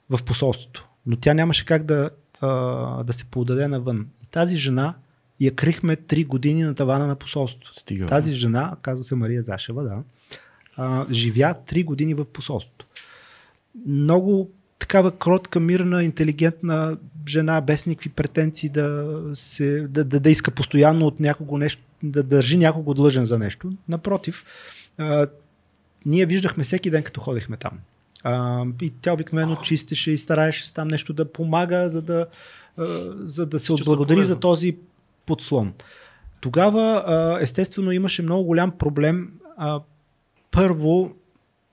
в 0.10 0.24
посолството. 0.24 0.88
Но 1.06 1.18
тя 1.18 1.34
нямаше 1.34 1.66
как 1.66 1.84
да, 1.84 2.10
а, 2.42 3.04
да 3.04 3.14
се 3.14 3.26
подаде 3.26 3.68
навън. 3.68 4.08
И 4.24 4.26
тази 4.26 4.56
жена 4.56 4.96
я 5.40 5.56
крихме 5.56 5.96
3 5.96 6.28
години 6.28 6.64
на 6.64 6.76
тавана 6.76 7.08
на 7.08 7.16
посолството. 7.16 7.74
Стига. 7.74 8.06
Тази 8.06 8.34
жена, 8.34 8.76
казва 8.82 9.04
се 9.04 9.16
Мария 9.16 9.44
Зашева, 9.44 9.84
да, 9.84 10.04
а, 10.76 11.06
живя 11.12 11.56
3 11.68 11.86
години 11.86 12.14
в 12.14 12.26
посолството. 12.26 12.86
Много 13.88 14.52
такава 14.80 15.12
кротка, 15.12 15.60
мирна, 15.60 16.04
интелигентна 16.04 16.98
жена, 17.28 17.62
без 17.62 17.88
никакви 17.88 18.10
претенции 18.10 18.70
да, 18.70 19.20
се, 19.34 19.88
да, 19.90 20.04
да, 20.04 20.20
да 20.20 20.30
иска 20.30 20.52
постоянно 20.52 21.06
от 21.06 21.20
някого 21.20 21.58
нещо, 21.58 21.82
да 22.04 22.24
държи 22.24 22.58
някого 22.58 22.94
длъжен 22.94 23.26
за 23.26 23.40
нещо. 23.40 23.72
Напротив, 23.90 24.46
а, 24.98 25.28
ние 26.06 26.26
виждахме 26.26 26.64
всеки 26.64 26.90
ден, 26.90 27.04
като 27.04 27.22
ходихме 27.22 27.58
там. 27.58 27.72
А, 28.24 28.66
и 28.82 28.94
тя 29.02 29.14
обикновено 29.14 29.56
чистеше 29.56 30.12
и 30.12 30.18
стараеше 30.18 30.68
се 30.68 30.74
там 30.74 30.88
нещо 30.88 31.14
да 31.14 31.32
помага, 31.32 31.90
за 31.90 32.02
да, 32.02 32.26
а, 32.78 32.86
за 33.20 33.46
да 33.46 33.60
се 33.60 33.74
отблагодари 33.74 34.16
полезно. 34.16 34.36
за 34.36 34.40
този 34.40 34.78
подслон. 35.26 35.74
Тогава, 36.42 37.04
а, 37.08 37.38
естествено, 37.42 37.92
имаше 37.92 38.22
много 38.22 38.44
голям 38.44 38.72
проблем. 38.72 39.32
А, 39.58 39.82
първо, 40.52 41.16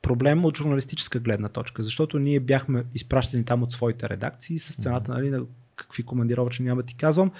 проблем 0.02 0.44
от 0.44 0.56
журналистическа 0.56 1.18
гледна 1.18 1.48
точка, 1.48 1.82
защото 1.82 2.18
ние 2.18 2.40
бяхме 2.40 2.84
изпращани 2.94 3.44
там 3.44 3.62
от 3.62 3.72
своите 3.72 4.08
редакции 4.08 4.58
с 4.58 4.82
цената 4.82 5.12
нали, 5.12 5.30
на 5.30 5.42
какви 5.76 6.02
командировъчни 6.02 6.64
няма 6.64 6.82
ти 6.82 6.94
казвам. 6.94 7.30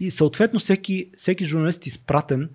И 0.00 0.10
съответно 0.10 0.58
всеки, 0.58 1.10
всеки 1.16 1.44
журналист 1.44 1.86
изпратен 1.86 2.50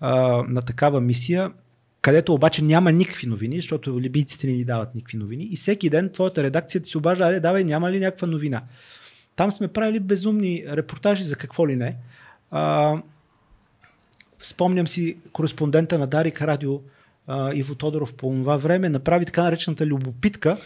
а, 0.00 0.42
на 0.48 0.62
такава 0.62 1.00
мисия, 1.00 1.52
където 2.00 2.34
обаче 2.34 2.64
няма 2.64 2.92
никакви 2.92 3.26
новини, 3.26 3.56
защото 3.56 4.00
либийците 4.00 4.46
не 4.46 4.52
ни 4.52 4.64
дават 4.64 4.94
никакви 4.94 5.18
новини. 5.18 5.48
И 5.50 5.56
всеки 5.56 5.90
ден 5.90 6.10
твоята 6.12 6.42
редакция 6.42 6.80
ти 6.80 6.90
се 6.90 6.98
обажда, 6.98 7.24
аде, 7.24 7.40
давай, 7.40 7.64
няма 7.64 7.90
ли 7.90 8.00
някаква 8.00 8.28
новина. 8.28 8.62
Там 9.36 9.52
сме 9.52 9.68
правили 9.68 10.00
безумни 10.00 10.64
репортажи 10.68 11.24
за 11.24 11.36
какво 11.36 11.68
ли 11.68 11.76
не. 11.76 11.96
А, 12.50 12.96
спомням 14.40 14.86
си 14.86 15.16
кореспондента 15.32 15.98
на 15.98 16.06
Дарик 16.06 16.42
Радио 16.42 16.80
а, 17.26 17.54
Иво 17.54 17.74
Тодоров 17.74 18.14
по 18.14 18.30
това 18.30 18.56
време 18.56 18.88
направи 18.88 19.24
така 19.24 19.42
наречената 19.42 19.86
любопитка 19.86 20.58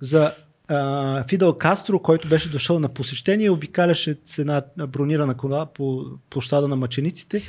за 0.00 0.32
а, 0.68 1.24
Фидел 1.28 1.52
Кастро, 1.52 1.98
който 1.98 2.28
беше 2.28 2.50
дошъл 2.50 2.78
на 2.78 2.88
посещение, 2.88 3.50
обикаляше 3.50 4.16
с 4.24 4.38
една 4.38 4.62
бронирана 4.88 5.36
кола 5.36 5.66
по 5.66 6.04
площада 6.30 6.68
на 6.68 6.76
мъчениците 6.76 7.42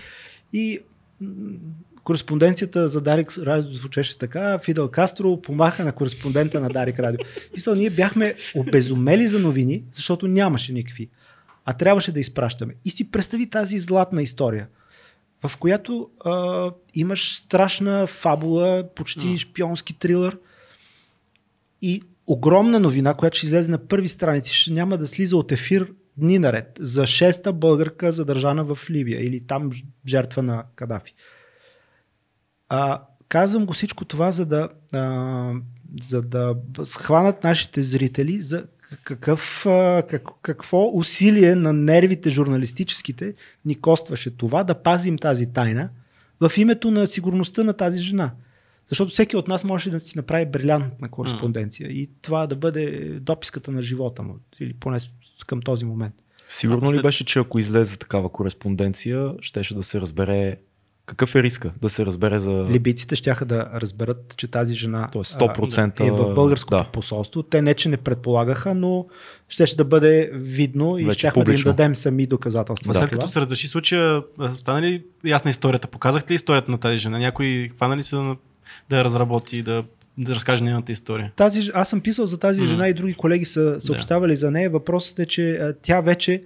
и 0.54 0.80
кореспонденцията 2.04 2.90
за 2.90 3.02
Дарик 3.02 3.38
Радио 3.38 3.72
звучеше 3.72 4.18
така, 4.18 4.60
Фидел 4.60 4.88
Кастро 4.88 5.41
помаха 5.41 5.86
на 5.86 5.91
кореспондента 5.91 6.60
на 6.60 6.70
Дарик 6.70 7.00
Радио. 7.00 7.20
Мисъл, 7.54 7.76
ние 7.76 7.90
бяхме 7.90 8.36
обезумели 8.56 9.28
за 9.28 9.40
новини, 9.40 9.84
защото 9.91 10.28
нямаше 10.28 10.74
никакви. 10.74 11.10
А 11.66 11.74
трябваше 11.74 12.12
да 12.12 12.20
изпращаме. 12.20 12.74
И 12.86 12.90
си 12.90 13.12
представи 13.12 13.50
тази 13.50 13.80
златна 13.80 14.22
история, 14.22 14.68
в 15.48 15.57
която 15.57 16.10
а, 16.26 16.72
имаш 16.94 17.36
страшна 17.36 18.07
фабула, 18.07 18.84
почти 18.95 19.28
М. 19.28 19.38
шпионски 19.38 19.99
трилър 19.99 20.38
и 21.82 22.02
огромна 22.28 22.80
новина, 22.80 23.14
която 23.14 23.38
ще 23.38 23.45
излезе 23.45 23.72
на 23.72 23.88
първи 23.88 24.07
страници, 24.07 24.53
ще 24.53 24.72
няма 24.72 24.98
да 24.98 25.07
слиза 25.07 25.38
от 25.38 25.52
ефир 25.52 25.91
дни 26.18 26.40
наред 26.40 26.78
за 26.80 27.07
шеста 27.07 27.53
българка 27.53 28.11
задържана 28.11 28.64
в 28.64 28.90
Ливия 28.90 29.26
или 29.26 29.48
там 29.48 29.70
жертва 30.07 30.44
на 30.44 30.64
Кадафи. 30.76 31.14
А, 32.70 33.02
казвам 33.28 33.66
го 33.66 33.74
всичко 33.74 34.06
това, 34.06 34.32
за 34.32 34.45
да, 34.45 34.70
а, 34.94 35.53
за 36.02 36.22
да 36.22 36.56
схванат 36.84 37.44
нашите 37.44 37.82
зрители 37.82 38.41
за 38.41 38.68
какъв, 39.03 39.61
как, 40.10 40.24
какво 40.41 40.91
усилие 40.94 41.56
на 41.56 41.74
нервите 41.74 42.30
журналистическите 42.30 43.34
ни 43.66 43.76
костваше 43.76 44.38
това 44.38 44.64
да 44.64 44.76
пазим 44.76 45.18
тази 45.18 45.45
тайна 45.53 45.90
в 46.40 46.52
името 46.57 46.91
на 46.91 47.07
сигурността 47.07 47.64
на 47.64 47.74
тази 47.74 48.02
жена. 48.02 48.32
Защото 48.88 49.11
всеки 49.11 49.36
от 49.38 49.48
нас 49.48 49.64
може 49.64 49.90
да 49.91 49.99
си 49.99 50.18
направи 50.18 50.45
брилянтна 50.45 51.10
кореспонденция 51.10 51.90
и 51.90 52.10
това 52.22 52.48
да 52.48 52.56
бъде 52.56 53.10
дописката 53.20 53.72
на 53.72 53.82
живота 53.82 54.24
му, 54.24 54.36
или 54.60 54.74
поне 54.74 54.98
към 55.48 55.61
този 55.61 55.86
момент. 55.86 56.14
Сигурно 56.49 56.90
А 56.90 56.91
ли 56.91 56.95
след- 56.95 57.03
беше, 57.03 57.26
че 57.26 57.40
ако 57.40 57.60
излезе 57.60 57.98
такава 57.98 58.30
кореспонденция, 58.30 59.34
щеше 59.41 59.76
да 59.76 59.84
се 59.84 60.02
разбере 60.02 60.57
какъв 61.10 61.36
е 61.36 61.44
риска 61.44 61.72
да 61.81 61.90
се 61.90 62.06
разбере 62.06 62.40
за... 62.40 62.65
Либийците 62.69 63.15
ще 63.15 63.36
да 63.45 63.69
разберат, 63.73 64.34
че 64.38 64.48
тази 64.48 64.76
жена 64.76 65.10
Тоест 65.11 65.40
100% 65.40 65.99
а, 65.99 66.06
е 66.06 66.11
в 66.11 66.34
българското 66.36 66.77
да. 66.77 66.84
посолство. 66.84 67.44
Те 67.44 67.61
не, 67.61 67.73
че 67.73 67.90
не 67.90 67.98
предполагаха, 67.98 68.76
но 68.76 69.06
щеше 69.49 69.77
да 69.77 69.86
бъде 69.86 70.30
видно 70.34 70.98
и 70.98 71.06
Вече 71.06 71.19
щяхме 71.19 71.44
да 71.44 71.52
им 71.52 71.60
дадем 71.64 71.95
сами 71.95 72.26
доказателства. 72.26 72.94
За 72.94 72.99
след 72.99 73.10
като 73.10 73.27
се 73.27 73.41
разреши 73.41 73.68
случая, 73.68 74.23
стана 74.56 74.81
ли 74.81 75.03
ясна 75.26 75.52
историята? 75.52 75.88
Показахте 75.88 76.34
ли 76.34 76.36
историята 76.36 76.72
на 76.72 76.77
тази 76.77 76.98
жена? 76.98 77.19
Някой 77.19 77.69
хвана 77.76 77.98
ли 77.98 78.03
се 78.03 78.15
да, 78.15 78.36
да 78.90 78.98
я 78.98 79.03
разработи 79.03 79.57
и 79.57 79.64
да, 79.64 79.84
да 80.18 80.36
разкаже 80.36 80.64
нейната 80.64 80.91
история? 80.91 81.31
Тази, 81.36 81.72
аз 81.73 81.90
съм 81.90 82.02
писал 82.02 82.26
за 82.26 82.40
тази 82.40 82.61
М. 82.61 82.68
жена 82.68 82.90
и 82.90 82.94
други 82.94 83.14
колеги 83.14 83.45
са 83.45 83.76
съобщавали 83.80 84.36
за 84.36 84.52
нея. 84.52 84.69
Въпросът 84.69 85.19
е, 85.19 85.26
че 85.26 85.52
а, 85.52 85.73
тя 85.81 86.02
вече 86.02 86.44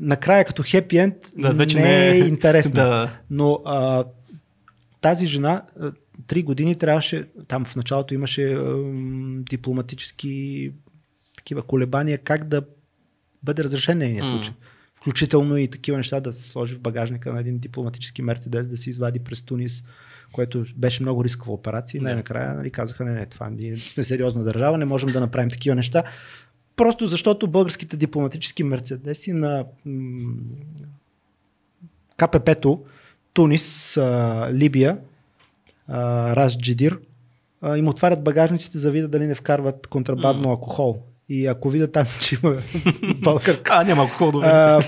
накрая 0.00 0.44
като 0.44 0.62
хепи 0.66 0.98
енд 0.98 1.14
Да, 1.38 1.52
вече 1.52 1.80
не, 1.80 2.08
е 2.08 2.10
е- 2.10 2.18
интересна. 2.18 2.74
Да. 2.84 3.18
Но 3.30 3.60
а, 3.64 4.04
тази 5.00 5.26
жена 5.26 5.62
а, 5.80 5.92
три 6.26 6.42
години 6.42 6.74
трябваше, 6.74 7.28
там 7.48 7.64
в 7.64 7.76
началото 7.76 8.14
имаше 8.14 8.52
ам, 8.52 9.44
дипломатически 9.50 10.72
такива 11.36 11.62
колебания, 11.62 12.18
как 12.18 12.44
да 12.44 12.62
бъде 13.42 13.64
разрешен 13.64 13.98
нейния 13.98 14.24
случай. 14.24 14.54
Включително 14.94 15.56
и 15.56 15.68
такива 15.68 15.96
неща 15.96 16.20
да 16.20 16.32
се 16.32 16.48
сложи 16.48 16.74
в 16.74 16.80
багажника 16.80 17.32
на 17.32 17.40
един 17.40 17.58
дипломатически 17.58 18.22
мерцедес, 18.22 18.68
да 18.68 18.76
се 18.76 18.90
извади 18.90 19.18
през 19.18 19.42
Тунис, 19.42 19.84
което 20.32 20.64
беше 20.76 21.02
много 21.02 21.24
рискова 21.24 21.52
операция. 21.52 22.00
Да. 22.00 22.04
най-накрая 22.04 22.54
нали, 22.54 22.70
казаха, 22.70 23.04
не, 23.04 23.12
не, 23.12 23.26
това 23.26 23.50
ние 23.50 23.76
сме 23.76 24.02
сериозна 24.02 24.44
държава, 24.44 24.78
не 24.78 24.84
можем 24.84 25.08
да 25.08 25.20
направим 25.20 25.50
такива 25.50 25.76
неща. 25.76 26.02
Просто 26.78 27.06
защото 27.06 27.46
българските 27.46 27.96
дипломатически 27.96 28.64
мерцедеси 28.64 29.32
на 29.32 29.64
м- 29.86 30.32
КПП-то, 32.16 32.82
Тунис, 33.32 33.96
а, 33.96 34.48
Либия, 34.52 34.98
а, 35.88 36.36
Рас 36.36 36.58
Джидир, 36.58 36.98
а, 37.62 37.78
им 37.78 37.88
отварят 37.88 38.24
багажниците 38.24 38.78
за 38.78 38.88
да 38.88 38.92
видят 38.92 39.10
дали 39.10 39.26
не 39.26 39.34
вкарват 39.34 39.86
контрабандно 39.86 40.50
алкохол. 40.50 41.02
И 41.28 41.46
ако 41.46 41.70
видя 41.70 41.90
там, 41.90 42.06
че 42.20 42.38
има 42.42 42.56
българка, 43.22 43.70
А, 43.74 43.84
няма 43.84 44.02
алкохол, 44.02 44.30
добре. 44.32 44.46
а, 44.46 44.80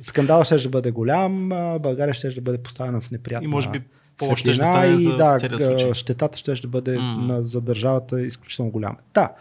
скандал 0.00 0.44
ще 0.44 0.58
да 0.58 0.68
бъде 0.68 0.90
голям, 0.90 1.52
а, 1.52 1.78
България 1.78 2.14
ще 2.14 2.30
да 2.30 2.40
бъде 2.40 2.58
поставена 2.58 3.00
в 3.00 3.10
неприятна 3.10 3.44
И 3.44 3.48
може 3.48 3.70
би 3.70 3.82
по-лошо 4.16 4.36
ще 4.36 4.54
стане 4.54 4.86
и 4.86 5.16
да, 5.16 5.94
щетата 5.94 6.38
ще 6.38 6.54
да 6.54 6.68
бъде 6.68 6.96
М. 6.98 7.02
на, 7.02 7.42
за 7.42 7.60
държавата 7.60 8.22
изключително 8.22 8.70
голяма. 8.70 8.96
Да, 9.14 9.32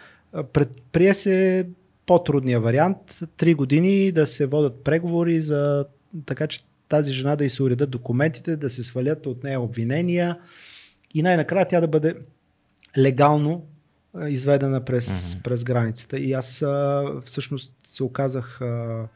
предприе 0.54 1.14
се 1.14 1.68
по-трудния 2.08 2.60
вариант, 2.60 3.20
три 3.38 3.54
години 3.54 4.12
да 4.12 4.26
се 4.26 4.46
водят 4.46 4.84
преговори 4.84 5.42
за 5.42 5.86
така, 6.26 6.48
че 6.48 6.60
тази 6.90 7.14
жена 7.14 7.36
да 7.36 7.46
й 7.46 7.50
се 7.50 7.64
уредат 7.64 7.90
документите, 7.90 8.58
да 8.58 8.70
се 8.70 8.84
свалят 8.84 9.26
от 9.26 9.44
нея 9.44 9.62
обвинения 9.62 10.40
и 11.14 11.24
най-накрая 11.24 11.68
тя 11.68 11.82
да 11.82 11.88
бъде 11.88 12.16
легално 12.98 13.66
изведена 14.28 14.86
през, 14.86 15.08
mm-hmm. 15.08 15.42
през 15.42 15.64
границата. 15.64 16.20
И 16.20 16.34
аз 16.34 16.62
а, 16.62 17.06
всъщност 17.26 17.74
се 17.88 18.04
оказах 18.04 18.62
а, 18.62 19.08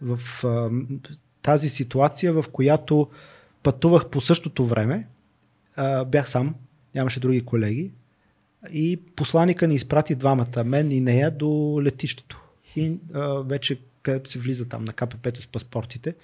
в 0.00 0.44
а, 0.44 0.70
тази 1.42 1.68
ситуация, 1.68 2.32
в 2.32 2.44
която 2.52 3.08
пътувах 3.62 4.08
по 4.08 4.20
същото 4.20 4.66
време. 4.66 5.08
А, 5.76 6.04
бях 6.04 6.30
сам, 6.30 6.54
нямаше 6.94 7.20
други 7.20 7.40
колеги. 7.40 7.90
И 8.72 9.00
посланика 9.16 9.68
ни 9.68 9.74
изпрати 9.74 10.14
двамата, 10.14 10.64
мен 10.64 10.92
и 10.92 11.00
нея, 11.00 11.30
до 11.30 11.80
летището. 11.82 12.42
И 12.76 12.92
а, 13.14 13.28
вече 13.28 13.78
където 14.02 14.30
се 14.30 14.38
влиза 14.38 14.68
там 14.68 14.84
на 14.84 14.92
КПП-то 14.92 15.42
с 15.42 15.46
паспортите. 15.46 16.14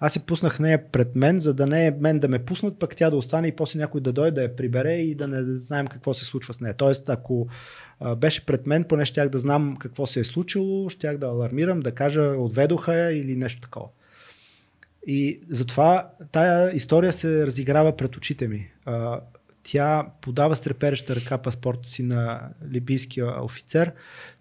Аз 0.00 0.12
се 0.12 0.26
пуснах 0.26 0.60
нея 0.60 0.92
пред 0.92 1.16
мен, 1.16 1.40
за 1.40 1.54
да 1.54 1.66
не 1.66 1.86
е 1.86 1.90
мен 1.90 2.18
да 2.18 2.28
ме 2.28 2.38
пуснат, 2.38 2.78
пък 2.78 2.96
тя 2.96 3.10
да 3.10 3.16
остане 3.16 3.48
и 3.48 3.56
после 3.56 3.78
някой 3.78 4.00
да 4.00 4.12
дойде 4.12 4.30
да 4.30 4.42
я 4.42 4.56
прибере 4.56 4.94
и 4.94 5.14
да 5.14 5.28
не 5.28 5.58
знаем 5.60 5.86
какво 5.86 6.14
се 6.14 6.24
случва 6.24 6.54
с 6.54 6.60
нея. 6.60 6.74
Тоест, 6.76 7.08
ако 7.08 7.48
а, 8.00 8.16
беше 8.16 8.46
пред 8.46 8.66
мен, 8.66 8.84
поне 8.84 9.04
щях 9.04 9.28
да 9.28 9.38
знам 9.38 9.76
какво 9.76 10.06
се 10.06 10.20
е 10.20 10.24
случило, 10.24 10.88
щях 10.88 11.18
да 11.18 11.26
алармирам, 11.26 11.80
да 11.80 11.92
кажа 11.92 12.22
отведоха 12.22 12.94
я 12.94 13.10
или 13.10 13.36
нещо 13.36 13.60
такова. 13.60 13.88
И 15.06 15.40
затова 15.48 16.10
тая 16.32 16.76
история 16.76 17.12
се 17.12 17.46
разиграва 17.46 17.96
пред 17.96 18.16
очите 18.16 18.48
ми. 18.48 18.70
А, 18.84 19.20
тя 19.62 20.06
подава 20.20 20.56
с 20.56 20.66
ръка 21.16 21.38
паспорта 21.38 21.88
си 21.88 22.02
на 22.02 22.50
либийския 22.70 23.44
офицер. 23.44 23.92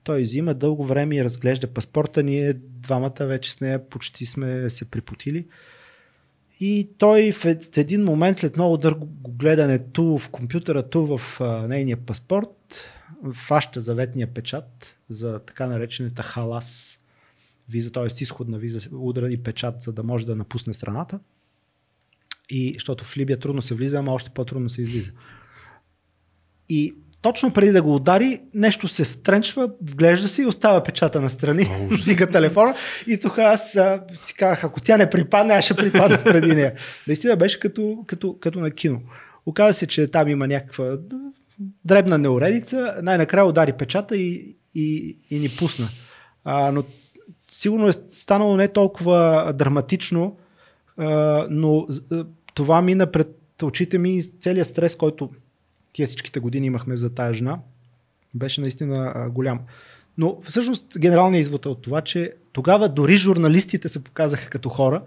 Той 0.04 0.22
взима 0.22 0.54
дълго 0.54 0.84
време 0.84 1.16
и 1.16 1.24
разглежда 1.24 1.68
паспорта. 1.68 2.24
Ние 2.24 2.54
двамата 2.54 3.26
вече 3.26 3.54
с 3.54 3.62
нея 3.62 3.90
почти 3.90 4.26
сме 4.26 4.70
се 4.70 4.86
припотили. 4.86 5.48
И 6.60 6.90
той 6.98 7.32
в 7.32 7.46
в 7.74 7.78
един 7.78 8.04
момент, 8.04 8.38
след 8.38 8.56
много 8.56 8.78
дълго 8.78 9.10
гледане 9.30 9.80
ту 9.80 10.18
в 10.18 10.30
компютъра, 10.30 10.90
ту 10.90 11.18
в 11.18 11.40
нейния 11.68 11.98
паспорт, 11.98 12.92
фаща 13.34 13.82
заветния 13.82 14.34
печат 14.34 14.98
за 15.10 15.40
така 15.40 15.68
наречената 15.68 16.24
халас 16.24 17.00
виза, 17.70 17.92
т.е. 17.92 18.06
изходна 18.06 18.58
виза, 18.58 18.90
удара 18.92 19.32
и 19.32 19.44
печат, 19.44 19.82
за 19.82 19.94
да 19.94 20.04
може 20.04 20.26
да 20.26 20.36
напусне 20.36 20.74
страната. 20.74 21.20
И 22.50 22.74
защото 22.74 23.04
в 23.04 23.18
Либия 23.18 23.40
трудно 23.40 23.62
се 23.62 23.76
влиза, 23.76 23.98
ама 23.98 24.14
още 24.14 24.30
по-трудно 24.30 24.70
се 24.70 24.82
излиза. 24.82 25.12
И 26.70 26.96
точно 27.22 27.54
преди 27.54 27.72
да 27.72 27.82
го 27.82 27.96
удари, 27.96 28.40
нещо 28.54 28.88
се 28.88 29.06
втренчва, 29.06 29.70
вглежда 29.82 30.28
се 30.28 30.42
и 30.42 30.46
остава 30.46 30.84
печата 30.84 31.22
на 31.22 31.30
страни, 31.30 31.68
дига 32.06 32.28
телефона. 32.28 32.76
И 33.08 33.20
тук 33.20 33.38
аз 33.38 33.76
а, 33.76 34.04
си 34.20 34.34
казах, 34.34 34.64
ако 34.64 34.82
тя 34.82 34.98
не 34.98 35.10
припадне, 35.10 35.54
аз 35.54 35.66
ще 35.66 35.74
припадна 35.74 36.22
преди 36.24 36.56
нея. 36.56 36.74
Наистина 37.08 37.36
беше 37.36 37.60
като, 37.60 38.04
като, 38.08 38.38
като 38.40 38.60
на 38.60 38.72
кино. 38.72 39.02
Оказа 39.46 39.74
се, 39.74 39.88
че 39.88 40.08
там 40.08 40.28
има 40.28 40.48
някаква 40.48 40.98
дребна 41.86 42.18
неуредица. 42.18 42.96
Най-накрая 43.02 43.46
удари 43.46 43.74
печата 43.74 44.18
и, 44.18 44.56
и, 44.76 45.18
и 45.30 45.40
ни 45.40 45.50
пусна. 45.50 45.88
А, 46.44 46.72
но 46.72 46.84
сигурно 47.52 47.88
е 47.88 47.94
станало 47.94 48.58
не 48.58 48.68
толкова 48.68 49.52
драматично, 49.56 50.38
а, 50.98 51.48
но 51.50 51.88
а, 52.12 52.26
това 52.54 52.82
мина 52.82 53.12
пред 53.12 53.36
очите 53.64 53.98
ми 53.98 54.24
целият 54.40 54.68
стрес, 54.68 54.96
който 54.96 55.30
тия 55.94 56.08
всичките 56.08 56.40
години 56.40 56.68
имахме 56.68 56.96
за 56.96 57.10
тая 57.10 57.34
жена, 57.34 57.60
беше 58.36 58.62
наистина 58.62 59.14
а, 59.16 59.30
голям. 59.30 59.60
Но 60.18 60.38
всъщност 60.44 61.00
генералният 61.00 61.42
извод 61.42 61.66
е 61.66 61.70
от 61.70 61.82
това, 61.82 62.02
че 62.02 62.34
тогава 62.54 62.90
дори 62.90 63.16
журналистите 63.16 63.90
се 63.90 64.04
показаха 64.04 64.50
като 64.50 64.70
хора 64.70 65.02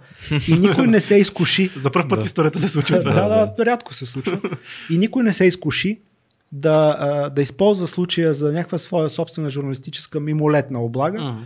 и 0.49 0.55
никой 0.55 0.87
не 0.87 1.01
се 1.01 1.15
изкуши. 1.17 1.71
За 1.77 1.91
първ 1.91 2.09
път 2.09 2.19
Да. 2.21 2.25
историята 2.27 2.59
се 2.59 2.69
случва 2.69 2.99
Да, 2.99 3.12
да, 3.29 3.47
да, 3.57 3.67
рядко 3.67 3.95
се 3.95 4.07
случва. 4.07 4.41
И 4.91 4.99
никой 4.99 5.23
не 5.23 5.33
се 5.33 5.45
изкуши 5.45 6.01
да, 6.53 7.31
да 7.35 7.43
използва 7.43 7.87
случая 7.87 8.35
за 8.35 8.53
някаква 8.53 8.79
своя 8.79 9.11
собствена 9.11 9.51
журналистическа 9.51 10.21
мимолетна 10.21 10.81
облага, 10.81 11.23
М. 11.23 11.45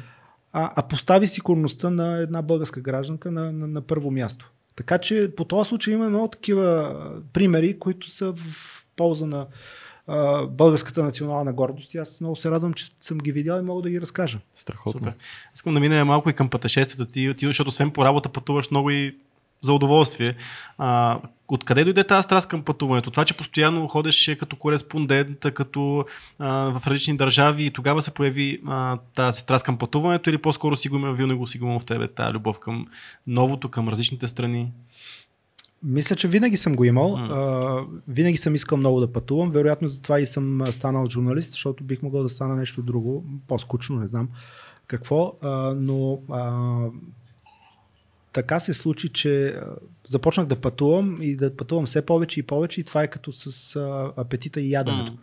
а, 0.56 0.72
а 0.76 0.82
постави 0.82 1.26
сигурността 1.26 1.90
на 1.90 2.18
една 2.18 2.42
българска 2.42 2.80
гражданка 2.80 3.30
на, 3.30 3.52
на, 3.52 3.66
на 3.66 3.80
първо 3.80 4.10
място. 4.10 4.52
Така 4.76 4.98
че 4.98 5.30
по 5.36 5.44
този 5.44 5.68
случай 5.68 5.94
има 5.94 6.10
много 6.10 6.28
такива 6.28 6.94
примери, 7.32 7.78
които 7.78 8.10
са 8.10 8.32
в 8.32 8.86
полза 8.96 9.26
на 9.26 9.46
а, 10.06 10.46
българската 10.46 11.02
национална 11.02 11.52
гордост. 11.52 11.94
И 11.94 11.98
аз 11.98 12.20
много 12.20 12.36
се 12.36 12.50
радвам, 12.50 12.74
че 12.74 12.86
съм 13.00 13.18
ги 13.18 13.32
видял 13.32 13.58
и 13.58 13.62
мога 13.62 13.82
да 13.82 13.90
ги 13.90 14.00
разкажа. 14.00 14.40
Страхотно. 14.52 15.00
Супер. 15.00 15.14
Искам 15.54 15.74
да 15.74 15.80
мина 15.80 16.04
малко 16.04 16.30
и 16.30 16.34
към 16.34 16.50
пътешествията 16.50 17.12
ти, 17.12 17.34
ти, 17.36 17.46
защото 17.46 17.68
освен 17.68 17.90
по 17.90 18.04
работа 18.04 18.28
пътуваш 18.28 18.70
много 18.70 18.90
и 18.90 19.18
за 19.64 19.72
удоволствие. 19.72 20.34
А, 20.78 21.20
откъде 21.48 21.84
дойде 21.84 22.04
тази 22.04 22.22
страст 22.22 22.48
към 22.48 22.62
пътуването? 22.62 23.10
Това, 23.10 23.24
че 23.24 23.36
постоянно 23.36 23.88
ходеше 23.88 24.38
като 24.38 24.56
кореспондент, 24.56 25.38
като 25.54 26.04
а, 26.38 26.78
в 26.78 26.86
различни 26.86 27.16
държави 27.16 27.64
и 27.64 27.70
тогава 27.70 28.02
се 28.02 28.10
появи 28.10 28.60
а, 28.66 28.98
тази 29.14 29.40
страст 29.40 29.64
към 29.64 29.78
пътуването 29.78 30.30
или 30.30 30.38
по-скоро 30.38 30.76
си 30.76 30.88
го 30.88 30.96
има, 30.96 31.12
винаги 31.12 31.46
си 31.46 31.58
го 31.58 31.66
има 31.66 31.78
в 31.78 31.84
тебе, 31.84 32.08
тази 32.08 32.32
любов 32.32 32.58
към 32.58 32.86
новото, 33.26 33.68
към 33.68 33.88
различните 33.88 34.26
страни? 34.26 34.72
Мисля, 35.82 36.16
че 36.16 36.28
винаги 36.28 36.56
съм 36.56 36.74
го 36.74 36.84
имал. 36.84 37.16
М. 37.16 37.28
А, 37.30 37.84
винаги 38.08 38.36
съм 38.36 38.54
искал 38.54 38.78
много 38.78 39.00
да 39.00 39.12
пътувам. 39.12 39.50
Вероятно 39.50 39.88
затова 39.88 40.20
и 40.20 40.26
съм 40.26 40.62
станал 40.70 41.06
журналист, 41.10 41.50
защото 41.50 41.84
бих 41.84 42.02
могъл 42.02 42.22
да 42.22 42.28
стана 42.28 42.56
нещо 42.56 42.82
друго, 42.82 43.24
по-скучно, 43.48 43.96
не 43.96 44.06
знам 44.06 44.28
какво. 44.86 45.32
А, 45.42 45.74
но 45.76 46.20
а, 46.30 46.50
така 48.34 48.60
се 48.60 48.74
случи, 48.74 49.08
че 49.08 49.60
започнах 50.06 50.46
да 50.46 50.60
пътувам 50.60 51.18
и 51.20 51.36
да 51.36 51.56
пътувам 51.56 51.86
все 51.86 52.06
повече 52.06 52.40
и 52.40 52.42
повече 52.42 52.80
и 52.80 52.84
това 52.84 53.02
е 53.02 53.08
като 53.08 53.32
с 53.32 53.76
а, 53.76 54.12
апетита 54.16 54.60
и 54.60 54.70
яденето. 54.70 55.12
М. 55.12 55.18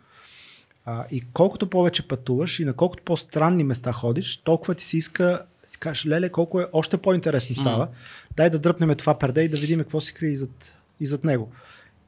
А, 0.86 1.06
и 1.12 1.24
колкото 1.34 1.70
повече 1.70 2.08
пътуваш 2.08 2.60
и 2.60 2.66
на 2.66 2.74
колкото 2.74 3.04
по-странни 3.04 3.64
места 3.64 3.94
ходиш, 3.94 4.38
толкова 4.38 4.76
ти 4.76 4.84
се 4.84 4.98
иска, 4.98 5.42
си 5.68 5.78
кажеш, 5.78 6.06
леле, 6.06 6.30
колко 6.30 6.62
е 6.62 6.68
още 6.74 6.98
по-интересно 6.98 7.56
става. 7.56 7.88
Дай 8.36 8.50
да 8.50 8.60
дръпнем 8.60 8.96
това 8.96 9.20
перде 9.20 9.44
и 9.44 9.50
да 9.50 9.58
видим 9.58 9.80
какво 9.80 10.02
се 10.02 10.14
крие 10.14 10.32
и 10.32 10.38
зад, 10.38 10.76
и 11.00 11.06
зад 11.06 11.24
него. 11.24 11.52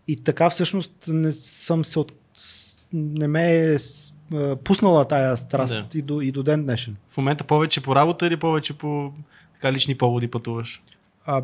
И 0.07 0.23
така 0.23 0.49
всъщност 0.49 0.91
не 1.07 1.31
съм 1.31 1.85
се 1.85 1.99
от... 1.99 2.13
не 2.93 3.27
ме 3.27 3.73
е 3.73 3.77
пуснала 4.63 5.07
тая 5.07 5.38
страст 5.38 5.73
Да. 5.73 5.97
и, 5.97 6.01
до, 6.01 6.21
и 6.21 6.31
до 6.31 6.43
ден 6.43 6.63
днешен. 6.63 6.95
В 7.09 7.17
момента 7.17 7.43
повече 7.43 7.81
по 7.81 7.95
работа 7.95 8.27
или 8.27 8.38
повече 8.38 8.73
по 8.73 9.13
така, 9.53 9.73
лични 9.73 9.97
поводи 9.97 10.27
пътуваш? 10.27 10.81
А, 11.25 11.43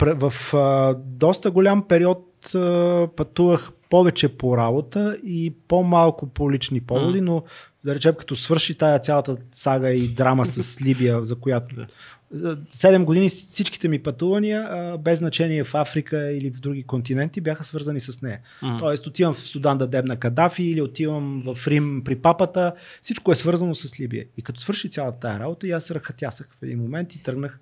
в 0.00 0.54
а, 0.54 0.94
доста 1.04 1.50
голям 1.50 1.88
период 1.88 2.54
а, 2.54 3.08
пътувах 3.16 3.72
повече 3.90 4.28
по 4.28 4.56
работа 4.56 5.16
и 5.24 5.54
по-малко 5.68 6.26
по 6.26 6.52
лични 6.52 6.80
поводи, 6.80 7.20
но 7.20 7.42
да 7.84 7.94
речем 7.94 8.14
като 8.18 8.36
свърши 8.36 8.78
тая 8.78 8.98
цялата 8.98 9.36
сага 9.52 9.90
и 9.90 10.08
драма 10.08 10.46
с 10.46 10.80
Либия, 10.84 11.24
за 11.24 11.36
която 11.36 11.74
Да. 11.74 11.86
за 12.30 12.56
7 12.56 13.04
години 13.04 13.28
всичките 13.28 13.88
ми 13.88 14.02
пътувания, 14.02 14.68
а, 14.70 14.98
без 14.98 15.18
значение 15.18 15.64
в 15.64 15.74
Африка 15.74 16.32
или 16.32 16.50
в 16.50 16.60
други 16.60 16.82
континенти, 16.82 17.40
бяха 17.40 17.64
свързани 17.64 18.00
с 18.00 18.22
нея. 18.22 18.40
М. 18.62 18.76
Тоест 18.80 19.06
отивам 19.06 19.34
в 19.34 19.40
Судан 19.40 19.78
да 19.78 19.86
дебна 19.86 20.16
Кадафи 20.16 20.62
или 20.62 20.82
отивам 20.82 21.42
в 21.46 21.68
Рим 21.68 22.02
при 22.04 22.16
папата. 22.16 22.74
Всичко 23.02 23.32
е 23.32 23.34
свързано 23.34 23.74
с 23.74 24.00
Либия. 24.00 24.26
И 24.36 24.42
като 24.42 24.60
свърши 24.60 24.90
цялата 24.90 25.18
тая 25.18 25.40
работа, 25.40 25.66
и 25.66 25.70
аз 25.70 25.84
се 25.84 25.94
ръхатясах 25.94 26.48
в 26.60 26.62
един 26.62 26.78
момент 26.78 27.14
и 27.14 27.22
тръгнах 27.22 27.60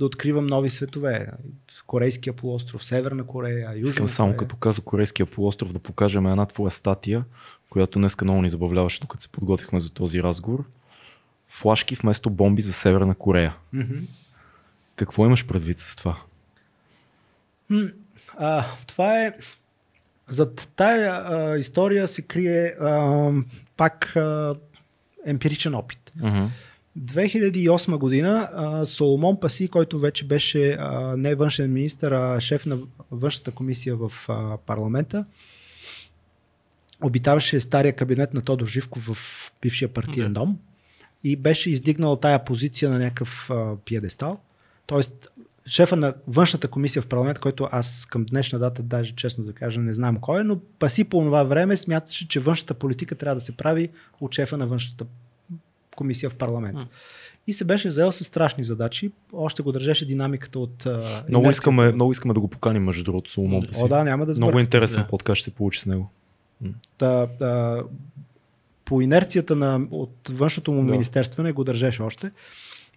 да 0.00 0.06
откривам 0.06 0.46
нови 0.46 0.70
светове. 0.70 1.26
Корейския 1.86 2.32
полуостров, 2.32 2.84
Северна 2.84 3.26
Корея, 3.26 3.70
Южна 3.76 3.90
Искам 3.90 4.08
само 4.08 4.28
Корея. 4.28 4.38
като 4.38 4.56
каза 4.56 4.82
Корейския 4.82 5.26
полуостров 5.26 5.72
да 5.72 5.78
покажем 5.78 6.26
една 6.26 6.46
твоя 6.46 6.70
статия, 6.70 7.24
която 7.70 7.98
днеска 7.98 8.24
много 8.24 8.42
ни 8.42 8.48
забавляваше, 8.48 9.00
докато 9.00 9.22
се 9.22 9.28
подготвихме 9.28 9.80
за 9.80 9.90
този 9.90 10.22
разговор. 10.22 10.64
Флашки 11.48 11.94
вместо 11.94 12.30
бомби 12.30 12.62
за 12.62 12.72
Северна 12.72 13.14
Корея. 13.14 13.56
Мгм. 13.72 13.98
Какво 14.96 15.26
имаш 15.26 15.46
предвид 15.46 15.78
с 15.78 15.96
това? 15.96 16.16
А, 18.36 18.64
това 18.86 19.24
е. 19.24 19.32
Зад 20.28 20.68
тая 20.76 21.12
а, 21.12 21.58
история 21.58 22.08
се 22.08 22.22
крие 22.22 22.74
а, 22.80 23.30
пак 23.76 24.16
а, 24.16 24.54
емпиричен 25.26 25.74
опит. 25.74 26.12
Uh-huh. 26.20 26.48
2008 27.04 27.96
година 27.96 28.48
а, 28.52 28.84
Соломон 28.84 29.40
Паси, 29.40 29.68
който 29.68 29.98
вече 29.98 30.26
беше 30.26 30.72
а, 30.72 31.16
не 31.16 31.34
външен 31.34 31.72
министр, 31.72 32.34
а 32.36 32.40
шеф 32.40 32.66
на 32.66 32.78
външната 33.10 33.50
комисия 33.50 33.96
в 33.96 34.12
а, 34.28 34.56
парламента, 34.66 35.24
обитаваше 37.02 37.60
стария 37.60 37.92
кабинет 37.92 38.34
на 38.34 38.42
Тодор 38.42 38.66
Живков 38.66 39.02
в 39.02 39.52
бившия 39.62 39.88
партиен 39.88 40.32
дом 40.32 40.58
и 41.24 41.36
беше 41.36 41.70
издигнал 41.70 42.16
тая 42.16 42.44
позиция 42.44 42.90
на 42.90 42.98
някакъв 42.98 43.50
а, 43.50 43.76
пиедестал. 43.84 44.40
Тоест, 44.86 45.28
шефа 45.66 45.96
на 45.96 46.14
външната 46.26 46.68
комисия 46.68 47.02
в 47.02 47.06
парламент, 47.06 47.38
който 47.38 47.68
аз 47.72 48.06
към 48.10 48.24
днешна 48.24 48.58
дата, 48.58 48.82
даже 48.82 49.14
честно 49.14 49.44
да 49.44 49.52
кажа, 49.52 49.80
не 49.80 49.92
знам 49.92 50.16
кой 50.20 50.40
е, 50.40 50.44
но 50.44 50.58
паси 50.78 51.04
по 51.04 51.20
това 51.20 51.42
време 51.42 51.76
смяташе, 51.76 52.28
че 52.28 52.40
външната 52.40 52.74
политика 52.74 53.14
трябва 53.14 53.34
да 53.34 53.40
се 53.40 53.56
прави 53.56 53.88
от 54.20 54.34
шефа 54.34 54.56
на 54.56 54.66
външната 54.66 55.06
комисия 55.96 56.30
в 56.30 56.34
парламент. 56.34 56.78
Mm. 56.78 56.86
И 57.46 57.52
се 57.52 57.64
беше 57.64 57.90
заел 57.90 58.12
с 58.12 58.24
страшни 58.24 58.64
задачи. 58.64 59.10
Още 59.32 59.62
го 59.62 59.72
държеше 59.72 60.06
динамиката 60.06 60.58
от. 60.58 60.86
А, 60.86 61.24
много, 61.28 61.50
искаме, 61.50 61.92
много 61.92 62.12
искаме 62.12 62.34
да 62.34 62.40
го 62.40 62.48
поканим, 62.48 62.84
между 62.84 63.04
другото, 63.04 63.30
Соломон 63.30 63.62
О, 63.82 63.88
да, 63.88 64.04
няма 64.04 64.26
да 64.26 64.34
сбърка. 64.34 64.46
Много 64.46 64.60
интересен 64.60 65.02
да. 65.02 65.08
подкаст 65.08 65.38
ще 65.38 65.44
се 65.44 65.54
получи 65.54 65.80
с 65.80 65.86
него. 65.86 66.10
Та, 66.98 67.26
да, 67.38 67.82
по 68.84 69.00
инерцията 69.00 69.56
на, 69.56 69.80
от 69.90 70.30
външното 70.30 70.72
му 70.72 70.84
да. 70.84 70.92
министерство 70.92 71.42
не 71.42 71.52
го 71.52 71.64
държеше 71.64 72.02
още. 72.02 72.30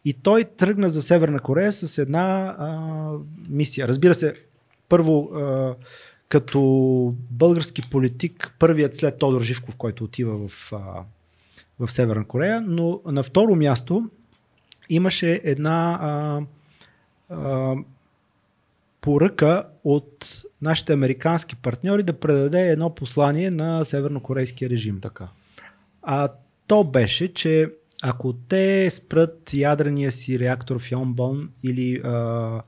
И 0.05 0.13
той 0.13 0.43
тръгна 0.43 0.89
за 0.89 1.01
Северна 1.01 1.39
Корея 1.39 1.71
с 1.71 1.97
една 1.97 2.55
а, 2.59 3.11
мисия. 3.49 3.87
Разбира 3.87 4.15
се, 4.15 4.35
първо 4.89 5.29
а, 5.35 5.75
като 6.29 6.59
български 7.31 7.81
политик, 7.91 8.55
първият 8.59 8.95
след 8.95 9.17
Тодор 9.17 9.41
Живков, 9.41 9.75
който 9.75 10.03
отива 10.03 10.47
в, 10.47 10.73
а, 10.73 10.77
в 11.87 11.91
Северна 11.91 12.27
Корея, 12.27 12.61
но 12.61 13.01
на 13.05 13.23
второ 13.23 13.55
място 13.55 14.09
имаше 14.89 15.41
една 15.43 15.99
а, 16.01 16.41
а, 17.29 17.75
поръка 19.01 19.67
от 19.83 20.43
нашите 20.61 20.93
американски 20.93 21.55
партньори 21.55 22.03
да 22.03 22.19
предаде 22.19 22.69
едно 22.69 22.95
послание 22.95 23.51
на 23.51 23.85
севернокорейския 23.85 24.69
режим. 24.69 24.99
Така. 25.01 25.27
А 26.01 26.29
то 26.67 26.83
беше, 26.83 27.33
че 27.33 27.69
ако 28.03 28.33
те 28.33 28.91
спрат 28.91 29.53
ядрения 29.53 30.11
си 30.11 30.39
реактор 30.39 30.79
в 30.79 30.91
Йонбон 30.91 31.49
или 31.63 32.01
а, 32.03 32.61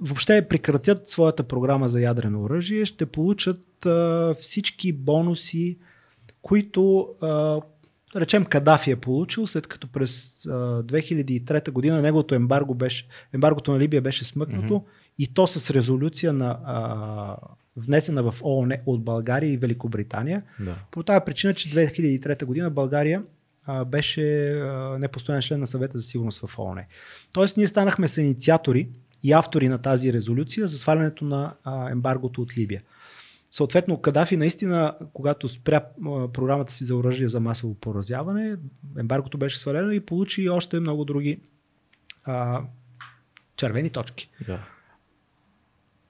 въобще 0.00 0.48
прекратят 0.48 1.08
своята 1.08 1.42
програма 1.42 1.88
за 1.88 2.00
ядрено 2.00 2.42
оръжие, 2.42 2.84
ще 2.84 3.06
получат 3.06 3.86
а, 3.86 4.34
всички 4.40 4.92
бонуси, 4.92 5.78
които 6.42 7.08
а, 7.20 7.60
да 8.12 8.20
речем 8.20 8.44
Кадафи 8.44 8.90
е 8.90 8.96
получил, 8.96 9.46
след 9.46 9.66
като 9.66 9.88
през 9.88 10.46
а, 10.46 10.50
2003 10.82 11.70
година 11.70 12.02
неговото 12.02 12.34
ембарго 12.34 12.74
беше, 12.74 13.06
ембаргото 13.32 13.72
на 13.72 13.78
Либия 13.78 14.02
беше 14.02 14.24
смъкнато 14.24 14.74
mm-hmm. 14.74 15.12
и 15.18 15.34
то 15.34 15.46
с 15.46 15.70
резолюция 15.70 16.32
на 16.32 16.58
а, 16.64 17.36
внесена 17.76 18.22
в 18.22 18.34
ООН 18.42 18.76
от 18.86 19.04
България 19.04 19.52
и 19.52 19.56
Великобритания. 19.56 20.42
Да. 20.60 20.76
По 20.90 21.02
тази 21.02 21.24
причина, 21.26 21.54
че 21.54 21.70
2003 21.70 22.44
година 22.44 22.70
България 22.70 23.22
а, 23.66 23.84
беше 23.84 24.52
а, 24.52 24.98
непостоянен 24.98 25.42
член 25.42 25.60
на 25.60 25.66
съвета 25.66 25.98
за 25.98 26.04
сигурност 26.04 26.46
в 26.46 26.58
ООН. 26.58 26.84
Тоест 27.32 27.56
ние 27.56 27.66
станахме 27.66 28.08
с 28.08 28.16
инициатори 28.16 28.88
и 29.22 29.32
автори 29.32 29.68
на 29.68 29.78
тази 29.78 30.12
резолюция 30.12 30.66
за 30.66 30.78
свалянето 30.78 31.24
на 31.24 31.54
а, 31.64 31.90
ембаргото 31.90 32.42
от 32.42 32.58
Либия. 32.58 32.82
Съответно, 33.50 34.00
Кадафи 34.00 34.36
наистина, 34.36 34.94
когато 35.12 35.48
спря 35.48 35.84
програмата 36.32 36.72
си 36.72 36.84
за 36.84 36.96
оръжие 36.96 37.28
за 37.28 37.40
масово 37.40 37.74
поразяване, 37.74 38.56
ембаргото 38.98 39.38
беше 39.38 39.58
свалено 39.58 39.90
и 39.90 40.00
получи 40.00 40.48
още 40.48 40.80
много 40.80 41.04
други 41.04 41.40
а, 42.24 42.62
червени 43.56 43.90
точки. 43.90 44.30
Да. 44.46 44.58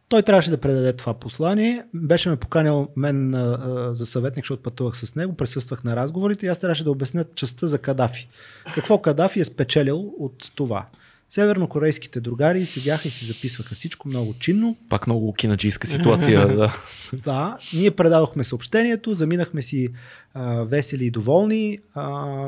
Той 0.08 0.22
трябваше 0.22 0.50
да 0.50 0.60
предаде 0.60 0.92
това 0.92 1.14
послание. 1.14 1.84
Беше 1.94 2.30
ме 2.30 2.36
поканил 2.36 2.88
мен 2.96 3.34
а, 3.34 3.88
за 3.94 4.06
съветник, 4.06 4.44
защото 4.44 4.62
пътувах 4.62 4.96
с 4.96 5.14
него, 5.14 5.36
присъствах 5.36 5.84
на 5.84 5.96
разговорите 5.96 6.46
и 6.46 6.48
аз 6.48 6.60
трябваше 6.60 6.84
да 6.84 6.90
обясня 6.90 7.24
частта 7.34 7.66
за 7.66 7.78
Кадафи. 7.78 8.28
Какво 8.74 9.02
Кадафи 9.02 9.40
е 9.40 9.44
спечелил 9.44 10.14
от 10.18 10.52
това? 10.54 10.86
Севернокорейските 11.30 12.20
другари 12.20 12.66
седяха 12.66 13.08
и 13.08 13.10
си 13.10 13.24
записваха 13.24 13.74
всичко 13.74 14.08
много 14.08 14.34
чинно. 14.34 14.76
Пак 14.88 15.06
много 15.06 15.32
кинаджийска 15.32 15.86
ситуация. 15.86 16.56
да. 16.56 16.76
да, 17.24 17.58
ние 17.74 17.90
предадохме 17.90 18.44
съобщението, 18.44 19.14
заминахме 19.14 19.62
си 19.62 19.88
а, 20.34 20.62
весели 20.62 21.04
и 21.04 21.10
доволни. 21.10 21.78
А, 21.94 22.46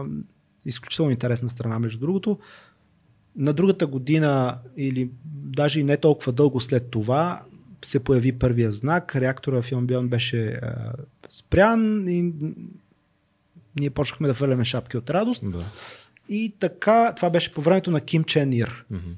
изключително 0.66 1.10
интересна 1.10 1.48
страна, 1.48 1.78
между 1.78 1.98
другото. 1.98 2.38
На 3.36 3.52
другата 3.52 3.86
година, 3.86 4.58
или 4.76 5.10
даже 5.24 5.80
и 5.80 5.84
не 5.84 5.96
толкова 5.96 6.32
дълго 6.32 6.60
след 6.60 6.90
това, 6.90 7.42
се 7.84 8.00
появи 8.00 8.32
първия 8.32 8.72
знак. 8.72 9.16
Реактора 9.16 9.62
в 9.62 9.72
Йонбион 9.72 10.08
беше 10.08 10.46
а, 10.46 10.92
спрян 11.28 12.08
и 12.08 12.32
ние 13.78 13.90
почнахме 13.90 14.28
да 14.28 14.34
хвърляме 14.34 14.64
шапки 14.64 14.96
от 14.96 15.10
радост. 15.10 15.42
Да. 15.50 15.64
И 16.30 16.52
така, 16.58 17.12
това 17.16 17.30
беше 17.30 17.54
по 17.54 17.60
времето 17.60 17.90
на 17.90 18.00
Ким 18.00 18.24
Чен 18.24 18.52
Ир. 18.52 18.84
Mm-hmm. 18.92 19.14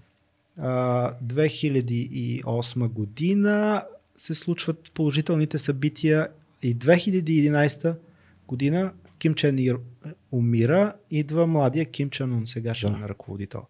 2008 1.24 2.89
година 2.89 3.84
се 4.16 4.34
случват 4.34 4.90
положителните 4.94 5.59
събития 5.59 6.28
и 6.62 6.76
2011 6.76 7.97
година 8.48 8.93
Ким 9.18 9.34
Чен 9.34 9.59
Ир 9.59 9.78
умира, 10.32 10.93
идва 11.10 11.47
младия 11.47 11.84
Ким 11.90 12.10
Чен 12.10 12.32
Ун, 12.32 12.47
сегашен 12.47 13.01
да. 13.01 13.09
ръководител. 13.09 13.62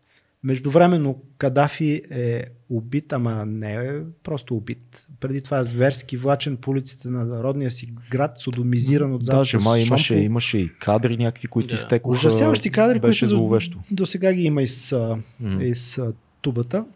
Междувременно 0.45 1.23
Кадафи 1.39 2.03
е 2.11 2.45
убит, 2.71 3.13
ама 3.13 3.47
не 3.47 3.75
е 3.75 4.01
просто 4.23 4.57
убит. 4.57 5.07
Преди 5.21 5.43
това 5.43 5.65
зверски 5.65 6.17
влачен 6.17 6.57
по 6.57 6.71
улиците 6.71 7.11
на 7.11 7.43
родния 7.43 7.71
си 7.71 7.95
град, 8.11 8.39
содомизиран 8.39 9.15
от 9.15 9.25
Даже 9.25 9.59
май 9.59 9.83
имаше, 9.83 10.15
имаше 10.15 10.59
и 10.59 10.69
кадри 10.69 11.17
някакви, 11.17 11.49
които 11.49 11.69
да. 11.69 11.75
изтекоха. 11.75 12.17
Ужасяващи 12.17 12.71
кадри, 12.71 13.01
беше 13.01 13.25
които 13.25 13.37
зловещо. 13.37 13.79
До, 13.91 13.95
до 13.95 14.07
сега 14.07 14.33
ги 14.33 14.43
има 14.43 14.63
и 14.63 14.69
с, 14.69 14.97
mm. 15.43 15.63
и 15.63 15.75
с 15.75 16.13
тубата. 16.41 16.87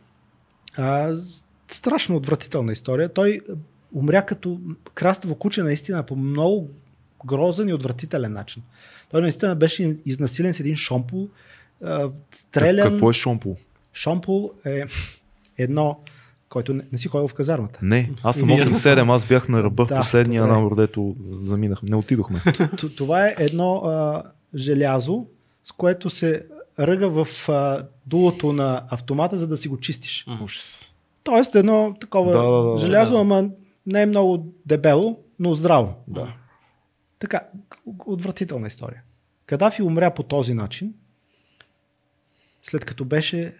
А, 0.78 1.14
страшно 1.68 2.16
отвратителна 2.16 2.72
история. 2.72 3.08
Той 3.08 3.40
умря 3.92 4.26
като 4.26 4.60
краставо 4.94 5.34
куче 5.34 5.62
наистина 5.62 6.02
по 6.02 6.16
много 6.16 6.70
грозен 7.26 7.68
и 7.68 7.74
отвратителен 7.74 8.32
начин. 8.32 8.62
Той 9.10 9.20
наистина 9.20 9.56
беше 9.56 9.96
изнасилен 10.06 10.52
с 10.52 10.60
един 10.60 10.76
шомпол, 10.76 11.28
стрелян. 12.30 12.90
Какво 12.90 13.10
е 13.10 13.12
шомпол? 13.12 13.56
Шомпол 13.94 14.52
е 14.64 14.84
едно, 15.58 16.00
който 16.48 16.74
не, 16.74 16.84
не 16.92 16.98
си 16.98 17.08
ходил 17.08 17.28
в 17.28 17.34
казармата. 17.34 17.78
Не, 17.82 18.10
аз 18.22 18.36
съм 18.36 18.48
8-7, 18.48 19.14
аз 19.14 19.26
бях 19.26 19.48
на 19.48 19.62
ръба 19.62 19.86
да, 19.88 19.96
последния 19.96 20.42
е. 20.42 20.46
набор, 20.46 20.76
дето 20.76 21.16
заминах. 21.42 21.82
Не 21.82 21.96
отидохме. 21.96 22.42
Това 22.96 23.26
е 23.26 23.34
едно 23.38 23.76
а, 23.76 24.22
желязо, 24.54 25.26
с 25.64 25.72
което 25.72 26.10
се 26.10 26.46
ръга 26.78 27.06
в 27.06 27.48
а, 27.48 27.86
дулото 28.06 28.52
на 28.52 28.84
автомата, 28.88 29.36
за 29.36 29.48
да 29.48 29.56
си 29.56 29.68
го 29.68 29.80
чистиш. 29.80 30.26
Ужас. 30.42 30.94
Тоест 31.22 31.54
едно 31.54 31.96
такова 32.00 32.32
да, 32.32 32.42
да, 32.42 32.70
да, 32.70 32.78
желязо, 32.78 33.12
да, 33.12 33.20
ама 33.20 33.48
не 33.86 34.02
е 34.02 34.06
много 34.06 34.52
дебело, 34.66 35.18
но 35.38 35.54
здраво. 35.54 35.94
Да. 36.08 36.28
Така, 37.18 37.40
отвратителна 38.06 38.66
история. 38.66 39.02
Кадафи 39.46 39.82
умря 39.82 40.10
по 40.10 40.22
този 40.22 40.54
начин, 40.54 40.94
след 42.68 42.84
като 42.84 43.04
беше 43.04 43.54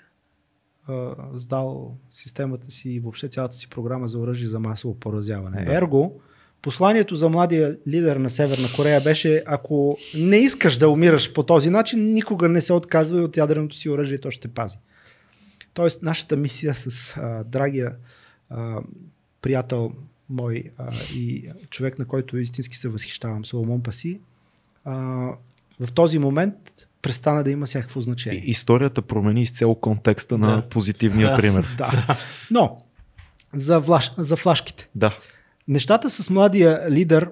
а, 0.89 1.15
сдал 1.35 1.97
системата 2.11 2.71
си 2.71 2.91
и 2.91 3.01
въобще 3.01 3.29
цялата 3.29 3.55
си 3.55 3.69
програма 3.69 4.09
за 4.09 4.19
оръжие 4.19 4.49
за 4.49 4.61
масово 4.61 4.95
поразяване. 4.95 5.65
Да. 5.65 5.75
Ерго, 5.75 6.21
посланието 6.63 7.15
за 7.15 7.29
младия 7.29 7.79
лидер 7.89 8.17
на 8.17 8.31
Северна 8.31 8.69
Корея 8.77 9.01
беше, 9.01 9.43
ако 9.47 9.99
не 10.19 10.37
искаш 10.37 10.77
да 10.77 10.89
умираш 10.89 11.33
по 11.33 11.43
този 11.43 11.71
начин, 11.71 12.13
никога 12.15 12.49
не 12.49 12.61
се 12.61 12.73
отказвай 12.73 13.23
от 13.23 13.37
ядреното 13.37 13.77
си 13.77 13.91
оръжие, 13.91 14.19
то 14.19 14.31
ще 14.31 14.49
пази. 14.49 14.79
Тоест, 15.75 16.03
нашата 16.03 16.37
мисия 16.37 16.75
с 16.75 17.17
а, 17.17 17.45
драгия 17.45 17.97
а, 18.51 18.81
приятел 19.43 19.93
мой 20.29 20.65
а, 20.79 20.93
и 21.15 21.51
човек, 21.71 21.99
на 21.99 22.05
който 22.05 22.39
истински 22.39 22.77
се 22.77 22.89
възхищавам, 22.89 23.45
Соломон 23.45 23.83
Паси, 23.83 24.21
а, 24.85 24.95
в 25.81 25.93
този 25.93 26.19
момент 26.19 26.89
престана 27.07 27.45
да 27.45 27.51
има 27.51 27.67
всякакво 27.67 28.01
значение. 28.01 28.43
И, 28.45 28.51
историята 28.51 29.03
промени 29.03 29.43
изцяло 29.43 29.75
контекста 29.75 30.39
да. 30.39 30.47
на 30.47 30.63
позитивния 30.69 31.31
да. 31.31 31.37
пример. 31.37 31.75
Да. 31.79 32.17
Но, 32.51 32.83
за, 33.55 33.81
влаш, 33.81 34.13
за 34.19 34.37
флашките. 34.37 34.89
Да. 34.95 35.19
Нещата 35.69 36.11
с 36.11 36.31
младия 36.31 36.91
лидер 36.91 37.31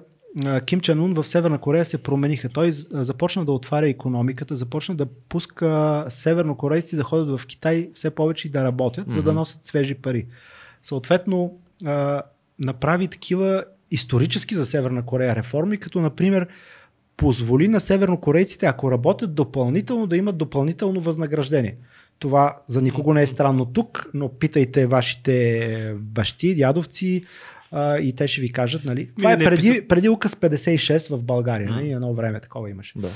Ким 0.65 0.81
Чен 0.81 0.99
Ун 0.99 1.13
в 1.13 1.23
Северна 1.23 1.59
Корея 1.59 1.85
се 1.85 2.03
промениха. 2.03 2.49
Той 2.49 2.71
започна 2.91 3.45
да 3.45 3.51
отваря 3.51 3.89
економиката, 3.89 4.55
започна 4.55 4.95
да 4.95 5.05
пуска 5.05 6.05
севернокорейци 6.09 6.95
да 6.95 7.03
ходят 7.03 7.39
в 7.39 7.45
Китай 7.47 7.91
все 7.93 8.09
повече 8.09 8.47
и 8.47 8.51
да 8.51 8.63
работят, 8.63 9.07
mm-hmm. 9.07 9.11
за 9.13 9.23
да 9.23 9.33
носят 9.33 9.63
свежи 9.63 9.95
пари. 9.95 10.27
Съответно, 10.83 11.53
направи 12.59 13.07
такива 13.07 13.63
исторически 13.91 14.55
за 14.55 14.65
Северна 14.65 15.05
Корея 15.05 15.35
реформи, 15.35 15.77
като 15.77 16.01
например 16.01 16.47
позволи 17.17 17.67
на 17.67 17.79
севернокорейците, 17.79 18.65
ако 18.65 18.91
работят 18.91 19.35
допълнително, 19.35 20.07
да 20.07 20.17
имат 20.17 20.37
допълнително 20.37 20.99
възнаграждение. 20.99 21.77
Това 22.19 22.57
за 22.67 22.81
никого 22.81 23.13
не 23.13 23.21
е 23.21 23.27
странно 23.27 23.65
тук, 23.65 24.09
но 24.13 24.29
питайте 24.29 24.85
вашите 24.85 25.93
бащи, 25.99 26.55
дядовци 26.55 27.25
а, 27.71 27.97
и 27.97 28.13
те 28.13 28.27
ще 28.27 28.41
ви 28.41 28.51
кажат. 28.51 28.85
Нали? 28.85 29.09
Това 29.17 29.31
е 29.31 29.39
преди, 29.39 29.87
преди 29.87 30.09
указ 30.09 30.35
56 30.35 31.17
в 31.17 31.23
България. 31.23 31.69
Нали? 31.69 31.91
Едно 31.91 32.13
време 32.13 32.39
такова 32.39 32.69
имаше. 32.69 32.99
Да. 32.99 33.09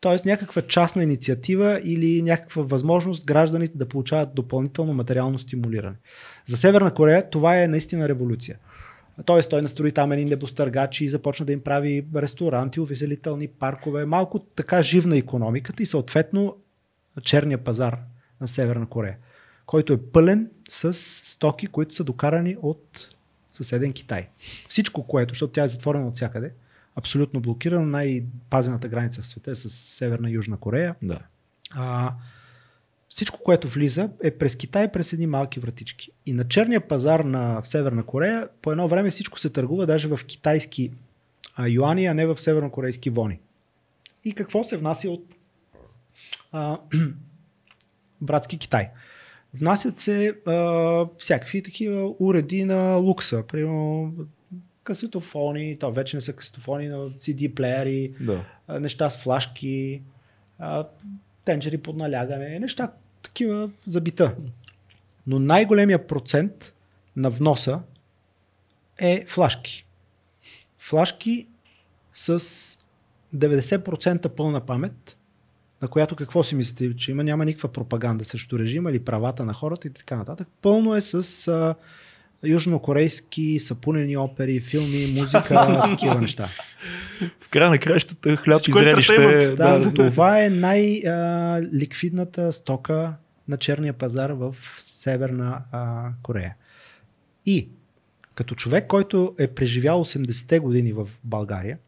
Тоест 0.00 0.26
някаква 0.26 0.62
частна 0.62 1.02
инициатива 1.02 1.80
или 1.84 2.22
някаква 2.22 2.62
възможност 2.62 3.26
гражданите 3.26 3.78
да 3.78 3.88
получават 3.88 4.34
допълнително 4.34 4.94
материално 4.94 5.38
стимулиране. 5.38 5.96
За 6.46 6.56
Северна 6.56 6.94
Корея 6.94 7.30
това 7.30 7.62
е 7.62 7.68
наистина 7.68 8.08
революция. 8.08 8.56
Тоест 9.24 9.50
той 9.50 9.62
настрои 9.62 9.92
там 9.92 10.12
едни 10.12 10.24
небостъргачи 10.24 11.04
и 11.04 11.08
започна 11.08 11.46
да 11.46 11.52
им 11.52 11.60
прави 11.60 12.06
ресторанти, 12.14 12.80
увеселителни 12.80 13.48
паркове, 13.48 14.04
малко 14.04 14.38
така 14.38 14.82
живна 14.82 15.16
економиката 15.16 15.82
и 15.82 15.86
съответно 15.86 16.56
черния 17.22 17.64
пазар 17.64 17.98
на 18.40 18.48
Северна 18.48 18.86
Корея, 18.86 19.16
който 19.66 19.92
е 19.92 20.02
пълен 20.02 20.50
с 20.68 20.92
стоки, 20.94 21.66
които 21.66 21.94
са 21.94 22.04
докарани 22.04 22.56
от 22.62 23.14
съседен 23.52 23.92
Китай. 23.92 24.28
Всичко, 24.68 25.06
което, 25.06 25.34
защото 25.34 25.52
тя 25.52 25.62
е 25.62 25.68
затворена 25.68 26.08
от 26.08 26.14
всякъде, 26.16 26.52
абсолютно 26.96 27.40
блокирана, 27.40 27.86
най-пазената 27.86 28.88
граница 28.88 29.22
в 29.22 29.26
света 29.26 29.50
е 29.50 29.54
с 29.54 29.68
Северна 29.68 30.30
и 30.30 30.34
Южна 30.34 30.56
Корея. 30.56 30.94
Да. 31.02 31.18
А, 31.74 32.12
всичко, 33.08 33.38
което 33.42 33.68
влиза 33.68 34.10
е 34.22 34.30
през 34.30 34.56
Китай, 34.56 34.92
през 34.92 35.12
едни 35.12 35.26
малки 35.26 35.60
вратички. 35.60 36.10
И 36.26 36.32
на 36.32 36.48
черния 36.48 36.80
пазар 36.88 37.20
на 37.20 37.62
в 37.62 37.68
Северна 37.68 38.02
Корея 38.02 38.48
по 38.62 38.72
едно 38.72 38.88
време 38.88 39.10
всичко 39.10 39.38
се 39.38 39.50
търгува 39.50 39.86
даже 39.86 40.08
в 40.08 40.20
китайски 40.26 40.90
а, 41.56 41.68
юани, 41.68 42.06
а 42.06 42.14
не 42.14 42.26
в 42.26 42.40
севернокорейски 42.40 43.10
вони. 43.10 43.38
И 44.24 44.32
какво 44.32 44.64
се 44.64 44.76
внася 44.76 45.10
от 45.10 45.24
а, 46.52 46.78
братски 48.20 48.58
Китай? 48.58 48.90
Внасят 49.54 49.96
се 49.98 50.34
а, 50.46 51.06
всякакви 51.18 51.62
такива 51.62 52.14
уреди 52.18 52.64
на 52.64 52.96
лукса. 52.96 53.42
Примерно 53.48 54.12
касетофони, 54.84 55.78
то 55.78 55.92
вече 55.92 56.16
не 56.16 56.20
са 56.20 56.32
касетофони, 56.32 56.88
но 56.88 57.10
CD 57.10 57.54
плеери, 57.54 58.12
Да. 58.20 58.44
а, 58.68 58.80
неща 58.80 59.10
с 59.10 59.16
флашки, 59.16 60.02
а, 60.58 60.86
тенджери 61.48 61.78
под 61.78 61.96
налягане, 61.96 62.58
неща 62.58 62.92
такива 63.22 63.70
за 63.86 64.00
бита. 64.00 64.34
Но 65.26 65.38
най-големия 65.38 66.06
процент 66.06 66.74
на 67.16 67.30
вноса 67.30 67.80
е 68.98 69.24
флашки. 69.26 69.86
Флашки 70.78 71.46
с 72.12 72.38
90% 73.36 74.28
пълна 74.28 74.60
памет, 74.60 75.16
на 75.82 75.88
която 75.88 76.16
какво 76.16 76.42
си 76.42 76.54
мислите, 76.54 76.96
че 76.96 77.10
има 77.10 77.24
няма 77.24 77.44
никаква 77.44 77.68
пропаганда 77.68 78.24
срещу 78.24 78.58
режима 78.58 78.90
или 78.90 79.04
правата 79.04 79.44
на 79.44 79.54
хората 79.54 79.88
и 79.88 79.90
така 79.90 80.16
нататък. 80.16 80.48
Пълно 80.62 80.94
е 80.94 81.00
с 81.00 81.74
южнокорейски 82.44 83.58
сапунени 83.60 84.16
опери, 84.16 84.60
филми, 84.60 85.14
музика, 85.18 85.82
такива 85.90 86.20
неща. 86.20 86.48
В 87.40 87.48
края 87.48 87.70
на 87.70 87.78
краищата 87.78 88.36
хляб 88.36 88.60
и 88.60 88.62
Всичко 88.62 88.78
е 88.78 88.82
зрелище. 88.82 89.12
entertainment. 89.12 89.54
Да, 89.54 89.78
да, 89.78 89.94
това 89.94 90.44
е 90.44 90.50
най-ликвидната 90.50 92.52
стока 92.52 93.14
на 93.48 93.56
черния 93.56 93.92
пазар 93.92 94.30
в 94.30 94.56
Северна 94.78 95.62
а, 95.72 96.08
Корея. 96.22 96.54
И 97.46 97.68
като 98.34 98.54
човек, 98.54 98.86
който 98.86 99.34
е 99.38 99.48
преживял 99.48 100.04
80-те 100.04 100.58
години 100.58 100.92
в 100.92 101.08
България, 101.24 101.78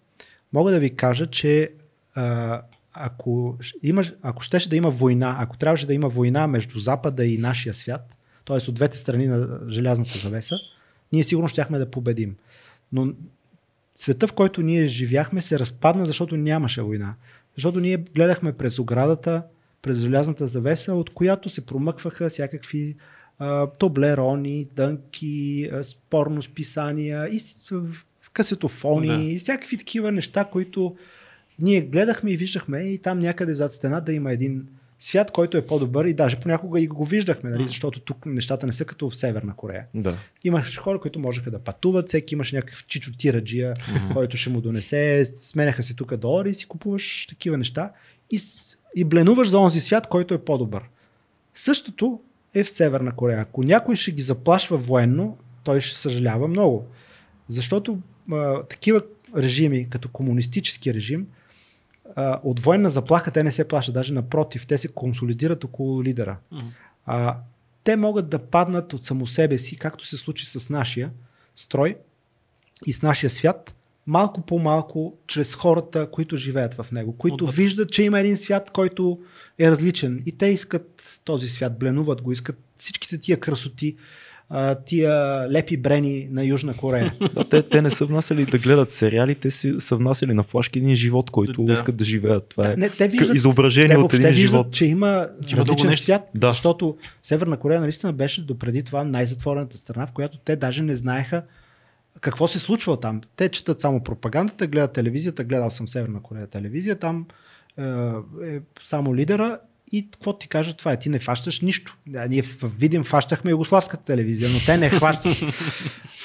мога 0.52 0.70
да 0.70 0.80
ви 0.80 0.96
кажа, 0.96 1.26
че 1.26 1.70
а, 2.14 2.62
ако, 2.92 3.58
имаш, 3.82 4.14
ако 4.22 4.42
щеше 4.42 4.68
да 4.68 4.76
има 4.76 4.90
война, 4.90 5.36
ако 5.40 5.56
трябваше 5.56 5.86
да 5.86 5.94
има 5.94 6.08
война 6.08 6.46
между 6.46 6.78
Запада 6.78 7.26
и 7.26 7.38
нашия 7.38 7.74
свят, 7.74 8.16
т.е. 8.50 8.70
от 8.70 8.74
двете 8.74 8.96
страни 8.96 9.26
на 9.26 9.58
желязната 9.68 10.18
завеса, 10.18 10.56
ние 11.12 11.24
сигурно 11.24 11.48
щяхме 11.48 11.78
да 11.78 11.90
победим. 11.90 12.36
Но 12.92 13.12
света, 13.94 14.26
в 14.26 14.32
който 14.32 14.62
ние 14.62 14.86
живяхме, 14.86 15.40
се 15.40 15.58
разпадна, 15.58 16.06
защото 16.06 16.36
нямаше 16.36 16.82
война. 16.82 17.14
Защото 17.56 17.80
ние 17.80 17.96
гледахме 17.96 18.52
през 18.52 18.78
оградата, 18.78 19.42
през 19.82 19.98
желязната 19.98 20.46
завеса, 20.46 20.94
от 20.94 21.10
която 21.10 21.48
се 21.48 21.66
промъкваха 21.66 22.28
всякакви 22.28 22.96
а, 23.38 23.66
тоблерони, 23.66 24.68
дънки, 24.76 25.70
а, 25.72 25.84
спорно 25.84 26.42
списания 26.42 27.28
и 27.28 27.40
касетофони, 28.32 29.06
Да. 29.06 29.22
и 29.22 29.38
всякакви 29.38 29.78
такива 29.78 30.12
неща, 30.12 30.44
които 30.44 30.96
ние 31.58 31.80
гледахме 31.80 32.30
и 32.30 32.36
виждахме 32.36 32.80
и 32.80 32.98
там 32.98 33.18
някъде 33.18 33.54
зад 33.54 33.72
стената 33.72 34.12
има 34.12 34.32
един 34.32 34.66
свят, 35.00 35.30
който 35.30 35.56
е 35.56 35.66
по-добър 35.66 36.04
и 36.04 36.14
даже 36.14 36.40
понякога 36.40 36.80
и 36.80 36.86
го 36.86 37.04
виждахме, 37.04 37.50
нали, 37.50 37.66
защото 37.66 38.00
тук 38.00 38.26
нещата 38.26 38.66
не 38.66 38.72
са 38.72 38.84
като 38.84 39.10
в 39.10 39.16
Северна 39.16 39.56
Корея. 39.56 39.86
да. 39.94 40.16
Имаше 40.44 40.80
хора, 40.80 41.00
които 41.00 41.18
можеха 41.18 41.50
да 41.50 41.58
пътуват, 41.58 42.08
всеки 42.08 42.34
имаше 42.34 42.56
някакъв 42.56 42.86
чичо 42.86 43.12
тираджия, 43.18 43.74
който 44.12 44.36
ще 44.36 44.50
му 44.50 44.60
донесе, 44.60 45.24
сменяха 45.24 45.82
се 45.82 45.96
тук 45.96 46.16
долари 46.16 46.50
и 46.50 46.54
си 46.54 46.66
купуваш 46.66 47.26
такива 47.26 47.58
неща 47.58 47.92
и, 48.30 48.40
и 48.96 49.04
бленуваш 49.04 49.48
за 49.48 49.58
онзи 49.58 49.80
свят, 49.80 50.06
който 50.06 50.34
е 50.34 50.44
по-добър. 50.44 50.82
Същото 51.54 52.20
е 52.54 52.64
в 52.64 52.70
Северна 52.70 53.16
Корея. 53.16 53.40
Ако 53.40 53.62
някой 53.62 53.96
ще 53.96 54.12
ги 54.12 54.22
заплашва 54.22 54.76
военно, 54.76 55.38
той 55.64 55.80
ще 55.80 55.98
съжалява 55.98 56.48
много. 56.48 56.86
Защото 57.48 57.98
а, 58.32 58.62
такива 58.62 59.02
режими, 59.36 59.86
като 59.90 60.08
комунистически 60.08 60.94
режим, 60.94 61.26
а, 62.16 62.40
от 62.44 62.60
военна 62.60 62.90
заплаха 62.90 63.30
те 63.30 63.42
не 63.42 63.52
се 63.52 63.68
плащат, 63.68 63.94
даже 63.94 64.12
напротив, 64.12 64.66
те 64.66 64.78
се 64.78 64.88
консолидират 64.88 65.64
около 65.64 66.04
лидера. 66.04 66.36
А, 67.06 67.36
те 67.84 67.96
могат 67.96 68.28
да 68.28 68.38
паднат 68.38 68.92
от 68.92 69.04
само 69.04 69.26
себе 69.26 69.58
си, 69.58 69.76
както 69.76 70.06
се 70.06 70.16
случи 70.16 70.46
с 70.46 70.70
нашия 70.70 71.10
строй 71.56 71.96
и 72.86 72.92
с 72.92 73.02
нашия 73.02 73.30
свят, 73.30 73.74
малко 74.06 74.40
по 74.40 74.58
малко, 74.58 75.14
чрез 75.26 75.54
хората, 75.54 76.10
които 76.10 76.36
живеят 76.36 76.74
в 76.74 76.86
него, 76.92 77.16
които 77.16 77.44
Отвътре. 77.44 77.62
виждат, 77.62 77.90
че 77.90 78.02
има 78.02 78.20
един 78.20 78.36
свят, 78.36 78.70
който 78.70 79.18
е 79.58 79.70
различен. 79.70 80.22
И 80.26 80.32
те 80.32 80.46
искат 80.46 81.20
този 81.24 81.48
свят, 81.48 81.78
бленуват 81.78 82.22
го, 82.22 82.32
искат 82.32 82.58
всичките 82.76 83.18
тия 83.18 83.40
красоти, 83.40 83.96
а, 84.52 84.74
тия 84.74 85.12
лепи 85.50 85.76
брени 85.76 86.28
на 86.30 86.44
Южна 86.44 86.74
Корея. 86.74 87.14
Да, 87.34 87.44
те, 87.44 87.62
те 87.62 87.82
не 87.82 87.90
са 87.90 88.06
внасяли 88.06 88.46
да 88.46 88.58
гледат 88.58 88.90
сериали, 88.90 89.34
те 89.34 89.50
си, 89.50 89.74
са 89.78 89.96
внасяли 89.96 90.34
на 90.34 90.42
флашки 90.42 90.78
един 90.78 90.94
живот, 90.96 91.30
който 91.30 91.64
Да. 91.64 91.72
искат 91.72 91.96
да 91.96 92.04
живеят. 92.04 92.48
Това 92.48 92.72
е 92.72 92.76
Не, 92.76 92.90
те 92.90 93.08
виждат, 93.08 93.36
изображение 93.36 93.96
те 93.96 93.96
от 93.96 94.14
един 94.14 94.26
виждат, 94.26 94.50
живот. 94.50 94.72
че 94.72 94.86
има 94.86 95.28
Че 95.46 95.54
има 95.54 95.60
различен 95.62 95.86
нещо. 95.86 96.02
свят, 96.02 96.22
Да. 96.34 96.48
защото 96.48 96.96
Северна 97.22 97.56
Корея 97.56 97.80
наистина 97.80 98.12
беше 98.12 98.42
допреди 98.42 98.82
това 98.82 99.04
най-затворената 99.04 99.78
страна, 99.78 100.06
в 100.06 100.12
която 100.12 100.38
те 100.38 100.56
даже 100.56 100.82
не 100.82 100.94
знаеха 100.94 101.42
какво 102.20 102.48
се 102.48 102.58
случва 102.58 103.00
там. 103.00 103.20
Те 103.36 103.48
четат 103.48 103.80
само 103.80 104.00
пропагандата, 104.00 104.66
гледат 104.66 104.92
телевизията, 104.92 105.44
гледал 105.44 105.70
съм 105.70 105.88
Северна 105.88 106.22
Корея 106.22 106.46
телевизия, 106.46 106.96
там 106.96 107.26
е, 107.78 107.82
е 108.46 108.60
само 108.84 109.16
лидера 109.16 109.58
и 109.92 110.10
какво 110.10 110.38
ти 110.38 110.48
кажа 110.48 110.76
това 110.76 110.92
е, 110.92 110.98
ти 110.98 111.08
не 111.08 111.18
фащаш 111.18 111.60
нищо. 111.60 111.96
Да, 112.06 112.26
ние 112.26 112.42
в 112.42 112.64
Видим 112.78 113.04
фащахме 113.04 113.50
югославската 113.50 114.04
телевизия, 114.04 114.50
но 114.50 114.58
те 114.66 114.76
не 114.76 114.90
хващат. 114.90 115.36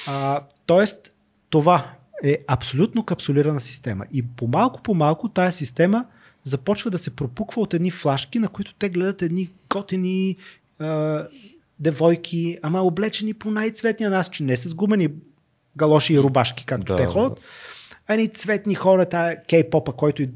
А, 0.08 0.42
тоест, 0.66 1.14
това 1.50 1.92
е 2.24 2.38
абсолютно 2.48 3.04
капсулирана 3.04 3.60
система. 3.62 4.06
И 4.14 4.24
по-малко 4.28 4.82
по 4.82 4.94
малко 4.94 5.30
тая 5.30 5.52
система 5.52 6.06
започва 6.44 6.92
да 6.92 6.98
се 6.98 7.16
пропуква 7.16 7.62
от 7.62 7.74
едни 7.74 7.92
флашки, 7.92 8.40
на 8.40 8.48
които 8.48 8.74
те 8.74 8.90
гледат 8.90 9.22
едни 9.22 9.50
готини 9.70 10.36
а, 10.80 11.24
девойки, 11.80 12.58
ама 12.62 12.82
облечени 12.82 13.34
по 13.34 13.52
най-цветния 13.52 14.10
начин, 14.10 14.46
не 14.46 14.56
с 14.56 14.74
гумени 14.74 15.10
галоши 15.78 16.14
и 16.14 16.20
рубашки, 16.20 16.66
както 16.66 16.86
Да. 16.86 16.96
те 16.96 17.06
ходят, 17.06 17.40
едни 18.10 18.28
цветни 18.28 18.76
хора, 18.76 19.06
тая 19.06 19.44
кей-попа, 19.48 19.96
който 19.96 20.22
и 20.22 20.30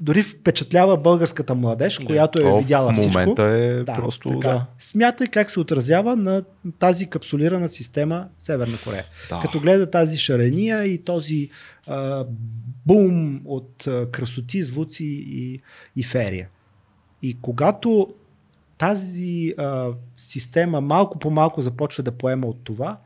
дори 0.00 0.22
впечатлява 0.22 0.96
българската 0.96 1.54
младеж, 1.54 1.98
която 1.98 2.42
е 2.42 2.50
О, 2.50 2.58
видяла 2.58 2.92
в 2.92 2.96
всичко. 2.96 3.18
момента 3.18 3.42
е 3.42 3.84
Да, 3.84 3.92
просто 3.92 4.28
така. 4.30 4.48
да. 4.48 4.66
Смятай 4.78 5.26
как 5.26 5.50
се 5.50 5.60
отразява 5.60 6.16
на 6.16 6.42
тази 6.78 7.06
капсулирана 7.06 7.68
система 7.68 8.28
Северна 8.38 8.76
Корея. 8.84 9.04
Да. 9.28 9.40
Като 9.42 9.60
гледа 9.60 9.90
тази 9.90 10.16
шарения 10.18 10.84
и 10.84 11.04
този 11.04 11.50
а, 11.86 12.24
бум 12.86 13.40
от 13.44 13.86
а, 13.86 14.10
красоти, 14.10 14.62
звуци 14.64 15.04
и, 15.28 15.60
и 15.96 16.02
ферия. 16.02 16.48
И 17.22 17.36
когато 17.40 18.14
тази 18.78 19.54
а, 19.58 19.88
система 20.18 20.80
малко 20.80 21.18
по 21.18 21.30
малко 21.30 21.60
започва 21.62 22.02
да 22.02 22.12
поема 22.12 22.46
от 22.46 22.64
това, 22.64 22.98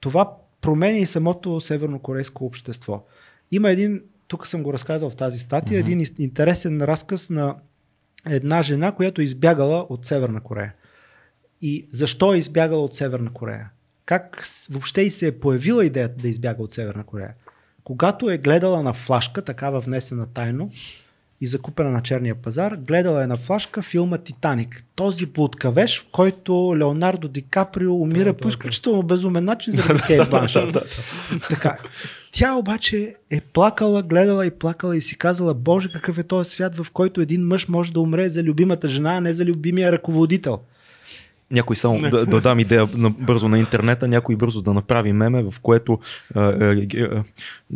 това 0.00 0.30
променя 0.60 0.98
и 0.98 1.06
самото 1.06 1.60
севернокорейско 1.60 2.44
общество. 2.46 3.04
Има 3.50 3.70
един, 3.70 4.00
тук 4.32 4.46
съм 4.46 4.62
го 4.62 4.72
разказал 4.72 5.10
в 5.10 5.16
тази 5.16 5.38
статия, 5.38 5.80
един 5.80 6.04
интересен 6.18 6.82
разказ 6.82 7.30
на 7.30 7.54
една 8.26 8.62
жена, 8.62 8.92
която 8.92 9.20
е 9.20 9.24
избягала 9.24 9.86
от 9.88 10.06
Северна 10.06 10.40
Корея. 10.40 10.74
И 11.62 11.88
защо 11.90 12.34
е 12.34 12.38
избягала 12.38 12.84
от 12.84 12.94
Северна 12.94 13.32
Корея? 13.32 13.70
Как 14.04 14.42
въобще 14.70 15.02
и 15.02 15.10
се 15.10 15.26
е 15.26 15.38
появила 15.38 15.84
идеята 15.84 16.22
да 16.22 16.28
избяга 16.28 16.62
от 16.62 16.72
Северна 16.72 17.04
Корея? 17.04 17.34
Когато 17.84 18.30
е 18.30 18.38
гледала 18.38 18.82
на 18.82 18.92
флашка, 18.92 19.42
такава 19.42 19.80
внесена 19.80 20.26
тайно, 20.26 20.70
и 21.40 21.46
закупена 21.46 21.90
на 21.90 22.02
черния 22.02 22.34
пазар. 22.34 22.74
Гледала 22.76 23.24
е 23.24 23.26
на 23.26 23.36
флашка 23.36 23.82
филма 23.82 24.18
Титаник. 24.18 24.84
Този 24.94 25.26
блудкавеж, 25.26 26.00
в 26.00 26.06
който 26.12 26.74
Леонардо 26.78 27.28
Ди 27.28 27.42
Каприо 27.42 27.94
умира 27.94 28.32
Да, 28.32 28.36
по 28.36 28.42
да, 28.42 28.48
изключително 28.48 29.02
безумен 29.02 29.44
начин 29.44 29.72
заради 29.72 30.02
Кейт 30.06 30.30
Бланшет. 30.30 30.76
Така. 31.48 31.78
Тя 32.32 32.54
обаче 32.54 33.16
е 33.30 33.40
плакала, 33.40 34.02
гледала 34.02 34.46
и 34.46 34.50
плакала 34.50 34.96
и 34.96 35.00
си 35.00 35.18
казала, 35.18 35.54
Боже, 35.54 35.92
какъв 35.92 36.18
е 36.18 36.22
този 36.22 36.50
свят, 36.50 36.74
в 36.74 36.90
който 36.90 37.20
един 37.20 37.46
мъж 37.46 37.68
може 37.68 37.92
да 37.92 38.00
умре 38.00 38.28
за 38.28 38.42
любимата 38.42 38.88
жена, 38.88 39.16
а 39.16 39.20
не 39.20 39.32
за 39.32 39.44
любимия 39.44 39.92
ръководител. 39.92 40.58
Някой 41.52 41.76
само 41.76 41.98
Не. 41.98 42.08
да, 42.08 42.26
да 42.26 42.40
дам 42.40 42.58
идея 42.58 42.88
на, 42.94 43.10
бързо 43.10 43.48
на 43.48 43.58
интернета, 43.58 44.08
някой 44.08 44.36
бързо 44.36 44.62
да 44.62 44.74
направи 44.74 45.12
меме, 45.12 45.42
в 45.42 45.54
което 45.62 45.98
а, 46.34 46.40
а, 46.40 46.86
а, 46.98 47.22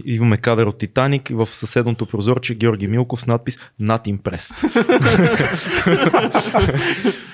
имаме 0.05 0.36
кадър 0.36 0.66
от 0.66 0.78
Титаник 0.78 1.31
и 1.31 1.35
в 1.35 1.47
съседното 1.47 2.07
прозорче 2.07 2.55
Георги 2.55 2.89
Милков 2.89 3.20
с 3.20 3.27
надпис 3.27 3.59
Not 3.82 4.19
impressed. 4.19 4.57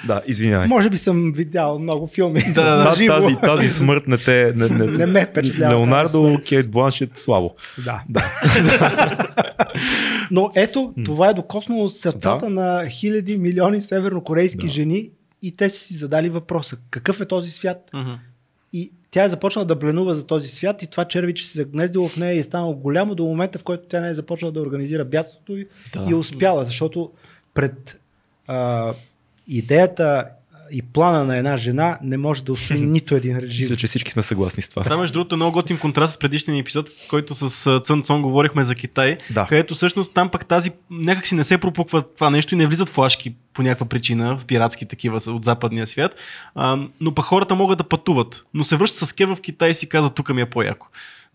да, 0.07 0.23
извинявай. 0.27 0.69
Може 0.69 0.91
би 0.91 0.97
съм 0.97 1.33
видял 1.33 1.79
много 1.79 2.07
филми. 2.07 2.43
Да, 2.55 2.77
да, 2.77 2.97
да. 2.97 3.07
Тази, 3.07 3.37
тази 3.37 3.69
смърт 3.69 4.07
не 4.07 4.17
те... 4.17 4.53
Не, 4.57 4.69
не, 4.69 4.87
Не 4.87 5.07
ме 5.07 5.27
впечатлява 5.27 5.75
Леонардо, 5.75 6.39
Кейт 6.49 6.71
Бланшет, 6.71 7.11
слабо. 7.19 7.51
Да. 7.85 8.03
Но 10.31 10.51
ето, 10.55 10.95
това 11.05 11.29
е 11.29 11.35
докоснало 11.35 11.89
сърцата 11.89 12.47
Да. 12.47 12.51
на 12.51 12.87
хиляди, 12.89 13.37
милиони 13.39 13.81
севернокорейски 13.81 14.67
Да. 14.67 14.73
жени 14.73 15.11
и 15.43 15.57
те 15.57 15.71
са 15.71 15.79
си 15.79 15.95
задали 15.95 16.29
въпроса. 16.29 16.77
Какъв 16.91 17.21
е 17.21 17.27
този 17.27 17.51
свят? 17.51 17.91
Мгм. 17.95 18.13
И 18.73 18.93
тя 19.11 19.25
е 19.25 19.29
започнала 19.29 19.67
да 19.67 19.77
бленува 19.77 20.15
за 20.15 20.27
този 20.27 20.49
свят 20.49 20.83
и 20.83 20.87
това 20.87 21.05
червиче 21.05 21.47
се 21.47 21.59
загнездило 21.59 22.09
в 22.09 22.17
нея 22.17 22.35
и 22.35 22.39
е 22.39 22.43
станало 22.43 22.75
голямо 22.75 23.15
до 23.15 23.25
момента, 23.25 23.59
в 23.59 23.65
който 23.65 23.89
тя 23.89 24.01
не 24.01 24.09
е 24.09 24.15
започнала 24.15 24.53
да 24.53 24.61
организира 24.61 25.05
бятството 25.05 25.57
и, 25.57 25.69
Да. 25.93 26.07
и 26.09 26.13
е 26.13 26.15
успяла, 26.15 26.65
защото 26.65 27.13
пред 27.55 28.01
а, 28.47 28.93
идеята 29.49 30.25
и 30.73 30.83
плана 30.83 31.25
на 31.25 31.37
една 31.37 31.57
жена 31.57 31.99
не 32.03 32.17
може 32.17 32.45
да 32.45 32.53
устои 32.53 32.81
нито 32.81 33.15
един 33.15 33.39
режим. 33.39 33.63
Мисля, 33.63 33.77
че 33.77 33.87
всички 33.87 34.11
сме 34.11 34.23
съгласни 34.23 34.63
с 34.63 34.71
това. 34.71 34.83
Това, 34.83 34.97
между 34.97 35.13
другото, 35.13 35.35
е 35.35 35.37
много 35.37 35.53
готин 35.53 35.79
контраст 35.79 36.15
с 36.15 36.19
предишния 36.19 36.55
ни 36.55 36.61
епизод, 36.61 36.93
с 36.93 37.07
който 37.07 37.35
с 37.35 37.81
Цън 37.81 38.03
Цон 38.03 38.23
говорихме 38.23 38.65
за 38.65 38.75
Китай, 38.75 39.17
Да. 39.31 39.47
където 39.49 39.75
всъщност 39.75 40.15
там 40.15 40.29
пък 40.29 40.47
тази 40.47 40.71
някак 40.91 41.27
си 41.27 41.35
не 41.35 41.45
се 41.45 41.59
пропуква 41.59 42.03
това 42.03 42.31
нещо 42.31 42.55
и 42.55 42.59
не 42.59 42.67
влизат 42.67 42.89
флашки 42.89 43.35
по 43.55 43.63
някаква 43.63 43.87
причина, 43.87 44.39
пиратски 44.47 44.87
такива 44.87 45.21
от 45.27 45.45
западния 45.45 45.87
свят, 45.87 46.15
а, 46.55 46.79
но 47.01 47.15
пък 47.15 47.25
хората 47.25 47.55
могат 47.55 47.79
да 47.79 47.85
пътуват, 47.85 48.45
но 48.55 48.65
се 48.65 48.77
връщат 48.77 49.09
с 49.09 49.13
кева 49.13 49.37
в 49.37 49.41
Китай 49.41 49.71
и 49.71 49.75
си 49.75 49.89
казват, 49.89 50.15
тук 50.15 50.35
ми 50.35 50.41
е 50.41 50.47
по-яко. 50.51 50.87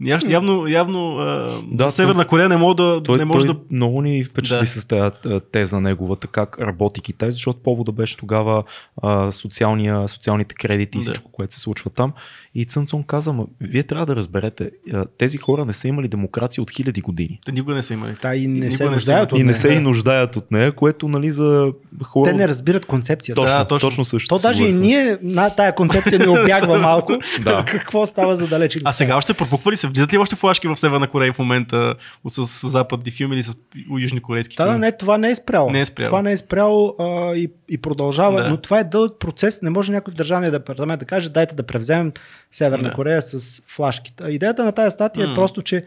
Яв- 0.01 0.29
Явно, 0.29 0.67
явно 0.67 1.15
Да, 1.63 1.91
Северна 1.91 2.27
Корея 2.27 2.49
не 2.49 2.57
може 2.57 2.75
да, 2.77 3.03
Той, 3.03 3.17
не 3.17 3.25
може 3.25 3.45
той 3.45 3.55
да 3.55 3.61
много 3.71 4.01
ни 4.01 4.23
впечатли 4.23 4.59
Да. 4.59 4.71
с 4.71 4.85
тази 4.85 5.11
теза 5.41 5.79
неговата, 5.79 6.27
как 6.27 6.59
работи 6.59 7.01
Китай, 7.01 7.31
защото 7.31 7.59
повода 7.59 7.91
беше 7.91 8.17
тогава 8.17 8.63
а, 8.97 9.31
социалния, 9.31 10.07
социалните 10.07 10.55
кредити 10.55 10.97
и 10.97 10.99
Да. 10.99 11.03
всичко, 11.03 11.31
което 11.31 11.53
се 11.53 11.59
случва 11.59 11.89
там. 11.89 12.13
И 12.57 12.65
Цън 12.65 12.87
Цон 12.87 13.03
каза, 13.03 13.33
«Ма, 13.33 13.45
вие 13.61 13.83
трябва 13.83 14.05
да 14.05 14.15
разберете, 14.15 14.71
тези 15.17 15.37
хора 15.37 15.65
не 15.65 15.73
са 15.73 15.87
имали 15.87 16.07
демокрация 16.07 16.61
от 16.61 16.71
хиляди 16.71 17.01
години. 17.01 17.39
Те 17.45 17.51
никога 17.51 17.75
не 17.75 17.83
са 17.83 17.93
имали. 17.93 18.15
Та 18.15 18.35
и 18.35 18.47
не 18.47 18.53
Никога 18.53 18.71
се 18.71 18.89
нуждаят 18.89 19.31
от 19.31 19.39
И 19.39 19.41
не 19.41 19.45
нея. 19.45 19.55
се 19.55 19.67
и 19.69 19.79
нуждаят 19.79 20.35
от 20.35 20.51
нея, 20.51 20.71
което 20.71 21.07
нали, 21.07 21.31
за 21.31 21.71
хора... 22.03 22.29
Те 22.31 22.37
не 22.37 22.47
разбират 22.47 22.85
концепцията. 22.85 23.41
точно, 23.41 23.57
Да, 23.57 23.65
точно, 23.65 23.89
точно. 23.89 24.05
също. 24.05 24.27
То 24.29 24.39
си 24.39 24.43
даже 24.43 24.63
и 24.63 24.71
ние 24.71 25.17
на 25.21 25.49
тая 25.49 25.75
концепция 25.75 26.19
ни 26.19 26.27
обягва 26.27 26.77
малко. 26.79 27.13
Да. 27.43 27.65
Какво 27.67 28.05
става 28.05 28.35
за 28.35 28.47
далече? 28.47 28.79
А 28.83 28.91
сега 28.91 29.17
още 29.17 29.33
пропуква 29.33 29.71
ли 29.71 29.77
се? 29.77 29.87
Влизат 29.87 30.13
ли 30.13 30.17
още 30.17 30.35
флашки 30.35 30.67
в 30.67 30.77
Северна 30.77 31.07
Корея 31.07 31.33
в 31.33 31.39
момента 31.39 31.95
с, 32.27 32.47
с 32.47 32.69
западни 32.69 33.11
филми 33.11 33.35
или 33.35 33.43
с 33.43 33.55
южнокорейски 33.91 34.55
Да, 34.55 34.63
да, 34.63 34.69
филми? 34.69 34.81
не, 34.81 34.91
това 34.91 35.17
не 35.17 35.29
е 35.29 35.35
спряло. 35.35 35.69
Не 35.69 35.81
е 35.81 35.85
спряло. 35.85 36.05
Това 36.05 36.21
не 36.21 36.31
е 36.31 36.37
спряло 36.37 36.95
а, 36.99 37.35
и, 37.35 37.51
и 37.69 37.77
продължава, 37.77 38.41
Да. 38.43 38.49
но 38.49 38.57
това 38.57 38.79
е 38.79 38.83
дълъг 38.83 39.19
процес. 39.19 39.61
Не 39.61 39.69
може 39.69 39.91
някой 39.91 40.11
в 40.11 40.15
държавния 40.15 40.51
департамент 40.51 40.99
да 40.99 41.05
каже, 41.05 41.29
дайте 41.29 41.55
да 41.55 41.63
превземем 41.63 42.11
Северна 42.51 42.89
Да. 42.89 42.93
Корея 42.95 43.21
с 43.21 43.61
флашките. 43.67 44.23
А 44.23 44.29
Идеята 44.31 44.65
на 44.65 44.71
тази 44.71 44.93
статия 44.93 45.27
М. 45.27 45.31
е 45.31 45.35
просто, 45.35 45.61
че 45.61 45.85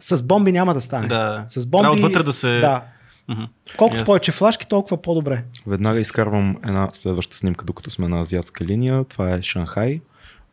с 0.00 0.22
бомби 0.22 0.52
няма 0.52 0.74
да 0.74 0.80
стане. 0.80 1.06
Да. 1.08 1.44
С 1.48 1.66
бомби, 1.66 1.82
Трябва 1.82 1.96
отвътре 1.96 2.22
да 2.22 2.32
се- 2.32 2.58
Да. 2.60 2.82
Мгм. 3.28 3.42
Колкото 3.76 3.96
Ясно. 3.98 4.06
повече 4.06 4.32
флашки, 4.32 4.66
толкова 4.68 5.02
по-добре. 5.02 5.44
Веднага 5.66 6.00
изкарвам 6.00 6.56
една 6.66 6.88
следваща 6.92 7.36
снимка, 7.36 7.64
докато 7.64 7.90
сме 7.90 8.08
на 8.08 8.20
азиатска 8.20 8.64
линия. 8.64 9.04
Това 9.04 9.30
е 9.34 9.42
Шанхай. 9.42 10.00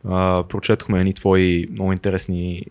А, 0.08 0.44
прочетохме 0.48 0.98
едни 1.00 1.14
твои 1.14 1.68
много 1.72 1.92
интересни 1.92 2.62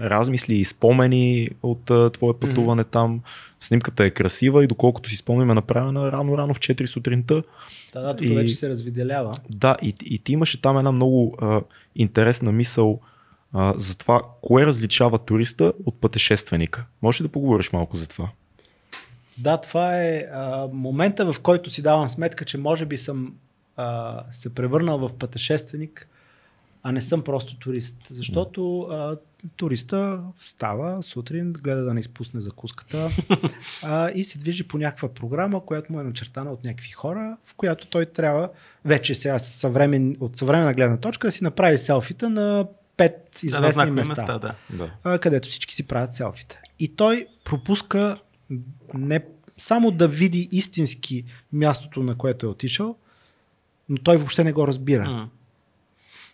размисли 0.00 0.54
и 0.54 0.64
спомени 0.64 1.48
от 1.62 1.90
а, 1.90 2.10
твое 2.10 2.32
пътуване 2.40 2.82
mm-hmm. 2.82 2.90
там. 2.90 3.20
Снимката 3.60 4.04
е 4.04 4.10
красива 4.10 4.64
и 4.64 4.66
доколкото 4.66 5.10
си 5.10 5.16
спомням 5.16 5.50
е 5.50 5.54
направена 5.54 6.12
рано-рано 6.12 6.54
в 6.54 6.58
4 6.60 6.86
сутринта. 6.86 7.42
Да, 7.96 8.02
да, 8.02 8.16
тук 8.16 8.26
И- 8.26 8.34
вече 8.34 8.54
се 8.54 8.68
развиделява. 8.68 9.38
Да, 9.50 9.76
и, 9.82 9.94
и 10.04 10.18
ти 10.18 10.32
имаше 10.32 10.60
там 10.60 10.78
една 10.78 10.92
много 10.92 11.34
а, 11.40 11.60
интересна 11.94 12.52
мисъл 12.52 13.00
а, 13.52 13.74
за 13.76 13.98
това, 13.98 14.22
кое 14.42 14.66
различава 14.66 15.18
туриста 15.18 15.72
от 15.86 16.00
пътешественика. 16.00 16.86
Може 17.02 17.22
ли 17.22 17.26
да 17.26 17.32
поговориш 17.32 17.72
малко 17.72 17.96
за 17.96 18.08
това? 18.08 18.28
Да, 19.38 19.56
това 19.56 20.02
е 20.02 20.26
а, 20.32 20.68
момента, 20.72 21.32
в 21.32 21.40
който 21.40 21.70
си 21.70 21.82
давам 21.82 22.08
сметка, 22.08 22.44
че 22.44 22.58
може 22.58 22.86
би 22.86 22.98
съм 22.98 23.34
а, 23.76 24.20
се 24.30 24.54
превърнал 24.54 24.98
в 24.98 25.10
пътешественик, 25.18 26.08
а 26.82 26.92
не 26.92 27.02
съм 27.02 27.22
просто 27.22 27.58
турист. 27.58 27.96
Защото 28.10 28.80
а, 28.80 29.16
туриста 29.56 30.22
става 30.40 31.02
сутрин, 31.02 31.52
гледа 31.52 31.84
да 31.84 31.94
не 31.94 32.00
изпусне 32.00 32.40
закуската 32.40 33.10
а, 33.82 34.10
и 34.10 34.24
се 34.24 34.38
движи 34.38 34.68
по 34.68 34.78
някаква 34.78 35.08
програма, 35.08 35.66
която 35.66 35.92
му 35.92 36.00
е 36.00 36.04
начертана 36.04 36.50
от 36.52 36.64
някакви 36.64 36.90
хора, 36.90 37.36
в 37.44 37.54
която 37.54 37.86
той 37.86 38.06
трябва 38.06 38.48
вече 38.84 39.14
сега 39.14 39.38
съвремен, 39.38 40.16
от 40.20 40.36
съвременна 40.36 40.74
гледна 40.74 40.96
точка 40.96 41.28
да 41.28 41.32
си 41.32 41.44
направи 41.44 41.78
селфита 41.78 42.30
на 42.30 42.66
пет 42.96 43.38
Да, 43.40 43.46
известни 43.46 43.72
знакови 43.72 43.90
места 43.90 44.22
места, 44.22 44.38
да. 44.38 44.54
Да. 44.70 44.90
а, 45.04 45.18
където 45.18 45.48
всички 45.48 45.74
си 45.74 45.82
правят 45.82 46.14
селфита. 46.14 46.58
И 46.78 46.96
той 46.96 47.26
пропуска 47.44 48.18
не 48.94 49.20
само 49.58 49.90
да 49.90 50.08
види 50.08 50.48
истински 50.52 51.24
мястото, 51.52 52.02
на 52.02 52.14
което 52.14 52.46
е 52.46 52.48
отишъл, 52.48 52.96
но 53.88 53.98
той 53.98 54.16
въобще 54.16 54.44
не 54.44 54.52
го 54.52 54.66
разбира. 54.66 55.04
М. 55.04 55.28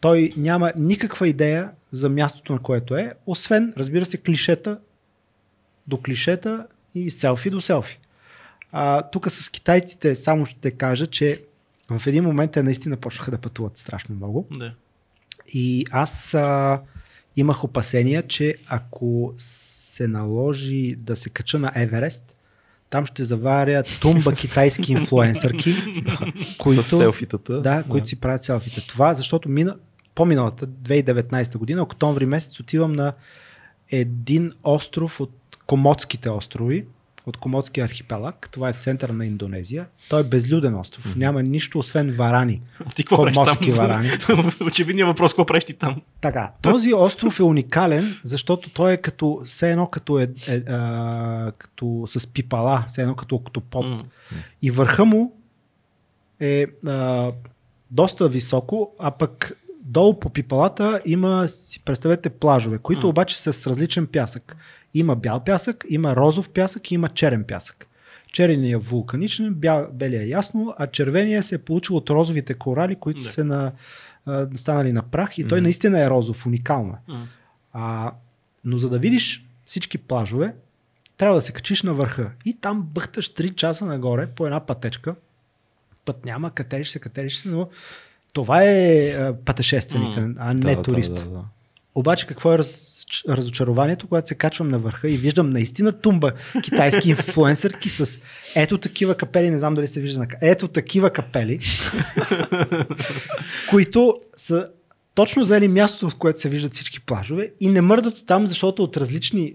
Той 0.00 0.32
няма 0.36 0.72
никаква 0.78 1.28
идея 1.28 1.70
за 1.92 2.08
мястото, 2.08 2.52
на 2.52 2.58
което 2.58 2.96
е, 2.96 3.14
освен, 3.26 3.72
разбира 3.76 4.04
се, 4.04 4.16
клишета 4.16 4.80
до 5.86 5.96
клишета 5.96 6.66
и 6.94 7.10
селфи 7.10 7.50
до 7.50 7.60
селфи. 7.60 7.98
А, 8.72 9.02
тук 9.02 9.30
с 9.30 9.50
китайците 9.50 10.14
само 10.14 10.46
ще 10.46 10.70
кажа, 10.70 11.06
че 11.06 11.42
в 11.90 12.06
един 12.06 12.24
момент 12.24 12.52
те 12.52 12.62
наистина 12.62 12.96
почнаха 12.96 13.30
да 13.30 13.38
пътуват 13.38 13.76
страшно 13.76 14.14
много. 14.14 14.48
Да. 14.50 14.74
И 15.54 15.86
аз 15.90 16.34
а, 16.34 16.80
имах 17.36 17.64
опасения, 17.64 18.22
че 18.22 18.54
ако 18.66 19.34
се 19.38 20.08
наложи 20.08 20.96
да 20.98 21.16
се 21.16 21.30
кача 21.30 21.58
на 21.58 21.72
Еверест, 21.74 22.36
там 22.90 23.06
ще 23.06 23.24
заваря 23.24 23.82
тумба 24.00 24.32
китайски 24.36 24.92
инфлуенсърки, 24.92 25.74
които, 26.58 26.82
селфитата. 26.82 27.62
да, 27.62 27.84
които 27.88 28.08
си 28.08 28.20
правят 28.20 28.42
селфите. 28.42 28.86
Това, 28.86 29.14
защото 29.14 29.48
мина, 29.48 29.76
по-миналата 30.14 30.66
2019 30.66 31.58
година, 31.58 31.82
октомври 31.82 32.26
месец, 32.26 32.60
отивам 32.60 32.92
на 32.92 33.12
един 33.90 34.52
остров 34.64 35.20
от 35.20 35.32
Комодските 35.66 36.30
острови, 36.30 36.84
от 37.26 37.36
Комодския 37.36 37.84
архипелаг. 37.84 38.48
Това 38.52 38.68
е 38.68 38.72
център 38.72 39.08
на 39.08 39.26
Индонезия. 39.26 39.86
Той 40.08 40.20
е 40.20 40.24
безлюден 40.24 40.74
остров. 40.74 41.04
Mm-hmm. 41.04 41.16
Няма 41.16 41.42
нищо, 41.42 41.78
освен 41.78 42.12
варани. 42.12 42.62
Ти 42.94 43.04
какво 43.04 43.16
Комодски 43.16 43.70
там? 43.70 43.78
варани. 43.78 44.08
Очевидният 44.66 45.08
въпрос, 45.08 45.34
какво 45.34 45.58
ти 45.58 45.74
там? 45.74 46.02
Така, 46.20 46.50
този 46.62 46.94
остров 46.94 47.40
е 47.40 47.42
уникален, 47.42 48.20
защото 48.24 48.70
той 48.70 48.92
е 48.92 48.96
като, 48.96 49.40
все 49.44 49.70
едно 49.70 49.86
като, 49.86 50.18
е, 50.18 50.28
е, 50.48 50.56
а, 50.56 51.52
като 51.58 52.04
с 52.06 52.26
пипала, 52.26 52.84
все 52.88 53.02
едно 53.02 53.14
като 53.14 53.34
октопод. 53.34 53.86
М. 53.86 54.04
И 54.62 54.70
върха 54.70 55.04
му 55.04 55.36
е 56.40 56.66
а, 56.86 57.30
доста 57.90 58.28
високо, 58.28 58.92
а 58.98 59.10
пък 59.10 59.52
долу 59.92 60.20
по 60.20 60.30
пипалата 60.30 61.00
има, 61.04 61.48
си 61.48 61.80
представете, 61.80 62.30
плажове, 62.30 62.78
които 62.78 63.08
обаче 63.08 63.38
са 63.38 63.52
с 63.52 63.66
различен 63.66 64.06
пясък. 64.06 64.56
Има 64.94 65.16
бял 65.16 65.44
пясък, 65.44 65.84
има 65.88 66.16
розов 66.16 66.50
пясък 66.50 66.90
и 66.90 66.94
има 66.94 67.08
черен 67.08 67.44
пясък. 67.44 67.86
Черният 68.32 68.82
е 68.82 68.86
вулканичен, 68.86 69.54
бял, 69.54 69.88
белия 69.92 70.22
е 70.22 70.28
ясно, 70.28 70.74
а 70.78 70.86
червения 70.86 71.42
се 71.42 71.54
е 71.54 71.58
получил 71.58 71.96
от 71.96 72.10
розовите 72.10 72.54
корали, 72.54 72.96
които 72.96 73.18
Да. 73.18 73.24
са 73.24 73.32
се 73.32 73.44
на, 73.44 73.72
а, 74.26 74.48
станали 74.54 74.92
на 74.92 75.02
прах 75.02 75.38
и 75.38 75.48
той 75.48 75.58
Мгм. 75.58 75.62
наистина 75.62 76.00
е 76.04 76.10
розов, 76.10 76.46
уникално. 76.46 76.92
е. 77.08 77.12
А, 77.72 78.12
но 78.64 78.78
за 78.78 78.88
да 78.88 78.98
видиш 78.98 79.44
всички 79.66 79.98
плажове, 79.98 80.54
трябва 81.16 81.34
да 81.34 81.42
се 81.42 81.52
качиш 81.52 81.82
на 81.82 81.94
върха. 81.94 82.30
И 82.44 82.54
там 82.60 82.82
бъхташ 82.82 83.34
3 83.34 83.54
часа 83.54 83.84
нагоре 83.86 84.26
по 84.26 84.46
една 84.46 84.66
пътечка. 84.66 85.14
Път 86.04 86.24
няма, 86.24 86.50
катериш 86.50 86.90
се, 86.90 86.98
катериш 86.98 87.36
се, 87.36 87.48
но 87.48 87.68
това 88.32 88.64
е 88.64 89.14
пътешественика, 89.44 90.20
М. 90.20 90.34
а 90.38 90.54
не 90.54 90.74
Да, 90.76 90.82
турист. 90.82 91.14
Да, 91.14 91.22
да, 91.22 91.30
да. 91.30 91.44
Обаче 91.94 92.26
какво 92.26 92.52
е 92.52 92.58
раз, 92.58 93.04
разочарованието, 93.28 94.08
когато 94.08 94.28
се 94.28 94.34
качвам 94.34 94.68
на 94.68 94.78
върха 94.78 95.10
и 95.10 95.16
виждам 95.16 95.50
наистина 95.50 95.92
тумба 95.92 96.32
китайски 96.62 97.10
инфлуенсърки 97.10 97.88
с 97.88 98.20
ето 98.54 98.78
такива 98.78 99.14
капели, 99.14 99.50
не 99.50 99.58
знам 99.58 99.74
дали 99.74 99.88
се 99.88 100.00
вижда 100.00 100.18
на 100.18 100.26
ето 100.42 100.68
такива 100.68 101.10
капели, 101.10 101.58
които 103.70 104.20
са 104.36 104.68
точно 105.14 105.44
заели 105.44 105.68
мястото, 105.68 106.10
в 106.10 106.16
което 106.16 106.40
се 106.40 106.48
виждат 106.48 106.74
всички 106.74 107.00
плажове 107.00 107.50
и 107.60 107.68
не 107.68 107.80
мърдат 107.80 108.26
там, 108.26 108.46
защото 108.46 108.84
от 108.84 108.96
различни, 108.96 109.54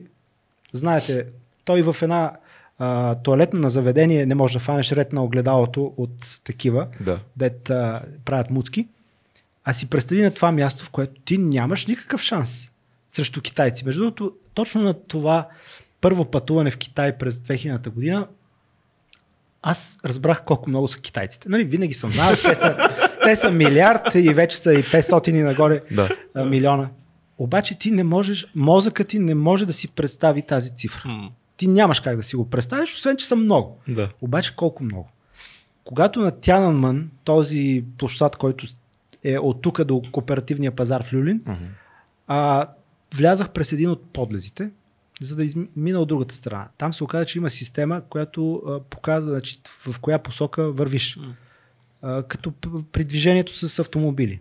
знаете, 0.71 1.25
той 1.65 1.81
в 1.81 1.95
една 2.01 2.31
а, 2.79 3.15
туалетна 3.15 3.59
на 3.59 3.69
заведение 3.69 4.25
не 4.25 4.35
може 4.35 4.53
да 4.53 4.59
фанеш 4.59 4.91
ред 4.91 5.13
на 5.13 5.23
огледалото 5.23 5.93
от 5.97 6.39
такива, 6.43 6.87
Да. 7.01 7.19
дет 7.35 7.69
а, 7.69 8.01
правят 8.25 8.49
муцки. 8.49 8.87
А 9.63 9.73
си 9.73 9.89
представи 9.89 10.21
на 10.21 10.31
това 10.31 10.51
място, 10.51 10.85
в 10.85 10.89
което 10.89 11.21
ти 11.21 11.37
нямаш 11.37 11.85
никакъв 11.85 12.21
шанс 12.21 12.71
срещу 13.09 13.41
китайци. 13.41 13.85
Между 13.85 14.01
другото, 14.01 14.31
точно 14.53 14.81
на 14.81 14.93
това 14.93 15.47
първо 16.01 16.25
пътуване 16.25 16.71
в 16.71 16.77
Китай 16.77 17.17
през 17.17 17.39
2000 17.39 17.89
година, 17.89 18.27
аз 19.61 19.99
разбрах 20.05 20.43
колко 20.45 20.69
много 20.69 20.87
са 20.87 20.99
китайците. 21.01 21.49
Нали, 21.49 21.63
винаги 21.63 21.93
съм 21.93 22.11
знал, 22.11 22.29
те 22.45 22.55
са, 22.55 22.77
те 23.23 23.35
са 23.35 23.51
милиард 23.51 24.15
и 24.15 24.33
вече 24.33 24.57
са 24.57 24.73
и 24.73 24.83
500 24.83 25.29
и 25.29 25.43
нагоре 25.43 25.81
Да. 25.91 26.09
а, 26.35 26.45
милиона. 26.45 26.89
Обаче 27.37 27.79
ти 27.79 27.91
не 27.91 28.03
можеш, 28.03 28.47
мозъкът 28.55 29.07
ти 29.07 29.19
не 29.19 29.35
може 29.35 29.65
да 29.65 29.73
си 29.73 29.87
представи 29.87 30.41
тази 30.41 30.75
цифра. 30.75 31.29
Ти 31.57 31.67
нямаш 31.67 31.99
как 31.99 32.17
да 32.17 32.23
си 32.23 32.35
го 32.35 32.49
представиш, 32.49 32.93
освен 32.93 33.17
че 33.17 33.25
са 33.25 33.35
много. 33.35 33.81
Да. 33.87 34.09
Обаче 34.21 34.55
колко 34.55 34.83
много. 34.83 35.09
Когато 35.83 36.19
на 36.19 36.31
Тянанмън, 36.31 37.09
този 37.23 37.85
площад, 37.97 38.35
който 38.35 38.67
е 39.23 39.37
от 39.37 39.61
тук 39.61 39.83
до 39.83 40.01
кооперативния 40.11 40.71
пазар 40.71 41.03
в 41.03 41.13
Люлин, 41.13 41.41
а, 42.27 42.67
влязах 43.15 43.49
през 43.49 43.71
един 43.73 43.89
от 43.89 44.09
подлезите, 44.13 44.71
за 45.21 45.35
да 45.35 45.43
измина 45.43 45.99
от 45.99 46.07
другата 46.07 46.35
страна. 46.35 46.67
Там 46.77 46.93
се 46.93 47.03
оказа, 47.03 47.25
че 47.25 47.37
има 47.37 47.49
система, 47.49 48.01
която 48.09 48.63
а, 48.67 48.79
показва 48.79 49.31
значи, 49.31 49.57
в 49.87 49.99
коя 49.99 50.19
посока 50.19 50.71
вървиш. 50.71 51.19
А, 52.01 52.23
като 52.23 52.51
при 52.91 53.03
движението 53.03 53.53
с 53.53 53.79
автомобили. 53.79 54.39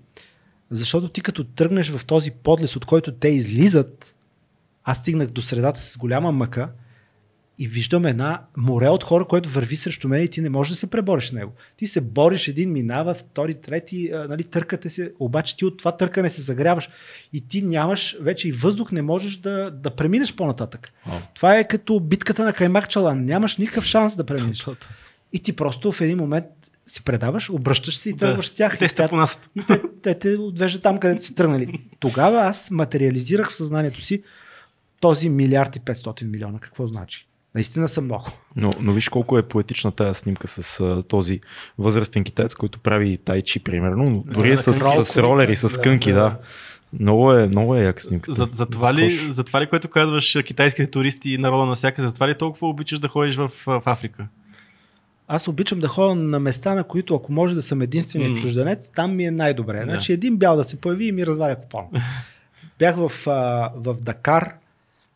Защото 0.71 1.09
ти 1.09 1.21
като 1.21 1.45
тръгнеш 1.45 1.91
в 1.91 2.07
този 2.07 2.31
подлез, 2.31 2.77
от 2.77 2.85
който 2.85 3.13
те 3.13 3.29
излизат, 3.29 4.15
аз 4.85 4.99
стигнах 4.99 5.29
до 5.31 5.43
средата 5.43 5.81
с 5.81 5.99
голяма 5.99 6.33
мъка 6.33 6.71
и 7.59 7.69
виждам 7.69 8.07
една 8.07 8.43
море 8.57 8.89
от 8.89 9.05
хора, 9.05 9.25
което 9.25 9.49
върви 9.49 9.77
срещу 9.77 10.09
мен 10.09 10.23
и 10.23 10.29
ти 10.29 10.41
не 10.41 10.49
можеш 10.49 10.71
да 10.71 10.77
се 10.77 10.91
пребориш 10.91 11.29
с 11.29 11.33
него. 11.33 11.53
Ти 11.77 11.87
се 11.87 12.01
бориш, 12.01 12.49
един 12.49 12.73
минава, 12.73 13.15
втори, 13.15 13.55
трети, 13.55 14.11
а, 14.15 14.29
нали, 14.29 14.45
търкате 14.45 14.91
се, 14.91 15.13
обаче 15.21 15.57
ти 15.57 15.65
от 15.65 15.79
това 15.79 15.97
търкане 15.97 16.31
се 16.31 16.41
загряваш 16.41 16.89
и 17.33 17.49
ти 17.49 17.63
нямаш, 17.63 18.17
вече 18.21 18.49
и 18.49 18.53
въздух 18.53 18.93
не 18.93 19.03
можеш 19.03 19.37
да, 19.37 19.71
да 19.71 19.91
преминеш 19.91 20.35
по-нататък. 20.35 20.93
Ау. 21.05 21.19
Това 21.35 21.59
е 21.59 21.69
като 21.69 22.01
битката 22.01 22.45
на 22.45 22.53
Каймак 22.53 22.89
Чалан. 22.89 23.25
Нямаш 23.25 23.57
никакъв 23.57 23.85
шанс 23.85 24.17
да 24.17 24.27
преминеш. 24.27 24.67
И 25.33 25.41
ти 25.41 25.53
просто 25.53 25.93
в 25.93 26.01
един 26.01 26.19
момент 26.19 26.47
се 26.87 27.03
предаваш, 27.03 27.51
обръщаш 27.51 27.97
се 27.97 28.11
и 28.11 28.17
тръгваш 28.17 28.47
с 28.47 28.55
тях. 28.55 28.79
Те 28.79 28.89
сте 28.89 29.09
по 29.09 29.17
нас. 29.17 29.41
и 29.57 29.63
те, 29.67 29.83
те 30.03 30.19
те 30.19 30.37
отвеждат 30.37 30.83
там, 30.83 30.99
където 30.99 31.23
са 31.23 31.35
тръгнали. 31.35 31.81
Тогава 32.01 32.41
аз 32.41 32.71
материализирах 32.71 33.51
в 33.51 33.57
съзнанието 33.57 34.01
си 34.01 34.23
този 35.01 35.29
милиард 35.29 35.77
и 35.77 35.81
500 35.81 36.25
милиона. 36.25 36.59
Какво 36.59 36.87
значи? 36.87 37.26
Наистина 37.57 37.89
са 37.89 38.01
много. 38.01 38.25
Но, 38.57 38.71
но 38.81 38.93
виж 38.93 39.09
колко 39.09 39.39
е 39.39 39.43
поетична 39.43 39.93
тази 39.93 40.19
снимка 40.19 40.47
с 40.47 40.81
а, 40.81 41.03
този 41.03 41.41
възрастен 41.79 42.25
китаец, 42.25 42.55
който 42.55 42.79
прави 42.79 43.17
тайчи, 43.17 43.61
примерно. 43.61 44.05
но 44.11 44.33
Дори 44.35 44.51
да, 44.51 44.57
с, 44.57 44.65
кънки. 44.65 45.05
с 45.05 45.23
ролери, 45.23 45.57
с 45.57 45.75
Да, 45.75 45.81
кънки, 45.83 46.13
да. 46.13 46.21
да. 46.21 46.39
Много 47.01 47.33
е, 47.33 47.47
много 47.47 47.77
е 47.77 47.83
як 47.83 48.01
снимката. 48.01 48.33
За, 48.33 48.49
за, 48.53 48.67
това 48.67 48.95
ли, 48.95 49.11
за 49.11 49.45
това 49.45 49.61
ли, 49.61 49.67
което 49.67 49.89
казваш 49.89 50.37
китайските 50.45 50.91
туристи 50.91 51.31
и 51.31 51.39
народа 51.39 51.67
навсякъде, 51.67 52.09
за 52.09 52.15
това 52.15 52.29
ли 52.29 52.39
толкова 52.39 52.69
обичаш 52.69 52.99
да 52.99 53.09
ходиш 53.09 53.37
в, 53.37 53.51
в 53.67 53.83
Африка? 53.87 54.27
Аз 55.29 55.49
обичам 55.49 55.81
да 55.81 55.89
ходя 55.89 56.15
на 56.15 56.41
места, 56.41 56.75
на 56.75 56.85
които 56.85 57.15
ако 57.15 57.33
може 57.33 57.55
да 57.55 57.63
съм 57.63 57.81
единственият 57.83 58.33
М. 58.33 58.39
чужденец, 58.41 58.91
там 58.95 59.17
ми 59.17 59.25
е 59.25 59.31
най-добре. 59.31 59.79
Да. 59.79 59.83
Значи 59.85 60.13
един 60.13 60.37
бял 60.37 60.57
да 60.57 60.65
се 60.65 60.81
появи 60.81 61.07
и 61.07 61.13
ми 61.13 61.27
разваля 61.27 61.57
купона. 61.57 61.89
Бях 62.79 62.97
в, 62.97 63.13
а, 63.27 63.71
в 63.77 63.97
Дакар 64.01 64.55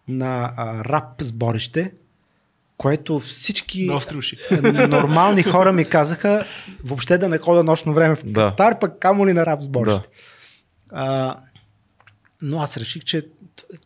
на 0.09 0.53
а, 0.57 0.85
рап 0.85 1.23
сборище, 1.23 1.93
което 2.81 3.19
всички 3.19 3.91
уши. 4.17 4.37
нормални 4.89 5.43
хора 5.43 5.73
ми 5.73 5.85
казаха 5.85 6.45
въобще 6.85 7.19
да 7.19 7.29
не 7.29 7.39
хода 7.39 7.65
нощно 7.65 7.95
време 7.95 8.15
в 8.15 8.23
Да. 8.25 8.51
Катар, 8.51 8.79
пък 8.79 8.93
камо 9.01 9.27
ли 9.27 9.33
на 9.33 9.47
рап 9.47 9.63
сборище. 9.63 10.01
Да. 10.01 10.03
А, 10.93 11.37
но 12.43 12.63
аз 12.63 12.77
реших, 12.77 13.05
че 13.05 13.27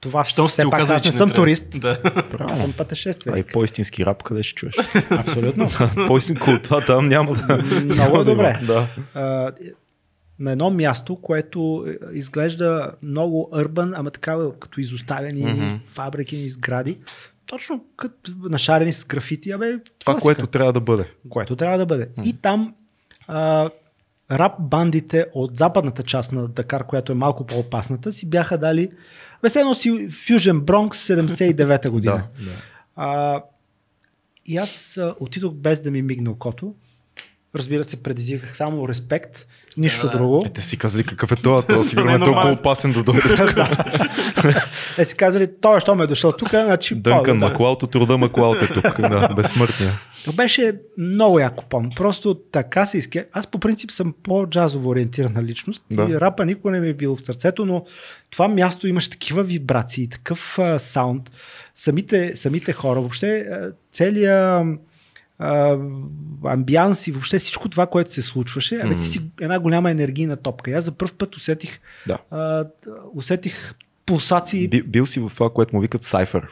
това 0.01 0.25
Щом 0.25 0.49
все 0.49 0.63
пак 0.63 0.69
оказали, 0.69 0.97
аз 0.97 1.05
не 1.05 1.13
съм 1.13 1.31
турист. 1.31 1.81
Да. 1.81 2.01
Аз 2.41 2.61
съм 2.61 2.71
А 2.71 2.73
и 2.73 2.77
пътешественик. 2.77 3.53
по-истински 3.53 4.07
рап, 4.07 4.23
къде 4.23 4.43
ще 4.43 4.55
чуеш? 4.55 4.75
Абсолютно. 5.11 5.69
По-истинко 6.07 6.51
от 6.51 6.63
това 6.63 6.81
там 6.81 7.07
няма 7.07 7.35
да. 7.35 7.57
Много 7.57 7.95
няма 7.95 8.15
е 8.15 8.19
да 8.19 8.25
добре. 8.25 8.61
Да. 8.67 8.89
А, 9.15 9.53
на 10.39 10.53
едно 10.53 10.71
място, 10.71 11.17
което 11.17 11.85
е, 11.89 12.17
изглежда 12.17 12.91
много 13.03 13.49
урбан, 13.53 13.95
ама 13.97 14.11
такава 14.11 14.59
като 14.59 14.81
изоставени 14.81 15.45
Мгм. 15.47 15.75
фабрики 15.87 16.37
и 16.37 16.51
сгради. 16.51 16.99
Точно 17.47 17.85
като 17.97 18.33
нашарени 18.43 18.93
с 18.93 19.07
графити. 19.07 19.51
Абе, 19.51 19.79
Това, 19.99 20.13
класика. 20.13 20.21
което 20.23 20.47
трябва 20.47 20.73
да 20.73 20.81
бъде. 20.81 21.11
което 21.29 21.57
трябва 21.57 21.79
да 21.79 21.87
бъде. 21.87 22.09
И 22.25 22.33
там 22.33 22.75
а, 23.27 23.71
рап 24.31 24.53
бандите 24.61 25.27
от 25.35 25.57
западната 25.57 26.03
част 26.03 26.33
на 26.33 26.49
Дакар, 26.49 26.87
която 26.87 27.13
е 27.13 27.15
малко 27.15 27.47
по-опасната, 27.47 28.13
си 28.13 28.27
бяха 28.31 28.59
дали 28.59 28.91
бе, 29.43 29.61
едно 29.61 29.75
си 29.75 29.91
Fusion 29.91 30.61
Bronx 30.61 31.15
79-та 31.15 31.91
година. 31.91 32.25
Да, 32.39 32.45
да. 32.45 32.53
А, 32.97 33.43
и 34.47 34.57
аз 34.57 35.01
отидох 35.21 35.55
без 35.55 35.81
да 35.83 35.91
ми 35.91 36.03
мигне 36.03 36.31
окото. 36.31 36.75
Разбира 37.57 37.85
се, 37.85 38.03
предизвиках 38.03 38.57
само 38.57 38.89
респект, 38.89 39.47
нищо 39.77 40.07
Да. 40.07 40.13
друго. 40.19 40.43
Е, 40.47 40.49
те 40.49 40.61
си 40.61 40.77
казали 40.79 41.05
какъв 41.05 41.33
е 41.33 41.37
това, 41.37 41.63
това 41.63 41.85
сигурно 41.85 42.15
е 42.15 42.19
толкова 42.19 42.51
опасен 42.53 42.93
да 42.93 43.03
дойде 43.03 43.35
тук. 43.37 43.55
Те 44.97 45.05
си 45.05 45.17
казали, 45.17 45.49
той, 45.61 45.81
що 45.81 45.95
ме 45.95 46.05
е 46.05 46.07
дошъл 46.07 46.33
тук, 46.33 46.49
значи 46.51 46.95
Дънкан 46.95 47.39
Маклауд 47.39 47.83
от 47.83 47.95
рода 47.95 48.19
Маклауд 48.19 48.63
е 48.63 48.67
тук. 48.67 49.01
Да, 49.01 49.29
безсмъртния. 49.37 49.93
То 50.25 50.33
беше 50.33 50.73
много 50.99 51.39
як 51.39 51.55
купон. 51.55 51.91
Просто 51.97 52.35
така 52.35 52.87
се 52.87 52.99
изке. 52.99 53.27
Аз 53.33 53.47
по 53.47 53.59
принцип 53.59 53.91
съм 53.91 54.15
по-джазово 54.23 54.89
ориентирана 54.91 55.43
личност 55.43 55.83
Да. 55.91 56.07
и 56.11 56.21
рапа 56.21 56.47
никога 56.47 56.71
не 56.71 56.81
ми 56.81 56.89
е 56.89 56.95
бил 56.95 57.17
в 57.17 57.25
сърцето, 57.25 57.67
но 57.67 57.85
това 58.31 58.49
място 58.49 58.87
имаше 58.89 59.11
такива 59.11 59.43
вибрации, 59.43 60.09
такъв 60.09 60.59
а, 60.59 60.79
саунд. 60.79 61.31
Самите, 61.75 62.37
самите 62.37 62.73
хора, 62.73 63.01
въобще 63.01 63.47
целият 63.93 64.67
а, 65.45 65.79
амбианс 66.45 67.07
и 67.07 67.13
въобще 67.13 67.39
всичко 67.39 67.69
това, 67.69 67.87
което 67.87 68.13
се 68.13 68.23
случваше, 68.23 68.81
абе, 68.85 68.95
ти 68.95 69.07
си 69.07 69.23
една 69.41 69.59
голяма 69.59 69.91
енергийна 69.91 70.37
топка. 70.37 70.71
И 70.71 70.75
аз 70.75 70.85
за 70.85 70.93
първ 70.93 71.13
път 71.19 71.37
усетих, 71.37 71.81
Да. 72.07 72.19
а, 72.31 72.65
усетих 73.15 73.73
пулсации. 74.07 74.69
Би, 74.69 74.83
бил 74.83 75.07
си 75.07 75.21
в 75.21 75.31
това, 75.35 75.51
което 75.51 75.77
му 75.77 75.83
викат 75.83 76.03
сайфър. 76.05 76.47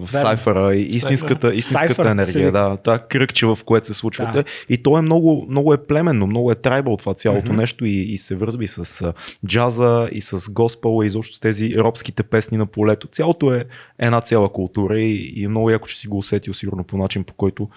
В 0.00 0.12
сайфъра 0.12 0.74
и 0.74 0.80
истинската, 0.80 1.54
истинската 1.54 2.02
се 2.02 2.10
енергия, 2.10 2.52
да, 2.52 2.76
това 2.76 2.98
кръгче, 2.98 3.46
в 3.46 3.58
което 3.64 3.86
се 3.86 3.94
случва. 3.94 4.30
Да. 4.32 4.44
И 4.68 4.82
то 4.82 4.98
е 4.98 5.02
много, 5.02 5.46
много 5.48 5.74
е 5.74 5.86
племенно, 5.86 6.26
много 6.26 6.52
е 6.52 6.54
трайбъл 6.54 6.96
това 6.96 7.14
цялото 7.14 7.48
Мгм. 7.48 7.56
нещо 7.56 7.84
и, 7.84 7.90
и 7.90 8.18
се 8.18 8.36
вързби 8.36 8.66
с 8.66 9.12
джаза 9.46 10.08
и 10.12 10.20
с 10.20 10.50
госпела 10.50 11.04
и 11.04 11.06
изобщо 11.06 11.36
с 11.36 11.40
тези 11.40 11.74
робските 11.78 12.22
песни 12.22 12.58
на 12.58 12.66
полето. 12.66 13.06
Цялото 13.06 13.54
е 13.54 13.64
една 13.98 14.20
цяла 14.20 14.52
култура 14.52 15.00
и, 15.00 15.32
и 15.36 15.48
много 15.48 15.70
яко, 15.70 15.88
че 15.88 15.98
си 15.98 16.08
го 16.08 16.18
усетил 16.18 16.54
сигурно 16.54 16.84
по 16.84 16.96
начин, 16.96 17.24
по 17.24 17.34
който 17.34 17.68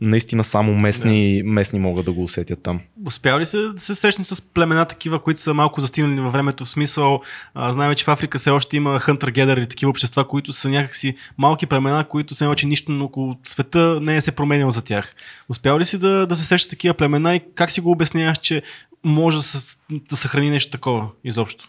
наистина 0.00 0.44
само 0.44 0.74
местни, 0.74 1.42
местни 1.44 1.78
могат 1.78 2.04
да 2.04 2.12
го 2.12 2.22
усетят 2.22 2.62
там. 2.62 2.80
Успял 3.06 3.38
ли 3.38 3.46
се 3.46 3.56
да 3.58 3.80
се 3.80 3.94
срещне 3.94 4.24
с 4.24 4.42
племена 4.42 4.84
такива, 4.84 5.18
които 5.18 5.40
са 5.40 5.54
малко 5.54 5.80
застинали 5.80 6.20
във 6.20 6.32
времето? 6.32 6.64
В 6.64 6.68
смисъл, 6.68 7.20
а, 7.54 7.72
знаем, 7.72 7.94
че 7.94 8.04
в 8.04 8.08
Африка 8.08 8.38
все 8.38 8.50
още 8.50 8.76
има 8.76 9.00
hunter 9.00 9.30
gatherer 9.30 9.64
и 9.64 9.68
такива 9.68 9.90
общества, 9.90 10.28
които 10.28 10.52
са 10.52 10.68
някакси 10.68 11.16
малки 11.38 11.66
племена, 11.68 12.08
които 12.08 12.34
все 12.34 12.46
още 12.46 12.66
нищо 12.66 13.04
около 13.04 13.36
света 13.44 14.00
не 14.02 14.16
е 14.16 14.20
се 14.20 14.32
променило 14.32 14.70
за 14.70 14.82
тях. 14.82 15.14
Успял 15.48 15.78
ли 15.78 15.84
си 15.84 15.98
да, 15.98 16.26
да 16.26 16.36
се 16.36 16.44
срещаш 16.44 16.66
с 16.66 16.70
такива 16.70 16.94
племена 16.94 17.36
и 17.36 17.40
как 17.54 17.70
си 17.70 17.80
го 17.80 17.90
обясняваш, 17.90 18.38
че 18.38 18.62
може 19.04 19.36
да, 19.36 19.42
се, 19.42 19.78
да 19.90 20.16
съхрани 20.16 20.50
нещо 20.50 20.70
такова 20.70 21.08
изобщо? 21.24 21.68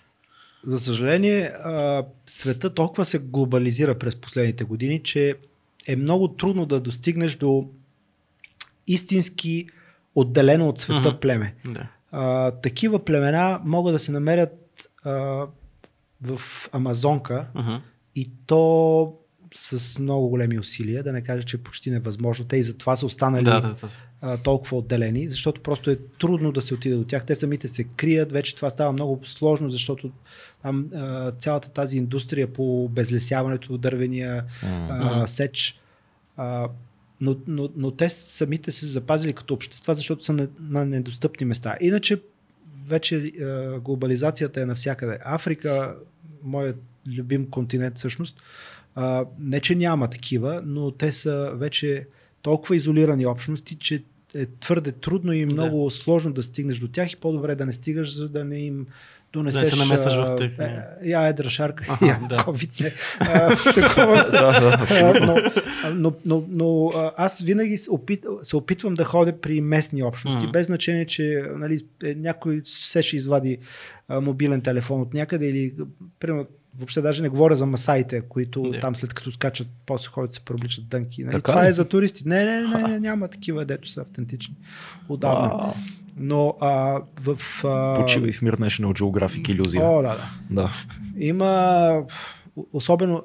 За 0.63 0.79
съжаление, 0.79 1.51
света 2.25 2.73
толкова 2.73 3.05
се 3.05 3.19
глобализира 3.19 3.99
през 3.99 4.15
последните 4.15 4.63
години, 4.63 5.03
че 5.03 5.35
е 5.87 5.95
много 5.95 6.27
трудно 6.27 6.65
да 6.65 6.79
достигнеш 6.79 7.35
до 7.35 7.67
истински 8.87 9.67
отделено 10.15 10.69
от 10.69 10.79
света 10.79 11.09
Мгм. 11.09 11.19
племе. 11.19 11.55
Да. 11.65 11.87
А, 12.11 12.51
такива 12.51 13.05
племена 13.05 13.61
могат 13.65 13.93
да 13.93 13.99
се 13.99 14.11
намерят 14.11 14.89
а, 15.03 15.11
в 16.21 16.41
Амазонка 16.71 17.45
Uh-huh. 17.55 17.79
и 18.15 18.31
то 18.47 19.13
с 19.55 19.99
много 19.99 20.29
големи 20.29 20.59
усилия, 20.59 21.03
да 21.03 21.11
не 21.11 21.21
кажа, 21.21 21.43
че 21.43 21.57
е 21.57 21.59
почти 21.59 21.91
невъзможно. 21.91 22.45
Те 22.45 22.57
и 22.57 22.63
затова 22.63 22.95
са 22.95 23.05
останали 23.05 23.43
Да, 23.43 23.61
да, 23.61 23.75
това 23.75 23.87
са. 23.87 23.99
а, 24.21 24.37
толкова 24.37 24.77
отделени, 24.77 25.29
защото 25.29 25.61
просто 25.61 25.91
е 25.91 25.97
трудно 26.19 26.51
да 26.51 26.61
се 26.61 26.73
отиде 26.73 26.95
до 26.95 27.03
тях. 27.03 27.25
Те 27.25 27.35
самите 27.35 27.67
се 27.67 27.83
крият, 27.83 28.31
вече 28.31 28.55
това 28.55 28.69
става 28.69 28.91
много 28.91 29.25
сложно, 29.25 29.69
защото 29.69 30.11
там 30.61 30.89
цялата 31.37 31.69
тази 31.69 31.97
индустрия 31.97 32.53
по 32.53 32.89
безлесяването, 32.89 33.77
дървения 33.77 34.45
а, 34.89 35.27
сеч, 35.27 35.79
но, 37.21 37.35
но, 37.47 37.69
но 37.75 37.91
те 37.91 38.09
самите 38.09 38.71
се 38.71 38.85
запазили 38.85 39.33
като 39.33 39.53
общества, 39.53 39.93
защото 39.93 40.23
са 40.23 40.33
на, 40.33 40.47
на 40.59 40.85
недостъпни 40.85 41.45
места. 41.45 41.77
Иначе 41.81 42.21
вече 42.87 43.31
глобализацията 43.83 44.61
е 44.61 44.65
навсякъде. 44.65 45.19
Африка, 45.25 45.95
моят 46.43 46.77
любим 47.07 47.49
континент 47.49 47.97
всъщност, 47.97 48.43
а, 49.01 49.25
не 49.39 49.59
че 49.59 49.75
няма 49.75 50.07
такива, 50.09 50.61
но 50.65 50.91
те 50.91 51.11
са 51.11 51.51
вече 51.55 52.07
толкова 52.41 52.75
изолирани 52.75 53.25
общности, 53.25 53.75
че 53.75 54.03
е 54.35 54.45
твърде 54.59 54.91
трудно 54.91 55.33
и 55.33 55.45
много 55.45 55.89
сложно 55.89 56.33
да 56.33 56.43
стигнеш 56.43 56.77
до 56.79 56.87
тях 56.87 57.11
и 57.11 57.15
по-добре 57.15 57.55
да 57.55 57.65
не 57.65 57.71
стигаш, 57.71 58.15
за 58.15 58.29
да 58.29 58.45
не 58.45 58.59
им 58.59 58.87
донесеш... 59.33 59.61
Да 59.61 59.67
се 59.67 59.75
намесваш 59.75 60.13
в 60.15 60.35
техния. 60.35 60.85
е, 61.03 61.09
Я 61.09 61.27
едра 61.27 61.49
шарка, 61.49 61.85
Аха, 61.89 62.05
я 62.05 62.19
да. 62.29 62.37
COVID 62.37 62.83
не. 62.83 62.91
А, 63.19 63.57
шегувам 63.57 64.23
се. 64.23 64.37
Но, 65.21 65.35
но, 65.95 66.13
но, 66.25 66.43
но 66.49 66.91
аз 67.17 67.41
винаги 67.41 67.77
се, 67.77 67.91
опит, 67.91 68.25
се 68.41 68.55
опитвам 68.55 68.93
да 68.93 69.03
ходя 69.03 69.41
при 69.41 69.61
местни 69.61 70.03
общности, 70.03 70.43
Мгм. 70.43 70.51
без 70.51 70.65
значение, 70.67 71.05
че 71.05 71.43
нали, 71.55 71.81
е, 72.03 72.15
някой 72.15 72.61
се 72.65 73.01
ще 73.01 73.15
извади 73.15 73.57
мобилен 74.09 74.61
телефон 74.61 75.01
от 75.01 75.13
някъде 75.13 75.45
или 75.49 75.73
примерно, 76.19 76.45
въобще 76.77 77.01
даже 77.01 77.21
не 77.21 77.29
говоря 77.29 77.55
за 77.55 77.65
масаите, 77.65 78.21
които 78.21 78.61
Да. 78.61 78.79
там 78.79 78.95
след 78.95 79.13
като 79.13 79.31
скачат, 79.31 79.67
после 79.85 80.07
ходят 80.07 80.33
се 80.33 80.39
пробличат 80.39 80.87
дънки. 80.87 81.23
Нали? 81.23 81.31
Така 81.31 81.51
Това 81.51 81.63
ли? 81.63 81.67
е 81.69 81.73
за 81.73 81.85
туристи. 81.85 82.27
Не, 82.27 82.45
не, 82.45 82.61
не, 82.61 82.87
не, 82.87 82.99
няма 82.99 83.27
такива, 83.27 83.65
дето 83.65 83.89
са 83.89 84.01
автентични. 84.01 84.55
Отдавна. 85.09 85.73
Но 86.17 86.55
а, 86.61 87.01
в... 87.21 87.39
А... 87.65 87.95
Почивай 88.01 88.31
в 88.31 88.41
мир 88.41 88.57
National 88.57 88.99
Geographic 88.99 89.49
иллюзия. 89.49 89.83
О, 89.85 90.01
да, 90.01 90.07
да. 90.09 90.27
Да. 90.49 90.71
Има 91.17 92.03
особено 92.73 93.23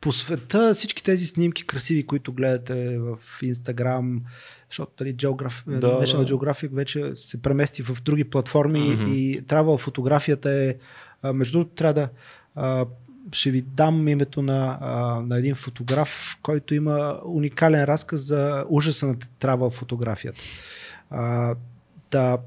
по 0.00 0.12
света 0.12 0.74
всички 0.74 1.04
тези 1.04 1.26
снимки 1.26 1.66
красиви, 1.66 2.06
които 2.06 2.32
гледате 2.32 2.98
в 2.98 3.18
Инстаграм, 3.42 4.22
защото 4.70 4.92
нали, 5.00 5.16
Geograph, 5.16 5.78
Да, 5.78 6.00
National 6.02 6.24
да. 6.24 6.34
Geographic 6.34 6.68
вече 6.74 7.12
се 7.14 7.42
премести 7.42 7.82
в 7.82 8.02
други 8.02 8.24
платформи 8.24 8.80
Мгм. 8.80 9.12
и 9.12 9.42
travel 9.42 9.78
фотографията 9.78 10.50
е, 10.50 10.74
между 11.32 11.58
другото 11.58 11.74
трябва 11.74 11.94
да 11.94 12.08
ще 13.32 13.50
ви 13.50 13.62
дам 13.62 14.08
името 14.08 14.42
на, 14.42 14.78
на 15.26 15.38
един 15.38 15.54
фотограф, 15.54 16.38
който 16.42 16.74
има 16.74 17.20
уникален 17.24 17.84
разказ 17.84 18.20
за 18.20 18.64
ужаса 18.68 19.06
на 19.06 19.14
travel 19.14 19.70
фотографията. 19.70 20.40
А, 21.10 21.54
да, 22.10 22.38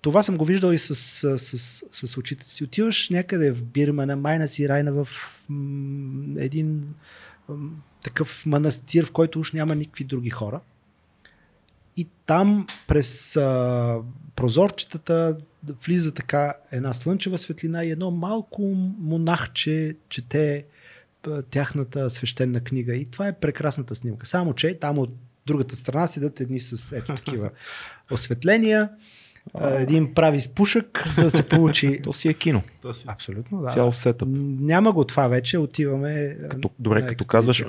това 0.00 0.22
съм 0.22 0.36
го 0.36 0.44
виждал 0.44 0.72
и 0.72 0.78
с, 0.78 0.94
с, 0.94 1.38
с, 1.38 1.84
с 1.92 2.16
очите 2.16 2.46
си. 2.46 2.64
Отиваш 2.64 3.10
някъде 3.10 3.52
в 3.52 3.64
Бирма, 3.64 4.06
на 4.06 4.16
майна 4.16 4.48
си 4.48 4.68
райна 4.68 4.92
в 4.92 5.08
м, 5.48 6.40
един 6.40 6.94
м, 7.48 7.70
такъв 8.02 8.46
манастир, 8.46 9.04
в 9.04 9.12
който 9.12 9.40
уж 9.40 9.52
няма 9.52 9.74
никакви 9.74 10.04
други 10.04 10.30
хора. 10.30 10.60
И 11.96 12.08
там 12.26 12.66
през 12.88 13.36
а, 13.36 13.98
прозорчетата 14.36 15.36
влиза 15.86 16.14
така 16.14 16.54
една 16.72 16.92
слънчева 16.92 17.38
светлина 17.38 17.84
и 17.84 17.90
едно 17.90 18.10
малко 18.10 18.62
монахче 18.98 19.96
чете 20.08 20.64
тяхната 21.50 22.10
свещена 22.10 22.60
книга. 22.60 22.94
И 22.94 23.04
това 23.04 23.28
е 23.28 23.38
прекрасната 23.38 23.94
снимка. 23.94 24.26
Само, 24.26 24.54
че 24.54 24.78
там 24.78 24.98
от 24.98 25.10
другата 25.46 25.76
страна 25.76 26.06
седат 26.06 26.40
едни 26.40 26.60
с 26.60 26.96
ето 26.96 27.14
такива 27.14 27.50
осветления. 28.10 28.90
Един 29.62 30.14
прави 30.14 30.40
спушък, 30.40 31.04
за 31.16 31.22
да 31.22 31.30
се 31.30 31.48
получи. 31.48 32.00
То 32.04 32.12
си 32.12 32.28
е 32.28 32.34
кино. 32.34 32.62
Това 32.82 32.94
си. 32.94 33.04
Абсолютно, 33.08 33.60
да. 33.60 33.66
Цял 33.68 33.92
сетъп. 33.92 34.28
Няма 34.60 34.92
го 34.92 35.04
това 35.04 35.28
вече, 35.28 35.58
отиваме. 35.58 36.36
Като, 36.50 36.70
добре, 36.78 37.00
на 37.00 37.06
като 37.06 37.24
експедиция. 37.24 37.28
казваш 37.28 37.64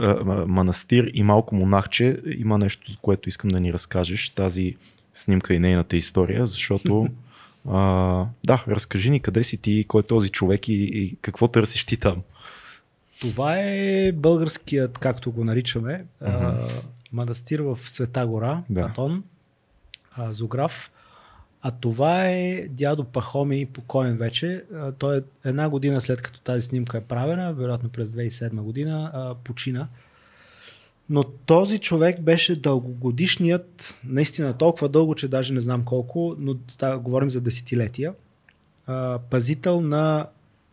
манастир 0.48 1.12
и 1.14 1.24
малко 1.24 1.56
монахче, 1.56 2.18
има 2.38 2.58
нещо, 2.58 2.92
което 3.02 3.30
искам 3.30 3.50
да 3.50 3.60
ни 3.60 3.74
разкажеш, 3.74 4.30
тази 4.30 4.76
снимка 5.14 5.54
и 5.54 5.60
нейната 5.60 5.98
история, 5.98 6.46
защото 6.46 7.08
а, 7.70 8.26
да, 8.46 8.64
разкажи 8.68 9.10
ни 9.10 9.20
къде 9.20 9.44
си 9.44 9.58
ти, 9.58 9.86
кой 9.88 10.00
е 10.00 10.04
този 10.04 10.30
човек 10.30 10.68
и, 10.68 10.74
и 10.74 11.16
какво 11.22 11.48
търсиш 11.48 11.86
ти 11.86 11.98
там. 11.98 12.22
Това 13.22 13.58
е 13.60 14.12
българският, 14.12 14.98
както 14.98 15.32
го 15.32 15.44
наричаме, 15.44 16.06
а, 16.22 16.52
Мгм. 16.52 16.62
манастир 17.12 17.60
в 17.60 17.80
Света 17.88 18.28
гора, 18.28 18.62
Да. 18.70 18.94
А, 20.18 20.34
Зограф. 20.34 20.92
А 21.68 21.72
това 21.72 22.30
е 22.30 22.68
дядо 22.70 23.04
Пахоми, 23.04 23.66
покоен 23.66 24.18
вече. 24.18 24.64
Той 25.00 25.18
е 25.18 25.22
една 25.46 25.70
година 25.70 26.02
след 26.02 26.22
като 26.22 26.40
тази 26.40 26.62
снимка 26.62 26.98
е 26.98 27.02
правена, 27.02 27.54
вероятно 27.54 27.90
през 27.90 28.10
2007 28.10 28.62
година, 28.62 29.12
а, 29.14 29.36
почина. 29.36 29.88
Но 31.10 31.24
този 31.24 31.80
човек 31.80 32.22
беше 32.22 32.56
дългогодишният, 32.56 34.00
наистина 34.04 34.58
толкова 34.58 34.90
дълго, 34.90 35.16
че 35.16 35.28
даже 35.28 35.54
не 35.54 35.62
знам 35.62 35.86
колко, 35.86 36.36
но 36.40 36.56
става, 36.68 37.00
говорим 37.00 37.30
за 37.30 37.42
десетилетия, 37.42 38.14
а, 38.88 39.20
пазител 39.30 39.82
на 39.82 40.28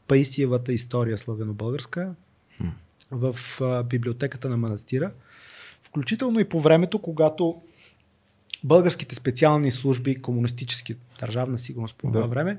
Паисиевата 0.08 0.72
история 0.72 1.18
славяно-българска 1.18 2.14
в 3.10 3.36
а, 3.60 3.82
библиотеката 3.82 4.48
на 4.48 4.56
манастира. 4.56 5.10
Включително 5.82 6.40
и 6.40 6.48
по 6.48 6.60
времето, 6.60 6.98
когато 6.98 7.62
българските 8.64 9.14
специални 9.14 9.70
служби, 9.70 10.14
комунистически, 10.16 10.96
държавна 11.20 11.58
сигурност 11.58 11.94
по 11.96 12.06
това 12.06 12.20
Да. 12.20 12.26
време, 12.26 12.58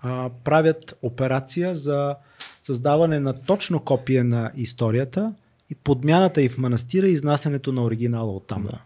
а, 0.00 0.30
правят 0.44 0.98
операция 1.02 1.74
за 1.74 2.16
създаване 2.62 3.20
на 3.20 3.32
точно 3.32 3.80
копие 3.80 4.24
на 4.24 4.52
историята 4.56 5.34
и 5.70 5.74
подмяната 5.74 6.42
и 6.42 6.48
в 6.48 6.58
манастира 6.58 7.08
и 7.08 7.12
изнасянето 7.12 7.72
на 7.72 7.82
оригинала 7.84 8.32
оттам. 8.32 8.62
Да. 8.62 8.78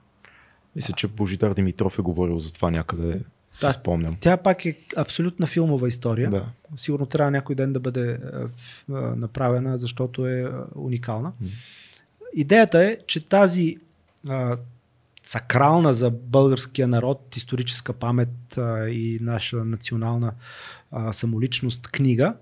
Мисля, 0.76 0.94
че 0.94 1.08
Божидар 1.08 1.54
Димитров 1.54 1.98
е 1.98 2.02
говорил 2.02 2.38
за 2.38 2.52
това 2.52 2.70
някъде, 2.70 3.20
Да. 3.60 3.72
спомням. 3.72 4.16
Тя 4.20 4.36
пак 4.36 4.64
е 4.64 4.78
абсолютна 4.96 5.46
филмова 5.46 5.88
история. 5.88 6.30
Да. 6.30 6.46
Сигурно 6.76 7.06
трябва 7.06 7.30
някой 7.30 7.54
ден 7.56 7.72
да 7.72 7.80
бъде 7.80 8.10
а, 8.12 8.38
в- 8.48 8.84
а, 8.88 8.92
направена, 9.16 9.78
защото 9.78 10.26
е 10.26 10.40
а, 10.40 10.64
уникална. 10.74 11.32
Идеята 12.34 12.84
е, 12.84 12.98
че 13.06 13.28
тази 13.28 13.76
а, 14.28 14.56
сакрална 15.24 15.92
за 15.92 16.10
българския 16.10 16.88
народ 16.88 17.36
историческа 17.36 17.92
памет 17.92 18.58
а, 18.58 18.88
и 18.88 19.18
наша 19.22 19.64
национална 19.64 20.32
а, 20.90 21.12
самоличност 21.12 21.88
книга 21.88 22.36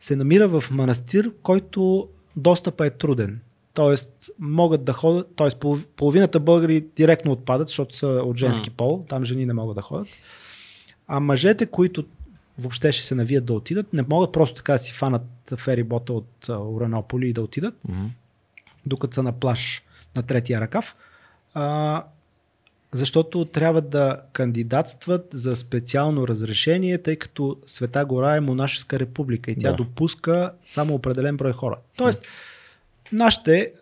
се 0.00 0.16
намира 0.16 0.48
в 0.48 0.70
манастир, 0.70 1.32
който 1.42 2.08
достъпа 2.36 2.86
е 2.86 2.90
труден. 2.90 3.40
Тоест, 3.74 4.30
могат 4.38 4.84
да 4.84 4.92
ходят, 4.92 5.34
т.е. 5.36 5.48
половината 5.96 6.40
българи 6.40 6.86
директно 6.96 7.32
отпадат, 7.32 7.68
защото 7.68 7.96
са 7.96 8.06
от 8.06 8.36
женски 8.36 8.70
М. 8.70 8.76
пол, 8.76 9.04
там 9.08 9.24
жени 9.24 9.46
не 9.46 9.52
могат 9.52 9.74
да 9.76 9.82
ходят. 9.82 10.08
А 11.06 11.20
мъжете, 11.20 11.66
които 11.66 12.04
въобще 12.58 12.92
ще 12.92 13.06
се 13.06 13.14
навият 13.14 13.44
да 13.44 13.52
отидат, 13.52 13.92
не 13.92 14.02
могат 14.08 14.32
просто 14.32 14.54
така 14.54 14.72
да 14.72 14.78
си 14.78 14.92
фанат 14.92 15.22
ферибота 15.56 16.12
от 16.12 16.48
Уранополи 16.48 17.28
и 17.28 17.32
да 17.32 17.42
отидат, 17.42 17.74
Мгм. 17.88 18.06
докато 18.86 19.14
са 19.14 19.22
на 19.22 19.32
плаж 19.32 19.82
на 20.16 20.22
третия 20.22 20.60
ръкав. 20.60 20.96
А, 21.54 22.04
защото 22.92 23.44
трябва 23.44 23.80
да 23.80 24.20
кандидатстват 24.32 25.28
за 25.32 25.56
специално 25.56 26.28
разрешение, 26.28 26.98
тъй 26.98 27.16
като 27.16 27.56
Света 27.66 28.04
гора 28.04 28.36
е 28.36 28.40
монашеска 28.40 28.98
република 29.00 29.50
и 29.50 29.56
тя 29.58 29.70
Да. 29.70 29.76
допуска 29.76 30.52
само 30.66 30.94
определен 30.94 31.36
брой 31.36 31.52
хора. 31.52 31.76
Тоест, 31.96 32.22
нашите, 33.12 33.72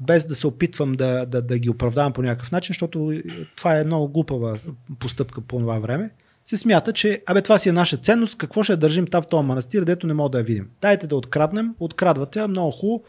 без 0.00 0.26
да 0.26 0.34
се 0.34 0.46
опитвам 0.46 0.92
да, 0.92 1.26
да, 1.26 1.42
да 1.42 1.58
ги 1.58 1.70
оправдавам 1.70 2.12
по 2.12 2.22
някакъв 2.22 2.52
начин, 2.52 2.72
защото 2.72 3.22
това 3.56 3.78
е 3.78 3.84
много 3.84 4.08
глупава 4.08 4.58
постъпка 4.98 5.40
по 5.40 5.58
това 5.58 5.78
време, 5.78 6.10
се 6.44 6.56
смята, 6.56 6.92
че 6.92 7.22
абе 7.26 7.42
това 7.42 7.58
си 7.58 7.68
е 7.68 7.72
наша 7.72 7.96
ценност, 7.96 8.38
какво 8.38 8.62
ще 8.62 8.76
държим 8.76 9.06
там 9.06 9.22
в 9.22 9.26
този 9.26 9.46
манастир, 9.46 9.84
дето 9.84 10.06
не 10.06 10.14
мога 10.14 10.30
да 10.30 10.38
я 10.38 10.44
видим. 10.44 10.68
Дайте 10.80 11.06
да 11.06 11.16
откраднем, 11.16 11.74
открадвате, 11.80 12.46
много 12.46 12.70
хубаво, 12.70 13.04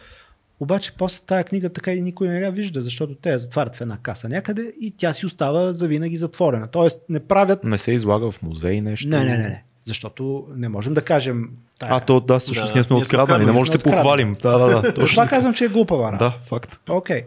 обаче 0.60 0.94
после 0.98 1.26
тая 1.26 1.44
книга 1.44 1.70
така 1.70 1.94
и 1.94 2.02
никой 2.02 2.28
не 2.28 2.40
я 2.40 2.52
вижда, 2.52 2.82
защото 2.82 3.16
те 3.16 3.30
я 3.30 3.40
затварят 3.40 3.76
в 3.76 3.82
една 3.82 3.98
каса 3.98 4.30
някъде 4.30 4.74
и 4.82 4.92
тя 4.92 5.14
си 5.14 5.26
остава 5.26 5.74
завинаги 5.74 6.18
затворена. 6.18 6.68
Тоест 6.68 7.02
не 7.10 7.20
правят... 7.20 7.64
Не 7.64 7.78
се 7.78 7.92
излага 7.92 8.32
в 8.32 8.42
музей 8.42 8.82
нещо. 8.82 9.10
Не, 9.10 9.20
не, 9.20 9.38
не, 9.38 9.38
не. 9.38 9.64
Защото 9.84 10.48
не 10.56 10.70
можем 10.70 10.94
да 10.94 11.02
кажем... 11.02 11.50
Тая... 11.80 11.94
А, 11.94 12.00
то 12.00 12.20
да, 12.20 12.40
всъщност 12.40 12.74
Да, 12.74 12.74
ние 12.74 12.84
сме 12.84 12.96
откраднали, 12.96 13.46
не 13.46 13.52
може 13.52 13.72
да 13.72 13.78
се 13.78 13.84
похвалим. 13.84 14.36
Да, 14.42 14.58
да, 14.58 14.82
да. 14.82 14.94
Точно 14.94 15.16
Това 15.16 15.28
казвам, 15.28 15.54
че 15.54 15.66
е 15.66 15.68
глупава 15.68 16.08
работа. 16.12 16.26
Да, 16.26 16.46
факт. 16.46 16.80
Окей. 16.90 17.24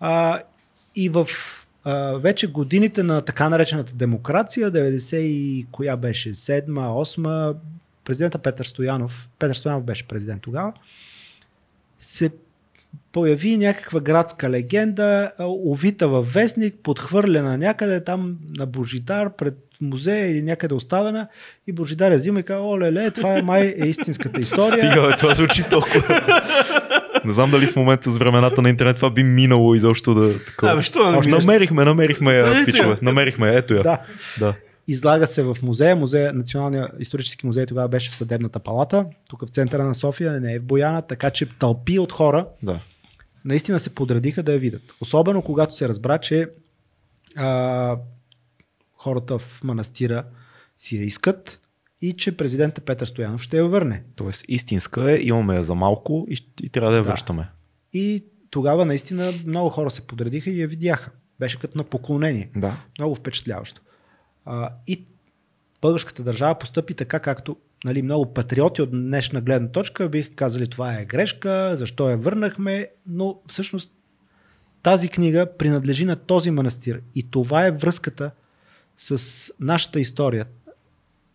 А, 0.00 0.40
и 0.94 1.08
в 1.08 1.26
а, 1.84 2.12
вече 2.12 2.46
годините 2.46 3.02
на 3.02 3.20
така 3.20 3.48
наречената 3.48 3.92
демокрация, 3.94 4.72
90 4.72 5.16
и 5.16 5.66
коя 5.72 5.96
беше? 5.96 6.34
7, 6.34 6.66
8, 6.66 7.56
президента 8.04 8.38
Петър 8.38 8.64
Стоянов, 8.64 9.28
Петър 9.38 9.54
Стоянов 9.54 9.84
беше 9.84 10.08
президент 10.08 10.42
тогава, 10.42 10.72
се 11.98 12.30
появи 13.12 13.56
някаква 13.56 14.00
градска 14.00 14.50
легенда, 14.50 15.32
а, 15.38 15.44
увита 15.46 16.08
във 16.08 16.32
вестник, 16.32 16.74
подхвърлена 16.82 17.58
някъде 17.58 18.04
там 18.04 18.36
на 18.58 18.66
Божидар 18.66 19.36
пред 19.36 19.54
музея 19.80 20.30
или 20.30 20.42
някъде 20.42 20.74
оставена 20.74 21.28
и 21.66 21.72
Божидар 21.72 22.10
я 22.10 22.16
взима 22.16 22.40
и 22.40 22.42
казва, 22.42 22.66
о, 22.66 22.80
леле, 22.80 23.10
това 23.10 23.38
е 23.38 23.42
май 23.42 23.74
е 23.78 23.88
истинската 23.88 24.40
история. 24.40 24.92
Стига, 24.92 25.08
бе, 25.08 25.16
това 25.16 25.34
звучи 25.34 25.62
толкова. 25.70 26.20
Не 27.24 27.32
знам 27.32 27.50
дали 27.50 27.66
в 27.66 27.76
момента 27.76 28.10
с 28.10 28.18
времената 28.18 28.62
на 28.62 28.68
интернет 28.68 28.96
това 28.96 29.10
би 29.10 29.22
минало 29.22 29.74
изобщо 29.74 30.14
да 30.14 30.44
такова. 30.44 30.72
Абе, 30.72 30.82
що 30.82 31.22
намерихме, 31.22 31.84
намерихме 31.84 32.36
Ето 32.36 32.50
я, 32.50 32.58
я. 32.58 32.64
пичове. 32.64 32.96
Намерихме 33.02 33.48
я, 33.48 33.58
ето 33.58 33.74
я. 33.74 33.82
Да. 33.82 33.98
да. 34.38 34.54
Излага 34.88 35.26
се 35.26 35.42
в 35.42 35.56
музея. 35.62 35.96
музея 35.96 36.32
Националния 36.32 36.88
исторически 36.98 37.46
музей 37.46 37.66
тогава 37.66 37.88
беше 37.88 38.10
в 38.10 38.16
съдебната 38.16 38.58
палата, 38.58 39.06
тук 39.28 39.46
в 39.46 39.50
центъра 39.50 39.84
на 39.84 39.94
София, 39.94 40.40
не 40.40 40.54
е 40.54 40.58
в 40.58 40.64
Бояна, 40.64 41.02
така 41.02 41.30
че 41.30 41.48
тълпи 41.58 41.98
от 41.98 42.12
хора 42.12 42.48
да. 42.62 42.80
наистина 43.44 43.80
се 43.80 43.94
подредиха 43.94 44.42
да 44.42 44.52
я 44.52 44.58
видят. 44.58 44.82
Особено 45.00 45.42
когато 45.42 45.74
се 45.74 45.88
разбра, 45.88 46.18
че 46.18 46.48
а, 47.36 47.96
хората 48.92 49.38
в 49.38 49.64
манастира 49.64 50.24
си 50.78 50.96
я 50.96 51.04
искат 51.04 51.60
и 52.02 52.12
че 52.12 52.36
президента 52.36 52.80
Петър 52.80 53.06
Стоянов 53.06 53.42
ще 53.42 53.56
я 53.56 53.64
върне. 53.66 54.02
Тоест 54.16 54.44
истинска 54.48 55.12
е, 55.12 55.18
имаме 55.22 55.54
я 55.56 55.62
за 55.62 55.74
малко 55.74 56.26
и, 56.30 56.38
и 56.62 56.68
трябва 56.68 56.90
да 56.90 56.96
я 56.96 57.02
Да. 57.02 57.08
връщаме. 57.08 57.48
И 57.92 58.24
тогава 58.50 58.84
наистина 58.84 59.32
много 59.46 59.70
хора 59.70 59.90
се 59.90 60.06
подредиха 60.06 60.50
и 60.50 60.60
я 60.60 60.68
видяха. 60.68 61.10
Беше 61.40 61.58
като 61.60 61.78
на 61.78 61.84
поклонение. 61.84 62.50
Да. 62.56 62.76
Много 62.98 63.14
впечатляващо. 63.14 63.82
И 64.86 65.04
българската 65.82 66.22
държава 66.22 66.58
постъпи 66.58 66.94
така, 66.94 67.18
както 67.20 67.56
нали, 67.84 68.02
много 68.02 68.34
патриоти 68.34 68.82
от 68.82 68.90
днешна 68.90 69.40
гледна 69.40 69.68
точка 69.68 70.08
бих 70.08 70.34
казали 70.34 70.66
това 70.66 70.94
е 70.94 71.04
грешка, 71.04 71.76
защо 71.76 72.10
я 72.10 72.16
върнахме, 72.16 72.88
но 73.06 73.40
всъщност 73.46 73.92
тази 74.82 75.08
книга 75.08 75.46
принадлежи 75.58 76.04
на 76.04 76.16
този 76.16 76.50
манастир. 76.50 77.00
И 77.14 77.22
това 77.22 77.66
е 77.66 77.70
връзката 77.70 78.30
с 78.96 79.52
нашата 79.60 80.00
история. 80.00 80.46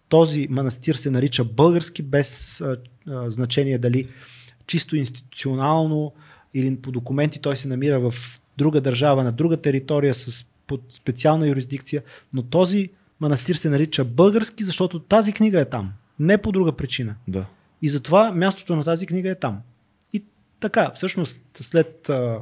Този 0.10 0.48
манастир 0.50 0.96
се 0.96 1.12
нарича 1.12 1.44
български 1.44 2.04
без 2.04 2.62
а, 2.62 2.78
а, 3.08 3.30
значение 3.30 3.78
дали 3.78 4.08
чисто 4.68 4.96
институционално 4.96 6.14
или 6.54 6.76
по 6.76 6.92
документи. 6.92 7.42
Той 7.42 7.56
се 7.56 7.68
намира 7.68 8.00
в 8.00 8.14
друга 8.58 8.82
държава, 8.82 9.24
на 9.24 9.32
друга 9.32 9.58
територия 9.58 10.14
с 10.14 10.46
под 10.68 10.82
специална 10.90 11.48
юрисдикция, 11.48 12.04
но 12.34 12.44
този 12.44 12.90
манастир 13.22 13.56
се 13.56 13.70
нарича 13.70 14.06
български, 14.06 14.64
защото 14.64 15.00
тази 15.00 15.34
книга 15.34 15.60
е 15.60 15.66
там. 15.66 15.94
Не 16.20 16.38
по 16.38 16.52
друга 16.52 16.72
причина. 16.72 17.16
Да. 17.28 17.46
И 17.82 17.90
затова 17.90 18.32
мястото 18.32 18.76
на 18.76 18.84
тази 18.84 19.08
книга 19.08 19.30
е 19.30 19.36
там. 19.36 19.60
И 20.14 20.24
така, 20.60 20.92
всъщност, 20.96 21.42
след 21.56 22.10
а, 22.10 22.40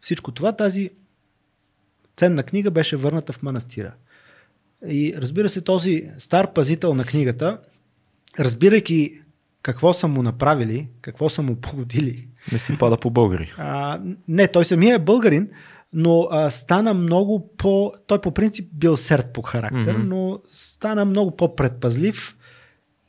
всичко 0.00 0.32
това, 0.32 0.52
тази 0.52 0.90
ценна 2.16 2.42
книга 2.42 2.70
беше 2.70 2.96
върната 2.96 3.32
в 3.32 3.42
манастира. 3.42 3.92
И 4.88 5.14
разбира 5.16 5.48
се, 5.48 5.60
този 5.60 6.10
стар 6.18 6.52
пазител 6.52 6.94
на 6.94 7.04
книгата, 7.04 7.58
разбирайки 8.38 9.20
какво 9.62 9.92
са 9.92 10.08
му 10.08 10.22
направили, 10.22 10.88
какво 11.00 11.28
са 11.28 11.42
му 11.42 11.56
погодили, 11.56 12.28
Не 12.52 12.58
си 12.58 12.78
пада 12.78 12.96
по 12.96 13.10
българи. 13.10 13.52
а, 13.58 14.00
не, 14.28 14.48
той 14.48 14.64
самия 14.64 14.94
е 14.94 14.98
българин, 14.98 15.48
но 15.92 16.28
а, 16.30 16.50
стана 16.50 16.94
много 16.94 17.48
по... 17.56 17.92
Той 18.06 18.20
по 18.20 18.34
принцип 18.34 18.70
бил 18.72 18.96
серд 18.96 19.32
по 19.32 19.42
характер, 19.42 19.96
Мгм. 19.96 20.08
но 20.08 20.40
стана 20.48 21.04
много 21.04 21.36
по-предпазлив 21.36 22.36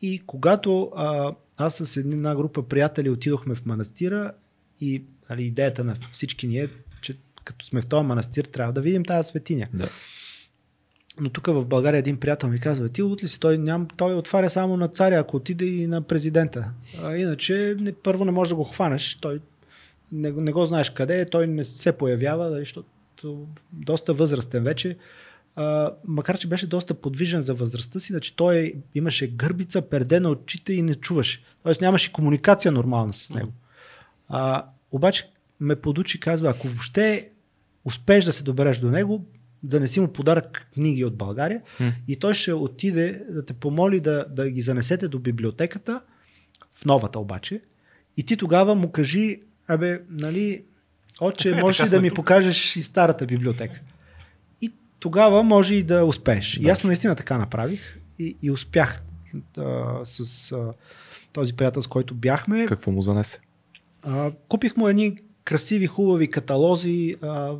и 0.01 0.21
когато 0.25 0.91
а, 0.95 1.35
аз 1.57 1.75
с 1.75 1.97
една 1.97 2.35
група 2.35 2.63
приятели 2.63 3.09
отидохме 3.09 3.55
в 3.55 3.65
манастира 3.65 4.31
и 4.79 5.03
нали, 5.29 5.43
идеята 5.43 5.83
на 5.83 5.95
всички 6.11 6.47
ни 6.47 6.57
е, 6.57 6.67
че 7.01 7.17
като 7.43 7.65
сме 7.65 7.81
в 7.81 7.85
този 7.85 8.05
манастир, 8.05 8.45
трябва 8.45 8.73
да 8.73 8.81
видим 8.81 9.05
тази 9.05 9.27
светиня. 9.27 9.67
Да. 9.73 9.89
Но 11.19 11.29
тук 11.29 11.47
в 11.47 11.65
България 11.65 11.99
един 11.99 12.17
приятел 12.17 12.49
ми 12.49 12.59
казва, 12.59 12.89
ти 12.89 13.01
лут 13.01 13.23
ли 13.23 13.27
си, 13.27 13.39
той, 13.39 13.57
ням, 13.57 13.87
той 13.97 14.15
отваря 14.15 14.49
само 14.49 14.77
на 14.77 14.87
царя, 14.87 15.19
ако 15.19 15.37
отиде 15.37 15.65
и 15.65 15.87
на 15.87 16.01
президента. 16.01 16.69
А, 17.03 17.17
иначе 17.17 17.75
не, 17.79 17.93
първо 17.93 18.25
не 18.25 18.31
можеш 18.31 18.49
да 18.49 18.55
го 18.55 18.63
хванеш, 18.63 19.15
той 19.15 19.39
не, 20.11 20.31
не 20.31 20.51
го 20.51 20.65
знаеш 20.65 20.89
къде 20.89 21.21
е, 21.21 21.29
той 21.29 21.47
не 21.47 21.63
се 21.63 21.91
появява, 21.91 22.49
нали, 22.49 22.59
защото 22.59 22.87
доста 23.71 24.13
възрастен 24.13 24.63
вече. 24.63 24.97
А, 25.55 25.93
макар, 26.07 26.37
че 26.37 26.47
беше 26.47 26.67
доста 26.67 26.93
подвижен 26.93 27.41
за 27.41 27.53
възрастта 27.53 27.99
си, 27.99 28.13
значи 28.13 28.35
той 28.35 28.73
имаше 28.95 29.27
гърбица, 29.27 29.81
перде 29.81 30.19
на 30.19 30.29
очите 30.29 30.73
и 30.73 30.81
не 30.81 30.95
чуваше. 30.95 31.43
Тоест 31.63 31.81
нямаше 31.81 32.11
комуникация 32.11 32.71
нормална 32.71 33.13
с 33.13 33.33
него. 33.33 33.51
А, 34.29 34.65
обаче 34.91 35.29
ме 35.59 35.75
подучи, 35.75 36.19
казва, 36.19 36.49
ако 36.49 36.67
въобще 36.67 37.29
успееш 37.85 38.25
да 38.25 38.33
се 38.33 38.43
добереш 38.43 38.77
до 38.77 38.91
него, 38.91 39.25
занеси 39.67 39.99
му 39.99 40.07
подарък 40.07 40.69
книги 40.73 41.05
от 41.05 41.15
България 41.15 41.61
Хм. 41.77 41.87
и 42.07 42.15
той 42.15 42.33
ще 42.33 42.53
отиде 42.53 43.23
да 43.29 43.45
те 43.45 43.53
помоли 43.53 43.99
да, 43.99 44.25
да 44.29 44.49
ги 44.49 44.61
занесете 44.61 45.07
до 45.07 45.19
библиотеката, 45.19 46.01
в 46.73 46.85
новата 46.85 47.19
обаче, 47.19 47.61
и 48.17 48.23
ти 48.23 48.37
тогава 48.37 48.75
му 48.75 48.91
кажи, 48.91 49.41
абе, 49.73 50.01
нали, 50.09 50.63
отче, 51.21 51.49
е, 51.51 51.53
можеш 51.53 51.85
ли 51.85 51.89
да 51.89 52.01
ми 52.01 52.09
тук. 52.09 52.15
покажеш 52.15 52.75
и 52.75 52.83
старата 52.83 53.25
библиотека? 53.25 53.79
И 54.61 54.73
тогава 54.99 55.43
може 55.43 55.75
и 55.75 55.83
да 55.83 56.05
успееш. 56.05 56.57
И 56.57 56.61
Да. 56.61 56.69
аз 56.69 56.83
наистина 56.83 57.15
така 57.15 57.37
направих 57.37 57.99
и, 58.19 58.37
и 58.41 58.51
успях 58.51 59.03
а, 59.57 59.99
с 60.05 60.51
а, 60.51 60.73
този 61.33 61.53
приятел, 61.55 61.81
с 61.81 61.87
който 61.87 62.15
бяхме. 62.15 62.65
Какво 62.65 62.91
му 62.91 63.01
занесе? 63.01 63.39
А, 64.03 64.31
купих 64.47 64.77
му 64.77 64.87
едни 64.87 65.17
красиви, 65.43 65.87
хубави 65.87 66.27
каталози, 66.27 67.15
а, 67.21 67.53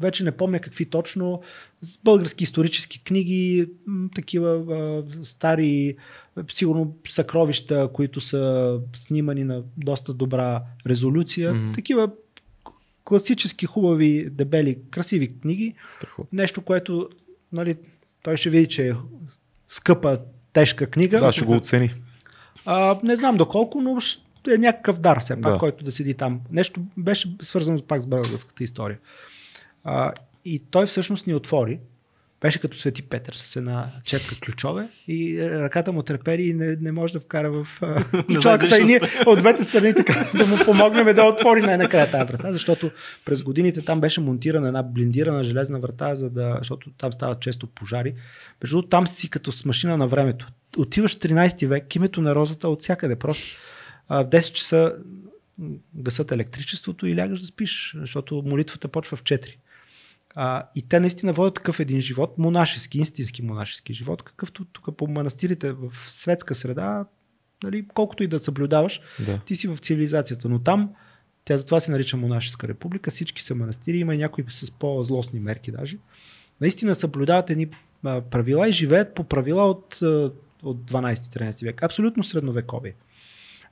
вече 0.00 0.24
не 0.24 0.32
помня 0.32 0.60
какви 0.60 0.84
точно, 0.84 1.42
с 1.80 1.98
български 2.04 2.44
исторически 2.44 3.04
книги, 3.04 3.68
такива 4.14 4.50
а, 4.50 5.04
стари, 5.24 5.96
сигурно 6.52 6.94
съкровища, 7.08 7.90
които 7.92 8.20
са 8.20 8.76
снимани 8.96 9.44
на 9.44 9.62
доста 9.76 10.14
добра 10.14 10.62
резолюция, 10.86 11.54
Мгм. 11.54 11.72
такива 11.72 12.10
класически, 13.04 13.66
хубави, 13.66 14.30
дебели, 14.30 14.78
красиви 14.90 15.38
книги. 15.38 15.74
Страхотно. 15.88 16.38
Нещо, 16.38 16.62
което 16.62 17.08
нали, 17.52 17.76
той 18.22 18.36
ще 18.36 18.50
види, 18.50 18.66
че 18.66 18.88
е 18.88 18.92
скъпа, 19.68 20.18
тежка 20.52 20.86
книга. 20.86 21.20
Да, 21.20 21.32
ще 21.32 21.44
го 21.44 21.52
оцени. 21.52 21.94
А, 22.66 22.98
не 23.02 23.16
знам 23.16 23.36
доколко, 23.36 23.80
но 23.80 23.98
е 24.54 24.58
някакъв 24.58 24.98
дар 24.98 25.20
все 25.20 25.40
пак, 25.40 25.52
Да. 25.52 25.58
който 25.58 25.84
да 25.84 25.92
седи 25.92 26.14
там. 26.14 26.40
Нещо 26.50 26.80
беше 26.96 27.36
свързано 27.40 27.78
пак 27.88 28.02
с 28.02 28.06
българската 28.06 28.64
история. 28.64 28.98
А, 29.84 30.12
и 30.44 30.58
той 30.70 30.86
всъщност 30.86 31.26
ни 31.26 31.34
отвори. 31.34 31.78
Беше 32.40 32.60
като 32.60 32.76
Свети 32.76 33.02
Петър 33.02 33.34
с 33.34 33.56
една 33.56 33.86
четка 34.04 34.34
ключове 34.40 34.88
и 35.08 35.50
ръката 35.50 35.92
му 35.92 36.02
трепери 36.02 36.42
и 36.42 36.54
не, 36.54 36.76
не 36.80 36.92
може 36.92 37.12
да 37.12 37.20
вкара 37.20 37.50
в 37.50 37.66
ключовката. 38.26 38.78
и 38.80 38.84
ние 38.84 39.00
от 39.26 39.38
двете 39.38 39.62
страни 39.62 39.94
така 39.94 40.30
да 40.38 40.46
му 40.46 40.56
помогнем 40.64 41.14
да 41.14 41.24
отвори 41.24 41.60
най-накрая 41.60 42.10
тази 42.10 42.24
врата, 42.24 42.52
защото 42.52 42.90
през 43.24 43.42
годините 43.42 43.82
там 43.82 44.00
беше 44.00 44.20
монтирана 44.20 44.68
една 44.68 44.82
блиндирана 44.82 45.44
железна 45.44 45.80
врата, 45.80 46.14
за 46.14 46.30
да, 46.30 46.54
защото 46.58 46.90
там 46.98 47.12
стават 47.12 47.40
често 47.40 47.66
пожари. 47.66 48.14
Между 48.62 48.82
там 48.82 49.06
си 49.06 49.30
като 49.30 49.52
с 49.52 49.64
машина 49.64 49.96
на 49.96 50.08
времето. 50.08 50.48
Отиваш 50.78 51.16
в 51.16 51.18
13 51.18 51.66
век, 51.66 51.94
името 51.94 52.22
на 52.22 52.34
розата 52.34 52.68
от 52.68 52.80
всякъде. 52.80 53.16
Просто 53.16 53.58
10 54.10 54.52
часа 54.52 54.96
гасат 55.94 56.32
електричеството 56.32 57.06
и 57.06 57.16
лягаш 57.16 57.40
да 57.40 57.46
спиш, 57.46 57.96
защото 57.96 58.42
молитвата 58.46 58.88
почва 58.88 59.16
в 59.16 59.22
4. 59.22 59.56
А, 60.34 60.68
и 60.76 60.82
те 60.82 61.00
наистина 61.00 61.32
водят 61.32 61.54
такъв 61.54 61.80
един 61.80 62.00
живот, 62.00 62.38
монашески, 62.38 62.98
истински 62.98 63.42
монашески 63.42 63.94
живот, 63.94 64.22
какъвто 64.22 64.64
тук 64.64 64.96
по 64.96 65.06
манастирите 65.06 65.72
в 65.72 65.92
светска 66.08 66.54
среда, 66.54 67.04
нали, 67.62 67.86
колкото 67.94 68.22
и 68.22 68.26
да 68.26 68.38
съблюдаваш, 68.38 69.00
Да. 69.26 69.40
ти 69.46 69.56
си 69.56 69.68
в 69.68 69.78
цивилизацията. 69.78 70.48
Но 70.48 70.58
там, 70.58 70.90
тя 71.44 71.56
затова 71.56 71.80
се 71.80 71.90
нарича 71.90 72.16
монашеска 72.16 72.68
република, 72.68 73.10
всички 73.10 73.42
са 73.42 73.54
манастири, 73.54 73.98
има 73.98 74.14
и 74.14 74.18
някои 74.18 74.44
с 74.48 74.70
по-злостни 74.70 75.40
мерки 75.40 75.72
даже. 75.72 75.98
Наистина 76.60 76.94
съблюдават 76.94 77.50
едни 77.50 77.68
правила 78.02 78.68
и 78.68 78.72
живеят 78.72 79.14
по 79.14 79.24
правила 79.24 79.70
от, 79.70 79.98
от 80.62 80.90
12-13 80.90 81.64
век. 81.64 81.82
Абсолютно 81.82 82.24
средновековие. 82.24 82.94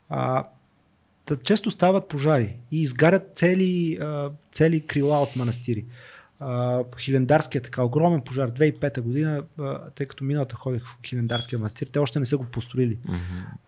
А, 0.09 0.45
често 1.45 1.71
стават 1.71 2.09
пожари 2.09 2.57
и 2.71 2.83
изгарят 2.83 3.31
цели, 3.35 3.99
а, 4.01 4.31
цели 4.53 4.87
крила 4.87 5.23
от 5.23 5.37
манастири. 5.37 5.85
А, 6.41 6.85
Хилендарския 6.99 7.63
така 7.63 7.83
огромен 7.83 8.21
пожар 8.21 8.51
2005 8.51 9.01
година, 9.01 9.43
а, 9.59 9.91
тъй 9.91 10.07
като 10.07 10.25
миналата 10.25 10.57
ходих 10.57 10.87
в 10.87 10.97
Хилендарския 11.07 11.59
манастир, 11.59 11.87
те 11.87 11.99
още 11.99 12.19
не 12.19 12.27
са 12.27 12.37
го 12.37 12.45
построили. 12.45 12.99
Мгм. 13.05 13.19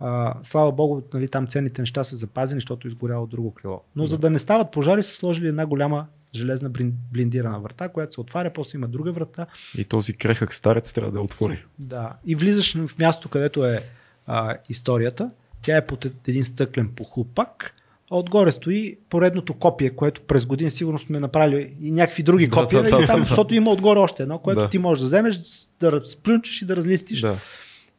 А, 0.01 0.35
слава 0.43 0.73
богу, 0.73 1.03
нали, 1.15 1.29
там 1.29 1.47
ценните 1.47 1.83
неща 1.83 2.05
са 2.05 2.17
запазени, 2.17 2.61
защото 2.61 2.89
изгоряло 2.89 3.27
друго 3.27 3.55
крило. 3.55 3.83
Но 3.97 4.07
за 4.07 4.19
да 4.19 4.31
не 4.31 4.39
стават 4.39 4.73
пожари, 4.73 5.03
са 5.03 5.15
сложили 5.15 5.49
една 5.49 5.67
голяма 5.67 6.07
железна 6.35 6.71
блин- 6.71 6.95
блиндирана 7.13 7.61
врата, 7.61 7.89
която 7.89 8.15
се 8.15 8.21
отваря, 8.21 8.53
после 8.53 8.77
има 8.77 8.89
друга 8.89 9.13
врата. 9.13 9.47
И 9.79 9.85
този 9.85 10.15
крехък 10.15 10.55
старец 10.55 10.93
трябва 10.93 11.13
да 11.13 11.21
отвори. 11.21 11.65
Да. 11.79 12.17
И 12.27 12.37
влизаш 12.37 12.87
в 12.87 12.99
място, 12.99 13.29
където 13.29 13.65
е 13.65 13.83
а, 14.27 14.57
историята. 14.69 15.31
Тя 15.63 15.77
е 15.77 15.87
под 15.87 16.05
един 16.29 16.45
стъклен 16.45 16.89
похлупак, 16.97 17.75
а 18.11 18.19
отгоре 18.19 18.53
стои 18.53 18.97
поредното 19.11 19.55
копие, 19.55 19.91
което 19.91 20.21
през 20.21 20.47
години 20.47 20.71
сигурно 20.71 20.99
сме 20.99 21.21
направили 21.21 21.75
и 21.81 21.91
някакви 21.91 22.23
други 22.23 22.47
Да, 22.47 22.57
копия, 22.57 22.83
да, 22.83 22.89
и 22.89 22.91
да, 22.91 23.07
там, 23.07 23.21
да. 23.21 23.25
защото 23.25 23.55
има 23.55 23.71
отгоре 23.71 23.99
още 23.99 24.23
едно, 24.23 24.39
което 24.39 24.61
Да. 24.61 24.69
ти 24.69 24.79
можеш 24.79 25.01
да 25.01 25.07
вземеш, 25.07 25.41
да 25.81 26.01
сплюнчеш 26.05 26.63
и 26.63 26.67
да 26.67 26.77
разлистиш 26.77 27.21
Да. 27.21 27.39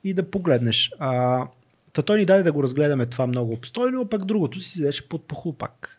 и 0.04 0.14
да 0.14 0.32
погледнеш. 0.32 0.92
А, 1.00 1.44
та 1.94 2.02
той 2.02 2.20
ни 2.20 2.26
даде 2.26 2.44
да 2.44 2.52
го 2.52 2.64
разгледаме 2.64 3.06
това 3.06 3.28
много 3.28 3.54
обстойно, 3.54 4.02
а 4.02 4.10
пък 4.10 4.26
другото 4.26 4.60
си 4.60 4.70
седеше 4.70 5.10
под 5.10 5.28
похлупак. 5.28 5.98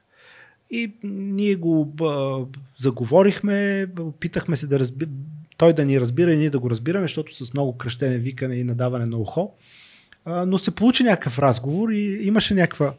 И 0.71 0.93
ние 1.05 1.55
го 1.55 1.93
а, 2.03 2.39
заговорихме, 2.79 3.87
опитахме 4.01 4.57
се 4.57 4.67
да 4.67 4.81
разби... 4.81 5.07
той 5.57 5.73
да 5.73 5.85
ни 5.85 6.01
разбира 6.01 6.33
и 6.33 6.39
ние 6.39 6.51
да 6.51 6.59
го 6.59 6.71
разбираме, 6.71 7.05
защото 7.05 7.45
с 7.45 7.55
много 7.55 7.77
кръщене, 7.79 8.19
викане 8.19 8.55
и 8.55 8.65
надаване 8.65 9.07
на 9.07 9.17
ухо. 9.17 9.55
А, 10.25 10.47
но 10.47 10.59
се 10.59 10.75
получи 10.75 11.03
някакъв 11.03 11.39
разговор 11.39 11.91
и 11.91 12.21
имаше 12.23 12.55
някаква 12.55 12.95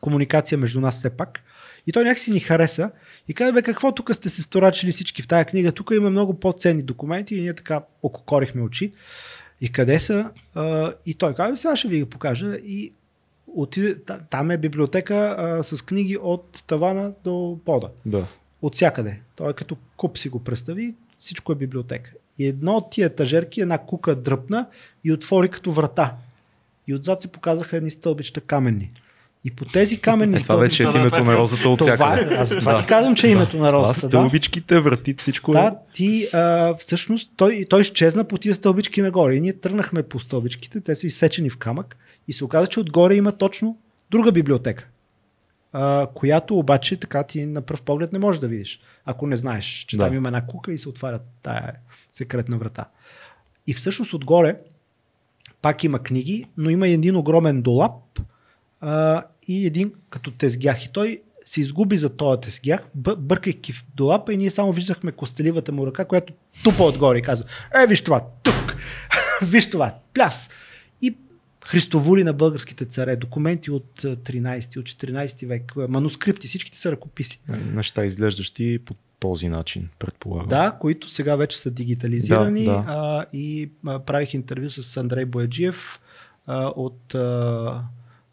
комуникация 0.00 0.58
между 0.58 0.80
нас 0.80 0.98
все 0.98 1.10
пак. 1.10 1.42
И 1.86 1.92
той 1.92 2.04
някакси 2.04 2.30
ни 2.30 2.40
хареса 2.40 2.90
и 3.28 3.34
каза, 3.34 3.52
бе, 3.52 3.62
какво 3.62 3.92
тук 3.92 4.14
сте 4.14 4.28
се 4.28 4.42
сторачили 4.42 4.92
всички 4.92 5.22
в 5.22 5.28
тая 5.28 5.44
книга? 5.44 5.72
Тук 5.72 5.90
има 5.96 6.10
много 6.10 6.40
по-ценни 6.40 6.82
документи 6.82 7.36
и 7.36 7.40
ние 7.40 7.54
така 7.54 7.82
ококорихме 8.02 8.62
очи. 8.62 8.92
И 9.60 9.72
къде 9.72 9.98
са? 9.98 10.30
А, 10.54 10.92
и 11.06 11.14
той 11.14 11.34
каза, 11.34 11.56
сега 11.56 11.76
ще 11.76 11.88
ви 11.88 11.98
ги 11.98 12.04
покажа. 12.04 12.56
И 12.64 12.92
отиде, 13.46 13.98
та- 14.02 14.20
там 14.30 14.50
е 14.50 14.58
библиотека 14.58 15.36
а, 15.38 15.62
с 15.62 15.82
книги 15.82 16.16
от 16.16 16.64
тавана 16.66 17.12
до 17.24 17.58
пода. 17.64 17.88
Да. 18.06 18.26
От 18.62 18.74
всякъде. 18.74 19.20
Той 19.36 19.52
като 19.52 19.76
куп 19.96 20.18
си 20.18 20.28
го 20.28 20.44
представи, 20.44 20.94
всичко 21.18 21.52
е 21.52 21.54
библиотека. 21.54 22.10
И 22.38 22.46
едно 22.46 22.72
от 22.72 22.90
тия 22.90 23.06
етажерки, 23.06 23.60
една 23.60 23.78
кука 23.78 24.16
дръпна 24.16 24.66
и 25.04 25.12
отвори 25.12 25.48
като 25.48 25.72
врата. 25.72 26.16
И 26.88 26.94
отзад 26.94 27.20
се 27.20 27.28
показаха 27.28 27.76
едни 27.76 27.90
стълбичета 27.90 28.40
каменни. 28.40 28.90
И 29.46 29.50
по 29.50 29.64
тези 29.64 30.00
каменни 30.00 30.36
Е, 30.36 30.38
това 30.38 30.56
вече 30.56 30.82
е 30.82 30.86
в 30.86 30.88
Да, 30.88 30.92
да, 30.92 30.98
името 30.98 31.16
това 31.16 31.26
на 31.26 31.32
е- 31.32 31.36
розата 31.36 31.68
от 31.68 31.78
това 31.78 31.96
всякъде. 31.96 32.34
е, 32.34 32.38
аз 32.38 32.48
това 32.50 32.80
ти 32.80 32.86
казвам, 32.86 33.14
че 33.14 33.26
е 33.26 33.30
името 33.30 33.56
на 33.56 33.68
Това 33.68 33.78
розата. 33.78 34.00
Да. 34.00 34.10
стълбичките, 34.10 34.80
вратите, 34.80 35.20
всичко 35.20 35.50
е. 35.50 35.54
Да, 35.54 35.78
ти 35.94 36.28
а, 36.32 36.74
всъщност 36.76 37.30
той, 37.36 37.66
той 37.70 37.80
изчезна 37.80 38.24
по 38.24 38.38
тия 38.38 38.54
стълбички 38.54 39.02
нагоре 39.02 39.34
и 39.34 39.40
ние 39.40 39.52
тръгнахме 39.52 40.02
по 40.02 40.20
стълбичките, 40.20 40.80
те 40.80 40.94
са 40.94 41.06
изсечени 41.06 41.50
в 41.50 41.56
камък 41.56 41.96
и 42.28 42.32
се 42.32 42.44
оказа, 42.44 42.66
че 42.66 42.80
отгоре 42.80 43.14
има 43.14 43.32
точно 43.32 43.78
друга 44.10 44.32
библиотека, 44.32 44.84
а, 45.72 46.06
която 46.14 46.58
обаче 46.58 46.96
така 46.96 47.22
ти 47.22 47.46
на 47.46 47.62
пръв 47.62 47.82
поглед 47.82 48.12
не 48.12 48.18
можеш 48.18 48.40
да 48.40 48.48
видиш, 48.48 48.80
ако 49.04 49.26
не 49.26 49.36
знаеш, 49.36 49.84
че 49.88 49.96
Да. 49.96 50.04
там 50.04 50.14
има 50.14 50.28
една 50.28 50.46
кука 50.46 50.72
и 50.72 50.78
се 50.78 50.88
отваря 50.88 51.18
тая 51.42 51.72
секретна 52.12 52.56
врата. 52.58 52.84
И 53.66 53.74
всъщност 53.74 54.12
отгоре 54.12 54.56
пак 55.64 55.84
има 55.84 56.02
книги, 56.02 56.44
но 56.56 56.70
има 56.70 56.88
един 56.88 57.16
огромен 57.16 57.62
долап 57.62 58.20
а, 58.80 59.22
и 59.48 59.66
един 59.66 59.92
като 60.10 60.30
тезгях. 60.30 60.84
И 60.84 60.92
той 60.92 61.22
се 61.44 61.60
изгуби 61.60 61.96
за 61.96 62.16
този 62.16 62.40
тезгях, 62.40 62.80
бъ- 62.94 63.16
бъркайки 63.16 63.72
в 63.72 63.84
долапа 63.94 64.32
и 64.32 64.36
ние 64.36 64.50
само 64.50 64.72
виждахме 64.72 65.12
костеливата 65.12 65.72
му 65.72 65.86
ръка, 65.86 66.04
която 66.04 66.32
тупа 66.64 66.82
отгоре 66.82 67.18
и 67.18 67.22
казва, 67.22 67.46
е, 67.82 67.86
виж 67.86 68.00
това, 68.00 68.24
тук, 68.42 68.76
виж 69.42 69.70
това, 69.70 69.94
пляс. 70.14 70.50
И 71.02 71.16
Христовули 71.66 72.24
на 72.24 72.32
българските 72.32 72.84
царе, 72.84 73.16
документи 73.16 73.70
от 73.70 74.04
а, 74.04 74.16
13, 74.16 74.78
от 74.78 74.86
14 74.86 75.46
век, 75.46 75.72
а, 75.76 75.88
манускрипти, 75.88 76.48
всичките 76.48 76.78
са 76.78 76.92
ръкописи. 76.92 77.40
Неща 77.74 78.04
изглеждащи 78.04 78.78
по 78.78 78.94
този 79.24 79.48
начин, 79.48 79.88
предполагам. 79.98 80.48
Да, 80.48 80.76
които 80.80 81.08
сега 81.08 81.36
вече 81.36 81.58
са 81.58 81.70
дигитализирани 81.70 82.64
Да, 82.64 82.72
да. 82.72 82.84
А, 82.88 83.26
и 83.32 83.70
а, 83.86 83.98
правих 83.98 84.34
интервю 84.34 84.70
с 84.70 84.96
Андрей 84.96 85.24
Бояджиев 85.24 86.00
а, 86.46 86.66
от 86.66 87.14
а, 87.14 87.82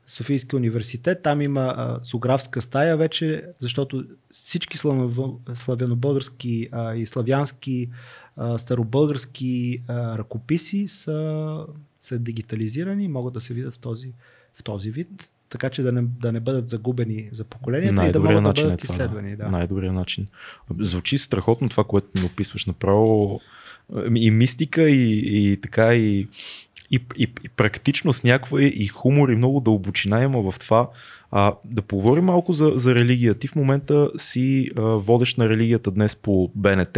Софийския 0.08 0.58
университет. 0.58 1.24
Там 1.24 1.42
има 1.42 1.62
а, 1.62 2.00
сографска 2.04 2.62
стая 2.62 2.98
вече, 2.98 3.44
защото 3.60 4.04
всички 4.32 4.78
славяно- 4.78 5.40
славянобългарски 5.54 6.70
а, 6.72 6.96
и 6.96 7.06
славянски 7.06 7.90
а, 8.38 8.58
старобългарски 8.58 9.82
а, 9.88 10.18
ръкописи 10.18 10.88
са, 10.88 11.66
са 12.00 12.20
дигитализирани 12.20 13.04
и 13.04 13.08
могат 13.08 13.34
да 13.34 13.42
се 13.42 13.54
видят 13.54 13.74
в 13.74 13.80
този, 13.80 14.14
в 14.56 14.64
този 14.64 14.92
вид, 14.92 15.30
така 15.52 15.70
че 15.70 15.82
да 15.82 15.92
не, 15.92 16.02
да 16.02 16.32
не 16.32 16.40
бъдат 16.40 16.68
загубени 16.68 17.30
за 17.32 17.44
поколенията 17.44 18.08
и 18.08 18.12
да 18.12 18.20
могат 18.20 18.36
да 18.36 18.42
начин 18.42 18.66
е 18.66 18.68
бъдат 18.68 18.82
това. 18.82 18.94
изследвани. 18.94 19.36
Да. 19.36 19.50
Най-добрият 19.50 19.96
начин. 19.96 20.28
Звучи 20.80 21.18
страхотно 21.18 21.70
това, 21.70 21.84
което 21.84 22.08
ми 22.16 22.26
описваш 22.26 22.66
направо. 22.66 23.40
Ами, 23.96 24.26
И 24.26 24.32
мистика, 24.32 24.90
и, 24.90 25.22
и 25.52 25.58
така, 25.58 25.96
и, 25.96 26.28
и, 26.92 27.00
и, 27.18 27.28
и 27.44 27.50
практичност 27.50 28.24
някаква, 28.24 28.64
и 28.64 28.88
хумор, 28.88 29.30
и 29.30 29.36
много 29.36 29.60
дълбочина 29.60 30.24
има 30.24 30.52
в 30.52 30.60
това. 30.60 30.90
А, 31.32 31.54
да 31.66 31.82
поговорим 31.82 32.26
малко 32.26 32.54
за, 32.54 32.72
за 32.76 32.96
религия. 32.96 33.34
Ти 33.34 33.48
в 33.48 33.56
момента 33.56 34.10
си 34.18 34.70
а, 34.76 34.82
водещ 34.82 35.38
на 35.38 35.50
религията 35.50 35.92
днес 35.92 36.16
по 36.16 36.52
БНТ. 36.56 36.98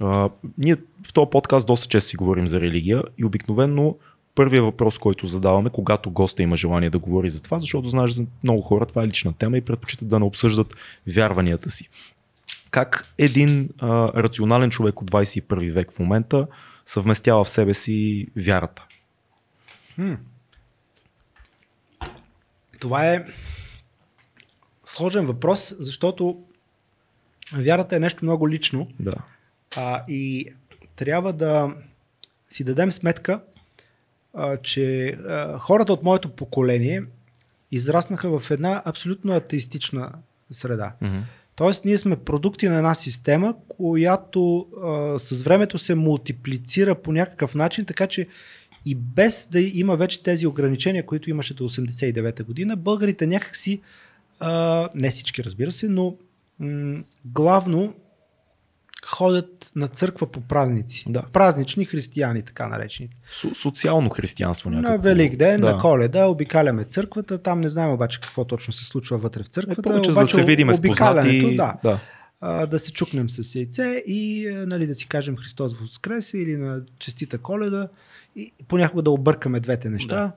А, 0.00 0.30
ние 0.58 0.76
в 1.06 1.12
този 1.12 1.30
подкаст 1.30 1.66
доста 1.66 1.86
често 1.86 2.10
си 2.10 2.16
говорим 2.16 2.48
за 2.48 2.60
религия 2.60 3.02
и 3.18 3.24
обикновенно 3.24 3.98
първият 4.34 4.64
въпрос, 4.64 4.98
който 4.98 5.26
задаваме, 5.26 5.70
когато 5.70 6.10
госта 6.10 6.42
има 6.42 6.56
желание 6.56 6.90
да 6.90 6.98
говори 6.98 7.28
за 7.28 7.42
това, 7.42 7.58
защото 7.60 7.88
знаеш 7.88 8.10
за 8.10 8.26
много 8.42 8.62
хора 8.62 8.86
това 8.86 9.02
е 9.02 9.06
лична 9.06 9.32
тема 9.32 9.56
и 9.56 9.60
предпочитат 9.60 10.08
да 10.08 10.18
не 10.18 10.24
обсъждат 10.24 10.74
вярванията 11.06 11.70
си. 11.70 11.88
Как 12.70 13.14
един 13.18 13.68
а, 13.78 14.12
рационален 14.22 14.70
човек 14.70 15.00
от 15.02 15.10
21 15.10 15.72
век 15.72 15.92
в 15.92 15.98
момента 15.98 16.46
съвместява 16.84 17.44
в 17.44 17.48
себе 17.48 17.74
си 17.74 18.26
вярата? 18.36 18.86
Това 22.80 23.06
е 23.14 23.24
сложен 24.84 25.26
въпрос, 25.26 25.74
защото 25.78 26.42
вярата 27.52 27.96
е 27.96 28.00
нещо 28.00 28.24
много 28.24 28.48
лично 28.48 28.88
Да. 29.00 29.14
а, 29.76 30.04
и 30.08 30.46
трябва 30.96 31.32
да 31.32 31.74
си 32.50 32.64
дадем 32.64 32.92
сметка, 32.92 33.40
а, 34.34 34.56
че 34.56 35.06
а, 35.06 35.58
хората 35.58 35.92
от 35.92 36.02
моето 36.02 36.28
поколение 36.28 37.02
израснаха 37.70 38.40
в 38.40 38.50
една 38.50 38.82
абсолютно 38.84 39.32
атеистична 39.32 40.12
среда. 40.50 40.92
Тоест, 41.56 41.84
ние 41.84 41.98
сме 41.98 42.16
продукти 42.16 42.68
на 42.68 42.76
една 42.76 42.94
система, 42.94 43.54
която 43.68 44.66
а, 44.84 45.18
с 45.18 45.42
времето 45.42 45.78
се 45.78 45.94
мултиплицира 45.94 46.94
по 46.94 47.12
някакъв 47.12 47.54
начин, 47.54 47.84
така 47.84 48.06
че 48.06 48.26
и 48.86 48.94
без 48.94 49.48
да 49.52 49.60
има 49.60 49.96
вече 49.96 50.22
тези 50.22 50.46
ограничения, 50.46 51.06
които 51.06 51.30
имаше 51.30 51.54
до 51.54 51.68
89-та 51.68 52.44
година, 52.44 52.76
българите 52.76 53.26
някакси, 53.26 53.80
а, 54.40 54.88
не 54.94 55.10
всички 55.10 55.44
разбира 55.44 55.72
се, 55.72 55.88
но 55.88 56.16
м- 56.58 57.02
главно 57.24 57.94
ходят 59.06 59.72
на 59.76 59.88
църква 59.88 60.26
по 60.26 60.40
празници. 60.40 61.04
Да. 61.08 61.22
Празнични 61.22 61.84
християни, 61.84 62.42
така 62.42 62.66
наречени. 62.66 63.08
Со- 63.30 63.54
социално 63.54 64.10
християнство 64.10 64.70
някакво. 64.70 64.90
На 64.90 64.98
Велик 64.98 65.36
ден, 65.36 65.60
да. 65.60 65.72
на 65.72 65.80
Коледа, 65.80 66.26
обикаляме 66.26 66.84
църквата. 66.84 67.38
Там 67.38 67.60
не 67.60 67.68
знаем 67.68 67.90
обаче 67.90 68.20
какво 68.20 68.44
точно 68.44 68.72
се 68.72 68.84
случва 68.84 69.18
вътре 69.18 69.42
в 69.42 69.46
Е, 69.46 69.48
църквата. 69.48 69.82
повече 69.82 70.10
за 70.10 70.14
да 70.14 70.20
обаче 70.20 70.34
се 70.34 70.44
видиме 70.44 70.74
с 70.74 70.82
познати. 70.82 71.56
Да, 71.56 71.74
да. 71.84 72.00
а, 72.40 72.66
да 72.66 72.78
се 72.78 72.92
чукнем 72.92 73.30
с 73.30 73.54
яйце 73.54 74.02
и 74.06 74.48
а, 74.48 74.66
нали, 74.66 74.86
да 74.86 74.94
си 74.94 75.06
кажем 75.06 75.36
Христос 75.36 75.74
Воскресе 75.74 76.38
или 76.38 76.56
на 76.56 76.80
честита 76.98 77.38
коледа 77.38 77.88
и 78.36 78.52
понякога 78.68 79.02
да 79.02 79.10
объркаме 79.10 79.60
двете 79.60 79.88
неща, 79.90 80.32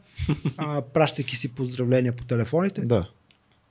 а, 0.58 0.82
пращайки 0.82 1.36
си 1.36 1.48
поздравления 1.48 2.14
по 2.14 2.24
телефоните. 2.24 2.82
да. 2.82 3.04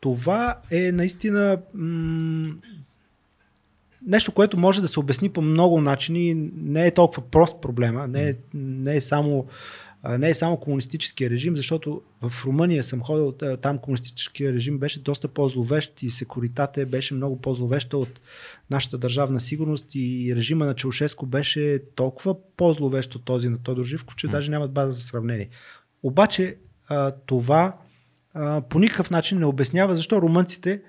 Това 0.00 0.58
е 0.70 0.92
наистина 0.92 1.58
м- 1.74 2.54
нещо, 4.06 4.32
което 4.32 4.58
може 4.58 4.80
да 4.80 4.88
се 4.88 5.00
обясни 5.00 5.28
по 5.28 5.42
много 5.42 5.80
начини. 5.80 6.50
Не 6.56 6.86
е 6.86 6.94
толкова 6.94 7.22
прост 7.22 7.60
проблема. 7.60 8.08
Не 8.08 8.28
е, 8.28 8.34
не 8.54 8.96
е 8.96 9.00
само 9.00 9.46
не 10.18 10.30
е 10.30 10.34
само 10.34 10.56
комунистическия 10.56 11.30
режим, 11.30 11.56
защото 11.56 12.02
в 12.22 12.44
Румъния 12.44 12.84
съм 12.84 13.02
ходил, 13.02 13.32
та- 13.32 13.56
там 13.56 13.78
комунистическия 13.78 14.52
режим 14.52 14.78
беше 14.78 15.02
доста 15.02 15.28
по-зловещ 15.28 16.02
и 16.02 16.10
секуритате 16.10 16.86
беше 16.86 17.14
много 17.14 17.40
по-зловеща 17.40 17.98
от 17.98 18.20
нашата 18.70 18.98
държавна 18.98 19.40
сигурност 19.40 19.94
и 19.94 20.32
режима 20.36 20.66
на 20.66 20.74
Чаушеско 20.74 21.26
беше 21.26 21.82
толкова 21.94 22.36
по-зловещ 22.56 23.14
от 23.14 23.24
този 23.24 23.48
на 23.48 23.58
Тодор 23.58 23.84
Живко, 23.84 24.14
че 24.14 24.28
даже 24.28 24.50
нямат 24.50 24.72
база 24.72 24.92
за 24.92 25.02
сравнение. 25.02 25.48
Обаче 26.02 26.56
това 27.26 27.76
по 28.68 28.78
никакъв 28.78 29.10
начин 29.10 29.38
не 29.38 29.46
обяснява 29.46 29.96
защо 29.96 30.22
румънците 30.22 30.82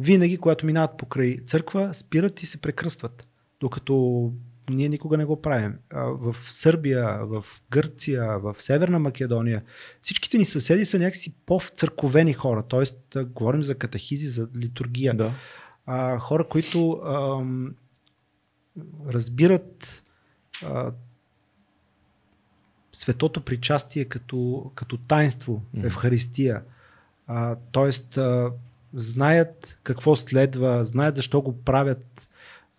винаги, 0.00 0.38
когато 0.38 0.66
минават 0.66 0.96
покрай 0.96 1.38
църква, 1.46 1.94
спират 1.94 2.42
и 2.42 2.46
се 2.46 2.60
прекръстват. 2.60 3.28
Докато 3.60 4.32
ние 4.70 4.88
никога 4.88 5.16
не 5.16 5.24
го 5.24 5.42
правим. 5.42 5.74
В 5.94 6.36
Сърбия, 6.40 7.18
в 7.26 7.44
Гърция, 7.70 8.38
в 8.38 8.56
Северна 8.58 8.98
Македония, 8.98 9.62
всичките 10.00 10.38
ни 10.38 10.44
съседи 10.44 10.84
са 10.84 10.98
някакси 10.98 11.34
по-църковени 11.46 12.32
хора. 12.32 12.62
Тоест, 12.68 13.16
говорим 13.26 13.62
за 13.62 13.74
катахизи, 13.74 14.26
за 14.26 14.48
литургия. 14.56 15.14
да. 15.14 15.32
А, 15.86 16.18
хора, 16.18 16.48
които 16.48 16.92
ам, 16.92 17.74
разбират 19.08 20.04
а, 20.64 20.92
светото 22.92 23.40
причастие 23.40 24.04
като, 24.04 24.70
като 24.74 24.96
таинство, 24.96 25.62
Мгм. 25.74 25.86
Евхаристия. 25.86 26.62
А, 27.26 27.56
тоест, 27.72 28.16
а, 28.16 28.52
знаят 28.94 29.78
какво 29.82 30.16
следва, 30.16 30.84
знаят 30.84 31.14
защо 31.14 31.40
го 31.40 31.62
правят, 31.64 32.28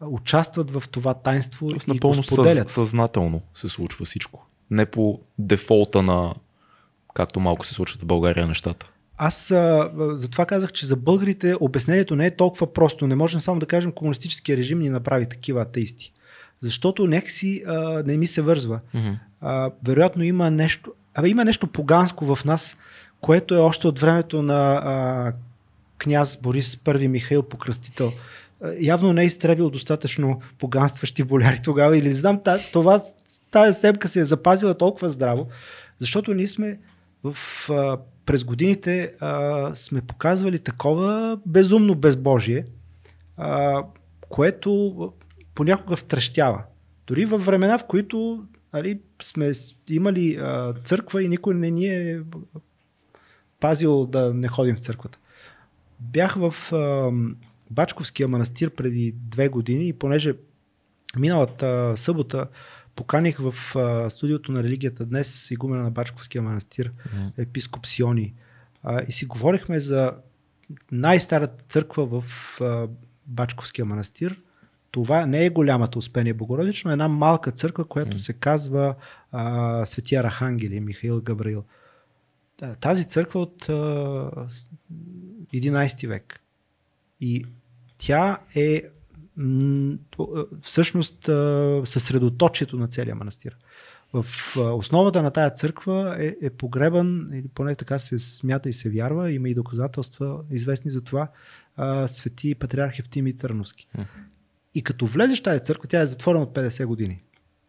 участват 0.02 0.72
в 0.72 0.84
това 0.92 1.14
тайнство 1.14 1.70
Тоест, 1.70 1.88
и 1.88 1.92
напълно 1.92 2.18
го 2.18 2.24
споделят. 2.24 2.70
съз, 2.70 2.76
съзнателно 2.76 3.42
се 3.54 3.70
случва 3.70 4.06
всичко. 4.06 4.48
Не 4.72 4.86
по 4.86 5.20
дефолта 5.40 6.02
на 6.02 6.34
както 7.14 7.40
малко 7.40 7.66
се 7.66 7.74
случват 7.74 8.02
в 8.02 8.06
България 8.06 8.48
нещата. 8.48 8.90
Аз 9.18 9.52
а, 9.52 9.92
затова 10.14 10.46
казах, 10.46 10.72
че 10.72 10.86
за 10.86 10.96
българите 10.96 11.56
обяснението 11.60 12.16
не 12.16 12.26
е 12.26 12.36
толкова 12.36 12.74
просто. 12.74 13.08
Не 13.08 13.16
можем 13.16 13.42
само 13.42 13.60
да 13.60 13.66
кажем 13.66 13.92
комунистическия 13.92 14.58
режим 14.58 14.80
ни 14.80 14.90
направи 14.90 15.30
такива 15.30 15.62
атеисти. 15.62 16.14
Защото 16.60 17.08
някакси 17.08 17.64
а, 17.68 18.04
не 18.06 18.18
ми 18.18 18.28
се 18.28 18.42
вързва. 18.42 18.80
Mm-hmm. 18.96 19.18
А, 19.42 19.72
вероятно 19.84 20.24
има 20.24 20.52
нещо, 20.52 20.94
абе, 21.14 21.30
има 21.30 21.46
нещо 21.46 21.68
поганско 21.68 22.36
в 22.36 22.46
нас, 22.46 22.78
което 23.22 23.56
е 23.56 23.60
още 23.60 23.88
от 23.88 24.00
времето 24.00 24.42
на 24.42 24.74
а, 24.74 25.34
княз 26.02 26.38
Борис 26.42 26.76
I 26.76 27.08
Михаил 27.08 27.44
Покръстител. 27.44 28.12
А, 28.62 28.74
явно 28.80 29.14
не 29.14 29.22
е 29.22 29.26
изтребил 29.26 29.70
достатъчно 29.70 30.42
поганстващи 30.60 31.24
боляри 31.24 31.60
тогава 31.64 31.98
или 31.98 32.08
не 32.08 32.16
знам, 32.16 32.42
това, 32.74 33.02
тази 33.52 33.80
семка 33.80 34.08
се 34.08 34.20
е 34.20 34.26
запазила 34.26 34.78
толкова 34.78 35.10
здраво, 35.10 35.48
защото 36.00 36.34
ние 36.34 36.48
сме 36.48 36.80
в, 37.24 37.38
през 38.26 38.44
годините 38.44 39.14
сме 39.74 40.02
показвали 40.02 40.60
такова 40.60 41.40
безумно 41.46 41.96
безбожие, 41.96 42.66
което 44.30 45.14
понякога 45.56 45.96
втрещява. 45.96 46.64
Дори 47.08 47.26
във 47.26 47.46
времена, 47.46 47.78
в 47.78 47.84
които 47.88 48.44
нали, 48.74 49.00
сме 49.22 49.52
имали 49.90 50.36
а, 50.36 50.74
църква 50.84 51.24
и 51.24 51.28
никой 51.28 51.56
не 51.56 51.72
ни 51.72 51.86
е 51.88 52.22
пазил 53.60 54.06
да 54.06 54.34
не 54.34 54.48
ходим 54.48 54.76
в 54.76 54.80
църквата. 54.80 55.18
Бях 56.02 56.36
в 56.36 56.74
а, 56.74 57.12
Бачковския 57.72 58.28
манастир 58.28 58.70
преди 58.70 59.12
две 59.14 59.50
години 59.50 59.88
и 59.88 59.94
понеже 59.94 60.34
миналата 61.18 61.94
събота 61.96 62.48
поканих 62.96 63.38
в 63.40 63.76
а, 63.76 64.10
студиото 64.10 64.52
на 64.52 64.64
религията 64.64 65.06
днес 65.06 65.52
игумена 65.52 65.84
на 65.84 65.92
Бачковския 65.92 66.42
манастир, 66.42 66.92
Мгм. 67.14 67.28
епископ 67.38 67.86
Сиони. 67.86 68.34
А, 68.84 69.02
и 69.02 69.12
си 69.12 69.26
говорихме 69.26 69.80
за 69.80 70.14
най-старата 70.92 71.64
църква 71.64 72.22
в 72.22 72.24
а, 72.62 72.88
Бачковския 73.28 73.86
манастир. 73.86 74.42
Това 74.92 75.26
не 75.26 75.46
е 75.46 75.50
голямата 75.50 76.00
Успение 76.00 76.34
Богородично, 76.34 76.92
е 76.92 76.94
една 76.94 77.08
малка 77.08 77.52
църква, 77.52 77.86
която 77.86 78.10
Мгм. 78.10 78.18
се 78.18 78.34
казва 78.34 78.96
а, 79.32 79.86
Светия 79.86 80.22
Архангели, 80.22 80.80
Михаил 80.80 81.22
Габраил. 81.22 81.64
Та- 82.58 82.76
Тази 82.76 83.08
църква 83.08 83.40
от 83.40 83.70
а, 83.70 84.32
11 85.54 86.08
век. 86.08 86.42
И 87.20 87.46
тя 87.98 88.40
е 88.56 88.84
а, 89.40 90.46
всъщност 90.62 91.30
а, 91.30 91.82
съсредоточието 91.86 92.78
на 92.78 92.88
целия 92.88 93.16
манастир. 93.16 93.58
В 94.14 94.26
а, 94.58 94.62
основата 94.62 95.24
на 95.24 95.32
тая 95.32 95.50
църква 95.50 96.16
е, 96.20 96.36
е 96.42 96.50
погребан, 96.50 97.30
или 97.34 97.48
поне 97.48 97.76
така 97.76 98.00
се 98.00 98.20
смята 98.20 98.70
и 98.70 98.74
се 98.74 98.90
вярва, 98.90 99.32
има 99.32 99.50
и 99.50 99.56
доказателства 99.56 100.40
известни 100.52 100.92
за 100.92 101.02
това, 101.02 101.28
а, 101.76 102.08
свети 102.08 102.56
патриарх 102.56 103.00
Евтимий 103.00 103.38
Търновски. 103.38 103.88
И 104.74 104.84
като 104.84 105.06
влезеш 105.06 105.40
в 105.40 105.44
тази 105.44 105.64
църква, 105.64 105.88
тя 105.88 106.02
е 106.02 106.06
затворена 106.06 106.44
от 106.44 106.56
50 106.56 106.86
години. 106.86 107.20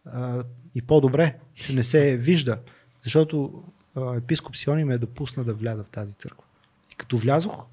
А, 0.05 0.45
и 0.75 0.83
по-добре, 0.83 1.39
че 1.55 1.75
не 1.75 1.83
се 1.83 2.17
вижда, 2.17 2.59
защото 3.03 3.65
а, 3.97 4.17
епископ 4.17 4.57
Сиони 4.57 4.85
ме 4.85 4.95
е 4.95 4.99
допусна 4.99 5.45
да 5.45 5.55
вляза 5.55 5.85
в 5.85 5.91
тази 5.91 6.15
църква. 6.15 6.45
И 6.93 6.95
като 6.95 7.17
влязох, 7.17 7.67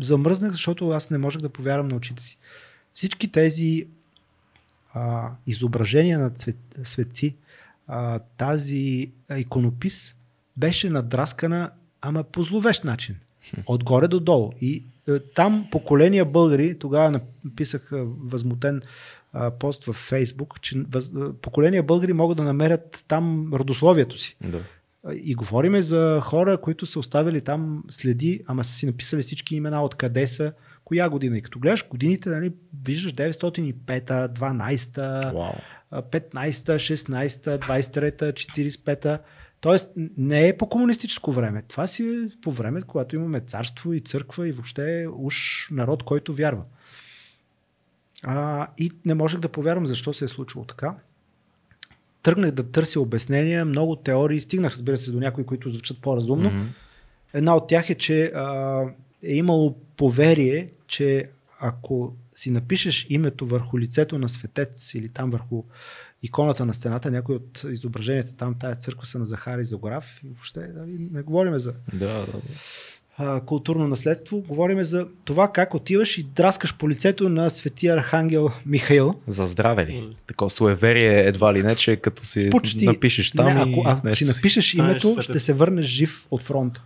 замръзнах, 0.00 0.52
защото 0.52 0.90
аз 0.90 1.10
не 1.10 1.18
можех 1.18 1.42
да 1.42 1.48
повярвам 1.48 1.88
на 1.88 1.96
очите 1.96 2.22
си. 2.22 2.38
Всички 2.92 3.32
тези 3.32 3.86
а, 4.94 5.30
изображения 5.46 6.18
на 6.18 6.30
цвет, 6.30 6.56
светци, 6.82 7.36
а, 7.86 8.18
тази 8.18 9.10
иконопис 9.36 10.14
беше 10.56 10.90
надраскана, 10.90 11.70
ама 12.00 12.22
по 12.24 12.42
зловещ 12.42 12.84
начин. 12.84 13.16
Отгоре 13.66 14.08
до 14.08 14.20
долу. 14.20 14.52
И 14.60 14.84
е, 15.08 15.18
там 15.18 15.68
поколения 15.70 16.24
българи, 16.24 16.78
тогава 16.78 17.20
написах 17.44 17.88
е, 17.92 17.96
възмутен 18.02 18.82
а, 19.32 19.50
пост 19.50 19.84
във 19.84 19.96
Фейсбук, 19.96 20.60
че 20.60 20.82
въз, 20.90 21.06
е, 21.06 21.10
поколения 21.42 21.82
българи 21.82 22.12
могат 22.12 22.36
да 22.36 22.42
намерят 22.42 23.04
там 23.08 23.54
родословието 23.54 24.16
си. 24.16 24.36
Да. 24.44 24.60
И 25.14 25.34
говориме 25.34 25.82
за 25.82 26.20
хора, 26.22 26.60
които 26.60 26.86
са 26.86 26.98
оставили 26.98 27.40
там 27.40 27.84
следи, 27.90 28.40
ама 28.46 28.64
са 28.64 28.72
си 28.72 28.86
написали 28.86 29.22
всички 29.22 29.56
имена, 29.56 29.84
откъде 29.84 30.26
са, 30.26 30.52
коя 30.84 31.08
година. 31.08 31.38
И 31.38 31.42
като 31.42 31.58
гледаш 31.58 31.88
годините, 31.88 32.28
нали, 32.28 32.52
виждаш 32.84 33.14
905-та, 33.14 34.28
12-та, 34.28 35.32
Вау. 35.34 35.52
а, 35.90 36.02
15-та, 36.02 36.74
16-та, 36.74 37.58
23-та, 37.58 38.32
45-та. 38.32 39.18
Тоест 39.60 39.92
не 40.16 40.48
е 40.48 40.56
по 40.56 40.68
комунистическо 40.68 41.32
време. 41.32 41.62
Това 41.68 41.86
си 41.86 42.02
е 42.04 42.40
по 42.42 42.52
време, 42.52 42.82
когато 42.82 43.16
имаме 43.16 43.40
царство 43.40 43.92
и 43.92 44.00
църква 44.00 44.48
и 44.48 44.52
въобще 44.52 45.06
уж 45.12 45.68
народ, 45.70 46.02
който 46.02 46.34
вярва. 46.34 46.62
А, 48.22 48.66
и 48.78 48.90
не 49.04 49.14
можех 49.14 49.40
да 49.40 49.48
повярвам 49.48 49.86
защо 49.86 50.12
се 50.12 50.24
е 50.24 50.28
случило 50.28 50.64
така. 50.64 50.94
Тръгнах 52.22 52.50
да 52.50 52.70
търся 52.70 53.00
обяснения, 53.00 53.64
много 53.64 53.96
теории, 53.96 54.40
стигнах 54.40 54.72
разбира 54.72 54.96
се 54.96 55.12
до 55.12 55.20
някои, 55.20 55.46
които 55.46 55.70
звучат 55.70 56.00
по-разумно. 56.00 56.50
Мгм. 56.50 56.66
Една 57.34 57.56
от 57.56 57.68
тях 57.68 57.90
е, 57.90 57.94
че 57.94 58.24
а, 58.24 58.82
е 59.22 59.34
имало 59.34 59.76
поверие, 59.96 60.68
че 60.86 61.28
ако 61.60 62.16
си 62.34 62.50
напишеш 62.50 63.06
името 63.10 63.46
върху 63.46 63.78
лицето 63.78 64.18
на 64.18 64.28
светец 64.28 64.94
или 64.94 65.08
там 65.08 65.30
върху 65.30 65.64
иконата 66.22 66.64
на 66.64 66.74
стената, 66.74 67.10
някои 67.10 67.36
от 67.36 67.64
изображенията 67.70 68.36
там, 68.36 68.58
тая 68.58 68.74
църква 68.74 69.06
са 69.06 69.18
на 69.18 69.24
Захари 69.24 69.64
Загорав 69.64 70.20
и 70.24 70.28
въобще 70.28 70.60
нали, 70.60 71.08
не 71.12 71.22
говорим 71.22 71.58
за 71.58 71.74
Да, 71.92 72.26
да, 72.26 72.26
да. 72.26 72.40
А, 73.20 73.40
културно 73.40 73.88
наследство, 73.88 74.40
говорим 74.40 74.84
за 74.84 75.06
това 75.24 75.48
как 75.48 75.74
отиваш 75.74 76.18
и 76.18 76.22
драскаш 76.22 76.76
по 76.76 76.90
лицето 76.90 77.28
на 77.28 77.50
светия 77.50 77.94
архангел 77.94 78.50
Михаил. 78.66 79.14
За 79.26 79.46
здраве 79.46 79.86
ли? 79.86 80.16
Такова 80.26 80.50
суеверие 80.50 81.20
едва 81.20 81.54
ли 81.54 81.62
не, 81.62 81.74
че 81.74 81.96
като 81.96 82.24
си 82.24 82.50
Почти. 82.50 82.84
напишеш 82.84 83.30
там 83.32 83.54
не, 83.54 83.70
и 83.70 83.80
ако, 83.80 84.06
нещо 84.06 84.26
си 84.26 84.32
си. 84.32 84.38
напишеш 84.38 84.72
станеш 84.72 85.04
името, 85.04 85.22
ще 85.22 85.38
се 85.38 85.52
върнеш 85.52 85.86
жив 85.86 86.26
от 86.30 86.42
фронта. 86.42 86.82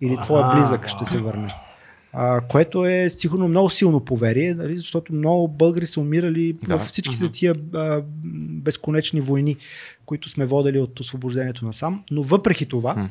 Или 0.00 0.16
А, 0.18 0.22
твоя 0.22 0.56
близък 0.56 0.88
ще 0.88 1.04
се 1.04 1.18
върне. 1.18 1.54
А, 2.12 2.40
което 2.40 2.86
е 2.86 3.10
сигурно 3.10 3.48
много 3.48 3.70
силно 3.70 4.00
поверие, 4.00 4.54
нали, 4.54 4.76
защото 4.76 5.12
много 5.12 5.48
българи 5.48 5.86
са 5.86 6.00
умирали 6.00 6.52
Да. 6.52 6.78
в 6.78 6.86
всичките 6.86 7.24
Мгм. 7.24 7.32
тия 7.32 7.54
а, 7.74 8.02
безконечни 8.34 9.20
войни, 9.20 9.56
които 10.06 10.28
сме 10.28 10.46
водили 10.46 10.78
от 10.78 11.00
освобождението 11.00 11.64
насам. 11.64 12.04
Но 12.10 12.22
въпреки 12.22 12.66
това, 12.66 12.94
Хм. 12.94 13.04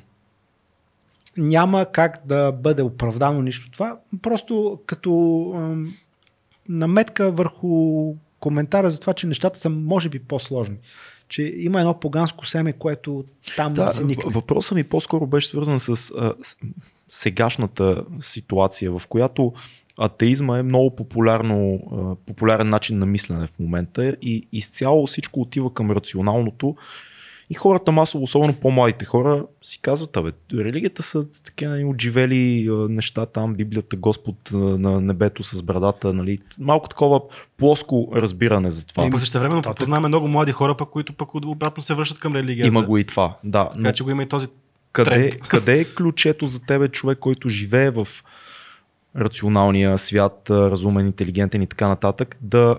Няма 1.38 1.86
как 1.92 2.22
да 2.26 2.52
бъде 2.52 2.82
оправдано 2.82 3.42
нищо 3.42 3.72
това. 3.72 3.98
Просто 4.22 4.80
като 4.86 5.42
ам, 5.56 5.94
наметка 6.70 7.32
върху 7.32 8.14
коментара 8.40 8.92
за 8.92 9.00
това, 9.00 9.14
че 9.14 9.28
нещата 9.28 9.60
са 9.60 9.70
може 9.70 10.10
би 10.10 10.20
по-сложни. 10.20 10.76
Че 11.30 11.54
има 11.58 11.80
едно 11.80 12.00
поганско 12.00 12.46
семе, 12.46 12.74
което 12.74 13.26
там 13.56 13.74
Да, 13.74 13.90
се 13.90 14.04
никне. 14.04 14.32
въпросът 14.32 14.76
ми 14.76 14.84
по-скоро 14.84 15.28
беше 15.28 15.48
свързан 15.48 15.80
с, 15.80 15.90
а, 15.90 15.94
с 16.42 16.58
сегашната 17.08 18.04
ситуация, 18.20 18.92
в 18.92 19.02
която 19.10 19.54
атеизма 19.98 20.58
е 20.58 20.64
много 20.64 20.96
популярно, 20.96 21.80
а, 21.92 22.16
популярен 22.26 22.70
начин 22.70 23.00
на 23.00 23.06
мислене 23.06 23.48
в 23.48 23.60
момента 23.60 24.16
и 24.22 24.44
изцяло 24.54 25.08
всичко 25.08 25.42
отива 25.42 25.74
към 25.74 25.92
рационалното 25.92 26.76
и 27.50 27.54
хората 27.54 27.92
масово, 27.92 28.24
особено 28.24 28.54
по-младите 28.54 29.06
хора, 29.06 29.46
си 29.62 29.82
казват, 29.82 30.18
абе, 30.18 30.32
религията 30.54 31.04
са 31.04 31.32
такива 31.32 31.88
отживели 31.88 32.68
а, 32.70 32.74
неща 32.90 33.26
там, 33.26 33.54
Библията, 33.54 33.96
Господ 33.96 34.36
на 34.52 35.02
небето 35.02 35.44
с 35.44 35.64
брадата, 35.64 36.14
нали, 36.14 36.40
малко 36.60 36.90
такова 36.90 37.22
плоско 37.58 38.10
разбиране 38.16 38.70
за 38.70 38.86
това. 38.86 39.08
И 39.08 39.10
по 39.10 39.20
същото 39.20 39.40
време 39.40 39.62
познаваме 39.76 40.08
много 40.08 40.28
млади 40.28 40.52
хора, 40.52 40.78
пък, 40.78 40.90
които 40.90 41.14
пък 41.14 41.36
обратно 41.36 41.84
се 41.84 41.94
връщат 41.94 42.20
към 42.20 42.36
религията. 42.36 42.68
Има 42.68 42.86
го 42.86 42.98
и 42.98 43.04
това, 43.04 43.38
да. 43.44 43.70
Така 43.70 43.94
че 43.94 44.04
го 44.04 44.10
има 44.10 44.24
и 44.24 44.30
този 44.30 44.48
къде, 44.92 45.10
тренд. 45.10 45.40
къде 45.48 45.80
е 45.80 45.86
ключето 45.86 46.46
за 46.46 46.60
тебе, 46.60 46.88
човек, 46.88 47.20
който 47.20 47.50
живее 47.50 47.90
в 47.90 48.08
рационалния 49.16 49.98
свят, 49.98 50.50
разумен, 50.50 51.06
интелигентен 51.06 51.62
и 51.62 51.68
така 51.68 51.88
нататък, 51.88 52.38
да 52.42 52.78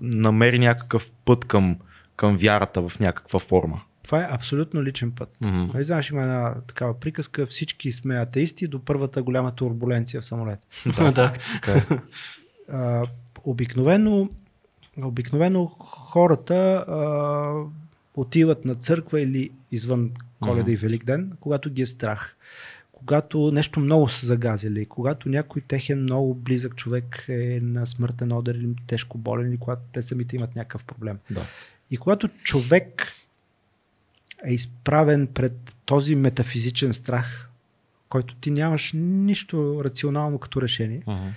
намери 0.00 0.58
някакъв 0.58 1.10
път 1.24 1.44
към, 1.44 1.76
към 2.16 2.36
вярата 2.36 2.88
в 2.88 3.00
някаква 3.00 3.38
форма? 3.38 3.80
Това 4.02 4.20
е 4.20 4.28
абсолютно 4.30 4.82
личен 4.82 5.12
път. 5.12 5.36
Мгм. 5.40 5.70
Нали, 5.74 5.84
знаеш, 5.84 6.10
има 6.10 6.22
една 6.22 6.54
такава 6.66 7.00
приказка, 7.00 7.46
всички 7.46 7.92
сме 7.92 8.16
атеисти 8.16 8.66
до 8.66 8.84
първата 8.84 9.22
голяма 9.22 9.54
турбуленция 9.54 10.20
в 10.20 10.26
самолет. 10.26 10.58
да. 10.96 11.32
Така 11.32 11.72
е. 11.72 11.86
А, 12.72 13.06
обикновено, 13.44 14.28
обикновено 15.02 15.66
хората 15.78 16.54
а, 16.88 17.52
отиват 18.14 18.64
на 18.64 18.74
църква 18.74 19.20
или 19.20 19.50
извън 19.72 20.10
Коледа 20.40 20.72
и 20.72 20.76
Велик 20.76 21.04
ден, 21.04 21.32
когато 21.40 21.70
ги 21.70 21.82
е 21.82 21.86
страх. 21.86 22.36
когато 22.92 23.50
нещо 23.52 23.80
много 23.80 24.08
са 24.08 24.26
загазили, 24.26 24.86
когато 24.86 25.28
някой 25.28 25.62
техен 25.62 26.02
много 26.02 26.34
близък 26.34 26.76
човек 26.76 27.24
е 27.28 27.60
на 27.62 27.86
смъртен 27.86 28.32
одер 28.32 28.54
или 28.54 28.74
тежко 28.86 29.18
болен, 29.18 29.48
или 29.48 29.58
когато 29.58 29.82
те 29.92 30.02
самите 30.02 30.36
имат 30.36 30.56
някакъв 30.56 30.84
проблем. 30.84 31.18
Да. 31.30 31.42
И 31.90 31.96
когато 31.96 32.28
човек 32.28 33.12
е 34.44 34.52
изправен 34.52 35.26
пред 35.26 35.76
този 35.84 36.14
метафизичен 36.16 36.92
страх, 36.92 37.48
който 38.08 38.34
ти 38.34 38.50
нямаш 38.50 38.90
нищо 38.94 39.80
рационално 39.84 40.38
като 40.38 40.62
решение, 40.62 41.02
Uh-huh. 41.06 41.28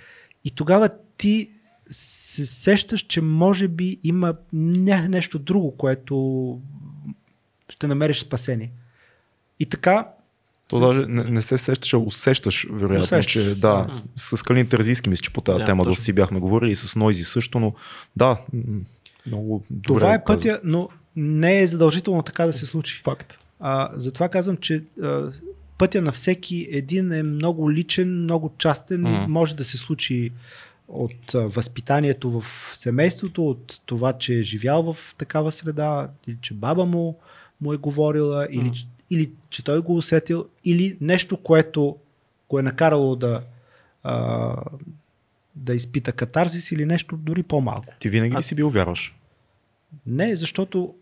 и 0.44 0.50
тогава 0.50 0.88
ти 1.16 1.48
се 1.90 2.46
сещаш, 2.46 3.00
че 3.00 3.20
може 3.20 3.68
би 3.68 3.98
има 4.02 4.34
ня- 4.54 5.08
нещо 5.08 5.38
друго, 5.38 5.70
което 5.70 6.60
ще 7.68 7.86
намериш 7.86 8.20
спасение. 8.20 8.70
И 9.60 9.66
така, 9.66 10.08
То 10.68 10.80
даже 10.80 11.00
не, 11.00 11.24
не 11.24 11.42
се 11.42 11.58
сещаш, 11.58 11.94
а 11.94 11.98
усещаш, 11.98 12.66
вероятно, 12.70 13.04
Усещаш. 13.04 13.32
че 13.32 13.54
да, 13.54 13.86
с, 14.14 14.36
с 14.36 14.42
Калин 14.42 14.68
Терзийски 14.68 15.10
мисля, 15.10 15.22
че 15.22 15.32
по 15.32 15.40
тази 15.40 15.58
Да, 15.58 15.64
тема 15.64 15.82
точно. 15.82 15.90
доста 15.90 16.04
си 16.04 16.12
бяхме 16.12 16.40
говорили 16.40 16.70
и 16.70 16.76
с 16.76 16.96
Нойзи 16.96 17.24
също, 17.24 17.60
но 17.60 17.74
да, 18.16 18.40
много 19.26 19.64
добре 19.70 20.00
това 20.00 20.14
е 20.14 20.24
каза. 20.24 20.38
пътя, 20.38 20.60
но 20.64 20.88
не 21.16 21.60
е 21.60 21.66
задължително 21.66 22.22
така 22.22 22.46
да 22.46 22.52
се 22.52 22.66
случи. 22.66 23.00
Факт. 23.04 23.38
А, 23.60 23.90
затова 23.94 24.28
казвам, 24.28 24.56
че 24.56 24.82
а, 25.02 25.32
пътя 25.78 26.02
на 26.02 26.12
всеки 26.12 26.68
един 26.70 27.12
е 27.12 27.22
много 27.22 27.72
личен, 27.72 28.22
много 28.22 28.52
частен 28.58 29.00
Мгм. 29.00 29.14
и 29.14 29.26
може 29.26 29.56
да 29.56 29.64
се 29.64 29.78
случи 29.78 30.32
от 30.88 31.34
а, 31.34 31.40
възпитанието 31.40 32.30
в 32.30 32.44
семейството, 32.74 33.48
от 33.48 33.80
това, 33.86 34.12
че 34.12 34.34
е 34.34 34.42
живял 34.42 34.92
в 34.92 35.14
такава 35.14 35.52
среда, 35.52 36.08
или 36.26 36.36
че 36.40 36.54
баба 36.54 36.84
му 36.86 37.18
му 37.60 37.72
е 37.72 37.76
говорила, 37.76 38.48
или, 38.50 38.72
че- 38.72 38.86
или 39.10 39.30
че 39.50 39.64
той 39.64 39.80
го 39.80 39.96
усетил, 39.96 40.46
или 40.64 40.96
нещо, 41.00 41.36
което 41.36 41.96
го 42.48 42.58
е 42.58 42.62
накарало 42.62 43.16
да, 43.16 43.42
а, 44.02 44.54
да 45.56 45.74
изпита 45.74 46.12
катарзис 46.12 46.72
или 46.72 46.84
нещо 46.86 47.16
дори 47.16 47.42
по-малко. 47.42 47.94
Ти 47.98 48.08
винаги 48.08 48.36
ли 48.36 48.42
си 48.42 48.54
бил 48.54 48.70
вярваш? 48.70 49.14
Не, 50.06 50.36
защото, 50.36 50.94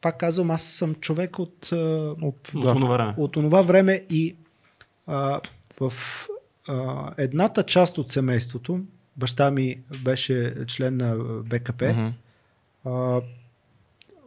пак 0.00 0.18
казвам, 0.18 0.50
аз 0.50 0.62
съм 0.62 0.94
човек 0.94 1.38
от, 1.38 1.72
От, 1.72 2.22
От 2.22 2.62
да. 2.62 2.72
това 2.74 2.88
време. 2.96 3.14
от 3.16 3.32
това 3.32 3.62
време 3.62 4.04
и 4.10 4.36
а, 5.06 5.40
в 5.80 5.92
а, 6.68 7.10
едната 7.16 7.62
част 7.62 7.98
от 7.98 8.10
семейството, 8.10 8.80
баща 9.16 9.50
ми 9.50 9.76
беше 10.02 10.54
член 10.66 10.96
на 10.96 11.16
БКП, 11.44 11.92
Мгм. 11.92 12.06
а, 12.84 13.20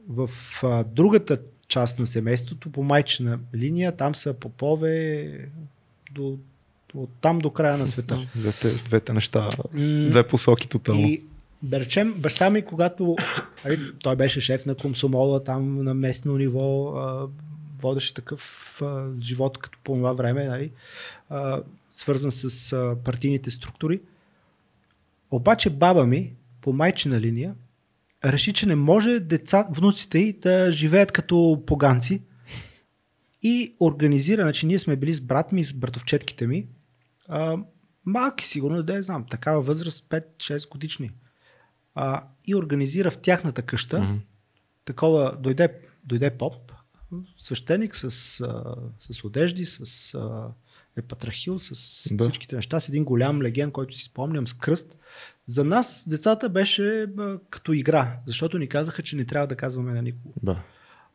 в 0.09 0.29
а, 0.63 0.84
другата 0.84 1.38
част 1.67 1.99
на 1.99 2.07
семейството, 2.07 2.69
по 2.71 2.84
майчина 2.84 3.39
линия, 3.55 3.91
там 3.91 4.15
са 4.15 4.34
попове 4.34 5.49
до, 6.11 6.38
от 6.93 7.09
там 7.21 7.39
до 7.39 7.49
края 7.49 7.77
на 7.77 7.88
света. 7.88 8.15
Двете, 8.35 8.69
двете 8.73 9.13
неща, 9.13 9.49
две 10.09 10.27
посоки 10.27 10.69
тотално. 10.69 11.07
И 11.07 11.23
да 11.63 11.79
речем, 11.79 12.13
баща 12.13 12.49
ми, 12.49 12.65
когато 12.65 13.15
нали, 13.65 13.79
той 14.03 14.15
беше 14.15 14.41
шеф 14.41 14.65
на 14.65 14.75
комсомола, 14.75 15.43
там 15.43 15.84
на 15.84 15.93
местно 15.93 16.38
ниво, 16.38 16.93
водеше 17.81 18.13
такъв 18.13 18.81
живот 19.21 19.57
като 19.57 19.79
по 19.84 19.95
това 19.95 20.13
време, 20.13 20.45
нали, 20.45 20.71
свързан 21.91 22.31
с 22.31 22.75
партийните 23.03 23.51
структури. 23.51 24.01
Обаче 25.31 25.69
баба 25.69 26.05
ми, 26.05 26.34
по 26.61 26.73
майчина 26.73 27.21
линия, 27.21 27.55
реши, 28.25 28.53
че 28.53 28.65
не 28.65 28.75
може 28.75 29.19
деца, 29.19 29.67
внуците 29.71 30.19
й 30.19 30.34
да 30.34 30.71
живеят 30.71 31.11
като 31.11 31.63
поганци 31.67 32.21
и 33.43 33.75
организира, 33.81 34.41
значи 34.41 34.65
ние 34.65 34.79
сме 34.79 34.95
били 34.95 35.13
с 35.13 35.21
брат 35.21 35.51
ми, 35.51 35.63
с 35.63 35.73
братовчетките 35.73 36.47
ми, 36.47 36.67
малки 38.05 38.47
сигурно, 38.47 38.84
да 38.84 38.95
я 38.95 39.03
знам, 39.03 39.25
такава 39.29 39.61
възраст, 39.61 40.09
5-6 40.09 40.69
годишни. 40.69 41.11
А, 41.99 42.23
и 42.45 42.55
организира 42.55 43.11
в 43.11 43.17
тяхната 43.17 43.61
къща, 43.61 43.99
Мгм. 43.99 44.15
такова, 44.85 45.37
дойде, 45.39 45.69
дойде 46.03 46.37
поп, 46.37 46.71
свещеник 47.37 47.95
с, 47.95 48.03
а, 48.41 48.75
с 48.99 49.23
одежди, 49.23 49.65
с 49.65 50.13
а, 50.13 50.47
епатрахил, 50.97 51.59
с 51.59 52.07
Да. 52.11 52.23
да. 52.23 52.29
всичките 52.29 52.55
неща, 52.55 52.79
с 52.79 52.89
един 52.89 53.03
голям 53.03 53.41
леген, 53.41 53.71
който 53.71 53.97
си 53.97 54.03
спомням, 54.03 54.47
с 54.47 54.53
кръст. 54.53 54.97
За 55.45 55.63
нас 55.63 56.07
децата 56.09 56.49
беше 56.49 57.01
а, 57.01 57.37
като 57.49 57.73
игра, 57.73 58.17
защото 58.25 58.57
ни 58.57 58.69
казаха, 58.69 59.03
че 59.03 59.15
не 59.15 59.25
трябва 59.25 59.47
да 59.47 59.55
казваме 59.55 59.93
на 59.93 60.01
никого. 60.01 60.33
Да. 60.43 60.63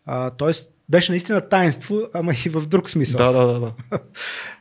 А, 0.04 0.30
тоест, 0.30 0.74
беше 0.88 1.12
наистина 1.12 1.48
таинство, 1.48 2.02
ама 2.14 2.32
и 2.46 2.48
в 2.48 2.66
друг 2.66 2.88
смисъл. 2.90 3.18
Да, 3.18 3.32
да, 3.32 3.52
да, 3.52 3.60
да. 3.60 3.74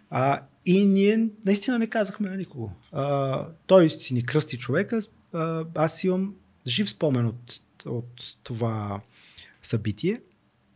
А, 0.10 0.42
и 0.66 0.86
ние 0.86 1.28
наистина 1.46 1.80
не 1.80 1.88
казахме 1.88 2.30
на 2.30 2.38
никого. 2.38 2.72
А, 2.92 3.46
той 3.68 3.90
си 3.90 4.14
ни 4.14 4.24
кръсти 4.24 4.58
човека. 4.58 5.00
А, 5.34 5.64
аз 5.76 6.04
имам 6.04 6.34
жив 6.68 6.90
спомен 6.90 7.26
от, 7.26 7.60
от 7.86 8.08
това 8.44 9.00
събитие 9.62 10.22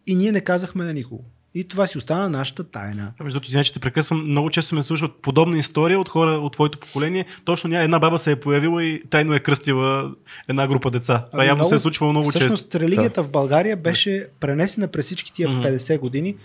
и 0.08 0.16
ние 0.16 0.32
не 0.32 0.42
казахме 0.42 0.84
на 0.84 0.94
никого. 0.94 1.24
И 1.54 1.64
това 1.64 1.88
си 1.88 1.98
остана 1.98 2.30
нашата 2.30 2.64
тайна. 2.64 3.14
Между 3.20 3.36
другото, 3.36 3.48
извиня, 3.48 3.64
че 3.64 3.74
те 3.74 3.80
прекъсвам. 3.80 4.26
Много 4.26 4.50
често 4.50 4.76
ме 4.76 4.84
слуша 4.84 5.06
от 5.06 5.22
подобна 5.22 5.58
история 5.58 6.00
от 6.00 6.10
хора 6.10 6.32
от 6.32 6.54
твоето 6.54 6.80
поколение. 6.80 7.26
Точно 7.46 7.70
ня, 7.70 7.84
една 7.84 8.00
баба 8.00 8.20
се 8.20 8.32
е 8.32 8.36
появила 8.36 8.84
и 8.84 9.04
тайно 9.10 9.34
е 9.34 9.40
кръстила 9.40 10.16
една 10.48 10.68
група 10.68 10.92
деца. 10.92 11.26
Това 11.26 11.40
Ами 11.40 11.48
явно 11.48 11.60
много- 11.60 11.70
се 11.70 11.76
е 11.76 11.80
случвало 11.80 12.12
много 12.12 12.30
Всъщност, 12.30 12.64
често. 12.64 12.80
религията 12.80 13.24
в 13.24 13.30
България 13.30 13.78
беше 13.78 14.28
пренесена 14.40 14.88
през 14.88 15.06
всички 15.06 15.34
тия 15.34 15.50
Мгм. 15.50 15.62
50 15.62 16.00
години 16.00 16.36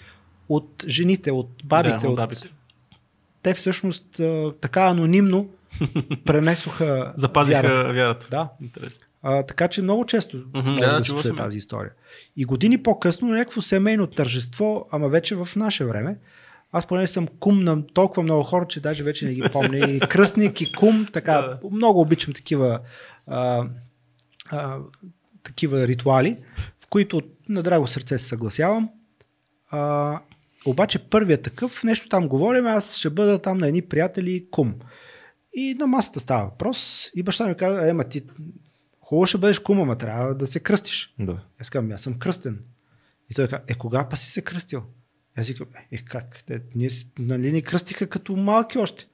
от 0.49 0.85
жените, 0.89 1.33
от 1.33 1.51
бабите. 1.65 1.91
Да, 1.91 1.97
от... 1.99 2.05
от 2.05 2.17
бабите. 2.17 2.53
Те 3.43 3.55
всъщност 3.55 4.21
а, 4.21 4.53
така 4.61 4.83
анонимно 4.83 5.49
пренесоха 6.25 7.13
Запазиха 7.17 7.63
вярата. 7.63 7.93
вярата. 7.93 8.27
Да. 8.31 8.49
Интересно. 8.63 9.05
А, 9.23 9.43
така 9.43 9.69
че 9.69 9.83
много 9.83 10.07
често 10.07 10.37
Мгм, 10.37 10.71
може 10.71 10.81
да, 10.81 10.99
да, 10.99 11.05
се 11.05 11.11
чуе 11.23 11.37
тази 11.37 11.59
история. 11.59 11.91
И 12.37 12.45
години 12.45 12.83
по-късно 12.83 13.29
някакво 13.29 13.61
семейно 13.61 14.07
тържество, 14.07 14.89
ама 14.91 15.09
вече 15.09 15.35
в 15.37 15.49
наше 15.57 15.85
време, 15.85 16.17
аз 16.73 16.87
поне 16.87 17.07
съм 17.07 17.29
кум 17.41 17.65
на 17.65 17.87
толкова 17.87 18.23
много 18.23 18.43
хора, 18.43 18.67
че 18.69 18.81
даже 18.81 19.03
вече 19.03 19.27
не 19.27 19.35
ги 19.35 19.43
помня. 19.53 19.79
И 19.79 20.01
кръстник, 20.01 20.61
и 20.61 20.73
кум, 20.73 21.07
така. 21.13 21.59
Много 21.73 22.01
обичам 22.01 22.35
такива, 22.35 22.81
а, 23.27 23.65
а, 24.51 24.79
такива 25.43 25.87
ритуали, 25.87 26.39
в 26.85 26.87
които 26.87 27.23
на 27.49 27.63
драго 27.63 27.87
сърце 27.87 28.19
се 28.19 28.27
съгласявам. 28.27 28.91
А, 29.71 30.19
обаче 30.67 30.99
първият 30.99 31.43
такъв, 31.43 31.85
нещо 31.85 32.09
там 32.09 32.29
говорим, 32.29 32.67
аз 32.67 32.97
ще 32.97 33.11
бъда 33.11 33.39
там 33.39 33.59
на 33.59 33.69
едни 33.69 33.83
приятели 33.83 34.47
кум. 34.51 34.75
И 35.55 35.75
на 35.75 35.87
масата 35.87 36.21
става 36.21 36.45
въпрос 36.45 37.11
и 37.15 37.23
баща 37.23 37.47
ми 37.49 37.55
каза, 37.55 37.89
ема 37.89 38.05
ти 38.05 38.23
хубаво 39.01 39.27
ще 39.27 39.39
бъдеш 39.39 39.59
кум, 39.59 39.81
ама 39.81 39.99
трябва 39.99 40.35
да 40.35 40.47
се 40.47 40.61
кръстиш. 40.61 41.15
да. 41.19 41.41
Аз 41.61 41.71
казвам, 41.71 41.93
аз 41.93 42.03
съм 42.03 42.19
кръстен. 42.19 42.59
И 43.31 43.35
той 43.35 43.49
каза, 43.49 43.63
е 43.69 43.75
кога 43.75 44.09
па 44.09 44.17
си 44.17 44.31
се 44.31 44.43
кръстил? 44.43 44.83
Аз 45.37 45.47
си 45.47 45.53
казвам, 45.55 45.69
е 45.93 45.99
как? 45.99 46.43
Те, 46.47 46.61
ние 46.75 46.91
нали 47.19 47.53
ни 47.53 47.63
кръстиха 47.63 48.07
като 48.07 48.37
малки 48.37 48.79
още. 48.79 49.07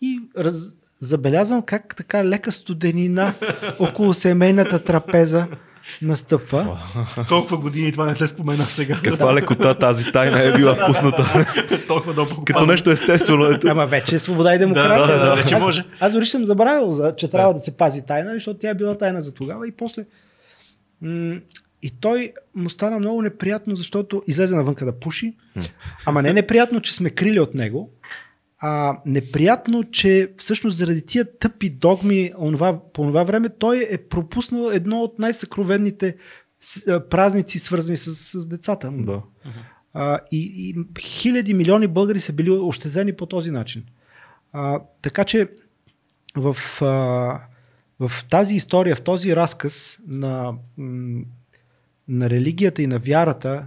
И 0.00 0.20
раз, 0.36 0.74
забелязвам 1.00 1.62
как 1.62 1.96
така 1.96 2.24
лека 2.24 2.52
студенина 2.52 3.34
около 3.78 4.14
семейната 4.14 4.84
трапеза 4.84 5.48
настъпва. 6.02 6.78
Толкова 7.28 7.56
години 7.56 7.92
това 7.92 8.06
не 8.06 8.16
се 8.16 8.26
спомена 8.26 8.64
сега. 8.64 8.94
Каква 9.04 9.34
лекота 9.34 9.74
тази 9.74 10.12
тайна 10.12 10.42
е 10.42 10.52
била 10.52 10.86
пусната. 10.86 11.46
Толкова 11.88 12.14
дълго 12.14 12.44
Като 12.44 12.66
нещо 12.66 12.90
естествено. 12.90 13.44
Ето. 13.44 13.68
Ама 13.68 13.86
вече 13.86 14.14
е 14.14 14.18
свобода 14.18 14.54
и 14.54 14.58
демокрация. 14.58 15.06
Да, 15.06 15.18
да, 15.18 15.24
да, 15.24 15.34
вече 15.34 15.54
аз, 15.54 15.62
може. 15.62 15.84
Аз 16.00 16.12
дори 16.12 16.26
съм 16.26 16.46
забравил, 16.46 16.90
за, 16.90 17.14
че 17.16 17.30
трябва 17.30 17.54
да. 17.54 17.60
се 17.60 17.76
пази 17.76 18.06
тайна, 18.06 18.32
защото 18.32 18.58
тя 18.58 18.70
е 18.70 18.74
била 18.74 18.98
тайна 18.98 19.20
за 19.20 19.34
тогава 19.34 19.68
и 19.68 19.72
после. 19.72 20.04
И 21.82 21.90
той 22.00 22.32
му 22.54 22.70
стана 22.70 22.98
много 22.98 23.22
неприятно, 23.22 23.76
защото 23.76 24.22
излезе 24.26 24.56
навънка 24.56 24.84
да 24.84 24.92
пуши. 24.92 25.34
Ама 26.06 26.22
не 26.22 26.32
неприятно, 26.32 26.80
че 26.80 26.94
сме 26.94 27.10
крили 27.10 27.40
от 27.40 27.54
него, 27.54 27.90
а 28.64 29.00
неприятно, 29.06 29.84
че 29.84 30.32
всъщност 30.38 30.76
заради 30.76 31.02
тия 31.06 31.38
тъпи 31.38 31.70
догми 31.70 32.32
онова, 32.38 32.80
по 32.92 33.02
това 33.02 33.24
време 33.24 33.48
той 33.48 33.86
е 33.90 33.98
пропуснал 33.98 34.70
едно 34.70 35.00
от 35.00 35.18
най-съкровенните 35.18 36.16
празници, 37.10 37.58
свързани 37.58 37.96
с, 37.96 38.14
с 38.14 38.48
децата. 38.48 38.90
му. 38.90 39.04
Да. 39.04 39.22
А, 39.94 40.18
и, 40.32 40.70
и 40.70 41.00
хиляди 41.00 41.54
милиони 41.54 41.86
българи 41.86 42.20
са 42.20 42.32
били 42.32 42.50
ощетени 42.50 43.12
по 43.12 43.26
този 43.26 43.50
начин. 43.50 43.84
А, 44.52 44.80
така 45.02 45.24
че 45.24 45.48
в, 46.36 46.56
а, 46.82 46.86
в 48.00 48.24
тази 48.30 48.54
история, 48.54 48.96
в 48.96 49.02
този 49.02 49.36
разказ 49.36 49.98
на, 50.06 50.54
на 52.08 52.30
религията 52.30 52.82
и 52.82 52.86
на 52.86 52.98
вярата, 52.98 53.66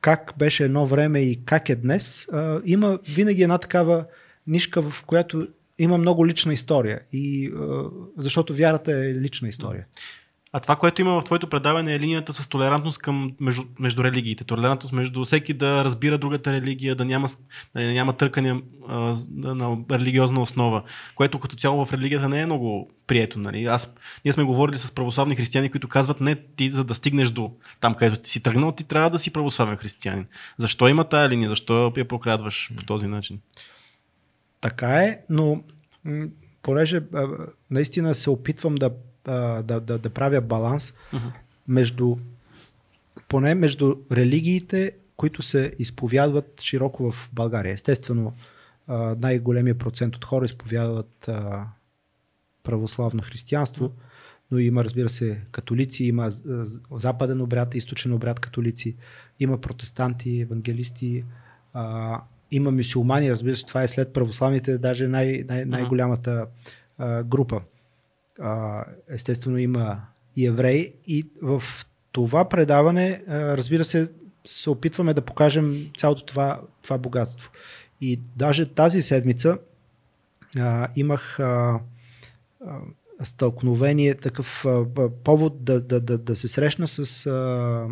как 0.00 0.34
беше 0.38 0.64
едно 0.64 0.86
време 0.86 1.20
и 1.20 1.44
как 1.44 1.68
е 1.68 1.76
днес, 1.76 2.28
а, 2.32 2.60
има 2.64 2.98
винаги 3.08 3.42
една 3.42 3.58
такава 3.58 4.04
нишка, 4.46 4.82
в 4.82 5.04
която 5.04 5.48
има 5.78 5.98
много 5.98 6.26
лична 6.26 6.52
история. 6.52 7.00
И, 7.12 7.52
а, 7.56 7.84
защото 8.18 8.54
вярата 8.54 8.92
е 8.92 9.14
лична 9.14 9.48
история. 9.48 9.86
А 10.52 10.60
това, 10.60 10.76
което 10.76 11.00
има 11.00 11.20
в 11.20 11.24
твоето 11.24 11.50
предаване 11.50 11.94
е 11.94 12.00
линията 12.00 12.32
с 12.32 12.48
толерантност 12.48 12.98
към 12.98 13.32
между, 13.40 13.62
между 13.78 14.04
религиите. 14.04 14.44
Толерантност 14.44 14.92
между 14.92 15.24
всеки 15.24 15.54
да 15.54 15.84
разбира 15.84 16.18
другата 16.18 16.52
религия, 16.52 16.96
да 16.96 17.04
няма, 17.04 17.28
да 17.74 17.82
няма 17.82 18.12
търкане 18.12 18.62
а, 18.88 19.14
на 19.30 19.78
религиозна 19.90 20.42
основа, 20.42 20.82
което 21.14 21.40
като 21.40 21.56
цяло 21.56 21.86
в 21.86 21.92
религията 21.92 22.28
не 22.28 22.40
е 22.40 22.46
много 22.46 22.90
прието. 23.06 23.38
Нали? 23.38 23.64
Аз, 23.64 23.94
ние 24.24 24.32
сме 24.32 24.44
говорили 24.44 24.78
с 24.78 24.92
православни 24.92 25.36
християни, 25.36 25.70
които 25.70 25.88
казват, 25.88 26.20
не, 26.20 26.36
ти 26.56 26.70
за 26.70 26.84
да 26.84 26.94
стигнеш 26.94 27.30
до 27.30 27.52
там, 27.80 27.94
където 27.94 28.22
ти 28.22 28.30
си 28.30 28.40
тръгнал, 28.40 28.72
ти 28.72 28.84
трябва 28.84 29.10
да 29.10 29.18
си 29.18 29.32
православен 29.32 29.76
християнин. 29.76 30.26
Защо 30.58 30.88
има 30.88 31.04
тая 31.04 31.28
линия? 31.28 31.50
Защо 31.50 31.92
я 31.96 32.08
прокрадваш 32.08 32.70
по 32.76 32.84
този 32.84 33.06
начин? 33.06 33.40
Така 34.60 35.04
е, 35.04 35.18
но 35.30 35.62
понеже 36.62 37.00
наистина 37.70 38.14
се 38.14 38.30
опитвам 38.30 38.74
да 38.74 38.90
да, 39.64 39.80
да, 39.80 39.98
да 39.98 40.10
правя 40.10 40.40
баланс 40.40 40.94
uh-huh. 41.12 41.30
между 41.68 42.16
поне 43.28 43.54
между 43.54 43.96
религиите, 44.12 44.92
които 45.16 45.42
се 45.42 45.72
изповядват 45.78 46.60
широко 46.60 47.12
в 47.12 47.30
България. 47.32 47.72
Естествено, 47.72 48.32
най-големия 49.18 49.78
процент 49.78 50.16
от 50.16 50.24
хора 50.24 50.44
изповядват 50.44 51.30
православно 52.62 53.22
християнство, 53.22 53.92
но 54.50 54.58
има, 54.58 54.84
разбира 54.84 55.08
се, 55.08 55.40
католици, 55.50 56.04
има 56.04 56.30
западен 56.90 57.40
обряд, 57.40 57.74
източен 57.74 58.12
обряд 58.12 58.40
католици, 58.40 58.96
има 59.40 59.60
протестанти, 59.60 60.40
евангелисти, 60.40 61.24
има 62.50 62.70
мюсюлмани, 62.70 63.30
разбира 63.30 63.56
се, 63.56 63.66
това 63.66 63.82
е 63.82 63.88
след 63.88 64.12
православните, 64.12 64.78
даже 64.78 65.08
най- 65.08 65.44
най- 65.48 65.64
най-голямата 65.64 66.46
група 67.24 67.60
естествено 69.08 69.58
има 69.58 70.00
евреи. 70.38 70.92
И 71.06 71.26
в 71.42 71.62
това 72.12 72.48
предаване, 72.48 73.22
разбира 73.28 73.84
се, 73.84 74.08
се 74.46 74.70
опитваме 74.70 75.14
да 75.14 75.22
покажем 75.22 75.90
цялото 75.96 76.24
това, 76.24 76.60
това 76.82 76.98
богатство. 76.98 77.50
И 78.00 78.20
даже 78.36 78.66
тази 78.66 79.02
седмица 79.02 79.58
а, 80.58 80.88
имах 80.96 81.40
а, 81.40 81.80
а, 82.66 82.78
стълкновение, 83.22 84.14
такъв 84.14 84.66
а, 84.66 84.84
повод 85.24 85.64
да, 85.64 85.80
да, 85.80 86.00
да, 86.00 86.18
да 86.18 86.36
се 86.36 86.48
срещна 86.48 86.86
с 86.86 87.26
а, 87.26 87.86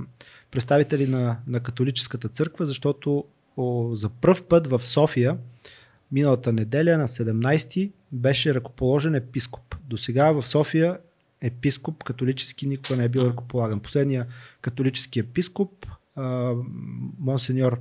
представители 0.51 1.07
на, 1.07 1.37
на 1.47 1.61
католическата 1.61 2.29
църква, 2.29 2.67
защото 2.67 3.25
о, 3.57 3.95
за 3.95 4.09
първ 4.09 4.43
път 4.49 4.67
в 4.67 4.87
София 4.87 5.39
миналата 6.13 6.53
неделя 6.53 6.99
на 6.99 7.09
17 7.09 7.93
беше 8.13 8.55
ръкоположен 8.55 9.15
епископ. 9.15 9.77
До 9.85 9.97
сега 9.97 10.33
в 10.33 10.49
София 10.49 10.99
епископ 11.41 12.05
католически 12.05 12.67
никога 12.67 12.97
не 12.97 13.05
е 13.05 13.09
бил 13.09 13.21
ръкополаган. 13.21 13.81
Последния 13.81 14.27
католически 14.61 15.19
епископ, 15.19 15.87
монсеньор 17.19 17.81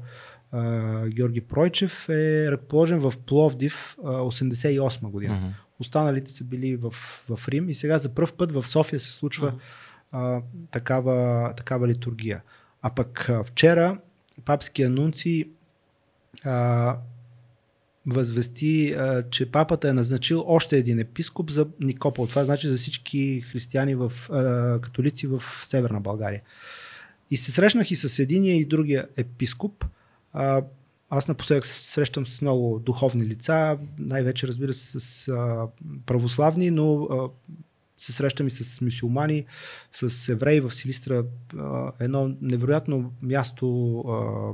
Георги 1.08 1.42
Пройчев, 1.42 2.10
е 2.10 2.52
ръкоположен 2.52 3.00
в 3.00 3.14
Пловдив 3.26 3.96
88 4.00 5.10
година. 5.10 5.34
Uh-huh. 5.34 5.54
Останалите 5.80 6.32
са 6.32 6.44
били 6.44 6.76
в, 6.76 6.92
в 7.30 7.50
Рим 7.50 7.70
и 7.70 7.74
сега 7.74 7.98
за 7.98 8.16
първ 8.16 8.32
път 8.38 8.52
в 8.52 8.68
София 8.68 9.00
се 9.00 9.12
случва 9.12 9.52
uh-huh. 9.52 9.60
а, 10.12 10.42
такава, 10.72 11.54
такава 11.58 11.88
литургия. 11.88 12.42
А 12.82 12.90
пък 12.90 13.30
а, 13.30 13.44
вчера 13.44 13.98
папския 14.46 14.88
анунци 14.88 15.50
а, 16.46 16.98
възвести, 18.08 18.96
че 19.32 19.52
папата 19.52 19.90
е 19.90 19.94
назначил 19.94 20.44
още 20.48 20.78
един 20.78 21.00
епископ 21.00 21.50
за 21.50 21.68
Никопол. 21.80 22.28
Това 22.28 22.46
значи 22.46 22.68
за 22.68 22.78
всички 22.78 23.42
християни 23.42 23.96
в 23.96 24.14
католици 24.82 25.28
в 25.28 25.44
Северна 25.64 26.02
България. 26.02 26.42
И 27.32 27.38
се 27.38 27.52
срещнах 27.52 27.92
и 27.92 27.96
с 27.96 28.20
единия 28.20 28.56
и 28.56 28.66
другия 28.66 29.08
епископ. 29.18 29.86
Аз 31.10 31.28
напоследък 31.28 31.66
се 31.66 31.92
срещам 31.92 32.28
с 32.28 32.42
много 32.42 32.80
духовни 32.80 33.26
лица, 33.26 33.78
най-вече 34.00 34.48
разбира 34.48 34.74
се 34.74 35.00
с 35.00 35.32
православни, 36.06 36.72
но 36.72 37.08
се 37.98 38.12
срещам 38.12 38.48
и 38.48 38.50
с 38.50 38.82
мюсюлмани, 38.82 39.46
с 39.92 40.30
евреи 40.30 40.60
в 40.60 40.72
Силистра. 40.72 41.26
Едно 42.00 42.36
невероятно 42.42 43.14
място 43.22 44.04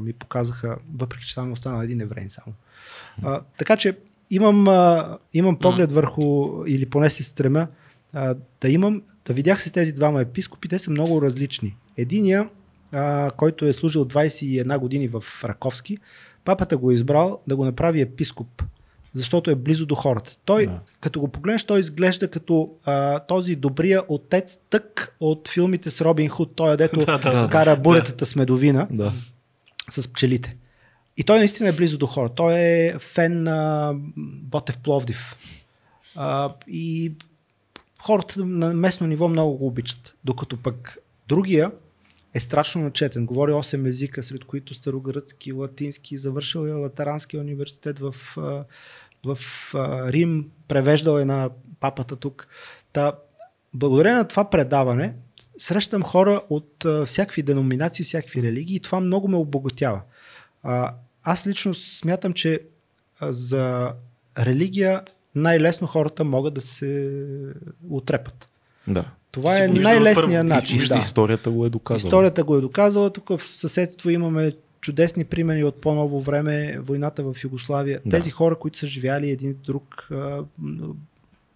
ми 0.02 0.14
показаха, 0.14 0.78
въпреки 0.94 1.28
че 1.28 1.36
там 1.36 1.52
остана 1.52 1.84
един 1.84 2.02
еврей 2.02 2.30
само. 2.30 2.54
А, 3.24 3.42
така 3.58 3.76
че 3.78 3.98
имам, 4.30 4.68
а, 4.68 5.18
имам 5.34 5.60
поглед 5.60 5.92
върху, 5.92 6.50
или 6.68 6.90
поне 6.90 7.10
се 7.10 7.24
стремя, 7.24 7.68
а, 8.14 8.36
да 8.62 8.70
имам, 8.70 9.02
да 9.26 9.34
видях 9.34 9.62
с 9.62 9.72
тези 9.72 9.94
двама 9.94 10.22
епископи, 10.22 10.68
те 10.68 10.80
са 10.80 10.92
много 10.92 11.22
различни. 11.22 11.76
Единия, 11.98 12.50
а, 12.92 13.32
който 13.38 13.66
е 13.66 13.74
служил 13.74 14.06
21 14.06 14.78
години 14.78 15.08
в 15.08 15.24
Раковски, 15.44 15.98
папата 16.46 16.78
го 16.78 16.92
е 16.92 16.94
избрал 16.94 17.42
да 17.48 17.56
го 17.56 17.66
направи 17.66 18.02
епископ, 18.02 18.64
защото 19.14 19.52
е 19.52 19.56
близо 19.56 19.86
до 19.86 19.96
хората. 19.96 20.38
Той, 20.46 20.66
да. 20.66 20.80
като 21.00 21.20
го 21.20 21.28
погледнеш, 21.28 21.64
той 21.64 21.80
изглежда 21.80 22.28
като 22.28 22.70
а, 22.86 23.20
този 23.20 23.56
добрия 23.56 24.04
отец 24.08 24.60
тък 24.70 25.16
от 25.20 25.48
филмите 25.48 25.90
с 25.90 26.02
Робин 26.02 26.30
Худ, 26.30 26.52
той 26.56 26.74
е 26.74 26.78
дето 26.78 27.00
да, 27.06 27.18
да, 27.18 27.50
кара 27.52 27.76
буретата 27.76 28.18
да. 28.18 28.26
с 28.26 28.36
медовина 28.36 28.88
да. 28.92 29.12
с 29.90 30.14
пчелите. 30.14 30.56
И 31.18 31.24
той 31.24 31.38
наистина 31.38 31.70
е 31.70 31.74
близо 31.74 31.98
до 31.98 32.06
хора. 32.06 32.30
Той 32.30 32.54
е 32.54 33.00
фен 33.00 33.44
на 33.44 33.92
Ботев 34.18 34.78
Пловдив. 34.78 35.38
А, 36.16 36.54
и 36.68 37.14
хората 38.02 38.46
на 38.46 38.74
местно 38.74 39.08
ниво 39.08 39.30
много 39.30 39.58
го 39.58 39.68
обичат. 39.68 40.16
Докато 40.24 40.58
пък 40.58 40.98
другия 41.28 41.72
е 42.34 42.40
страшно 42.40 42.82
начетен. 42.82 43.26
Говори 43.26 43.52
8 43.52 43.88
езика, 43.88 44.24
сред 44.24 44.44
които 44.44 44.74
старогръцки, 44.74 45.54
латински, 45.54 46.18
завършил 46.18 46.60
е 46.60 46.72
Латеранския 46.72 47.40
университет 47.40 48.00
в, 48.00 48.16
в 49.26 49.38
Рим, 50.12 50.50
превеждал 50.68 51.18
е 51.18 51.26
на 51.26 51.50
папата 51.80 52.16
тук. 52.16 52.48
Та, 52.94 53.14
благодарение 53.74 54.18
на 54.18 54.28
това 54.28 54.50
предаване, 54.50 55.16
срещам 55.58 56.04
хора 56.04 56.42
от 56.50 56.86
всякакви 57.06 57.44
деноминации, 57.44 58.06
всякакви 58.06 58.44
религии 58.44 58.76
и 58.76 58.80
това 58.80 59.00
много 59.00 59.28
ме 59.28 59.38
обогатява. 59.38 60.02
А, 60.64 60.94
аз 61.24 61.48
лично 61.48 61.74
смятам, 61.74 62.34
че 62.34 62.60
за 63.22 63.94
религия 64.40 65.02
най-лесно 65.36 65.88
хората 65.88 66.24
могат 66.24 66.54
да 66.54 66.62
се 66.62 67.12
отрепат. 67.90 68.50
Да. 68.88 69.06
Това 69.32 69.64
е 69.64 69.68
най-лесният 69.68 70.48
начин. 70.48 70.80
И, 70.84 70.88
да. 70.88 70.98
Историята 70.98 71.52
го 71.52 71.66
е 71.66 71.70
доказала. 71.70 72.08
Историята 72.08 72.44
го 72.44 72.58
е 72.58 72.62
доказала. 72.62 73.14
Тук 73.14 73.30
в 73.30 73.42
съседство 73.44 74.10
имаме 74.10 74.54
чудесни 74.82 75.24
примери 75.26 75.64
от 75.64 75.82
по-ново 75.82 76.22
време, 76.22 76.80
войната 76.80 77.24
в 77.24 77.36
Югославия. 77.44 78.02
Да. 78.06 78.18
Тези 78.18 78.30
хора, 78.30 78.56
които 78.56 78.78
са 78.78 78.88
живяли 78.88 79.32
един 79.32 79.56
друг, 79.66 80.10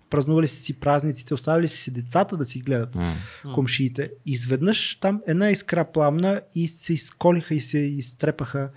празнували 0.09 0.47
си 0.47 0.73
празниците, 0.73 1.33
оставили 1.33 1.67
си 1.67 1.91
децата 1.91 2.37
да 2.37 2.45
си 2.45 2.59
гледат 2.59 2.95
mm. 2.95 3.13
комшиите. 3.53 4.11
Изведнъж 4.25 4.95
там 4.95 5.21
една 5.27 5.49
искра 5.49 5.85
пламна 5.85 6.41
и 6.55 6.67
се 6.67 6.93
изколиха 6.93 7.55
и 7.55 7.61
се 7.61 7.77
изтрепаха 7.77 8.69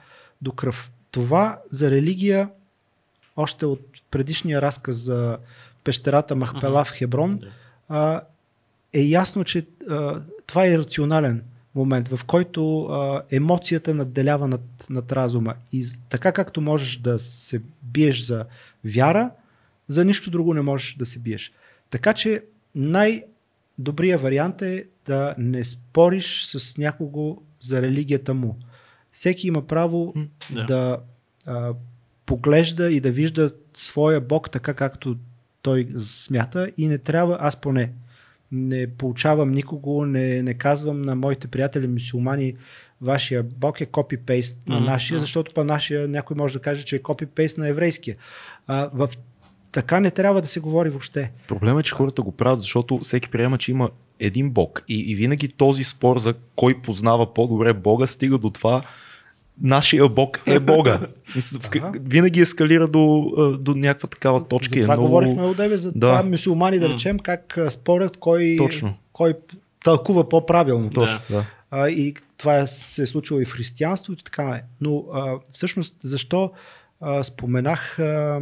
до 0.43 0.52
кръв. 0.52 0.93
Това 1.10 1.60
за 1.70 1.91
религия, 1.91 2.51
още 3.36 3.67
от 3.67 3.81
предишния 4.10 4.62
разказ 4.62 4.97
за 4.97 5.39
пещерата 5.85 6.36
Махпела 6.36 6.85
в 6.85 6.93
Хеброн, 6.93 7.41
а, 7.89 8.20
е 8.93 9.01
ясно, 9.01 9.44
че 9.44 9.67
а, 9.89 10.20
това 10.47 10.67
е 10.67 10.78
рационален 10.78 11.43
момент, 11.75 12.09
в 12.09 12.25
който 12.25 12.83
а, 12.85 13.23
емоцията 13.31 13.94
надделява 13.94 14.49
над, 14.49 14.86
над 14.91 15.12
разума. 15.12 15.55
И 15.73 15.86
така 16.09 16.33
както 16.33 16.60
можеш 16.60 16.97
да 16.97 17.19
се 17.19 17.62
биеш 17.83 18.25
за 18.25 18.44
вяра, 18.85 19.31
за 19.89 20.05
нищо 20.05 20.31
друго 20.31 20.55
не 20.55 20.60
можеш 20.60 20.94
да 20.94 21.07
се 21.07 21.19
биеш. 21.19 21.52
Така 21.91 22.15
че 22.15 22.43
най-добрият 22.75 24.23
вариант 24.23 24.62
е 24.62 24.86
да 25.07 25.35
не 25.39 25.65
спориш 25.65 26.44
с 26.47 26.78
някого 26.78 27.43
за 27.60 27.83
религията 27.83 28.35
му. 28.35 28.57
Всеки 29.20 29.49
има 29.49 29.66
право 29.66 30.15
да, 30.50 30.65
да 30.65 30.99
а, 31.47 31.73
поглежда 32.26 32.92
и 32.92 33.00
да 33.00 33.10
вижда 33.10 33.50
своя 33.73 34.20
Бог 34.20 34.50
така 34.50 34.74
както 34.74 35.16
той 35.62 35.89
смята 35.99 36.70
и 36.76 36.86
не 36.86 36.99
трябва, 36.99 37.39
аз 37.40 37.60
поне, 37.60 37.92
не 38.52 38.86
получавам 38.86 39.52
никого, 39.52 40.05
не, 40.07 40.42
не 40.42 40.55
казвам 40.55 41.02
на 41.02 41.15
моите 41.15 41.49
приятели 41.49 41.86
мусулмани, 41.86 42.55
вашия 43.00 43.42
Бог 43.42 43.81
е 43.81 43.86
копипейст 43.86 44.62
на 44.66 44.81
нашия, 44.81 45.18
mm-hmm. 45.18 45.20
защото 45.20 45.52
па 45.55 45.65
нашия 45.65 46.08
някой 46.08 46.36
може 46.36 46.55
да 46.55 46.60
каже, 46.60 46.84
че 46.84 46.97
е 46.97 47.02
копипейст 47.02 47.58
на 47.58 47.68
еврейския. 47.68 48.16
А, 48.66 48.90
в 48.94 49.08
така 49.73 50.00
не 50.00 50.10
трябва 50.10 50.40
да 50.40 50.49
се 50.49 50.60
говори 50.60 50.90
въобще. 50.90 51.32
Проблемът 51.49 51.86
е, 51.86 51.89
че 51.89 51.94
хората 51.94 52.23
го 52.23 52.32
правят, 52.32 52.60
защото 52.60 52.99
всеки 52.99 53.31
приема, 53.31 53.58
че 53.58 53.70
има 53.70 53.90
един 54.20 54.50
Бог. 54.50 54.84
И, 54.89 55.12
и 55.12 55.15
винаги 55.15 55.49
този 55.49 55.84
спор 55.84 56.18
за 56.18 56.34
кой 56.57 56.82
познава 56.82 57.34
по-добре 57.34 57.73
Бога 57.73 58.07
стига 58.07 58.39
до 58.39 58.50
това, 58.50 58.82
нашия 59.62 60.08
Бог 60.08 60.40
е 60.47 60.58
Бога. 60.58 61.00
Ага. 61.76 61.92
Винаги 62.00 62.40
ескалира 62.40 62.89
до, 62.89 63.32
до 63.60 63.74
някаква 63.74 64.08
такава 64.08 64.48
точка. 64.48 64.74
За 64.74 64.82
това 64.82 64.94
е 64.94 64.97
много... 64.97 65.08
говорихме 65.08 65.42
от 65.42 65.56
тебе, 65.56 65.76
за 65.76 65.92
да. 65.92 65.98
това 65.98 66.22
мусулмани 66.22 66.78
да 66.78 66.89
речем 66.89 67.18
как 67.18 67.58
спорят 67.68 68.16
кой, 68.16 68.56
Точно. 68.58 68.94
кой 69.12 69.34
тълкува 69.84 70.28
по-правилно. 70.28 70.90
Точно, 70.90 71.18
да. 71.30 71.47
А, 71.70 71.89
и 71.89 72.14
това 72.36 72.66
се 72.66 73.02
е 73.02 73.06
случило 73.06 73.40
и 73.40 73.44
в 73.44 73.52
християнството 73.52 74.20
и 74.20 74.24
така. 74.24 74.44
не. 74.44 74.62
Но 74.80 75.05
а, 75.12 75.39
всъщност 75.52 75.97
защо 76.02 76.52
а, 77.00 77.22
споменах 77.22 77.98
а, 77.98 78.40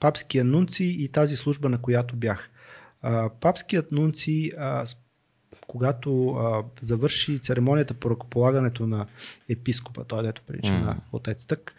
папския 0.00 0.44
нунци 0.44 0.84
и 0.84 1.08
тази 1.08 1.36
служба, 1.36 1.68
на 1.68 1.78
която 1.78 2.16
бях. 2.16 2.50
А, 3.02 3.30
папският 3.40 3.92
нунци, 3.92 4.52
а, 4.58 4.84
когато 5.66 6.28
а, 6.30 6.64
завърши 6.80 7.38
церемонията 7.38 7.94
по 7.94 8.10
ръкополагането 8.10 8.86
на 8.86 9.06
епископа, 9.48 10.04
той 10.04 10.22
дето 10.22 10.42
прилича 10.46 10.72
М. 10.72 10.80
на 10.80 11.00
отец 11.12 11.46
Тък, 11.46 11.74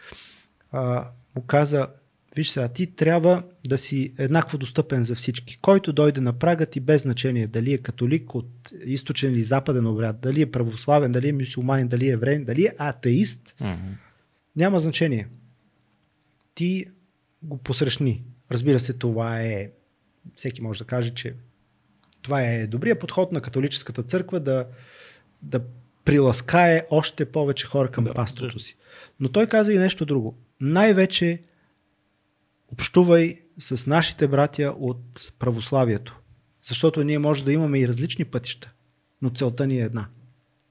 а, 0.71 1.07
му 1.35 1.41
каза, 1.41 1.87
виж 2.35 2.49
сега, 2.49 2.67
ти 2.67 2.95
трябва 2.95 3.43
да 3.67 3.77
си 3.77 4.13
еднакво 4.17 4.57
достъпен 4.57 5.03
за 5.03 5.15
всички. 5.15 5.57
Който 5.61 5.93
дойде 5.93 6.21
на 6.21 6.33
прага 6.33 6.65
ти 6.65 6.79
без 6.79 7.01
значение 7.01 7.47
дали 7.47 7.73
е 7.73 7.77
католик 7.77 8.35
от 8.35 8.71
източен 8.85 9.33
или 9.33 9.43
западен 9.43 9.87
обряд, 9.87 10.19
дали 10.19 10.41
е 10.41 10.51
православен, 10.51 11.11
дали 11.11 11.29
е 11.29 11.33
мюсюлманин, 11.33 11.87
дали 11.87 12.07
е 12.07 12.11
евреин, 12.11 12.45
дали 12.45 12.65
е 12.65 12.75
атеист, 12.77 13.55
Мгм. 13.61 13.93
няма 14.55 14.79
значение. 14.79 15.27
Ти 16.55 16.85
го 17.43 17.57
посрещни. 17.57 18.23
Разбира 18.51 18.79
се, 18.79 18.93
това 18.93 19.41
е. 19.41 19.71
Всеки 20.35 20.61
може 20.61 20.79
да 20.79 20.85
каже, 20.85 21.13
че 21.13 21.35
това 22.21 22.41
е 22.41 22.67
добрия 22.67 22.99
подход 22.99 23.31
на 23.31 23.41
католическата 23.41 24.03
църква 24.03 24.39
да, 24.39 24.67
да 25.41 25.61
приласкае 26.05 26.85
още 26.89 27.25
повече 27.25 27.67
хора 27.67 27.91
към 27.91 28.03
да, 28.03 28.13
пастото 28.13 28.59
си. 28.59 28.77
Но 29.19 29.29
той 29.29 29.47
каза 29.47 29.73
и 29.73 29.77
нещо 29.77 30.05
друго. 30.05 30.37
Най-вече 30.61 31.43
общувай 32.67 33.41
с 33.59 33.87
нашите 33.87 34.27
братя 34.27 34.75
от 34.79 35.33
православието. 35.39 36.19
Защото 36.61 37.03
ние 37.03 37.19
може 37.19 37.45
да 37.45 37.53
имаме 37.53 37.79
и 37.79 37.87
различни 37.87 38.25
пътища, 38.25 38.71
но 39.21 39.29
целта 39.29 39.67
ни 39.67 39.79
е 39.79 39.83
една. 39.83 40.07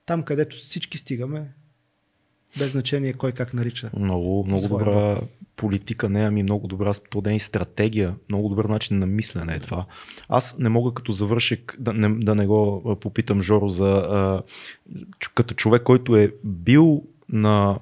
Там, 0.05 0.23
където 0.23 0.55
всички 0.55 0.97
стигаме, 0.97 1.53
без 2.59 2.71
значение 2.71 3.13
кой 3.13 3.31
как 3.31 3.53
нарича. 3.53 3.91
Много, 3.99 4.43
много 4.47 4.61
Своя 4.61 4.85
добра 4.85 5.21
политика, 5.55 6.09
не, 6.09 6.21
ами 6.21 6.43
много 6.43 6.67
добра 6.67 6.93
то 7.09 7.21
да 7.21 7.31
е 7.31 7.35
и 7.35 7.39
стратегия, 7.39 8.15
много 8.29 8.49
добър 8.49 8.65
начин 8.65 8.99
на 8.99 9.05
мислене 9.05 9.55
е 9.55 9.59
това. 9.59 9.85
Аз 10.29 10.57
не 10.59 10.69
мога 10.69 10.93
като 10.93 11.11
завършек 11.11 11.75
да 11.79 11.93
не, 11.93 12.09
да 12.09 12.35
не 12.35 12.47
го 12.47 12.95
попитам 13.01 13.41
Жоро 13.41 13.69
за 13.69 13.89
а, 13.89 14.43
като 15.35 15.53
човек, 15.55 15.83
който 15.83 16.15
е 16.15 16.33
бил 16.43 17.03
на 17.29 17.79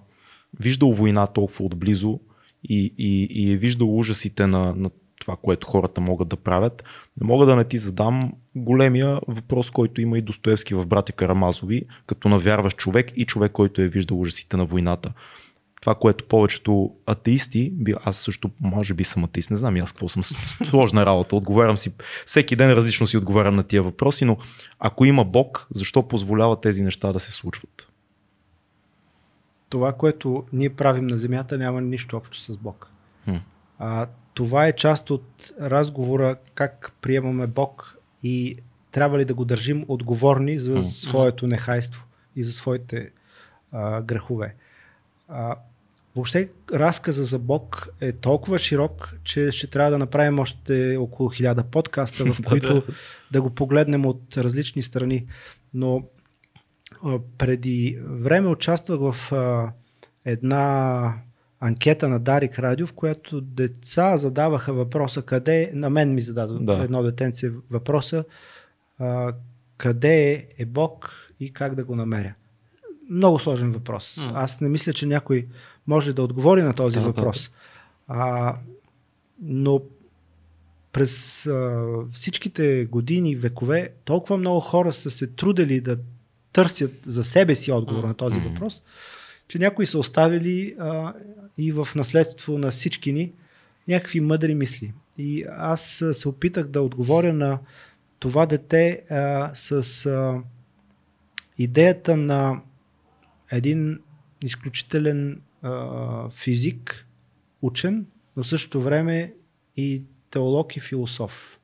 виждал 0.59 0.91
война 0.91 1.27
толкова 1.27 1.65
отблизо 1.65 2.19
и, 2.63 2.93
и, 2.97 3.27
и 3.31 3.53
е 3.53 3.57
виждал 3.57 3.97
ужасите 3.97 4.47
на, 4.47 4.75
на 4.75 4.89
това, 5.19 5.35
което 5.35 5.67
хората 5.67 6.01
могат 6.01 6.27
да 6.27 6.35
правят, 6.35 6.83
не 7.21 7.27
мога 7.27 7.45
да 7.45 7.55
не 7.55 7.63
ти 7.63 7.77
задам 7.77 8.33
големия 8.55 9.19
въпрос, 9.27 9.71
който 9.71 10.01
има 10.01 10.17
и 10.17 10.21
Достоевски 10.21 10.75
в 10.75 10.85
Братя 10.85 11.13
Карамазови, 11.13 11.81
като 12.07 12.29
навярваш 12.29 12.75
човек 12.75 13.11
и 13.15 13.25
човек, 13.25 13.51
който 13.51 13.81
е 13.81 13.87
виждал 13.87 14.19
ужасите 14.19 14.57
на 14.57 14.65
войната. 14.65 15.13
Това, 15.81 15.95
което 15.95 16.27
повечето 16.27 16.91
атеисти, 17.05 17.73
аз 18.05 18.17
също 18.17 18.49
може 18.61 18.93
би 18.93 19.03
съм 19.03 19.23
атеист, 19.23 19.49
не 19.49 19.55
знам 19.57 19.75
аз 19.75 19.91
какво 19.91 20.07
съм, 20.07 20.23
сложна 20.65 21.05
работа, 21.05 21.35
отговарям 21.35 21.77
си, 21.77 21.93
всеки 22.25 22.55
ден 22.55 22.71
различно 22.71 23.07
си 23.07 23.17
отговарям 23.17 23.55
на 23.55 23.63
тия 23.63 23.83
въпроси, 23.83 24.25
но 24.25 24.37
ако 24.79 25.05
има 25.05 25.25
Бог, 25.25 25.67
защо 25.71 26.07
позволява 26.07 26.61
тези 26.61 26.83
неща 26.83 27.13
да 27.13 27.19
се 27.19 27.31
случват? 27.31 27.87
това, 29.69 29.93
което 29.93 30.43
ние 30.53 30.69
правим 30.69 31.07
на 31.07 31.17
Земята, 31.17 31.57
няма 31.57 31.81
нищо 31.81 32.17
общо 32.17 32.39
с 32.39 32.57
Бог. 32.57 32.87
Хм. 33.25 33.35
А, 33.79 34.07
това 34.35 34.67
е 34.67 34.75
част 34.75 35.09
от 35.09 35.53
разговора 35.61 36.37
как 36.53 36.91
приемаме 37.01 37.47
Бог 37.47 37.97
и 38.23 38.57
трябва 38.91 39.19
ли 39.19 39.25
да 39.25 39.33
го 39.33 39.45
държим 39.45 39.85
отговорни 39.87 40.59
за 40.59 40.83
своето 40.83 41.47
нехайство 41.47 42.03
и 42.35 42.43
за 42.43 42.51
своите 42.51 43.11
а, 43.71 44.01
грехове. 44.01 44.55
А, 45.27 45.55
въобще 46.15 46.49
разказа 46.71 47.23
за 47.23 47.39
Бог 47.39 47.87
е 48.01 48.11
толкова 48.11 48.59
широк, 48.59 49.15
че 49.23 49.51
ще 49.51 49.67
трябва 49.67 49.91
да 49.91 49.97
направим 49.97 50.39
още 50.39 50.97
около 50.97 51.29
хиляда 51.29 51.63
подкаста, 51.63 52.33
в 52.33 52.37
които 52.49 52.83
да 53.31 53.41
го 53.41 53.49
погледнем 53.49 54.05
от 54.05 54.37
различни 54.37 54.81
страни. 54.81 55.27
Но 55.73 56.03
а, 57.03 57.19
преди 57.37 57.99
време 58.01 58.47
участвах 58.47 58.99
в 58.99 59.31
а, 59.31 59.71
една 60.25 61.13
анкета 61.67 62.09
на 62.09 62.19
Дарик 62.19 62.59
Радио, 62.59 62.87
в 62.87 62.93
която 62.93 63.41
деца 63.41 64.17
задаваха 64.17 64.73
въпроса 64.73 65.21
къде, 65.21 65.71
на 65.73 65.89
мен 65.89 66.13
ми 66.13 66.21
зададе 66.21 66.53
Да. 66.61 66.73
едно 66.83 67.03
детенце 67.03 67.51
въпроса, 67.69 68.23
а, 68.99 69.33
къде 69.77 70.47
е 70.57 70.65
Бог 70.65 71.11
и 71.39 71.53
как 71.53 71.75
да 71.75 71.83
го 71.83 71.95
намеря. 71.95 72.33
Много 73.09 73.39
сложен 73.39 73.71
въпрос. 73.71 74.17
М. 74.17 74.31
Аз 74.35 74.61
не 74.61 74.69
мисля, 74.69 74.93
че 74.93 75.05
някой 75.05 75.47
може 75.87 76.13
да 76.13 76.23
отговори 76.23 76.61
на 76.61 76.73
този 76.73 76.93
Да, 76.95 77.01
да. 77.01 77.07
въпрос. 77.07 77.51
А, 78.07 78.55
но 79.41 79.81
през 80.91 81.47
а, 81.47 81.85
всичките 82.11 82.85
години 82.85 83.31
и 83.31 83.35
векове 83.35 83.89
толкова 84.05 84.37
много 84.37 84.59
хора 84.59 84.93
са 84.93 85.09
се 85.09 85.27
трудели 85.27 85.81
да 85.81 85.97
търсят 86.53 86.91
за 87.05 87.23
себе 87.23 87.55
си 87.55 87.71
отговор 87.71 88.03
на 88.03 88.13
този 88.13 88.39
въпрос, 88.39 88.81
че 89.47 89.59
някои 89.59 89.85
са 89.85 89.99
оставили 89.99 90.75
а, 90.79 91.13
и 91.57 91.71
в 91.71 91.87
наследство 91.95 92.57
на 92.57 92.71
всички 92.71 93.13
ни 93.13 93.33
някакви 93.87 94.19
мъдри 94.19 94.55
мисли. 94.55 94.93
И 95.17 95.45
аз 95.57 96.03
се 96.11 96.29
опитах 96.29 96.67
да 96.67 96.81
отговоря 96.81 97.33
на 97.33 97.59
това 98.19 98.45
дете 98.45 99.03
а, 99.09 99.51
с 99.53 100.05
а, 100.05 100.41
идеята 101.57 102.17
на 102.17 102.61
един 103.51 103.99
изключителен 104.43 105.41
а, 105.61 106.29
физик, 106.29 107.07
учен, 107.61 108.05
но 108.37 108.43
в 108.43 108.47
същото 108.47 108.81
време 108.81 109.33
и 109.77 110.03
теолог 110.29 110.75
и 110.75 110.79
философ. 110.79 111.59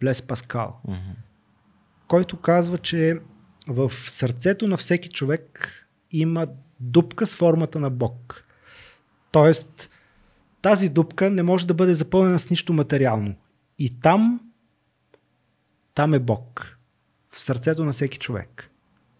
Блес 0.00 0.22
Паскал, 0.22 0.80
Мгм. 0.88 0.98
който 2.08 2.40
казва, 2.40 2.78
че 2.78 3.20
в 3.66 3.92
сърцето 3.92 4.68
на 4.68 4.76
всеки 4.76 5.08
човек 5.08 5.72
има 6.10 6.46
дупка 6.80 7.26
с 7.26 7.34
формата 7.34 7.80
на 7.80 7.90
Бог. 7.90 8.44
Тоест, 9.30 9.90
тази 10.62 10.88
дупка 10.88 11.30
не 11.30 11.42
може 11.42 11.66
да 11.66 11.74
бъде 11.74 11.94
запълнена 11.94 12.38
с 12.38 12.50
нищо 12.50 12.72
материално. 12.72 13.34
И 13.78 14.00
там, 14.00 14.40
там 15.94 16.14
е 16.14 16.18
Бог. 16.18 16.78
В 17.30 17.42
сърцето 17.42 17.84
на 17.84 17.92
всеки 17.92 18.18
човек. 18.18 18.70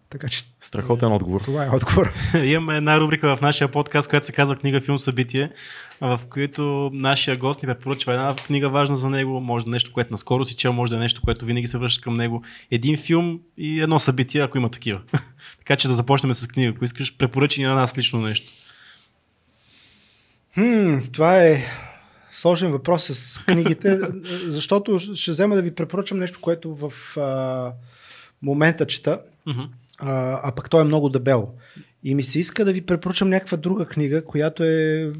Така 0.09 0.27
че 0.29 0.43
Страхотен 0.59 1.11
отговор. 1.11 1.41
това 1.41 1.65
е 1.65 1.69
отговор. 1.69 2.13
Имаме 2.43 2.77
една 2.77 2.99
рубрика 2.99 3.35
в 3.35 3.41
нашия 3.41 3.71
подкаст, 3.71 4.09
която 4.09 4.25
се 4.25 4.31
казва 4.31 4.55
Книга, 4.55 4.81
филм, 4.81 4.99
събитие, 4.99 5.51
в 6.01 6.19
които 6.29 6.89
нашия 6.93 7.37
гост 7.37 7.63
ни 7.63 7.67
препоръчва 7.67 8.13
една 8.13 8.35
книга 8.35 8.69
важна 8.69 8.95
за 8.95 9.09
него, 9.09 9.41
може 9.41 9.65
да 9.65 9.71
е 9.71 9.71
нещо, 9.71 9.93
което 9.93 10.13
наскоро 10.13 10.45
си 10.45 10.55
чел, 10.55 10.73
може 10.73 10.89
да 10.89 10.95
е 10.95 10.99
нещо, 10.99 11.21
което 11.21 11.45
винаги 11.45 11.67
се 11.67 11.77
връща 11.77 12.03
към 12.03 12.15
него, 12.15 12.43
един 12.71 12.97
филм 12.97 13.39
и 13.57 13.81
едно 13.81 13.99
събитие, 13.99 14.41
ако 14.41 14.57
има 14.57 14.69
такива. 14.69 15.01
така 15.59 15.75
че 15.75 15.87
да 15.87 15.95
започнем 15.95 16.33
с 16.33 16.47
книга. 16.47 16.73
Ако 16.75 16.85
искаш, 16.85 17.17
препоръчи 17.17 17.61
ни 17.61 17.67
на 17.67 17.75
нас 17.75 17.97
лично 17.97 18.21
нещо. 18.21 18.51
Хм, 20.53 20.97
това 21.13 21.43
е 21.43 21.65
сложен 22.31 22.71
въпрос 22.71 23.03
с 23.03 23.43
книгите, 23.45 23.99
защото 24.47 24.99
ще 24.99 25.31
взема 25.31 25.55
да 25.55 25.61
ви 25.61 25.75
препоръчам 25.75 26.19
нещо, 26.19 26.39
което 26.41 26.75
в 26.75 27.17
а, 27.17 27.71
момента 28.41 28.87
чета, 28.87 29.19
Мгм. 29.45 29.61
А, 29.99 30.11
а 30.43 30.51
пък 30.51 30.69
то 30.69 30.79
е 30.79 30.85
много 30.85 31.09
дебело. 31.09 31.49
И 32.03 32.15
ми 32.15 32.23
се 32.23 32.39
иска 32.39 32.65
да 32.65 32.73
ви 32.73 32.81
препоръчам 32.81 33.29
някаква 33.29 33.57
друга 33.57 33.85
книга, 33.85 34.25
която 34.25 34.63
е 34.63 35.11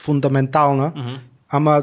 фундаментална, 0.00 0.92
Мгм. 0.96 1.14
ама 1.48 1.82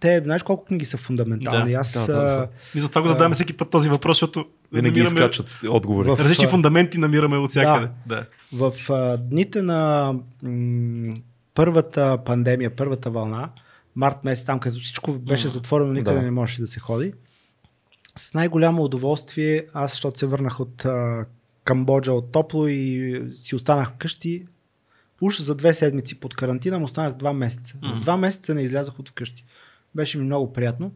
те, 0.00 0.20
знаеш 0.20 0.42
колко 0.42 0.64
книги 0.64 0.84
са 0.84 0.96
фундаментални? 0.96 1.72
Да, 1.72 1.76
Аз 1.76 2.06
да, 2.06 2.12
да, 2.14 2.22
да. 2.22 2.48
И 2.74 2.80
затова 2.80 3.02
го 3.02 3.08
задаваме 3.08 3.34
всеки 3.34 3.52
път 3.52 3.70
този 3.70 3.88
въпрос, 3.88 4.16
защото 4.16 4.46
Винаги 4.72 4.88
намираме- 4.90 5.04
изкачат 5.08 5.46
отговори. 5.68 6.08
В- 6.08 6.16
Различни 6.18 6.46
фундаменти 6.46 6.98
намираме 6.98 7.36
от 7.36 7.50
всякъде. 7.50 7.88
Да. 8.06 8.24
В 8.52 8.90
а, 8.90 9.16
дните 9.16 9.62
на 9.62 10.12
м, 10.42 11.12
първата 11.54 12.18
пандемия, 12.18 12.76
първата 12.76 13.10
вълна, 13.10 13.48
март 13.96 14.24
месец, 14.24 14.46
там 14.46 14.58
където 14.60 14.82
всичко 14.82 15.12
беше 15.12 15.48
затворено, 15.48 15.92
никъде 15.92 16.16
да. 16.16 16.22
не 16.22 16.30
можеше 16.30 16.60
да 16.60 16.66
се 16.66 16.80
ходи, 16.80 17.12
с 18.18 18.34
най-голямо 18.34 18.84
удоволствие, 18.84 19.66
аз, 19.72 19.90
защото 19.90 20.18
се 20.18 20.26
върнах 20.26 20.60
от 20.60 20.84
а, 20.84 21.26
Камбоджа 21.64 22.12
от 22.12 22.32
топло 22.32 22.66
и 22.66 23.22
си 23.34 23.54
останах 23.54 23.88
вкъщи, 23.90 24.46
уж 25.20 25.40
за 25.40 25.54
две 25.54 25.74
седмици 25.74 26.20
под 26.20 26.34
карантина, 26.34 26.78
му 26.78 26.84
останах 26.84 27.14
два 27.14 27.32
месеца. 27.32 27.76
М. 27.82 28.00
Два 28.02 28.16
месеца 28.16 28.54
не 28.54 28.62
излязах 28.62 28.98
от 28.98 29.08
вкъщи. 29.08 29.44
Беше 29.94 30.18
ми 30.18 30.24
много 30.24 30.52
приятно. 30.52 30.92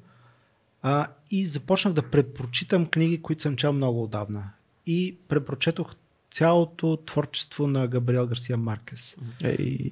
А, 0.83 1.07
и 1.31 1.47
започнах 1.47 1.95
да 1.95 2.11
препрочитам 2.11 2.87
книги, 2.87 3.23
които 3.23 3.43
съм 3.43 3.57
чел 3.57 3.73
много 3.73 4.03
отдавна. 4.03 4.51
И 4.87 5.17
препрочетох 5.29 5.95
цялото 6.31 6.99
творчество 7.07 7.67
на 7.67 7.87
Габриел 7.87 8.27
Гарсия 8.27 8.57
Маркес. 8.57 9.17
Ей, 9.45 9.91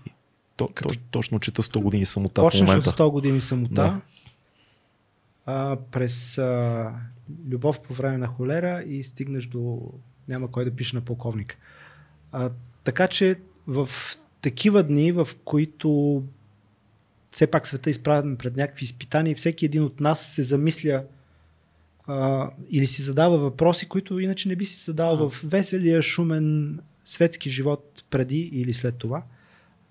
то, 0.57 0.69
то, 0.83 0.89
точно 1.11 1.41
чета 1.41 1.63
100 1.63 1.83
години 1.83 2.07
самота 2.07 2.43
в 2.43 2.45
Почнеш 2.45 2.63
от 2.63 2.69
момента. 2.69 2.91
100 2.91 3.11
години 3.11 3.41
самота. 3.41 3.75
Да. 3.75 4.01
А, 5.51 5.77
през 5.91 6.39
а, 6.39 6.93
любов 7.49 7.81
по 7.81 7.95
време 7.95 8.19
на 8.19 8.27
холера 8.27 8.83
и 8.87 9.05
стигнеш 9.05 9.47
до 9.47 9.93
няма 10.29 10.51
кой 10.51 10.65
да 10.65 10.77
пише 10.77 10.97
на 10.97 11.03
полковник. 11.03 11.59
А, 12.33 12.51
така 12.85 13.09
че 13.09 13.37
в 13.67 13.89
такива 14.41 14.83
дни, 14.83 15.13
в 15.13 15.29
които 15.45 16.23
все 17.33 17.47
пак 17.47 17.67
света 17.67 17.91
е 17.91 17.93
изправен 17.93 18.37
пред 18.37 18.57
някакви 18.57 18.85
изпитания 18.85 19.33
и 19.33 19.35
всеки 19.35 19.65
един 19.65 19.85
от 19.85 20.01
нас 20.01 20.27
се 20.27 20.43
замисля 20.43 21.05
а, 22.07 22.51
или 22.71 22.87
си 22.87 23.03
задава 23.03 23.39
въпроси, 23.39 23.89
които 23.89 24.19
иначе 24.19 24.49
не 24.49 24.57
би 24.57 24.65
си 24.65 24.85
задал 24.85 25.31
в 25.31 25.41
веселия, 25.45 26.03
шумен 26.03 26.79
светски 27.05 27.51
живот 27.51 28.05
преди 28.11 28.41
или 28.41 28.73
след 28.73 28.97
това. 28.97 29.23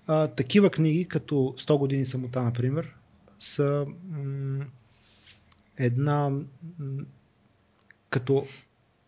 А, 0.06 0.28
такива 0.28 0.70
книги, 0.70 1.04
като 1.04 1.34
100 1.34 1.78
години 1.78 2.04
самота, 2.04 2.42
например, 2.42 2.94
са 3.38 3.86
м- 4.10 4.64
една 5.80 6.30
като 8.10 8.46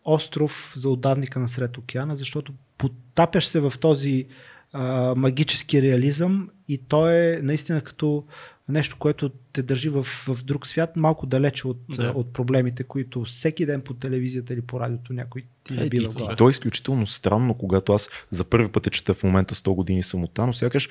остров 0.05 0.73
за 0.75 0.89
отдавника 0.89 1.39
на 1.39 1.49
сред 1.49 1.77
океана, 1.77 2.15
защото 2.15 2.53
потапяш 2.77 3.45
се 3.47 3.59
в 3.59 3.73
този 3.79 4.25
а, 4.73 5.13
магически 5.15 5.81
реализъм 5.81 6.49
и 6.67 6.77
то 6.77 7.09
е 7.09 7.39
наистина 7.43 7.81
като 7.81 8.23
нещо, 8.69 8.95
което 8.99 9.29
те 9.29 9.63
държи 9.63 9.89
в, 9.89 10.03
в 10.03 10.43
друг 10.43 10.67
свят, 10.67 10.95
малко 10.95 11.25
далече 11.25 11.67
от, 11.67 11.77
Да. 11.89 12.11
от 12.15 12.33
проблемите, 12.33 12.83
които 12.83 13.23
всеки 13.23 13.65
ден 13.65 13.81
по 13.81 13.93
телевизията 13.93 14.53
или 14.53 14.61
по 14.61 14.79
радиото 14.79 15.13
някой 15.13 15.43
ти 15.63 15.73
Е, 15.73 15.77
набива 15.77 16.13
и, 16.19 16.33
и 16.33 16.35
то 16.35 16.47
е 16.47 16.51
изключително 16.51 17.07
странно, 17.07 17.53
когато 17.53 17.93
аз 17.93 18.09
за 18.29 18.43
първи 18.43 18.69
път 18.69 18.85
я 18.85 18.91
чета 18.91 19.13
в 19.13 19.23
момента 19.23 19.55
100 19.55 19.75
години 19.75 20.03
самота, 20.03 20.45
но 20.45 20.53
сякаш 20.53 20.89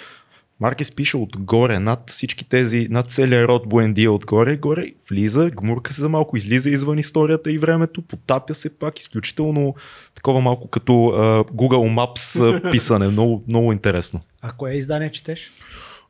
Маркес 0.62 0.92
пише 0.92 1.16
отгоре, 1.16 1.78
над 1.78 2.10
всички 2.10 2.44
тези, 2.44 2.88
над 2.90 3.10
целия 3.10 3.48
род 3.48 3.68
Буендия 3.68 4.12
отгоре, 4.12 4.56
горе, 4.56 4.92
влиза, 5.10 5.50
гмурка 5.50 5.92
се 5.92 6.02
за 6.02 6.08
малко, 6.08 6.36
излиза 6.36 6.70
извън 6.70 6.98
историята 6.98 7.52
и 7.52 7.58
времето, 7.58 8.02
потапя 8.02 8.54
се 8.54 8.78
пак, 8.78 8.98
изключително 8.98 9.74
такова 10.14 10.40
малко 10.40 10.68
като 10.68 11.06
а, 11.06 11.44
Google 11.44 11.94
Maps 11.94 12.70
писане, 12.70 13.08
много, 13.08 13.44
много 13.48 13.72
интересно. 13.72 14.20
А 14.42 14.52
кое 14.52 14.72
издание 14.72 15.10
четеш? 15.10 15.52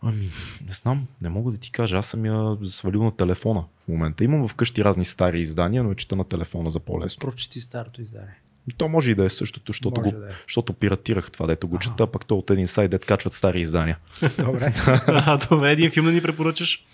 Ами, 0.02 0.28
не 0.66 0.72
знам, 0.72 1.06
не 1.22 1.28
мога 1.28 1.52
да 1.52 1.58
ти 1.58 1.72
кажа, 1.72 1.96
аз 1.96 2.06
съм 2.06 2.26
я 2.26 2.56
свалил 2.64 3.02
на 3.02 3.16
телефона 3.16 3.64
в 3.84 3.88
момента. 3.88 4.24
Имам 4.24 4.48
вкъщи 4.48 4.84
разни 4.84 5.04
стари 5.04 5.40
издания, 5.40 5.82
но 5.82 5.88
я 5.88 5.96
чета 5.96 6.16
на 6.16 6.24
телефона 6.24 6.70
за 6.70 6.80
по-лесно. 6.80 7.20
Прочети 7.20 7.60
старото 7.60 8.02
издание. 8.02 8.41
То 8.76 8.88
може 8.88 9.10
и 9.10 9.14
да 9.14 9.24
е 9.24 9.28
същото, 9.28 9.72
защото, 9.72 10.00
Може 10.00 10.10
го, 10.10 10.18
да 10.18 10.26
е. 10.26 10.30
защото 10.46 10.72
пиратирах 10.72 11.30
това, 11.30 11.46
дето 11.46 11.68
го 11.68 11.78
чета, 11.78 12.06
пък 12.06 12.26
то 12.26 12.38
от 12.38 12.50
един 12.50 12.66
сайт, 12.66 12.90
дет 12.90 13.04
качват 13.04 13.32
стари 13.32 13.60
издания. 13.60 13.98
Добре. 14.38 14.72
А, 15.06 15.36
добре, 15.38 15.72
един 15.72 15.90
филм 15.90 16.06
да 16.06 16.12
ни 16.12 16.22
препоръчаш? 16.22 16.84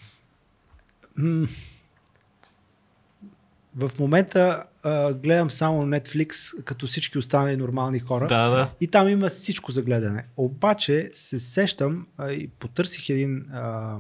В 3.77 3.91
момента 3.99 4.65
а, 4.83 5.13
гледам 5.13 5.51
само 5.51 5.83
Netflix, 5.83 6.33
като 6.65 6.87
всички 6.87 7.19
останали 7.19 7.57
нормални 7.57 7.99
хора. 8.01 8.27
Да, 8.27 8.49
да. 8.49 8.71
И 8.81 8.87
там 8.87 9.09
има 9.09 9.29
всичко 9.29 9.73
за 9.73 9.83
гледане. 9.83 10.25
Обаче 10.37 11.11
се 11.13 11.39
сещам 11.39 12.07
а, 12.19 12.33
и 12.33 12.49
потърсих 12.49 13.09
един 13.09 13.47
а, 13.53 13.97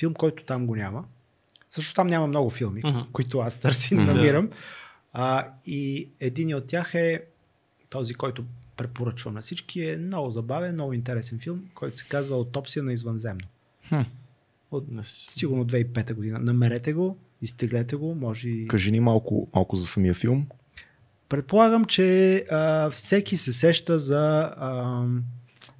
филм, 0.00 0.14
който 0.14 0.44
там 0.44 0.66
го 0.66 0.76
няма. 0.76 1.04
Също 1.70 1.94
там 1.94 2.06
няма 2.06 2.26
много 2.26 2.50
филми, 2.50 2.80
Мгм. 2.84 2.98
които 3.12 3.38
аз 3.38 3.56
търси 3.56 3.94
и 3.94 3.96
Мгм. 3.96 4.48
А, 5.12 5.46
и 5.66 6.08
един 6.20 6.54
от 6.54 6.66
тях 6.66 6.94
е 6.94 7.24
този, 7.90 8.14
който 8.14 8.44
препоръчвам 8.76 9.34
на 9.34 9.40
всички. 9.40 9.84
Е 9.84 9.96
много 9.96 10.30
забавен, 10.30 10.74
много 10.74 10.92
интересен 10.92 11.38
филм, 11.38 11.64
който 11.74 11.96
се 11.96 12.04
казва 12.08 12.36
Autopsия 12.36 12.82
на 12.82 12.92
извънземно. 12.92 13.46
Хм. 13.88 14.00
От 14.70 14.84
сигурно 15.04 15.66
2005 15.66 16.14
година. 16.14 16.38
Намерете 16.38 16.92
го, 16.92 17.16
изтеглете 17.42 17.96
го, 17.96 18.14
може 18.14 18.48
и... 18.48 18.68
Кажи 18.68 18.92
ни 18.92 19.00
малко, 19.00 19.48
малко 19.54 19.76
за 19.76 19.86
самия 19.86 20.14
филм. 20.14 20.46
Предполагам, 21.28 21.84
че 21.84 22.36
а, 22.50 22.90
всеки 22.90 23.36
се 23.36 23.52
сеща 23.52 23.98
за... 23.98 24.52
А, 24.56 25.02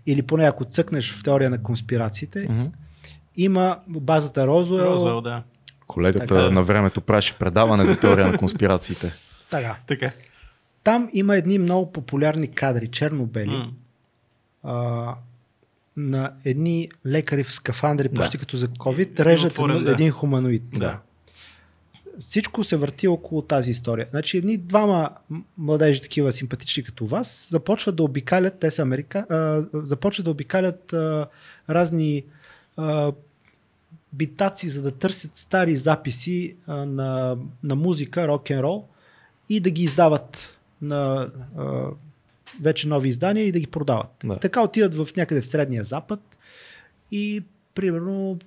или 0.06 0.22
поне 0.22 0.44
ако 0.44 0.64
цъкнеш 0.64 1.14
в 1.14 1.22
теория 1.22 1.50
на 1.50 1.62
конспирациите, 1.62 2.46
Мгм. 2.50 2.64
има 3.36 3.78
базата 3.88 4.46
Розуел. 4.46 4.84
Розвел, 4.84 5.20
да. 5.20 5.42
Колегата 5.88 6.26
Така. 6.26 6.50
на 6.50 6.62
времето 6.62 7.00
правеше 7.00 7.34
предаване 7.34 7.84
за 7.84 8.00
теория 8.00 8.26
на 8.26 8.38
конспирациите. 8.38 9.12
Така. 9.50 9.76
Така. 9.86 10.10
Там 10.84 11.08
има 11.12 11.36
едни 11.36 11.58
много 11.58 11.92
популярни 11.92 12.48
кадри, 12.48 12.88
черно-бели, 12.88 13.50
М. 13.50 13.70
а, 14.64 15.14
на 15.96 16.32
едни 16.44 16.88
лекари 17.06 17.44
в 17.44 17.52
скафандри, 17.52 18.08
почти 18.08 18.36
Да. 18.36 18.40
като 18.40 18.56
за 18.56 18.68
COVID, 18.68 19.20
режат 19.20 19.50
отворен, 19.52 19.76
едно- 19.76 19.86
да. 19.86 19.92
един 19.92 20.10
хуманоид. 20.10 20.62
Да. 20.72 20.98
Всичко 22.18 22.64
се 22.64 22.76
върти 22.76 23.08
около 23.08 23.42
тази 23.42 23.70
история. 23.70 24.06
Значи 24.10 24.38
едни 24.38 24.56
двама 24.56 25.10
младежи, 25.58 26.02
такива 26.02 26.32
симпатични 26.32 26.82
като 26.82 27.06
вас, 27.06 27.48
започват 27.50 27.96
да 27.96 28.02
обикалят, 28.02 28.58
те 28.58 28.70
са 28.70 28.82
америка, 28.82 29.26
а, 29.30 29.64
започват 29.76 30.24
да 30.24 30.30
обикалят 30.30 30.92
а, 30.92 31.26
разни 31.70 32.24
а, 32.76 33.12
битаци, 34.12 34.68
за 34.68 34.82
да 34.82 34.90
търсят 34.90 35.36
стари 35.36 35.76
записи 35.76 36.56
а, 36.66 36.86
на, 36.86 37.36
на 37.62 37.76
музика, 37.76 38.28
рок-н-рол 38.28 38.88
и 39.48 39.60
да 39.60 39.70
ги 39.70 39.82
издават 39.82 40.58
на 40.82 41.30
а, 41.58 41.84
вече 42.62 42.88
нови 42.88 43.08
издания 43.08 43.46
и 43.46 43.52
да 43.52 43.60
ги 43.60 43.66
продават. 43.66 44.10
Да. 44.24 44.36
Така 44.36 44.62
отиват 44.62 44.94
в 44.94 45.08
някъде 45.16 45.40
в 45.40 45.46
Средния 45.46 45.84
Запад 45.84 46.20
и 47.10 47.42
примерно 47.74 48.38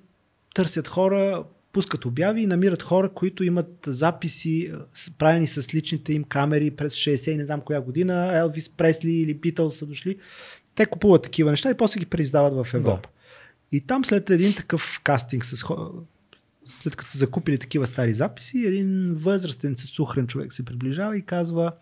търсят 0.54 0.88
хора, 0.88 1.44
пускат 1.72 2.04
обяви 2.04 2.42
и 2.42 2.46
намират 2.46 2.82
хора, 2.82 3.08
които 3.08 3.44
имат 3.44 3.78
записи, 3.86 4.72
правени 5.18 5.46
с 5.46 5.74
личните 5.74 6.12
им 6.12 6.24
камери 6.24 6.70
през 6.70 6.94
60 6.94 7.30
и 7.30 7.36
не 7.36 7.44
знам 7.44 7.60
коя 7.60 7.80
година, 7.80 8.38
Елвис 8.38 8.68
Пресли 8.68 9.10
или 9.10 9.34
Битълс 9.34 9.76
са 9.76 9.86
дошли. 9.86 10.18
Те 10.74 10.86
купуват 10.86 11.22
такива 11.22 11.50
неща 11.50 11.70
и 11.70 11.76
после 11.76 12.00
ги 12.00 12.06
преиздават 12.06 12.66
в 12.66 12.74
Европа. 12.74 13.08
И 13.72 13.80
там 13.80 14.04
след 14.04 14.30
един 14.30 14.54
такъв 14.54 15.00
кастинг 15.04 15.44
с 15.44 15.64
след 16.80 16.96
като 16.96 17.10
са 17.10 17.18
закупили 17.18 17.58
такива 17.58 17.86
стари 17.86 18.14
записи, 18.14 18.66
един 18.66 19.14
възрастен 19.14 19.76
с 19.76 19.84
сухрен 19.84 20.26
човек 20.26 20.52
се 20.52 20.64
приближава 20.64 21.16
и 21.16 21.22
казва 21.22 21.72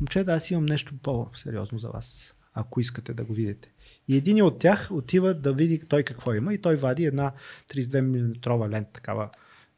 момчета, 0.00 0.32
аз 0.32 0.50
имам 0.50 0.66
нещо 0.66 0.94
по-сериозно 1.02 1.78
за 1.78 1.88
вас, 1.88 2.34
ако 2.54 2.80
искате 2.80 3.14
да 3.14 3.24
го 3.24 3.32
видите. 3.32 3.72
И 4.08 4.16
един 4.16 4.42
от 4.42 4.58
тях 4.58 4.88
отива 4.90 5.34
да 5.34 5.52
види 5.52 5.78
той 5.78 6.02
какво 6.02 6.34
има 6.34 6.54
и 6.54 6.58
той 6.58 6.76
вади 6.76 7.04
една 7.04 7.32
32 7.74 8.00
мм 8.00 8.68
лента, 8.68 8.92
такава 8.92 9.30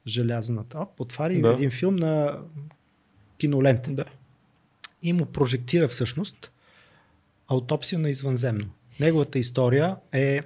желязна. 0.07 0.65
Оп, 0.75 1.01
отваря 1.01 1.41
да. 1.41 1.53
един 1.53 1.71
филм 1.71 1.97
на 1.97 2.39
кинолента. 3.39 3.91
Да. 3.91 4.05
И 5.03 5.13
му 5.13 5.27
прожектира 5.27 5.89
всъщност 5.89 6.53
аутопсия 7.49 7.99
на 7.99 8.11
извънземно. 8.11 8.71
Неговата 9.01 9.39
история 9.39 9.97
е 10.13 10.43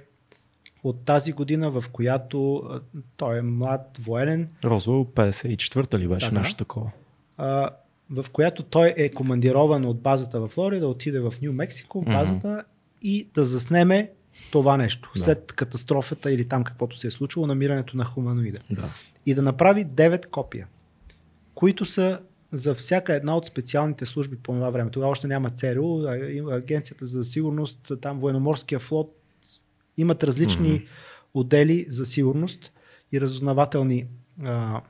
от 0.83 1.05
тази 1.05 1.33
година, 1.33 1.71
в 1.71 1.83
която 1.91 2.63
той 3.17 3.37
е 3.37 3.41
млад 3.41 3.97
военен, 3.99 4.49
Розвел 4.65 5.05
54-та 5.05 5.99
ли 5.99 6.07
беше 6.07 6.31
да. 6.31 6.39
нещо 6.39 6.57
такова? 6.57 6.91
а, 7.37 7.69
в 8.09 8.25
която 8.31 8.63
той 8.63 8.93
е 8.97 9.09
командирован 9.09 9.85
от 9.85 10.01
базата 10.01 10.39
в 10.39 10.47
Флорида, 10.47 10.79
да 10.79 10.87
отиде 10.87 11.19
в 11.19 11.33
Нью 11.41 11.53
Мексико, 11.53 12.01
базата 12.01 12.63
и 13.01 13.27
да 13.33 13.45
заснеме 13.45 14.11
това 14.51 14.77
нещо. 14.77 15.11
Да. 15.15 15.21
След 15.21 15.53
катастрофата 15.53 16.31
или 16.31 16.47
там 16.47 16.63
каквото 16.63 16.97
се 16.97 17.07
е 17.07 17.11
случило, 17.11 17.47
намирането 17.47 17.97
на 17.97 18.05
хуманоида. 18.05 18.59
Да. 18.71 18.93
И 19.25 19.33
да 19.33 19.41
направи 19.41 19.85
9 19.85 20.25
копия, 20.25 20.67
които 21.55 21.85
са 21.85 22.19
за 22.51 22.75
всяка 22.75 23.13
една 23.15 23.37
от 23.37 23.45
специалните 23.45 24.05
служби 24.05 24.37
по 24.37 24.53
това 24.53 24.69
време. 24.69 24.91
Тогава 24.91 25.11
още 25.11 25.27
няма 25.27 25.49
ЦРУ, 25.49 26.07
Агенцията 26.51 27.05
за 27.05 27.23
сигурност, 27.23 27.91
там 28.01 28.19
военноморския 28.19 28.79
флот, 28.79 29.15
имат 29.97 30.23
различни 30.23 30.69
Мгм. 30.69 30.83
отдели 31.33 31.85
за 31.89 32.05
сигурност 32.05 32.73
и 33.11 33.21
разузнавателни 33.21 34.05
а, 34.43 34.81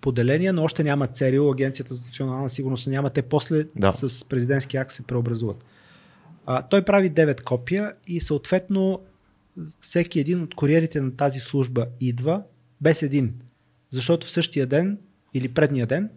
поделения, 0.00 0.52
но 0.52 0.64
още 0.64 0.84
няма 0.84 1.06
ЦРУ, 1.06 1.50
Агенцията 1.52 1.94
за 1.94 2.06
национална 2.06 2.48
сигурност 2.48 2.86
няма. 2.86 3.10
Те 3.10 3.22
после 3.22 3.64
Да. 3.76 3.92
с 3.92 4.28
президентски 4.28 4.76
акт 4.76 4.90
се 4.90 5.02
преобразуват. 5.02 5.64
А, 6.46 6.62
той 6.62 6.82
прави 6.82 7.10
9 7.10 7.40
копия 7.42 7.92
и 8.06 8.20
съответно 8.20 9.00
всеки 9.80 10.20
един 10.20 10.42
от 10.42 10.54
куриерите 10.54 11.00
на 11.00 11.16
тази 11.16 11.40
служба 11.40 11.86
идва 12.00 12.42
без 12.80 13.02
един. 13.02 13.34
Защото 13.90 14.26
в 14.26 14.30
същия 14.30 14.66
ден 14.66 14.98
или 15.34 15.48
предния 15.48 15.86
ден 15.86 16.10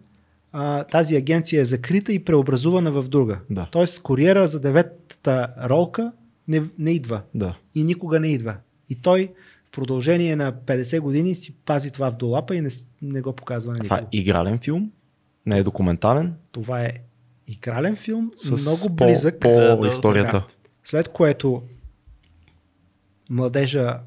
а, 0.52 0.84
тази 0.84 1.16
агенция 1.16 1.60
е 1.60 1.64
закрита 1.64 2.12
и 2.12 2.24
преобразувана 2.24 2.92
в 2.92 3.08
друга. 3.08 3.38
Да. 3.50 3.68
Тоест 3.72 4.02
куриера 4.02 4.46
за 4.48 4.60
деветата 4.60 5.48
ролка 5.64 6.12
не, 6.50 6.62
не 6.78 6.90
идва 6.90 7.22
Да. 7.34 7.54
и 7.74 7.84
никога 7.84 8.20
не 8.20 8.28
идва. 8.28 8.56
И 8.88 8.94
той 8.94 9.32
в 9.66 9.70
продължение 9.70 10.36
на 10.36 10.52
50 10.52 11.00
години 11.00 11.34
си 11.34 11.54
пази 11.54 11.90
това 11.90 12.10
в 12.10 12.16
долапа 12.16 12.56
и 12.56 12.60
не, 12.60 12.70
не 13.02 13.20
го 13.20 13.32
показва 13.32 13.72
на 13.72 13.78
Това 13.78 13.98
е 13.98 14.06
игрален 14.12 14.58
филм, 14.58 14.92
не 15.46 15.58
е 15.58 15.62
документален, 15.62 16.34
Това 16.52 16.82
е 16.82 16.92
игрален 17.46 17.96
филм, 17.96 18.30
с 18.36 18.50
много 18.50 18.96
по, 18.96 19.04
близък, 19.06 19.40
по 19.40 19.48
Да, 19.48 19.76
да, 19.76 19.88
историята. 19.88 20.46
след 20.84 21.08
което 21.08 21.62
младежа 23.30 23.98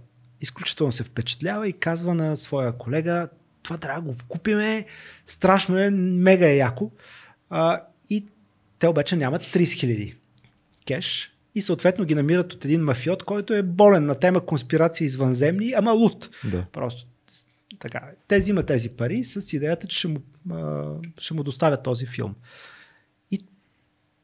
изключително 0.42 0.92
се 0.92 1.04
впечатлява 1.04 1.68
и 1.68 1.74
казва 1.74 2.14
на 2.14 2.38
своя 2.38 2.78
колега, 2.78 3.30
това 3.64 3.78
трябва 3.78 4.02
да 4.02 4.08
го 4.08 4.16
купиме, 4.28 4.86
страшно 5.26 5.78
е, 5.78 5.90
мега 5.90 6.48
е 6.48 6.56
яко. 6.56 6.92
А, 7.50 7.82
и 8.10 8.26
те 8.80 8.88
обаче 8.88 9.16
нямат 9.16 9.42
30 9.44 9.72
хиляди 9.72 10.16
кеш 10.88 11.33
и 11.56 11.62
съответно 11.62 12.06
ги 12.06 12.16
намират 12.16 12.54
от 12.54 12.66
един 12.66 12.82
мафиот, 12.82 13.24
който 13.24 13.54
е 13.54 13.64
болен 13.64 14.06
на 14.06 14.16
тема 14.16 14.46
конспирации 14.46 15.08
извънземни, 15.08 15.74
ама 15.78 15.92
лут. 15.92 16.30
Да. 16.52 16.66
Просто 16.72 17.08
така. 17.80 18.12
Те 18.28 18.40
взимат 18.40 18.66
тези 18.66 18.90
пари 18.90 19.24
с 19.24 19.54
идеята, 19.54 19.88
че 19.88 19.98
ще 19.98 20.08
му, 20.08 20.20
а, 20.52 20.92
ще 21.18 21.34
му 21.34 21.44
доставят 21.44 21.84
този 21.84 22.06
филм. 22.06 22.36
И 23.32 23.40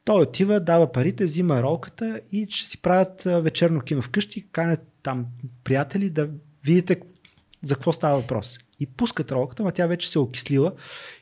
той 0.06 0.22
отива, 0.22 0.60
дава 0.60 0.92
парите, 0.92 1.24
взима 1.24 1.64
ролката 1.64 2.22
и 2.32 2.48
ще 2.50 2.70
си 2.70 2.78
правят 2.78 3.24
вечерно 3.24 3.82
кино 3.82 4.02
вкъщи, 4.02 4.48
канят 4.52 4.82
там 5.04 5.26
приятели 5.64 6.10
да 6.10 6.30
видите 6.66 7.02
за 7.64 7.76
какво 7.76 7.94
става 7.94 8.20
въпрос. 8.20 8.60
И 8.80 8.86
пускат 8.86 9.32
ролката, 9.32 9.64
но 9.64 9.72
тя 9.72 9.88
вече 9.88 10.10
се 10.10 10.20
е 10.20 10.22
окислила 10.22 10.74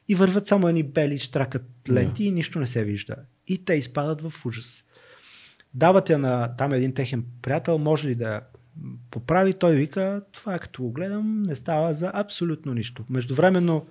и 0.07 0.15
върват 0.15 0.45
само 0.45 0.67
едни 0.67 0.83
бели, 0.83 1.19
штракат 1.19 1.65
ленти 1.89 2.23
и 2.25 2.31
нищо 2.31 2.59
не 2.59 2.67
се 2.67 2.83
вижда. 2.83 3.15
И 3.47 3.65
те 3.65 3.73
изпадат 3.73 4.21
в 4.21 4.45
ужас. 4.45 4.85
Дават 5.73 6.09
я 6.09 6.17
на 6.17 6.55
там 6.55 6.73
един 6.73 6.93
техен 6.93 7.25
приятел, 7.41 7.77
може 7.77 8.09
ли 8.09 8.15
да 8.15 8.41
поправи, 9.11 9.53
той 9.53 9.75
вика, 9.75 10.21
това 10.31 10.59
като 10.59 10.83
го 10.83 10.91
гледам 10.91 11.43
не 11.43 11.55
става 11.55 11.93
за 11.93 12.11
абсолютно 12.13 12.73
нищо. 12.73 13.05
Междувременно 13.09 13.85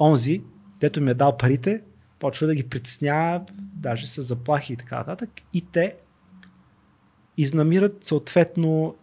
онзи, 0.00 0.42
дето 0.80 1.00
ми 1.00 1.10
е 1.10 1.14
дал 1.14 1.36
парите, 1.36 1.82
почва 2.18 2.46
да 2.46 2.54
ги 2.54 2.68
притеснява, 2.68 3.44
даже 3.74 4.06
с 4.06 4.22
заплахи 4.22 4.72
и 4.72 4.76
така 4.76 4.98
нататък. 4.98 5.30
И 5.52 5.66
те 5.72 5.96
изнамират 7.36 8.04
съответно 8.04 8.94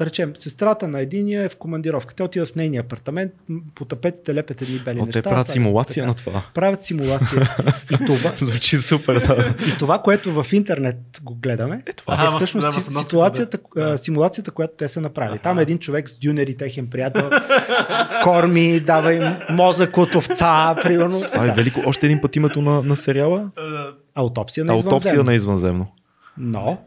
да 0.00 0.06
речем, 0.06 0.32
сестрата 0.34 0.88
на 0.88 1.00
единия 1.00 1.44
е 1.44 1.48
в 1.48 1.56
командировка. 1.56 2.14
Те 2.14 2.22
отиват 2.22 2.48
в 2.48 2.54
нейния 2.54 2.80
апартамент, 2.80 3.32
по 3.74 3.84
тапетите 3.84 4.34
лепят 4.34 4.62
едни 4.62 4.78
бели 4.78 4.98
О, 5.00 5.04
неща. 5.06 5.18
те 5.18 5.22
правят 5.22 5.38
стават 5.38 5.52
симулация 5.52 5.94
така. 6.02 6.06
на 6.06 6.14
това. 6.14 6.44
Правят 6.54 6.84
симулация. 6.84 7.56
и, 7.90 8.04
това, 8.06 8.32
Звучи 8.36 8.78
супер, 8.78 9.14
да. 9.14 9.54
и 9.68 9.78
това, 9.78 9.98
което 9.98 10.42
в 10.42 10.46
интернет 10.52 10.96
го 11.22 11.34
гледаме, 11.34 11.82
е, 11.86 11.92
това. 11.92 12.28
е 12.28 12.36
всъщност 12.36 12.66
да, 12.66 12.72
си- 12.72 12.92
ситуацията, 12.92 13.58
да. 13.76 13.98
симулацията, 13.98 14.50
която 14.50 14.74
те 14.76 14.88
са 14.88 15.00
направили. 15.00 15.38
Там 15.38 15.58
е 15.58 15.62
един 15.62 15.78
човек 15.78 16.08
с 16.08 16.18
дюнери, 16.18 16.56
техен 16.56 16.86
приятел, 16.86 17.30
корми, 18.22 18.80
дава 18.80 19.14
им 19.14 19.36
мозък 19.50 19.98
от 19.98 20.14
овца, 20.14 20.76
примерно. 20.82 21.22
А, 21.32 21.46
е 21.46 21.52
велико. 21.52 21.80
Още 21.86 22.06
един 22.06 22.20
път 22.20 22.36
името 22.36 22.62
на, 22.62 22.82
на 22.82 22.96
сериала? 22.96 23.50
Аутопсия 24.14 24.64
на 24.64 24.72
Аутопсия 24.72 24.98
извънземно. 25.12 25.24
на 25.30 25.34
извънземно. 25.34 25.86
Но, 26.38 26.78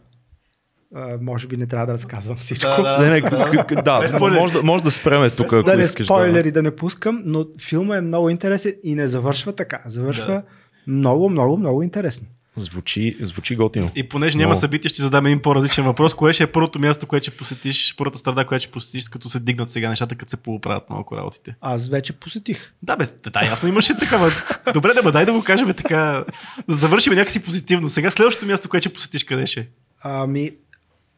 може 1.22 1.48
би 1.48 1.58
не 1.58 1.68
трябва 1.68 1.86
да 1.88 1.94
разказвам 1.94 2.38
всичко. 2.38 2.68
Да, 2.68 2.98
да. 2.98 3.06
Не, 3.06 3.10
не, 3.10 3.22
да, 3.84 4.08
спойлери. 4.08 4.40
може, 4.40 4.54
да, 4.54 4.64
може 4.64 4.84
да 4.84 4.92
спреме 4.92 5.30
тук, 5.30 5.54
ако 5.54 5.64
да 5.64 5.76
не 5.76 5.82
искаш. 5.82 6.06
спойлери 6.06 6.52
да 6.52 6.64
не 6.64 6.76
пускам, 6.76 7.22
но 7.26 7.46
филма 7.62 7.98
е 7.98 8.02
много 8.02 8.30
интересен 8.30 8.74
и 8.84 8.96
не 8.96 9.08
завършва 9.08 9.54
така. 9.56 9.82
Завършва 9.86 10.26
Да. 10.28 10.44
много, 10.88 11.30
много, 11.30 11.58
много 11.58 11.84
интересно. 11.84 12.28
Звучи, 12.58 13.18
звучи 13.22 13.56
готино. 13.56 13.92
И 13.96 14.10
понеже 14.10 14.38
няма 14.38 14.56
събитие, 14.56 14.90
ще 14.90 15.02
задам 15.02 15.26
един 15.26 15.42
по-различен 15.42 15.84
въпрос. 15.84 16.14
Кое 16.14 16.34
ще 16.34 16.44
е 16.44 16.48
първото 16.48 16.80
място, 16.80 17.08
което 17.08 17.24
ще 17.24 17.38
посетиш, 17.38 17.96
първата 17.98 18.18
страда, 18.18 18.46
която 18.46 18.64
ще 18.64 18.72
посетиш, 18.72 19.10
като 19.10 19.30
се 19.30 19.40
дигнат 19.40 19.70
сега 19.70 19.90
нещата, 19.90 20.16
като 20.16 20.30
се 20.30 20.38
поправят 20.38 20.90
малко 20.90 21.18
работите? 21.18 21.56
Аз 21.62 21.88
вече 21.88 22.14
посетих. 22.14 22.74
Да, 22.84 22.96
без, 22.96 23.16
да, 23.34 23.46
ясно 23.46 23.70
имаше 23.70 23.98
такава. 23.98 24.32
Добре, 24.74 24.94
да, 24.94 25.12
дай 25.12 25.26
да 25.26 25.34
го 25.34 25.44
кажем 25.44 25.74
така. 25.74 26.26
Да 26.70 26.76
завършим 26.76 27.14
някакси 27.14 27.44
позитивно. 27.44 27.90
Сега 27.90 28.12
следващото 28.12 28.48
място, 28.48 28.70
което 28.70 28.84
ще 28.84 28.94
посетиш, 28.94 29.24
къде 29.24 29.46
ще? 29.46 29.60
е? 29.60 29.68
Ами, 30.04 30.52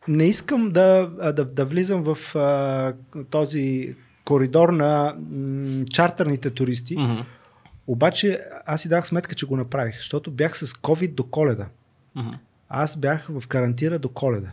не 0.08 0.25
искам 0.25 0.69
да, 0.72 1.08
да, 1.35 1.45
да 1.45 1.66
влизам 1.66 2.03
в 2.03 2.35
а, 2.35 2.93
този 3.30 3.95
коридор 4.25 4.69
на 4.69 5.16
м, 5.32 5.85
чартерните 5.85 6.50
туристи, 6.50 6.95
Мгм. 6.98 7.22
обаче 7.88 8.42
аз 8.66 8.82
си 8.82 8.90
дах 8.90 9.08
сметка, 9.08 9.35
че 9.35 9.45
го 9.45 9.58
направих, 9.58 9.95
защото 9.95 10.32
бях 10.32 10.58
с 10.58 10.67
COVID 10.67 11.14
до 11.14 11.24
коледа. 11.24 11.67
Мгм. 12.16 12.30
Аз 12.69 12.98
бях 12.98 13.27
в 13.30 13.48
карантина 13.48 14.00
до 14.00 14.09
коледа. 14.09 14.50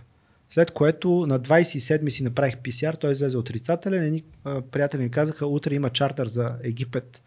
След 0.50 0.70
което 0.70 1.26
на 1.28 1.40
27 1.40 2.08
си 2.08 2.22
направих 2.22 2.56
PCR, 2.56 3.00
той 3.00 3.12
излезе 3.12 3.36
отрицателен. 3.36 4.04
Едни 4.04 4.24
приятели 4.70 5.02
ми 5.02 5.10
казаха, 5.10 5.46
утре 5.46 5.74
има 5.74 5.90
чартер 5.90 6.26
за 6.26 6.48
Египет. 6.62 7.22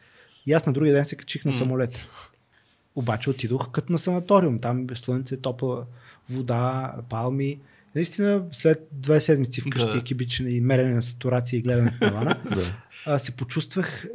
И 0.45 0.53
аз 0.53 0.65
на 0.65 0.73
другия 0.73 0.93
ден 0.93 1.05
се 1.05 1.15
качих 1.15 1.45
на 1.45 1.53
самолет. 1.53 2.07
Обаче 2.95 3.29
отидох 3.29 3.71
като 3.71 3.91
на 3.91 3.97
санаториум. 3.97 4.59
Там 4.59 4.87
слънце, 4.95 5.37
топла 5.37 5.85
вода, 6.29 6.93
палми. 7.09 7.59
Наистина, 7.95 8.43
след 8.51 8.87
две 8.91 9.19
седмици 9.19 9.61
вкъщи 9.61 9.87
Да. 9.87 9.93
да. 9.95 10.03
кибичене 10.03 10.49
и 10.49 10.61
мерене 10.61 10.93
на 10.95 11.01
сатурация 11.01 11.57
и 11.57 11.61
гледане 11.61 11.91
в 11.91 11.99
тавана, 11.99 12.41
Да. 13.05 13.19
се 13.19 13.31
почувствах 13.31 14.05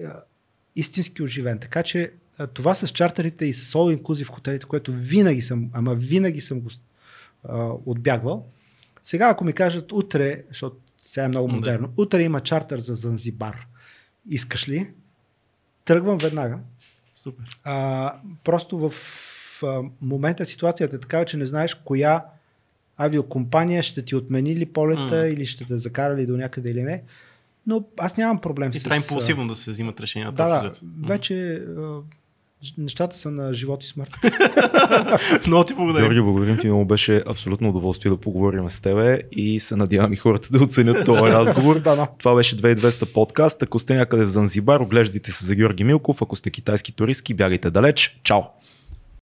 истински 0.77 1.23
оживен. 1.23 1.59
Така 1.59 1.83
че 1.83 2.13
това 2.55 2.75
с 2.75 2.89
чартерите 2.89 3.45
и 3.45 3.53
с 3.53 3.73
all 3.73 3.99
inclusive 3.99 4.27
хотелите, 4.27 4.67
което 4.67 4.93
винаги 4.93 5.43
съм, 5.43 5.71
ама 5.73 5.95
винаги 5.95 6.41
съм 6.41 6.61
го 6.61 6.71
а, 7.45 7.69
отбягвал. 7.87 8.47
Сега, 9.03 9.29
ако 9.29 9.45
ми 9.45 9.53
кажат 9.53 9.93
утре, 9.93 10.43
защото 10.49 10.77
сега 11.01 11.25
е 11.25 11.29
много 11.29 11.49
Да. 11.49 11.55
модерно, 11.55 11.93
утре 11.97 12.23
има 12.23 12.41
чартер 12.41 12.79
за 12.79 12.95
Занзибар. 12.95 13.67
Искаш 14.31 14.69
ли? 14.69 14.91
Тръгвам 15.85 16.19
веднага. 16.19 16.59
Супер. 17.15 17.45
А, 17.65 18.15
просто 18.45 18.79
в 18.79 18.93
а, 19.63 19.81
момента 20.01 20.45
ситуацията 20.45 20.97
е 20.97 21.01
такава, 21.01 21.25
че 21.25 21.37
не 21.37 21.47
знаеш 21.47 21.75
коя 21.75 22.25
авиокомпания 23.01 23.83
ще 23.83 24.05
ти 24.05 24.17
отмени 24.17 24.57
ли 24.57 24.67
полета 24.67 25.17
М. 25.17 25.27
или 25.27 25.47
ще 25.47 25.65
те 25.65 25.79
закара 25.79 26.17
ли 26.17 26.27
до 26.27 26.37
някъде 26.37 26.71
или 26.71 26.83
не. 26.83 27.03
Но 27.67 27.85
аз 27.99 28.17
нямам 28.17 28.41
проблем 28.41 28.71
И 28.75 28.79
с... 28.79 28.83
трябва 28.83 28.97
а, 28.97 29.01
импулсивно 29.03 29.47
да 29.49 29.57
се 29.57 29.71
взимат 29.71 30.01
решенията. 30.01 30.37
Да, 30.45 30.49
да. 30.49 30.73
Вече 31.09 31.63
нещата 32.79 33.17
са 33.17 33.31
на 33.31 33.55
живот 33.55 33.85
и 33.85 33.87
смърт. 33.87 34.11
Много 35.47 35.65
ти 35.65 35.75
благодаря. 35.75 36.05
Георги, 36.05 36.21
благодарим 36.21 36.59
ти, 36.59 36.67
много 36.67 36.85
беше 36.85 37.23
абсолютно 37.27 37.69
удоволствие 37.69 38.11
да 38.11 38.17
поговорим 38.17 38.69
с 38.69 38.81
тебе 38.81 39.21
и 39.33 39.61
се 39.61 39.77
надявам 39.77 40.13
и 40.13 40.17
хората 40.17 40.49
да 40.53 40.65
оценят 40.65 41.05
този 41.05 41.23
разговор. 41.23 41.81
да, 41.81 41.97
да. 41.97 42.09
Това 42.19 42.35
беше 42.35 42.57
2200 42.57 43.13
подкаст. 43.13 43.63
Ако 43.63 43.79
сте 43.79 43.95
някъде 43.95 44.25
в 44.25 44.29
Занзибар, 44.29 44.81
оглеждайте 44.81 45.33
се 45.33 45.47
за 45.47 45.55
Георги 45.55 45.85
Милков. 45.85 46.23
Ако 46.23 46.37
сте 46.37 46.51
китайски 46.51 46.93
туристки, 46.93 47.35
бягайте 47.35 47.71
далеч. 47.71 48.21
Чао! 48.23 48.41